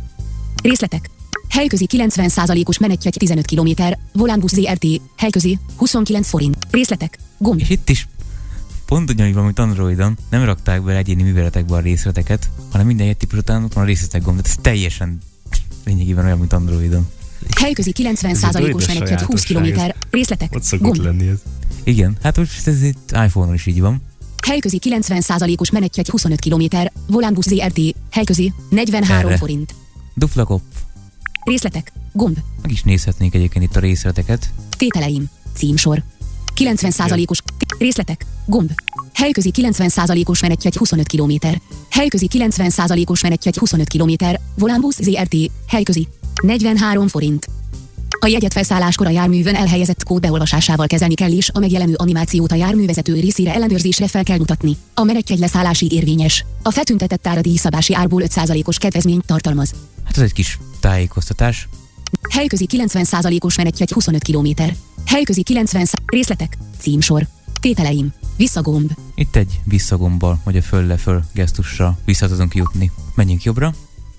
Részletek. 0.64 1.10
Helyközi 1.50 1.88
90%-os 1.92 2.78
menetje 2.78 3.12
15 3.12 3.46
km. 3.46 3.84
Volánbusz 4.14 4.54
ZRT. 4.54 4.86
Helyközi 5.18 5.60
29 5.76 6.28
forint. 6.28 6.58
Részletek. 6.72 7.20
Gomb. 7.38 7.60
És 7.60 7.70
itt 7.70 7.90
is 7.90 8.08
pont 8.86 9.10
ugyanúgy 9.10 9.34
van, 9.34 9.44
mint 9.44 9.60
Androidon, 9.60 10.18
nem 10.30 10.44
rakták 10.44 10.84
be 10.84 10.96
egyéni 10.96 11.24
műveletekbe 11.24 11.76
a 11.76 11.80
részleteket, 11.80 12.50
hanem 12.72 12.88
minden 12.88 13.08
egy 13.08 13.18
típus 13.18 13.40
után 13.40 13.64
ott 13.64 13.74
van 13.74 13.84
a 13.84 13.88
részletek 13.88 14.22
gomb, 14.24 14.42
tehát 14.42 14.58
ez 14.58 14.64
teljesen 14.64 15.20
lényegében 15.86 16.26
olyan, 16.26 16.38
mint 16.38 16.54
Androidon. 16.54 17.08
Helyközi 17.60 17.92
90%-os 17.98 18.88
menetje 18.88 19.20
20 19.26 19.44
km. 19.44 19.68
Részletek. 20.10 20.56
Ott 20.56 20.64
szokott 20.64 20.94
Gomb. 20.94 21.06
lenni 21.06 21.28
ez. 21.28 21.38
Igen, 21.86 22.18
hát 22.22 22.38
most 22.38 22.68
ez 22.68 22.84
itt 22.84 23.12
iPhone-on 23.12 23.54
is 23.54 23.66
így 23.66 23.82
van. 23.82 24.02
Helyközi 24.48 24.80
90%-os 24.84 25.72
menetje 25.72 26.04
25 26.12 26.40
km. 26.40 26.78
Volánbusz 27.08 27.48
ZRT. 27.48 27.80
Helyközi 28.12 28.54
43 28.70 29.28
Erre. 29.28 29.38
forint. 29.38 29.76
Dupla 30.14 30.46
kopp. 30.46 30.62
Részletek. 31.44 31.92
Gomb. 32.14 32.38
Meg 32.62 32.72
is 32.72 32.84
nézhetnénk 32.84 33.34
egyébként 33.34 33.66
itt 33.66 33.76
a 33.76 33.80
részleteket. 33.80 34.50
Tételeim. 34.78 35.30
Címsor. 35.54 36.04
90%-os. 36.56 37.42
Részletek. 37.78 38.26
Gomb. 38.46 38.72
Helyközi 39.14 39.52
90%-os 39.56 40.42
menetje 40.42 40.72
25 40.78 41.08
km. 41.08 41.48
Helyközi 41.90 42.28
90%-os 42.34 43.22
menetje 43.22 43.52
25 43.60 43.90
km. 43.90 44.26
Volánbusz 44.56 45.02
ZRT. 45.02 45.36
Helyközi. 45.68 46.08
43 46.42 47.08
forint. 47.08 47.48
A 48.26 48.28
jegyet 48.28 48.54
felszálláskor 48.54 49.08
a 49.08 49.10
járművön 49.10 49.56
elhelyezett 49.56 50.04
kód 50.04 50.22
beolvasásával 50.22 50.88
kezelni 50.88 51.14
kell 51.14 51.32
és 51.32 51.50
a 51.54 51.60
megjelenő 51.60 51.94
animációt 51.96 52.52
a 52.52 52.56
járművezető 52.56 53.14
részére 53.20 53.54
ellenőrzésre 53.54 54.08
fel 54.08 54.24
kell 54.24 54.38
mutatni. 54.38 54.78
A 54.94 55.04
menetjegy 55.04 55.40
leszállásig 55.40 55.92
érvényes. 55.92 56.46
A 56.64 56.72
feltüntetett 56.72 57.28
áradíj 57.28 57.56
szabási 57.56 57.96
árból 57.96 58.22
5%-os 58.26 58.78
kedvezményt 58.78 59.26
tartalmaz. 59.26 59.74
Hát 60.04 60.18
ez 60.18 60.24
egy 60.24 60.34
kis 60.34 60.60
tájékoztatás. 60.80 61.68
Helyközi 62.30 62.66
90%-os 62.72 63.58
menetjegy 63.58 63.92
25 63.92 64.24
km. 64.24 64.64
Helyközi 65.06 65.44
90 65.44 65.86
szá- 65.86 66.02
részletek. 66.06 66.58
Címsor. 66.80 67.28
Tételeim. 67.60 68.14
Visszagomb. 68.38 68.92
Itt 69.16 69.36
egy 69.36 69.60
visszagombbal, 69.64 70.40
vagy 70.44 70.58
a 70.58 70.62
föl-le-föl 70.62 71.24
gesztussal 71.34 71.98
vissza 72.06 72.28
tudunk 72.28 72.56
jutni. 72.56 72.92
Menjünk 73.16 73.44
jobbra. 73.44 73.74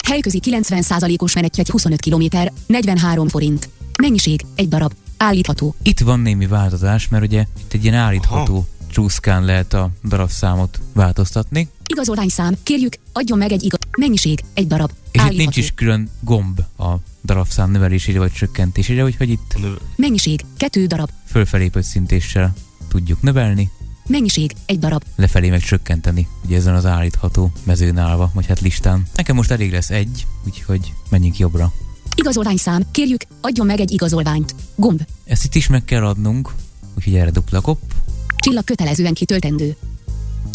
Helyközi 0.07 0.41
90%-os 0.45 1.35
menetjegy 1.35 1.69
25 1.69 2.01
km. 2.01 2.37
43 2.67 3.29
forint. 3.29 3.69
Mennyiség. 4.03 4.41
Egy 4.55 4.69
darab. 4.69 4.93
Állítható. 5.17 5.75
Itt 5.83 6.01
van 6.01 6.21
némi 6.21 6.47
változás, 6.47 7.09
mert 7.09 7.25
ugye 7.25 7.45
itt 7.61 7.73
egy 7.73 7.83
ilyen 7.85 7.97
állítható 7.97 8.67
csúszkán 8.91 9.45
lehet 9.45 9.73
a 9.75 9.91
darabszámot 10.05 10.81
változtatni, 10.93 11.69
Igazolványszám. 11.89 12.55
Kérjük, 12.63 12.95
adjon 13.13 13.39
meg 13.39 13.53
egy 13.53 13.63
igaz... 13.63 13.79
Mennyiség. 13.99 14.45
Egy 14.55 14.67
darab. 14.67 14.91
és 15.11 15.21
Állítható. 15.21 15.33
itt 15.33 15.39
nincs 15.39 15.57
is 15.57 15.73
külön 15.75 16.11
gomb 16.21 16.61
a 16.79 16.95
darabszám 17.25 17.71
növelésére 17.71 18.19
vagy 18.19 18.33
csökkentésére, 18.33 19.05
úgyhogy 19.05 19.31
itt 19.31 19.57
Mennyiség. 19.97 20.45
Kettő 20.57 20.87
darab. 20.87 21.09
fölfelé 21.27 21.69
pöccintéssel 21.69 22.55
tudjuk 22.89 23.23
növelni, 23.23 23.71
Mennyiség, 24.09 24.55
egy 24.67 24.79
darab. 24.79 25.03
lefelé 25.17 25.51
meg 25.51 25.61
csökkenteni, 25.61 26.29
ugye 26.45 26.57
ezen 26.57 26.75
az 26.75 26.87
állítható 26.87 27.53
mezőn 27.63 27.99
állva, 27.99 28.31
vagy 28.35 28.47
hát 28.47 28.61
listán. 28.61 29.07
Nekem 29.15 29.37
most 29.37 29.51
elég 29.51 29.73
lesz 29.73 29.91
egy, 29.91 30.27
úgyhogy 30.45 30.93
menjünk 31.09 31.39
jobbra. 31.39 31.73
Igazolványszám, 32.17 32.83
kérjük, 32.91 33.23
adjon 33.41 33.67
meg 33.67 33.81
egy 33.81 33.91
igazolványt. 33.93 34.55
Gomb. 34.75 35.03
Ezt 35.25 35.45
itt 35.45 35.55
is 35.55 35.67
meg 35.67 35.85
kell 35.85 36.05
adnunk, 36.07 36.55
úgyhogy 36.97 37.15
erre 37.15 37.31
dupla 37.31 37.61
kopp. 37.61 37.81
Csillag 38.37 38.65
kötelezően 38.65 39.15
kitöltendő. 39.15 39.77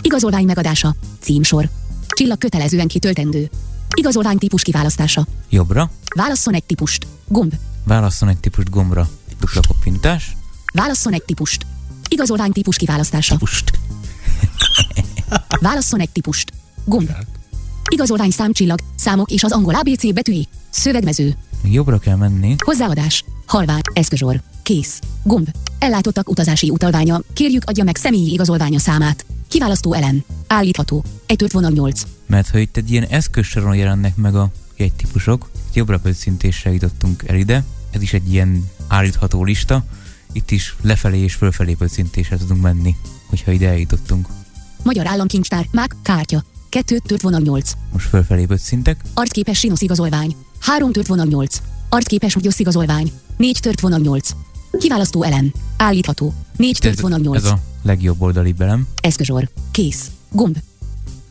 Igazolvány 0.03 0.45
megadása. 0.45 0.95
Címsor. 1.19 1.69
Csillag 2.07 2.37
kötelezően 2.37 2.87
kitöltendő. 2.87 3.49
Igazolvány 3.95 4.37
típus 4.37 4.61
kiválasztása. 4.61 5.27
Jobbra, 5.49 5.91
Válasszon 6.15 6.53
egy 6.53 6.63
típust. 6.63 7.07
Gomb. 7.27 7.53
válasszon 7.83 8.29
egy 8.29 8.37
típust 8.37 8.69
gombra, 8.69 9.09
dupla 9.39 9.61
koppintás. 9.67 10.35
Válasszon 10.73 11.13
egy 11.13 11.23
típust. 11.23 11.65
Igazolvány 12.09 12.51
típus 12.51 12.77
kiválasztása. 12.77 13.35
Pust. 13.37 13.71
Válasszon 15.59 15.99
egy 15.99 16.09
típust. 16.09 16.51
Gomb. 16.85 17.09
Igazolvány 17.91 18.31
számcsillag, 18.31 18.79
számok 18.95 19.31
és 19.31 19.43
az 19.43 19.51
angol 19.51 19.75
ABC 19.75 20.13
betűi. 20.13 20.47
Szövegmező. 20.69 21.35
Még 21.63 21.73
jobbra 21.73 21.97
kell 21.97 22.15
menni. 22.15 22.55
Hozzáadás. 22.65 23.23
Halvány. 23.45 23.81
Eszközsor. 23.93 24.41
Kész. 24.63 24.99
Gomb. 25.23 25.47
Ellátottak 25.79 26.29
utazási 26.29 26.69
utalványa. 26.69 27.21
Kérjük 27.33 27.63
adja 27.65 27.83
meg 27.83 27.95
személyi 27.95 28.31
igazolványa 28.31 28.79
számát. 28.79 29.25
Kiválasztó 29.47 29.93
elem. 29.93 30.23
Állítható. 30.47 31.03
Egy 31.25 31.45
vonal 31.51 31.71
8. 31.71 32.01
Mert 32.27 32.49
ha 32.49 32.57
itt 32.57 32.77
egy 32.77 32.91
ilyen 32.91 33.03
eszközsoron 33.03 33.75
jelennek 33.75 34.15
meg 34.15 34.35
a 34.35 34.49
jegytípusok, 34.75 35.49
jobbra 35.73 35.99
pöccintésre 35.99 36.71
jutottunk 36.71 37.23
el 37.27 37.35
ide, 37.35 37.63
ez 37.91 38.01
is 38.01 38.13
egy 38.13 38.31
ilyen 38.31 38.69
állítható 38.87 39.43
lista, 39.43 39.83
itt 40.31 40.51
is 40.51 40.75
lefelé 40.81 41.19
és 41.19 41.33
fölfelé 41.33 41.73
pöccintésre 41.73 42.37
tudunk 42.37 42.61
menni, 42.61 42.95
hogyha 43.25 43.51
ide 43.51 43.69
eljutottunk. 43.69 44.27
Magyar 44.83 45.07
államkincstár. 45.07 45.67
Mák. 45.71 45.95
Kártya. 46.01 46.43
2 46.69 46.97
tört 46.97 47.21
vonal 47.21 47.41
8. 47.41 47.71
Most 47.91 48.07
fölfelé 48.07 48.45
pöccintek, 48.45 49.01
Arcképes 49.13 49.59
sinusz 49.59 49.81
igazolvány. 49.81 50.35
3 50.61 50.91
tört 50.91 51.07
vonal 51.07 51.25
8. 51.25 51.61
Arcképes 51.89 52.35
ugyosz 52.35 52.59
igazolvány. 52.59 53.11
4 53.37 53.59
tört 53.59 53.79
vonal 53.79 53.99
8. 53.99 54.29
Kiválasztó 54.79 55.23
elem. 55.23 55.51
Állítható. 55.77 56.33
4 56.57 56.77
tört 56.79 56.99
vonal 56.99 57.19
8. 57.19 57.43
ez 57.43 57.51
a 57.51 57.59
legjobb 57.81 58.21
oldali 58.21 58.51
belem. 58.51 58.87
Eszközsor. 59.01 59.49
Kész. 59.71 60.11
Gomb. 60.31 60.57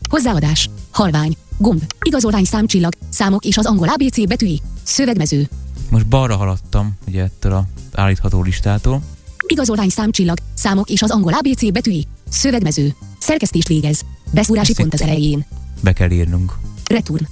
Hozzáadás. 0.09 0.69
Halvány. 0.91 1.35
Gomb. 1.57 1.83
Igazolvány 2.01 2.43
számcsillag. 2.43 2.93
Számok 3.09 3.45
és 3.45 3.57
az 3.57 3.65
angol 3.65 3.87
ABC 3.87 4.27
betűi. 4.27 4.61
Szövegmező. 4.83 5.49
Most 5.89 6.07
balra 6.07 6.35
haladtam, 6.35 6.97
ugye 7.07 7.23
ettől 7.23 7.51
a 7.51 7.67
állítható 7.93 8.41
listától. 8.41 9.01
Igazolvány 9.47 9.89
számcsillag. 9.89 10.37
Számok 10.53 10.89
és 10.89 11.01
az 11.01 11.11
angol 11.11 11.33
ABC 11.33 11.71
betűi. 11.71 12.07
Szövegmező. 12.29 12.95
Szerkesztést 13.19 13.67
végez. 13.67 14.01
Beszúrási 14.31 14.71
Ezt 14.71 14.79
pont 14.79 14.93
az 14.93 15.01
elején. 15.01 15.45
Be 15.81 15.93
kell 15.93 16.11
írnunk. 16.11 16.57
Return. 16.87 17.27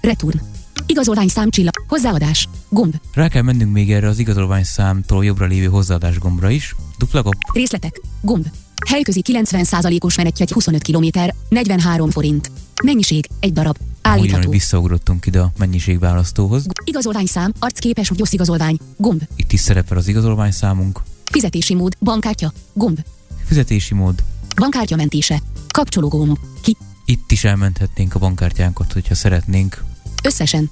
Return. 0.00 0.40
Igazolvány 0.86 1.28
számcsillag. 1.28 1.72
Hozzáadás. 1.88 2.48
Gomb. 2.68 2.94
Rá 3.14 3.28
kell 3.28 3.42
mennünk 3.42 3.72
még 3.72 3.92
erre 3.92 4.08
az 4.08 4.18
igazolvány 4.18 4.64
számtól 4.64 5.24
jobbra 5.24 5.46
lévő 5.46 5.66
hozzáadás 5.66 6.18
gombra 6.18 6.50
is. 6.50 6.74
Dupla 6.98 7.22
kopp, 7.22 7.40
Részletek. 7.52 8.00
Gomb. 8.20 8.46
Helyközi 8.88 9.22
90%-os 9.28 10.16
menetjegy 10.16 10.50
25 10.50 10.82
km, 10.82 11.18
43 11.48 12.10
forint. 12.10 12.50
Mennyiség, 12.84 13.28
egy 13.40 13.52
darab. 13.52 13.76
Állítható. 14.02 14.42
hogy 14.42 14.50
visszaugrottunk 14.50 15.26
ide 15.26 15.40
a 15.40 15.52
mennyiségválasztóhoz. 15.58 16.66
Igazolványszám, 16.84 17.52
arcképes 17.58 18.08
vagy 18.08 18.28
igazolvány. 18.30 18.78
Gomb. 18.96 19.22
Itt 19.36 19.52
is 19.52 19.60
szerepel 19.60 19.96
az 19.96 20.08
igazolvány 20.08 20.50
számunk. 20.50 21.02
Fizetési 21.30 21.74
mód, 21.74 21.96
bankkártya. 22.00 22.52
Gomb. 22.72 22.98
Fizetési 23.44 23.94
mód. 23.94 24.22
Bankkártya 24.56 24.96
mentése. 24.96 25.42
Kapcsoló 25.68 26.08
gomb. 26.08 26.38
Ki. 26.62 26.76
Itt 27.04 27.32
is 27.32 27.44
elmenthetnénk 27.44 28.14
a 28.14 28.18
bankkártyánkat, 28.18 28.92
hogyha 28.92 29.14
szeretnénk. 29.14 29.84
Összesen. 30.22 30.70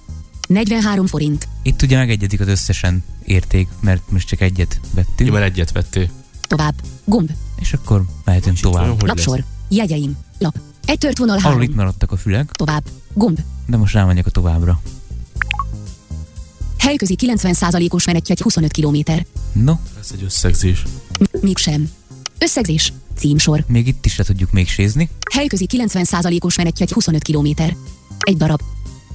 43 0.48 1.06
forint. 1.06 1.48
Itt 1.62 1.82
ugye 1.82 1.96
megegyedik 1.96 2.40
az 2.40 2.48
összesen 2.48 3.04
érték, 3.24 3.68
mert 3.80 4.10
most 4.10 4.28
csak 4.28 4.40
egyet 4.40 4.80
vettünk, 4.94 5.32
mert 5.32 5.44
egyet 5.44 5.72
vettél. 5.72 6.08
Tovább. 6.40 6.74
Gomb. 7.04 7.30
és 7.60 7.72
akkor 7.72 8.04
mehetünk 8.24 8.56
olyan, 8.62 8.72
tovább. 8.72 9.00
hogy 9.00 9.08
Lapsor. 9.08 9.44
Jegyeim. 9.68 10.16
Lap. 10.38 10.58
Egy 10.84 10.98
tört 10.98 11.18
vonal 11.18 11.36
Arról 11.38 11.52
itt 11.62 11.68
3. 11.68 11.74
maradtak 11.74 12.12
a 12.12 12.16
fülek, 12.16 12.50
Tovább. 12.52 12.82
Gomb. 13.12 13.38
de 13.66 13.76
most 13.76 13.94
rámegyek 13.94 14.26
a 14.26 14.30
továbbra. 14.30 14.80
Helyközi 16.78 17.16
90%-os 17.20 18.06
menetjegy 18.06 18.40
25 18.40 18.72
km. 18.72 18.98
No, 19.52 19.74
Ez 20.00 20.10
egy 20.14 20.22
összegzés. 20.24 20.82
Mégsem. 21.40 21.90
Összegzés. 22.38 22.92
Címsor. 23.16 23.64
még 23.68 23.86
itt 23.86 24.04
is 24.06 24.16
le 24.16 24.24
tudjuk 24.24 24.52
még 24.52 24.68
sézni. 24.68 25.08
Helyközi 25.32 25.66
90%-os 25.72 26.56
menetjegy 26.56 26.92
25 26.92 27.22
km. 27.22 27.46
Egy 28.18 28.36
darab. 28.36 28.60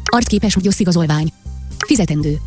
Arcképes 0.05 0.55
ugyosz 0.55 0.79
igazolvány. 0.79 1.31
Fizetendő. 1.85 2.39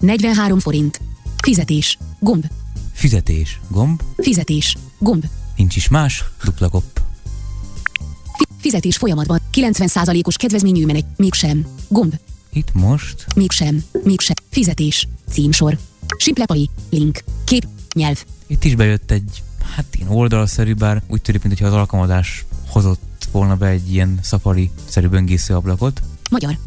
43 0.00 0.58
forint. 0.58 1.00
Fizetés. 1.42 1.98
Gomb. 2.20 2.44
Fizetés, 2.92 3.60
gomb, 3.68 4.02
Fizetés. 4.16 4.76
Gomb. 4.98 5.24
nincs 5.56 5.76
is 5.76 5.88
más, 5.88 6.24
dupla. 6.44 6.68
Fi- 8.36 8.48
fizetés 8.60 8.96
folyamatban. 8.96 9.40
90%-os 9.52 10.36
kedvezményű 10.36 10.86
menet. 10.86 11.04
Mégsem. 11.16 11.66
Gomb. 11.88 12.14
Itt 12.52 12.74
most 12.74 13.26
Mégsem. 13.34 13.84
Mégsem. 14.04 14.34
Fizetés. 14.50 15.08
Címsor. 15.30 15.78
Simplepai. 16.18 16.70
Link. 16.90 17.24
Kép. 17.44 17.66
Nyelv. 17.94 18.24
Itt 18.46 18.64
is 18.64 18.74
bejött 18.74 19.10
egy, 19.10 19.42
hát 19.74 19.84
ilyen 19.92 20.08
oldalszerű, 20.08 20.74
bár 20.74 21.02
úgy 21.06 21.22
tűnik, 21.22 21.42
mintha 21.42 21.66
az 21.66 21.72
alkalmazás 21.72 22.44
hozott 22.68 23.28
volna 23.32 23.56
be 23.56 23.66
egy 23.66 23.92
ilyen 23.92 24.18
szafari-szerű 24.22 25.06
böngésző 25.08 25.54
ablakot. 25.54 26.02
Magyar. 26.30 26.58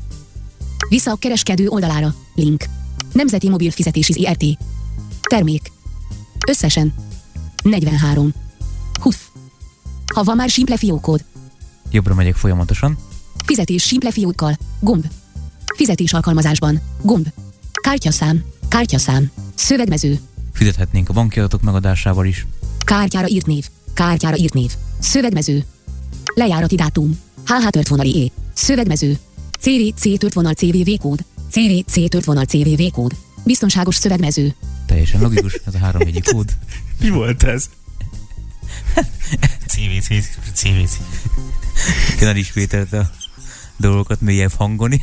Vissza 0.90 1.11
a 1.11 1.16
kereskedő 1.16 1.68
oldalára. 1.68 2.16
Link. 2.36 2.66
Nemzeti 3.14 3.49
mobil 3.49 3.72
fizetési 3.72 4.14
IRT. 4.16 4.44
Termék. 5.30 5.72
Összesen. 6.48 6.94
43. 7.64 8.34
20. 9.02 9.28
Ha 10.14 10.24
van 10.24 10.36
már 10.36 10.49
simple 10.49 10.78
fiókod. 10.78 11.24
Jobbra 11.91 12.14
megyek 12.14 12.36
folyamatosan. 12.36 12.98
Fizetés 13.45 13.84
simple 13.84 14.11
fiókkal. 14.11 14.57
Gomb. 14.80 15.06
Fizetés 15.76 16.14
alkalmazásban. 16.14 16.82
Gomb. 17.02 17.28
Kártyaszám. 17.82 18.44
Kártyaszám. 18.68 19.32
Szövegmező. 19.56 20.20
Fizethetnénk 20.53 21.10
a 21.10 21.14
banki 21.14 21.40
adatok 21.40 21.61
megadásával 21.61 22.26
is. 22.26 22.45
Kártyára 22.80 23.28
írt 23.28 23.45
név. 23.45 23.68
Kártyára 23.94 24.38
írt 24.38 24.53
név. 24.53 24.72
Szövegmező. 24.99 25.64
Lejárati 26.36 26.76
dátum. 26.76 27.20
HH 27.45 27.68
tört 27.70 27.88
vonali 27.88 28.26
E. 28.26 28.41
Szövegmező. 28.53 29.18
CVC 29.60 30.18
tört 30.19 30.34
vonal 30.34 30.53
CVV 30.53 30.90
kód. 31.02 31.26
CVC 31.52 32.10
tört 32.10 32.26
vonal 32.26 32.45
CVV 32.45 32.81
kód. 32.91 33.15
Biztonságos 33.44 33.95
szövegmező. 33.95 34.56
Teljesen 34.86 35.22
logikus, 35.22 35.53
ez 35.65 35.76
a 35.76 35.77
három 35.77 36.02
egyik 36.02 36.31
kód. 36.31 36.57
Mi 36.99 37.10
volt 37.10 37.44
ez? 37.44 37.69
CVC, 39.72 40.07
CVC. 40.53 40.98
Én 42.22 42.36
ismételte 42.36 42.99
a 42.99 43.10
dolgokat 43.77 44.22
mélyebb 44.22 44.52
hangon 44.52 44.91
is. 44.91 45.02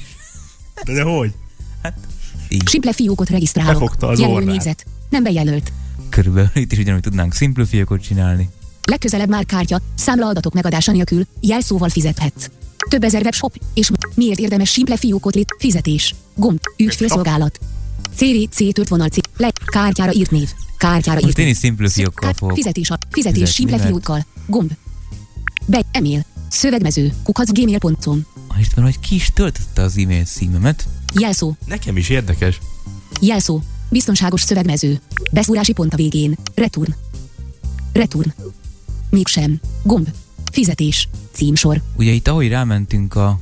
De, 0.85 0.93
de 0.93 1.03
hogy? 1.03 1.33
Így 2.49 2.69
Simple 2.69 2.93
fiókot 2.93 3.31
regisztrálok. 3.31 3.73
Befogta 3.73 4.07
az 4.07 4.20
Jelölő 4.20 4.45
négyzet. 4.45 4.87
Nem 5.11 5.23
bejelölt. 5.23 5.73
körülbelül 6.09 6.51
itt 6.55 6.73
is 6.73 6.78
ugyanúgy 6.78 7.01
tudnánk 7.01 7.35
simple 7.35 7.65
fiókot 7.65 8.03
csinálni. 8.03 8.49
Legközelebb 8.91 9.29
már 9.29 9.45
kártya, 9.47 9.81
számlaadatok 9.95 10.55
megadása 10.55 10.93
nélkül, 10.93 11.25
jelszóval 11.41 11.89
fizethetsz. 11.89 12.47
Több 12.89 13.05
ezer 13.05 13.23
webshop, 13.23 13.57
és 13.75 13.91
miért 14.15 14.39
érdemes 14.39 14.71
simple 14.71 14.97
fiókot 14.97 15.35
lét, 15.35 15.55
fizetés, 15.59 16.15
gomb, 16.35 16.59
ügyfélszolgálat. 16.77 17.59
CVC 18.17 18.73
tört 18.75 18.89
vonal 18.89 19.09
C, 19.09 19.17
le, 19.37 19.53
kártyára 19.65 20.13
írt 20.13 20.31
név, 20.31 20.51
kártyára 20.79 21.15
Most 21.21 21.27
írt 21.27 21.39
én 21.39 21.45
név. 21.45 21.55
is 21.55 21.61
simple 21.61 21.89
fiókkal 21.89 22.33
fogok 22.33 22.55
Fizetés, 22.55 22.91
a, 22.91 22.99
fizetés 23.11 23.39
fizetni, 23.39 23.55
simple 23.55 23.77
mert- 23.77 23.89
fiókkal, 23.89 24.25
gomb. 24.47 24.71
Be, 25.67 25.81
email, 25.93 26.25
szövegmező, 26.51 27.13
kukacgmail.com, 27.23 28.27
Ah, 28.49 28.61
Isten, 28.61 28.85
hogy 28.85 29.01
ki 29.01 29.15
is 29.15 29.31
töltötte 29.35 29.83
az 29.83 29.97
e-mail 29.99 30.25
címemet. 30.25 30.85
jelszó, 31.15 31.53
Nekem 31.67 31.97
is 31.97 32.09
érdekes. 32.09 32.59
jelszó, 33.21 33.61
biztonságos 33.89 34.41
szövegmező, 34.41 35.01
beszúrási 35.33 35.73
pont 35.73 35.93
a 35.93 35.97
végén, 35.97 36.37
return. 36.55 36.95
Return. 37.93 38.33
Mégsem, 39.11 39.61
gomb, 39.83 40.09
fizetés, 40.53 41.09
címsor, 41.33 41.83
Ugye 41.97 42.11
itt 42.11 42.28
ahogy 42.28 42.49
rámentünk 42.49 43.15
a 43.15 43.41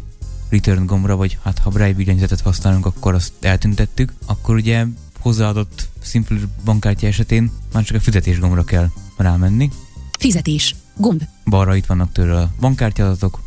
return 0.49 0.87
gombra, 0.87 1.17
vagy 1.17 1.39
hát 1.43 1.59
ha 1.59 1.71
Braille 1.71 1.95
billentyűzetet 1.95 2.41
használunk, 2.41 2.87
akkor 2.87 3.15
azt 3.15 3.33
eltüntettük, 3.41 4.13
akkor 4.27 4.55
ugye 4.55 4.85
hozzáadott 5.21 5.89
Simple 6.03 6.39
bankkártya 6.65 7.07
esetén 7.07 7.51
már 7.73 7.85
csak 7.85 7.97
a 7.97 8.01
fizetés 8.01 8.39
gombra 8.39 8.65
kell 8.65 8.89
rámenni. 9.17 9.71
fizetés, 10.19 10.75
gomb, 10.97 11.23
Balra 11.45 11.77
itt 11.77 11.87
vannak 11.87 12.13
tőle 12.13 12.41
a 12.41 12.51
bankkártya 12.61 13.05
adatok, 13.05 13.43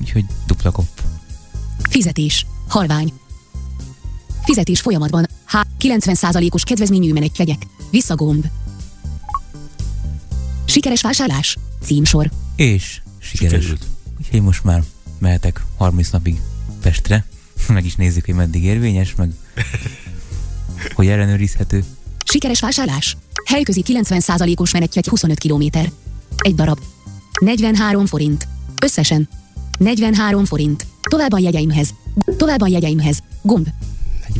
úgyhogy 0.00 0.24
dupla 0.46 0.70
kopp. 0.70 0.98
Fizetés. 1.88 2.46
Halvány. 2.68 3.12
Fizetés 4.44 4.80
folyamatban. 4.80 5.26
H. 5.46 5.56
90%-os 5.78 6.62
kedvezményű 6.62 7.12
menetjegyek. 7.12 7.66
Visszagomb. 7.90 8.46
Sikeres 10.64 11.02
vásárlás. 11.02 11.58
Címsor. 11.84 12.30
És 12.56 13.00
sikeres. 13.18 13.62
Sikerült. 13.62 13.86
Úgyhogy 14.18 14.34
én 14.34 14.42
most 14.42 14.64
már 14.64 14.82
mehetek 15.18 15.64
30 15.76 16.10
napig 16.10 16.40
Pestre. 16.82 17.24
Meg 17.68 17.84
is 17.84 17.94
nézzük, 17.94 18.24
hogy 18.24 18.34
meddig 18.34 18.64
érvényes, 18.64 19.14
meg 19.14 19.30
hogy 20.94 21.06
ellenőrizhető. 21.06 21.84
Sikeres 22.24 22.60
vásárlás. 22.60 23.16
Helyközi 23.44 23.82
90%-os 23.86 24.72
menetjegy 24.72 25.06
25 25.06 25.38
km. 25.38 25.78
Egy 26.36 26.54
darab. 26.54 26.78
43 27.40 28.06
forint. 28.06 28.48
Összesen. 28.82 29.28
43 29.78 30.44
forint. 30.44 30.86
Tovább 31.02 31.32
a 31.32 31.38
jegyeimhez. 31.38 31.94
Tovább 32.36 32.60
a 32.60 32.66
jegyeimhez. 32.66 33.18
Gomb. 33.42 33.68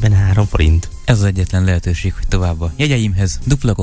43 0.01 0.47
forint. 0.47 0.89
Ez 1.05 1.19
az 1.19 1.25
egyetlen 1.25 1.65
lehetőség, 1.65 2.13
hogy 2.13 2.29
tovább 2.29 2.61
a 2.61 2.73
jegyeimhez 2.77 3.41
dupla 3.45 3.75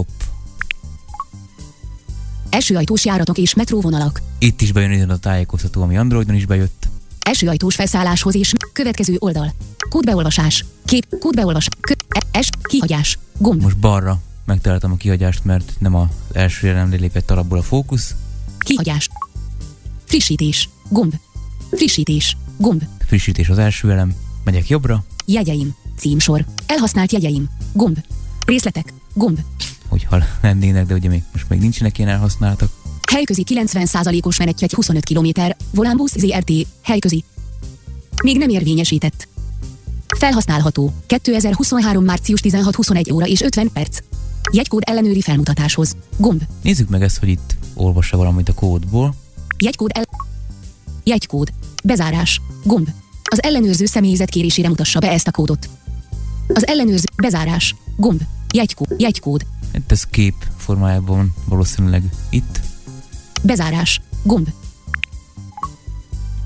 kopp. 2.49 2.53
Elsőajtós 2.53 3.05
járatok 3.05 3.38
és 3.38 3.53
metróvonalak. 3.53 4.21
Itt 4.39 4.61
is 4.61 4.71
bejön 4.71 5.09
a 5.09 5.17
tájékoztató, 5.17 5.81
ami 5.81 5.97
Androidon 5.97 6.35
is 6.35 6.45
bejött. 6.45 6.88
Elsőajtós 7.19 7.76
felszálláshoz 7.76 8.35
és 8.35 8.53
következő 8.73 9.15
oldal. 9.19 9.53
Kódbeolvasás. 9.89 10.65
Kép. 10.85 11.05
Kódbeolvasás. 11.19 11.67
Kö. 11.81 11.93
E- 12.09 12.41
S. 12.41 12.49
Kihagyás. 12.61 13.17
Gomb. 13.38 13.61
Most 13.61 13.77
balra 13.77 14.21
megtaláltam 14.45 14.91
a 14.91 14.95
kihagyást, 14.95 15.43
mert 15.43 15.73
nem 15.80 15.95
az 15.95 16.07
első 16.31 16.67
jelen 16.67 16.89
lépett 16.89 17.31
alapból 17.31 17.57
a 17.57 17.63
fókusz. 17.63 18.15
Kihagyás. 18.57 19.09
Frissítés. 20.05 20.69
Gomb. 20.89 21.13
Frissítés. 21.71 22.38
Gomb. 22.57 22.84
Frissítés 23.05 23.49
az 23.49 23.57
első 23.57 23.91
elem. 23.91 24.13
Megyek 24.43 24.69
jobbra, 24.69 25.03
Jegyeim. 25.26 25.76
Címsor. 25.97 26.45
Elhasznált 26.65 27.11
jegyeim. 27.11 27.49
Gomb. 27.73 27.97
Részletek. 28.45 28.93
Gomb. 29.13 29.39
Hogyha 29.89 30.17
lennének, 30.41 30.85
de 30.85 30.93
ugye 30.93 31.09
még 31.09 31.23
most 31.31 31.49
még 31.49 31.59
nincsenek 31.59 31.97
ilyen 31.97 32.09
elhasználtak. 32.09 32.69
Helyközi 33.11 33.43
90%-os 33.49 34.37
menetjegy 34.37 34.73
25 34.73 35.03
km. 35.03 35.41
Volánbusz 35.71 36.17
ZRT. 36.17 36.51
Helyközi. 36.81 37.23
Még 38.23 38.37
nem 38.37 38.49
érvényesített. 38.49 39.27
Felhasználható. 40.17 40.93
2023. 41.05 42.03
március 42.03 42.39
16-21 42.43 43.13
óra 43.13 43.25
és 43.25 43.41
50 43.41 43.71
perc. 43.73 43.99
Jegykód 44.51 44.81
ellenőri 44.85 45.21
felmutatáshoz. 45.21 45.95
Gomb. 46.17 46.41
Nézzük 46.61 46.89
meg 46.89 47.01
ezt, 47.01 47.17
hogy 47.17 47.29
itt 47.29 47.55
olvassa 47.73 48.17
valamit 48.17 48.49
a 48.49 48.53
kódból. 48.53 49.15
Jegykód 49.57 49.91
el... 49.93 50.03
Jegykód. 51.03 51.49
Bezárás. 51.83 52.41
Gomb. 52.63 52.89
Az 53.23 53.43
ellenőrző 53.43 53.85
személyzet 53.85 54.29
kérésére 54.29 54.67
mutassa 54.67 54.99
be 54.99 55.11
ezt 55.11 55.27
a 55.27 55.31
kódot. 55.31 55.69
Az 56.47 56.67
ellenőrző... 56.67 57.05
Bezárás. 57.15 57.75
Gomb. 57.95 58.21
Jegykód. 58.53 58.95
Jegykód. 58.97 59.45
Hát 59.73 59.91
ez 59.91 60.03
kép 60.03 60.35
formájában 60.57 61.33
valószínűleg 61.45 62.03
itt. 62.29 62.59
Bezárás. 63.43 64.01
Gomb. 64.23 64.49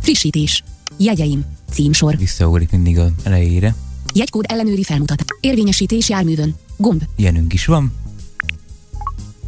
Frissítés. 0.02 0.64
Jegyeim. 0.98 1.46
Címsor. 1.72 2.18
Visszaugrik 2.18 2.72
mindig 2.72 3.00
az 3.00 3.12
elejére. 3.24 3.76
Jegykód 4.14 4.46
ellenőri 4.48 4.84
felmutat. 4.84 5.24
Érvényesítés 5.40 6.10
járművön. 6.10 6.56
Gomb. 6.78 7.04
Ilyenünk 7.16 7.54
is 7.54 7.66
van. 7.66 7.94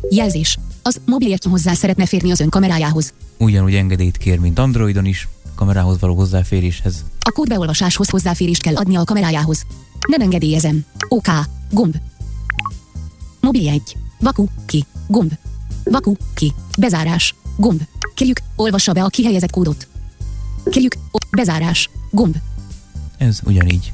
Jelzés. 0.10 0.58
Az 0.82 1.02
mobiljegyű 1.06 1.50
hozzá 1.50 1.74
szeretne 1.74 2.06
férni 2.06 2.32
az 2.32 2.40
ön 2.40 2.50
kamerájához. 2.50 3.14
Ugyanúgy 3.38 3.76
engedélyt 3.76 4.18
kér, 4.18 4.40
mint 4.40 4.60
Androidon 4.60 5.06
is, 5.06 5.28
kamerához 5.56 6.00
való 6.00 6.16
hozzáféréshez. 6.16 7.06
A 7.20 7.32
kódbeolvasáshoz 7.32 8.10
hozzáférést 8.10 8.62
kell 8.62 8.76
adnia 8.76 9.00
a 9.00 9.04
kamerájához. 9.04 9.66
Nem 10.08 10.22
engedélyezem. 10.22 10.86
OK. 11.08 11.28
Gomb. 11.72 11.96
Mobiljegy. 13.46 13.96
Vaku. 14.20 14.46
Ki. 14.66 14.86
Gomb. 15.08 15.32
Vaku. 15.84 16.14
Ki. 16.34 16.54
Bezárás. 16.80 17.36
Gomb. 17.58 17.82
Kérjük, 18.16 18.40
olvassa 18.56 18.94
be 18.94 19.04
a 19.04 19.08
kihelyezett 19.08 19.52
kódot. 19.52 19.88
Kérjük, 20.70 20.96
o- 21.12 21.30
bezárás. 21.36 21.90
Gomb. 22.12 22.36
Ez 23.18 23.40
ugyanígy. 23.44 23.92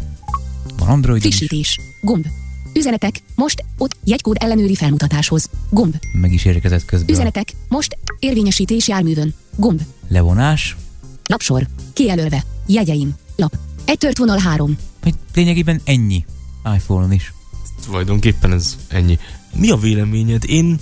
Van 0.77 0.87
Androidon 0.87 1.27
is, 1.27 1.35
Frissítés. 1.35 1.79
Gomb. 2.01 2.25
Üzenetek. 2.73 3.21
Most. 3.35 3.63
Ott. 3.77 3.97
Jegykód 4.03 4.37
ellenőri 4.39 4.75
felmutatáshoz. 4.75 5.49
Gomb. 5.69 5.95
meg 6.13 6.33
is 6.33 6.45
érkezett 6.45 6.85
közben. 6.85 7.09
Üzenetek. 7.09 7.51
Most. 7.67 7.97
Érvényesítés 8.19 8.87
járművön. 8.87 9.33
Gomb. 9.55 9.81
Levonás, 10.07 10.75
Lapsor. 11.25 11.67
Kijelölve. 11.93 12.43
Jegyeim. 12.67 13.15
Lap. 13.35 13.57
Egy 13.85 13.97
tört 13.97 14.17
vonal 14.17 14.37
három. 14.37 14.77
hogy 15.03 15.13
lényegében 15.33 15.81
ennyi 15.85 16.25
iPhone-on 16.75 17.11
is. 17.11 17.33
Tulajdonképpen 17.85 18.51
ez 18.51 18.75
ennyi. 18.87 19.19
Mi 19.53 19.69
a 19.69 19.75
véleményed? 19.77 20.43
Én 20.45 20.79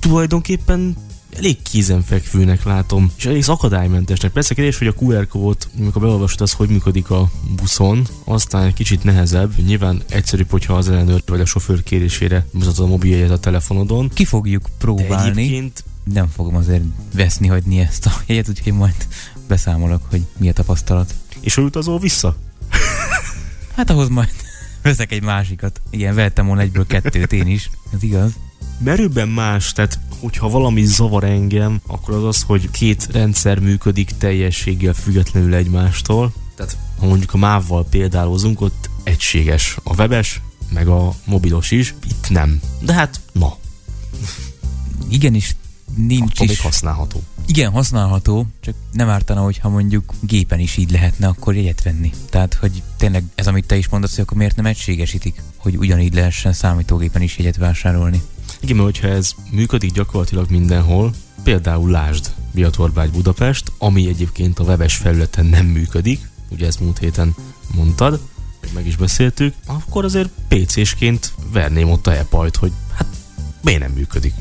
tulajdonképpen 0.00 0.96
elég 1.36 1.62
kézenfekvőnek 1.62 2.64
látom, 2.64 3.10
és 3.16 3.26
elég 3.26 3.44
akadálymentesnek. 3.46 4.32
Persze 4.32 4.54
kérdés, 4.54 4.78
hogy 4.78 4.86
a 4.86 4.94
QR 4.98 5.28
kód, 5.28 5.56
amikor 5.78 6.02
beolvasod, 6.02 6.40
az 6.40 6.52
hogy 6.52 6.68
működik 6.68 7.10
a 7.10 7.30
buszon, 7.56 8.06
aztán 8.24 8.64
egy 8.64 8.74
kicsit 8.74 9.04
nehezebb. 9.04 9.52
Nyilván 9.66 10.02
egyszerűbb, 10.08 10.50
hogyha 10.50 10.74
az 10.74 10.88
ellenőr 10.88 11.22
vagy 11.26 11.40
a 11.40 11.44
sofőr 11.44 11.82
kérésére 11.82 12.46
mutatod 12.52 12.84
a 12.84 12.88
mobiljegyet 12.88 13.30
a 13.30 13.38
telefonodon. 13.38 14.08
Ki 14.14 14.24
fogjuk 14.24 14.62
De 14.62 14.70
próbálni. 14.78 15.42
egyébként 15.42 15.84
Nem 16.04 16.28
fogom 16.34 16.54
azért 16.54 16.82
veszni 17.14 17.46
hagyni 17.46 17.78
ezt 17.78 18.06
a 18.06 18.12
jegyet, 18.26 18.48
úgyhogy 18.48 18.72
majd 18.72 18.94
beszámolok, 19.48 20.02
hogy 20.10 20.22
mi 20.38 20.48
a 20.48 20.52
tapasztalat. 20.52 21.14
És 21.40 21.54
hogy 21.54 21.64
utazol 21.64 21.98
vissza? 21.98 22.36
Hát 23.76 23.90
ahhoz 23.90 24.08
majd 24.08 24.30
veszek 24.82 25.12
egy 25.12 25.22
másikat. 25.22 25.80
Igen, 25.90 26.14
vettem 26.14 26.46
volna 26.46 26.62
egyből 26.62 26.86
kettőt 26.86 27.32
én 27.32 27.46
is. 27.46 27.70
Ez 27.94 28.02
igaz. 28.02 28.32
Merőben 28.78 29.28
más, 29.28 29.72
tehát 29.72 29.98
hogyha 30.20 30.48
valami 30.48 30.84
zavar 30.84 31.24
engem, 31.24 31.80
akkor 31.86 32.14
az 32.14 32.24
az, 32.24 32.42
hogy 32.42 32.70
két 32.70 33.08
rendszer 33.12 33.58
működik 33.58 34.10
teljességgel 34.18 34.92
függetlenül 34.92 35.54
egymástól. 35.54 36.32
Tehát 36.56 36.76
ha 36.98 37.06
mondjuk 37.06 37.34
a 37.34 37.36
mávval 37.36 37.86
példálozunk, 37.90 38.60
ott 38.60 38.90
egységes 39.02 39.76
a 39.82 39.94
webes, 39.94 40.40
meg 40.72 40.88
a 40.88 41.14
mobilos 41.24 41.70
is, 41.70 41.94
itt 42.08 42.30
nem. 42.30 42.60
De 42.80 42.92
hát, 42.92 43.20
na, 43.32 43.56
Igenis, 45.08 45.56
nincs 45.96 46.30
akkor 46.32 46.46
még 46.46 46.50
is. 46.50 46.60
használható. 46.60 47.22
Igen, 47.46 47.70
használható, 47.70 48.46
csak 48.60 48.74
nem 48.92 49.08
ártana, 49.08 49.40
hogyha 49.40 49.68
mondjuk 49.68 50.12
gépen 50.20 50.58
is 50.58 50.76
így 50.76 50.90
lehetne 50.90 51.26
akkor 51.26 51.54
jegyet 51.54 51.82
venni. 51.82 52.12
Tehát, 52.30 52.54
hogy 52.54 52.82
tényleg 52.96 53.24
ez, 53.34 53.46
amit 53.46 53.66
te 53.66 53.76
is 53.76 53.88
mondasz, 53.88 54.14
hogy 54.14 54.24
akkor 54.24 54.36
miért 54.36 54.56
nem 54.56 54.66
egységesítik, 54.66 55.42
hogy 55.56 55.76
ugyanígy 55.76 56.14
lehessen 56.14 56.52
számítógépen 56.52 57.22
is 57.22 57.38
jegyet 57.38 57.56
vásárolni. 57.56 58.22
Igen, 58.60 58.76
mert 58.76 58.88
hogyha 58.88 59.08
ez 59.08 59.32
működik 59.50 59.92
gyakorlatilag 59.92 60.50
mindenhol, 60.50 61.12
például 61.42 61.90
lásd 61.90 62.32
Biatorbágy 62.52 63.10
Budapest, 63.10 63.72
ami 63.78 64.08
egyébként 64.08 64.58
a 64.58 64.64
webes 64.64 64.94
felületen 64.94 65.46
nem 65.46 65.66
működik, 65.66 66.28
ugye 66.50 66.66
ezt 66.66 66.80
múlt 66.80 66.98
héten 66.98 67.34
mondtad, 67.74 68.20
meg 68.74 68.86
is 68.86 68.96
beszéltük, 68.96 69.54
akkor 69.66 70.04
azért 70.04 70.30
PC-sként 70.48 71.32
verném 71.52 71.90
ott 71.90 72.06
a 72.06 72.16
epajt, 72.16 72.56
hogy 72.56 72.72
hát 72.94 73.06
miért 73.62 73.80
nem 73.80 73.92
működik. 73.92 74.34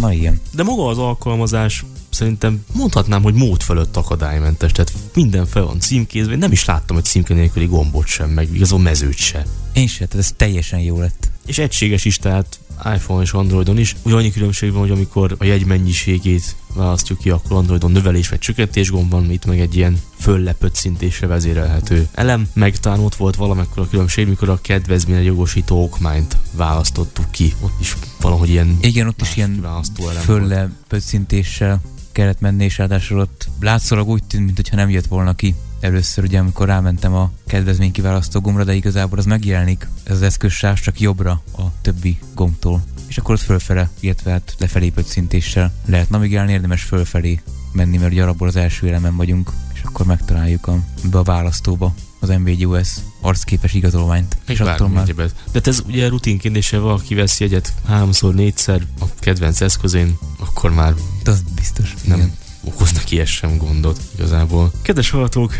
Na 0.00 0.12
igen. 0.12 0.40
De 0.50 0.62
maga 0.62 0.86
az 0.86 0.98
alkalmazás 0.98 1.84
szerintem 2.10 2.64
mondhatnám, 2.72 3.22
hogy 3.22 3.34
mód 3.34 3.62
fölött 3.62 3.96
akadálymentes, 3.96 4.72
tehát 4.72 4.92
minden 5.14 5.46
fel 5.46 5.64
van 5.64 5.80
címkézve, 5.80 6.36
nem 6.36 6.52
is 6.52 6.64
láttam 6.64 6.96
egy 6.96 7.04
címke 7.04 7.34
nélküli 7.34 7.66
gombot 7.66 8.06
sem, 8.06 8.30
meg 8.30 8.54
igazol 8.54 8.78
mezőt 8.78 9.16
se. 9.16 9.46
Én 9.72 9.86
se, 9.86 10.06
tehát 10.06 10.26
ez 10.26 10.32
teljesen 10.36 10.80
jó 10.80 10.98
lett. 10.98 11.30
És 11.46 11.58
egységes 11.58 12.04
is, 12.04 12.16
tehát 12.16 12.58
iPhone 12.94 13.22
és 13.22 13.32
Androidon 13.32 13.78
is. 13.78 13.96
Ugye 14.02 14.14
annyi 14.14 14.30
különbség 14.30 14.72
van, 14.72 14.80
hogy 14.80 14.90
amikor 14.90 15.36
a 15.38 15.44
jegy 15.44 15.64
mennyiségét 15.64 16.56
választjuk 16.74 17.18
ki, 17.18 17.30
akkor 17.30 17.56
Androidon 17.56 17.90
növelés 17.90 18.28
vagy 18.28 18.38
csökkentés 18.38 18.90
gomb 18.90 19.10
van, 19.10 19.30
itt 19.30 19.44
meg 19.44 19.60
egy 19.60 19.76
ilyen 19.76 20.00
föllepött 20.18 20.74
szintésre 20.74 21.26
vezérelhető 21.26 22.08
elem. 22.12 22.48
Meg 22.52 22.78
talán 22.78 23.00
ott 23.00 23.14
volt 23.14 23.36
valamekkor 23.36 23.82
a 23.82 23.88
különbség, 23.88 24.28
mikor 24.28 24.48
a 24.48 24.60
kedvezményre 24.60 25.22
jogosító 25.22 25.82
okmányt 25.82 26.36
választottuk 26.52 27.30
ki. 27.30 27.54
Ott 27.60 27.80
is 27.80 27.96
valahogy 28.20 28.48
ilyen 28.48 28.78
Igen, 28.80 29.06
ott 29.06 29.20
is 29.20 29.36
ilyen 29.36 29.54
kiválasztó 29.54 30.08
elem 30.08 30.22
volt. 30.26 30.38
fölle 30.38 30.70
pöccintéssel 30.88 31.80
kellett 32.12 32.40
menni, 32.40 32.64
és 32.64 32.78
ráadásul 32.78 33.20
ott 33.20 33.48
látszólag 33.60 34.08
úgy 34.08 34.24
tűnt, 34.24 34.44
mintha 34.44 34.76
nem 34.76 34.90
jött 34.90 35.06
volna 35.06 35.34
ki. 35.34 35.54
Először 35.82 36.24
ugye, 36.24 36.38
amikor 36.38 36.66
rámentem 36.66 37.14
a 37.14 37.30
kedvezmény 37.46 37.92
kiválasztó 37.92 38.40
gombra, 38.40 38.64
de 38.64 38.74
igazából 38.74 39.18
az 39.18 39.24
megjelenik, 39.24 39.88
ez 40.04 40.14
az 40.14 40.22
eszközsáv 40.22 40.80
csak 40.80 41.00
jobbra 41.00 41.42
a 41.56 41.62
többi 41.80 42.18
gombtól. 42.34 42.82
És 43.06 43.18
akkor 43.18 43.34
ott 43.34 43.40
fölfele, 43.40 43.90
illetve 44.00 44.30
hát 44.30 44.54
lefelé 44.58 44.88
pöccintéssel 44.88 45.72
lehet 45.86 46.10
navigálni, 46.10 46.52
érdemes 46.52 46.82
fölfelé 46.82 47.40
menni, 47.72 47.96
mert 47.96 48.12
ugye 48.12 48.22
alapból 48.22 48.48
az 48.48 48.56
első 48.56 48.88
elemen 48.88 49.16
vagyunk, 49.16 49.50
és 49.74 49.80
akkor 49.82 50.06
megtaláljuk 50.06 50.66
a, 50.66 50.78
be 51.10 51.18
a 51.18 51.22
választóba 51.22 51.94
az 52.20 52.28
MVGUS 52.28 52.88
arcképes 53.20 53.74
igazolványt. 53.74 54.36
És 54.46 54.60
attól 54.60 54.88
már. 54.88 55.06
De 55.06 55.24
hát 55.52 55.66
ez 55.66 55.82
ugye 55.86 56.08
rutinként, 56.08 56.56
és 56.56 56.70
ha 56.70 56.80
valaki 56.80 57.14
vesz 57.14 57.40
jegyet 57.40 57.72
háromszor, 57.86 58.34
négyszer 58.34 58.86
a 59.00 59.04
kedvenc 59.18 59.60
eszközén, 59.60 60.18
akkor 60.38 60.70
már 60.70 60.94
az 61.24 61.42
biztos. 61.54 61.94
nem 62.04 62.18
igen. 62.18 62.32
okoz 62.64 62.92
neki 62.92 63.20
ez 63.20 63.28
sem 63.28 63.56
gondot 63.56 64.00
igazából. 64.14 64.72
Kedves 64.82 65.10
hallgatók, 65.10 65.54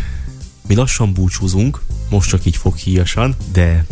mi 0.67 0.75
lassan 0.75 1.13
búcsúzunk, 1.13 1.81
most 2.09 2.29
csak 2.29 2.45
így 2.45 2.55
foghíjasan, 2.57 3.35
de 3.51 3.85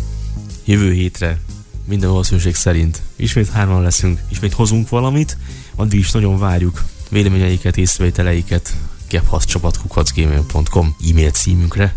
jövő 0.64 0.92
hétre 0.92 1.40
minden 1.84 2.10
valószínűség 2.10 2.54
szerint 2.54 3.02
ismét 3.16 3.48
hárman 3.48 3.82
leszünk, 3.82 4.20
ismét 4.28 4.52
hozunk 4.52 4.88
valamit, 4.88 5.36
addig 5.74 5.98
is 5.98 6.10
nagyon 6.10 6.38
várjuk, 6.38 6.84
véleményeiket, 7.10 7.76
észrevételeiket 7.76 8.76
gebhaszcsapatkukacgmail.com 9.08 10.96
e-mail 11.10 11.30
címünkre. 11.30 11.94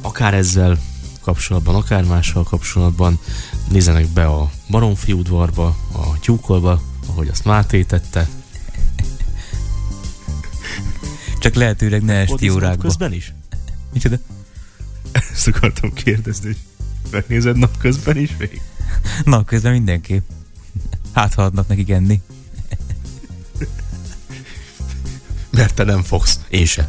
Akár 0.00 0.34
ezzel 0.34 0.78
kapcsolatban, 1.20 1.74
akár 1.74 2.04
mással 2.04 2.42
kapcsolatban 2.42 3.18
nézzenek 3.70 4.08
be 4.08 4.26
a 4.26 4.50
Baromfi 4.70 5.12
udvarba, 5.12 5.76
a 5.92 6.18
tyúkolba, 6.20 6.82
ahogy 7.06 7.28
azt 7.28 7.44
Máté 7.44 7.82
tette. 7.82 8.28
Csak 11.38 11.54
lehetőleg 11.54 12.02
ne 12.02 12.14
esti 12.14 12.28
Fordíznak 12.28 12.56
órákba. 12.56 12.82
közben 12.82 13.12
is? 13.12 13.34
Micsoda? 13.96 14.18
Ezt 15.32 15.46
akartam 15.46 15.92
kérdezni, 15.92 16.46
hogy 16.46 16.56
megnézed 17.10 17.56
napközben 17.56 18.16
is 18.16 18.36
még? 18.38 18.60
Na, 19.24 19.44
közben 19.44 19.72
mindenképp. 19.72 20.28
Hát, 21.12 21.34
ha 21.34 21.42
adnak 21.42 21.68
nekik 21.68 21.90
enni. 21.90 22.20
Mert 25.50 25.74
te 25.74 25.84
nem 25.84 26.02
fogsz. 26.02 26.40
Én 26.48 26.66
se. 26.66 26.88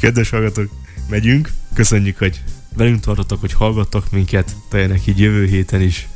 Kedves 0.00 0.30
hallgatók, 0.30 0.70
megyünk. 1.08 1.52
Köszönjük, 1.74 2.18
hogy 2.18 2.42
velünk 2.74 3.00
tartottak, 3.00 3.40
hogy 3.40 3.52
hallgattak 3.52 4.10
minket. 4.10 4.56
Teljenek 4.68 5.06
így 5.06 5.18
jövő 5.18 5.46
héten 5.46 5.80
is. 5.80 6.08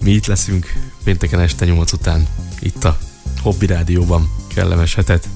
Mi 0.00 0.10
itt 0.10 0.26
leszünk 0.26 0.72
pénteken 1.04 1.40
este 1.40 1.64
8 1.64 1.92
után. 1.92 2.26
Itt 2.60 2.84
a 2.84 2.98
Hobby 3.42 3.66
Rádióban. 3.66 4.30
Kellemes 4.54 4.94
hetet. 4.94 5.28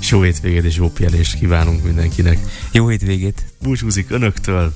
És 0.00 0.10
jó 0.10 0.22
hétvégét 0.22 0.64
és 0.64 0.76
jó 0.76 0.88
pihenést 0.90 1.38
kívánunk 1.38 1.84
mindenkinek. 1.84 2.38
Jó 2.72 2.88
hétvégét. 2.88 3.44
Búcsúzik 3.62 4.10
önöktől 4.10 4.74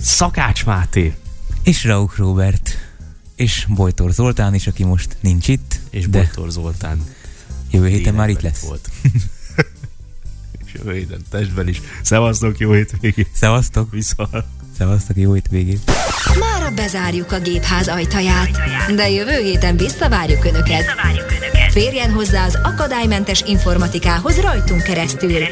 Szakács 0.00 0.64
Máté 0.64 1.14
És 1.62 1.84
Rauch 1.84 2.18
Robert. 2.18 2.78
És 3.36 3.66
Bojtor 3.68 4.12
Zoltán 4.12 4.54
is, 4.54 4.66
aki 4.66 4.84
most 4.84 5.16
nincs 5.20 5.48
itt. 5.48 5.80
és 5.90 6.08
de 6.08 6.18
Bojtor 6.18 6.50
Zoltán. 6.50 7.04
jövő 7.70 7.88
héten 7.88 8.14
már 8.14 8.28
itt 8.28 8.40
lesz. 8.40 8.60
Volt. 8.60 8.90
és 10.66 10.72
jövő 10.74 10.92
héten 10.92 11.22
testben 11.30 11.68
is. 11.68 11.80
Szevasztok, 12.02 12.58
jó 12.58 12.72
hétvégét! 12.72 13.28
Szevasztok. 13.32 13.90
Viszont. 13.90 14.30
Szevasztok, 14.78 15.16
jó 15.16 15.32
hétvégét. 15.32 15.90
Mára 16.38 16.74
bezárjuk 16.74 17.32
a 17.32 17.38
gépház 17.38 17.88
ajtaját, 17.88 18.50
de 18.94 19.10
jövő 19.10 19.42
héten 19.42 19.76
visszavárjuk 19.76 20.44
Önöket. 20.44 20.84
Férjen 21.70 22.10
hozzá 22.10 22.44
az 22.44 22.58
akadálymentes 22.62 23.42
informatikához 23.46 24.40
rajtunk 24.40 24.82
keresztül. 24.82 25.42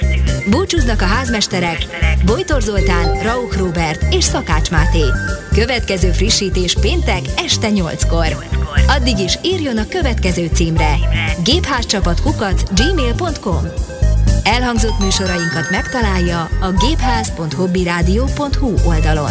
Búcsúznak 0.51 1.03
a 1.03 1.05
házmesterek 1.05 1.87
Bojtor 2.25 2.63
Zoltán, 2.63 3.23
Rauch 3.23 3.59
Robert 3.59 4.15
és 4.15 4.25
Szakács 4.25 4.71
Máté. 4.71 5.05
Következő 5.53 6.11
frissítés 6.11 6.77
péntek 6.81 7.21
este 7.37 7.69
8-kor. 7.71 8.47
Addig 8.87 9.19
is 9.19 9.39
írjon 9.43 9.79
a 9.79 9.89
következő 9.89 10.51
címre 10.53 10.95
gépházcsapatkukac 11.45 12.63
gmail.com 12.75 13.63
Elhangzott 14.43 14.99
műsorainkat 14.99 15.71
megtalálja 15.71 16.49
a 16.61 16.73
gépház.hobbyradio.hu 16.73 18.75
oldalon. 18.85 19.31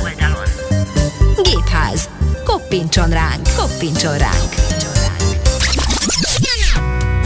Gépház. 1.43 2.09
Koppintson 2.43 3.09
ránk, 3.09 3.47
koppintson 3.57 4.17
ránk. 4.17 4.53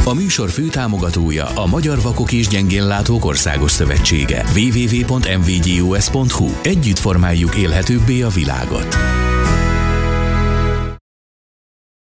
A 0.07 0.13
műsor 0.13 0.49
főtámogatója 0.49 1.45
a 1.45 1.65
Magyar 1.65 2.01
Vakok 2.01 2.31
és 2.31 2.47
Gyengénlátók 2.47 3.25
Országos 3.25 3.71
Szövetsége. 3.71 4.45
www.mvgus.hu 4.55 6.49
Együtt 6.63 6.99
formáljuk 6.99 7.55
élhetőbbé 7.55 8.21
a 8.21 8.29
világot. 8.29 8.97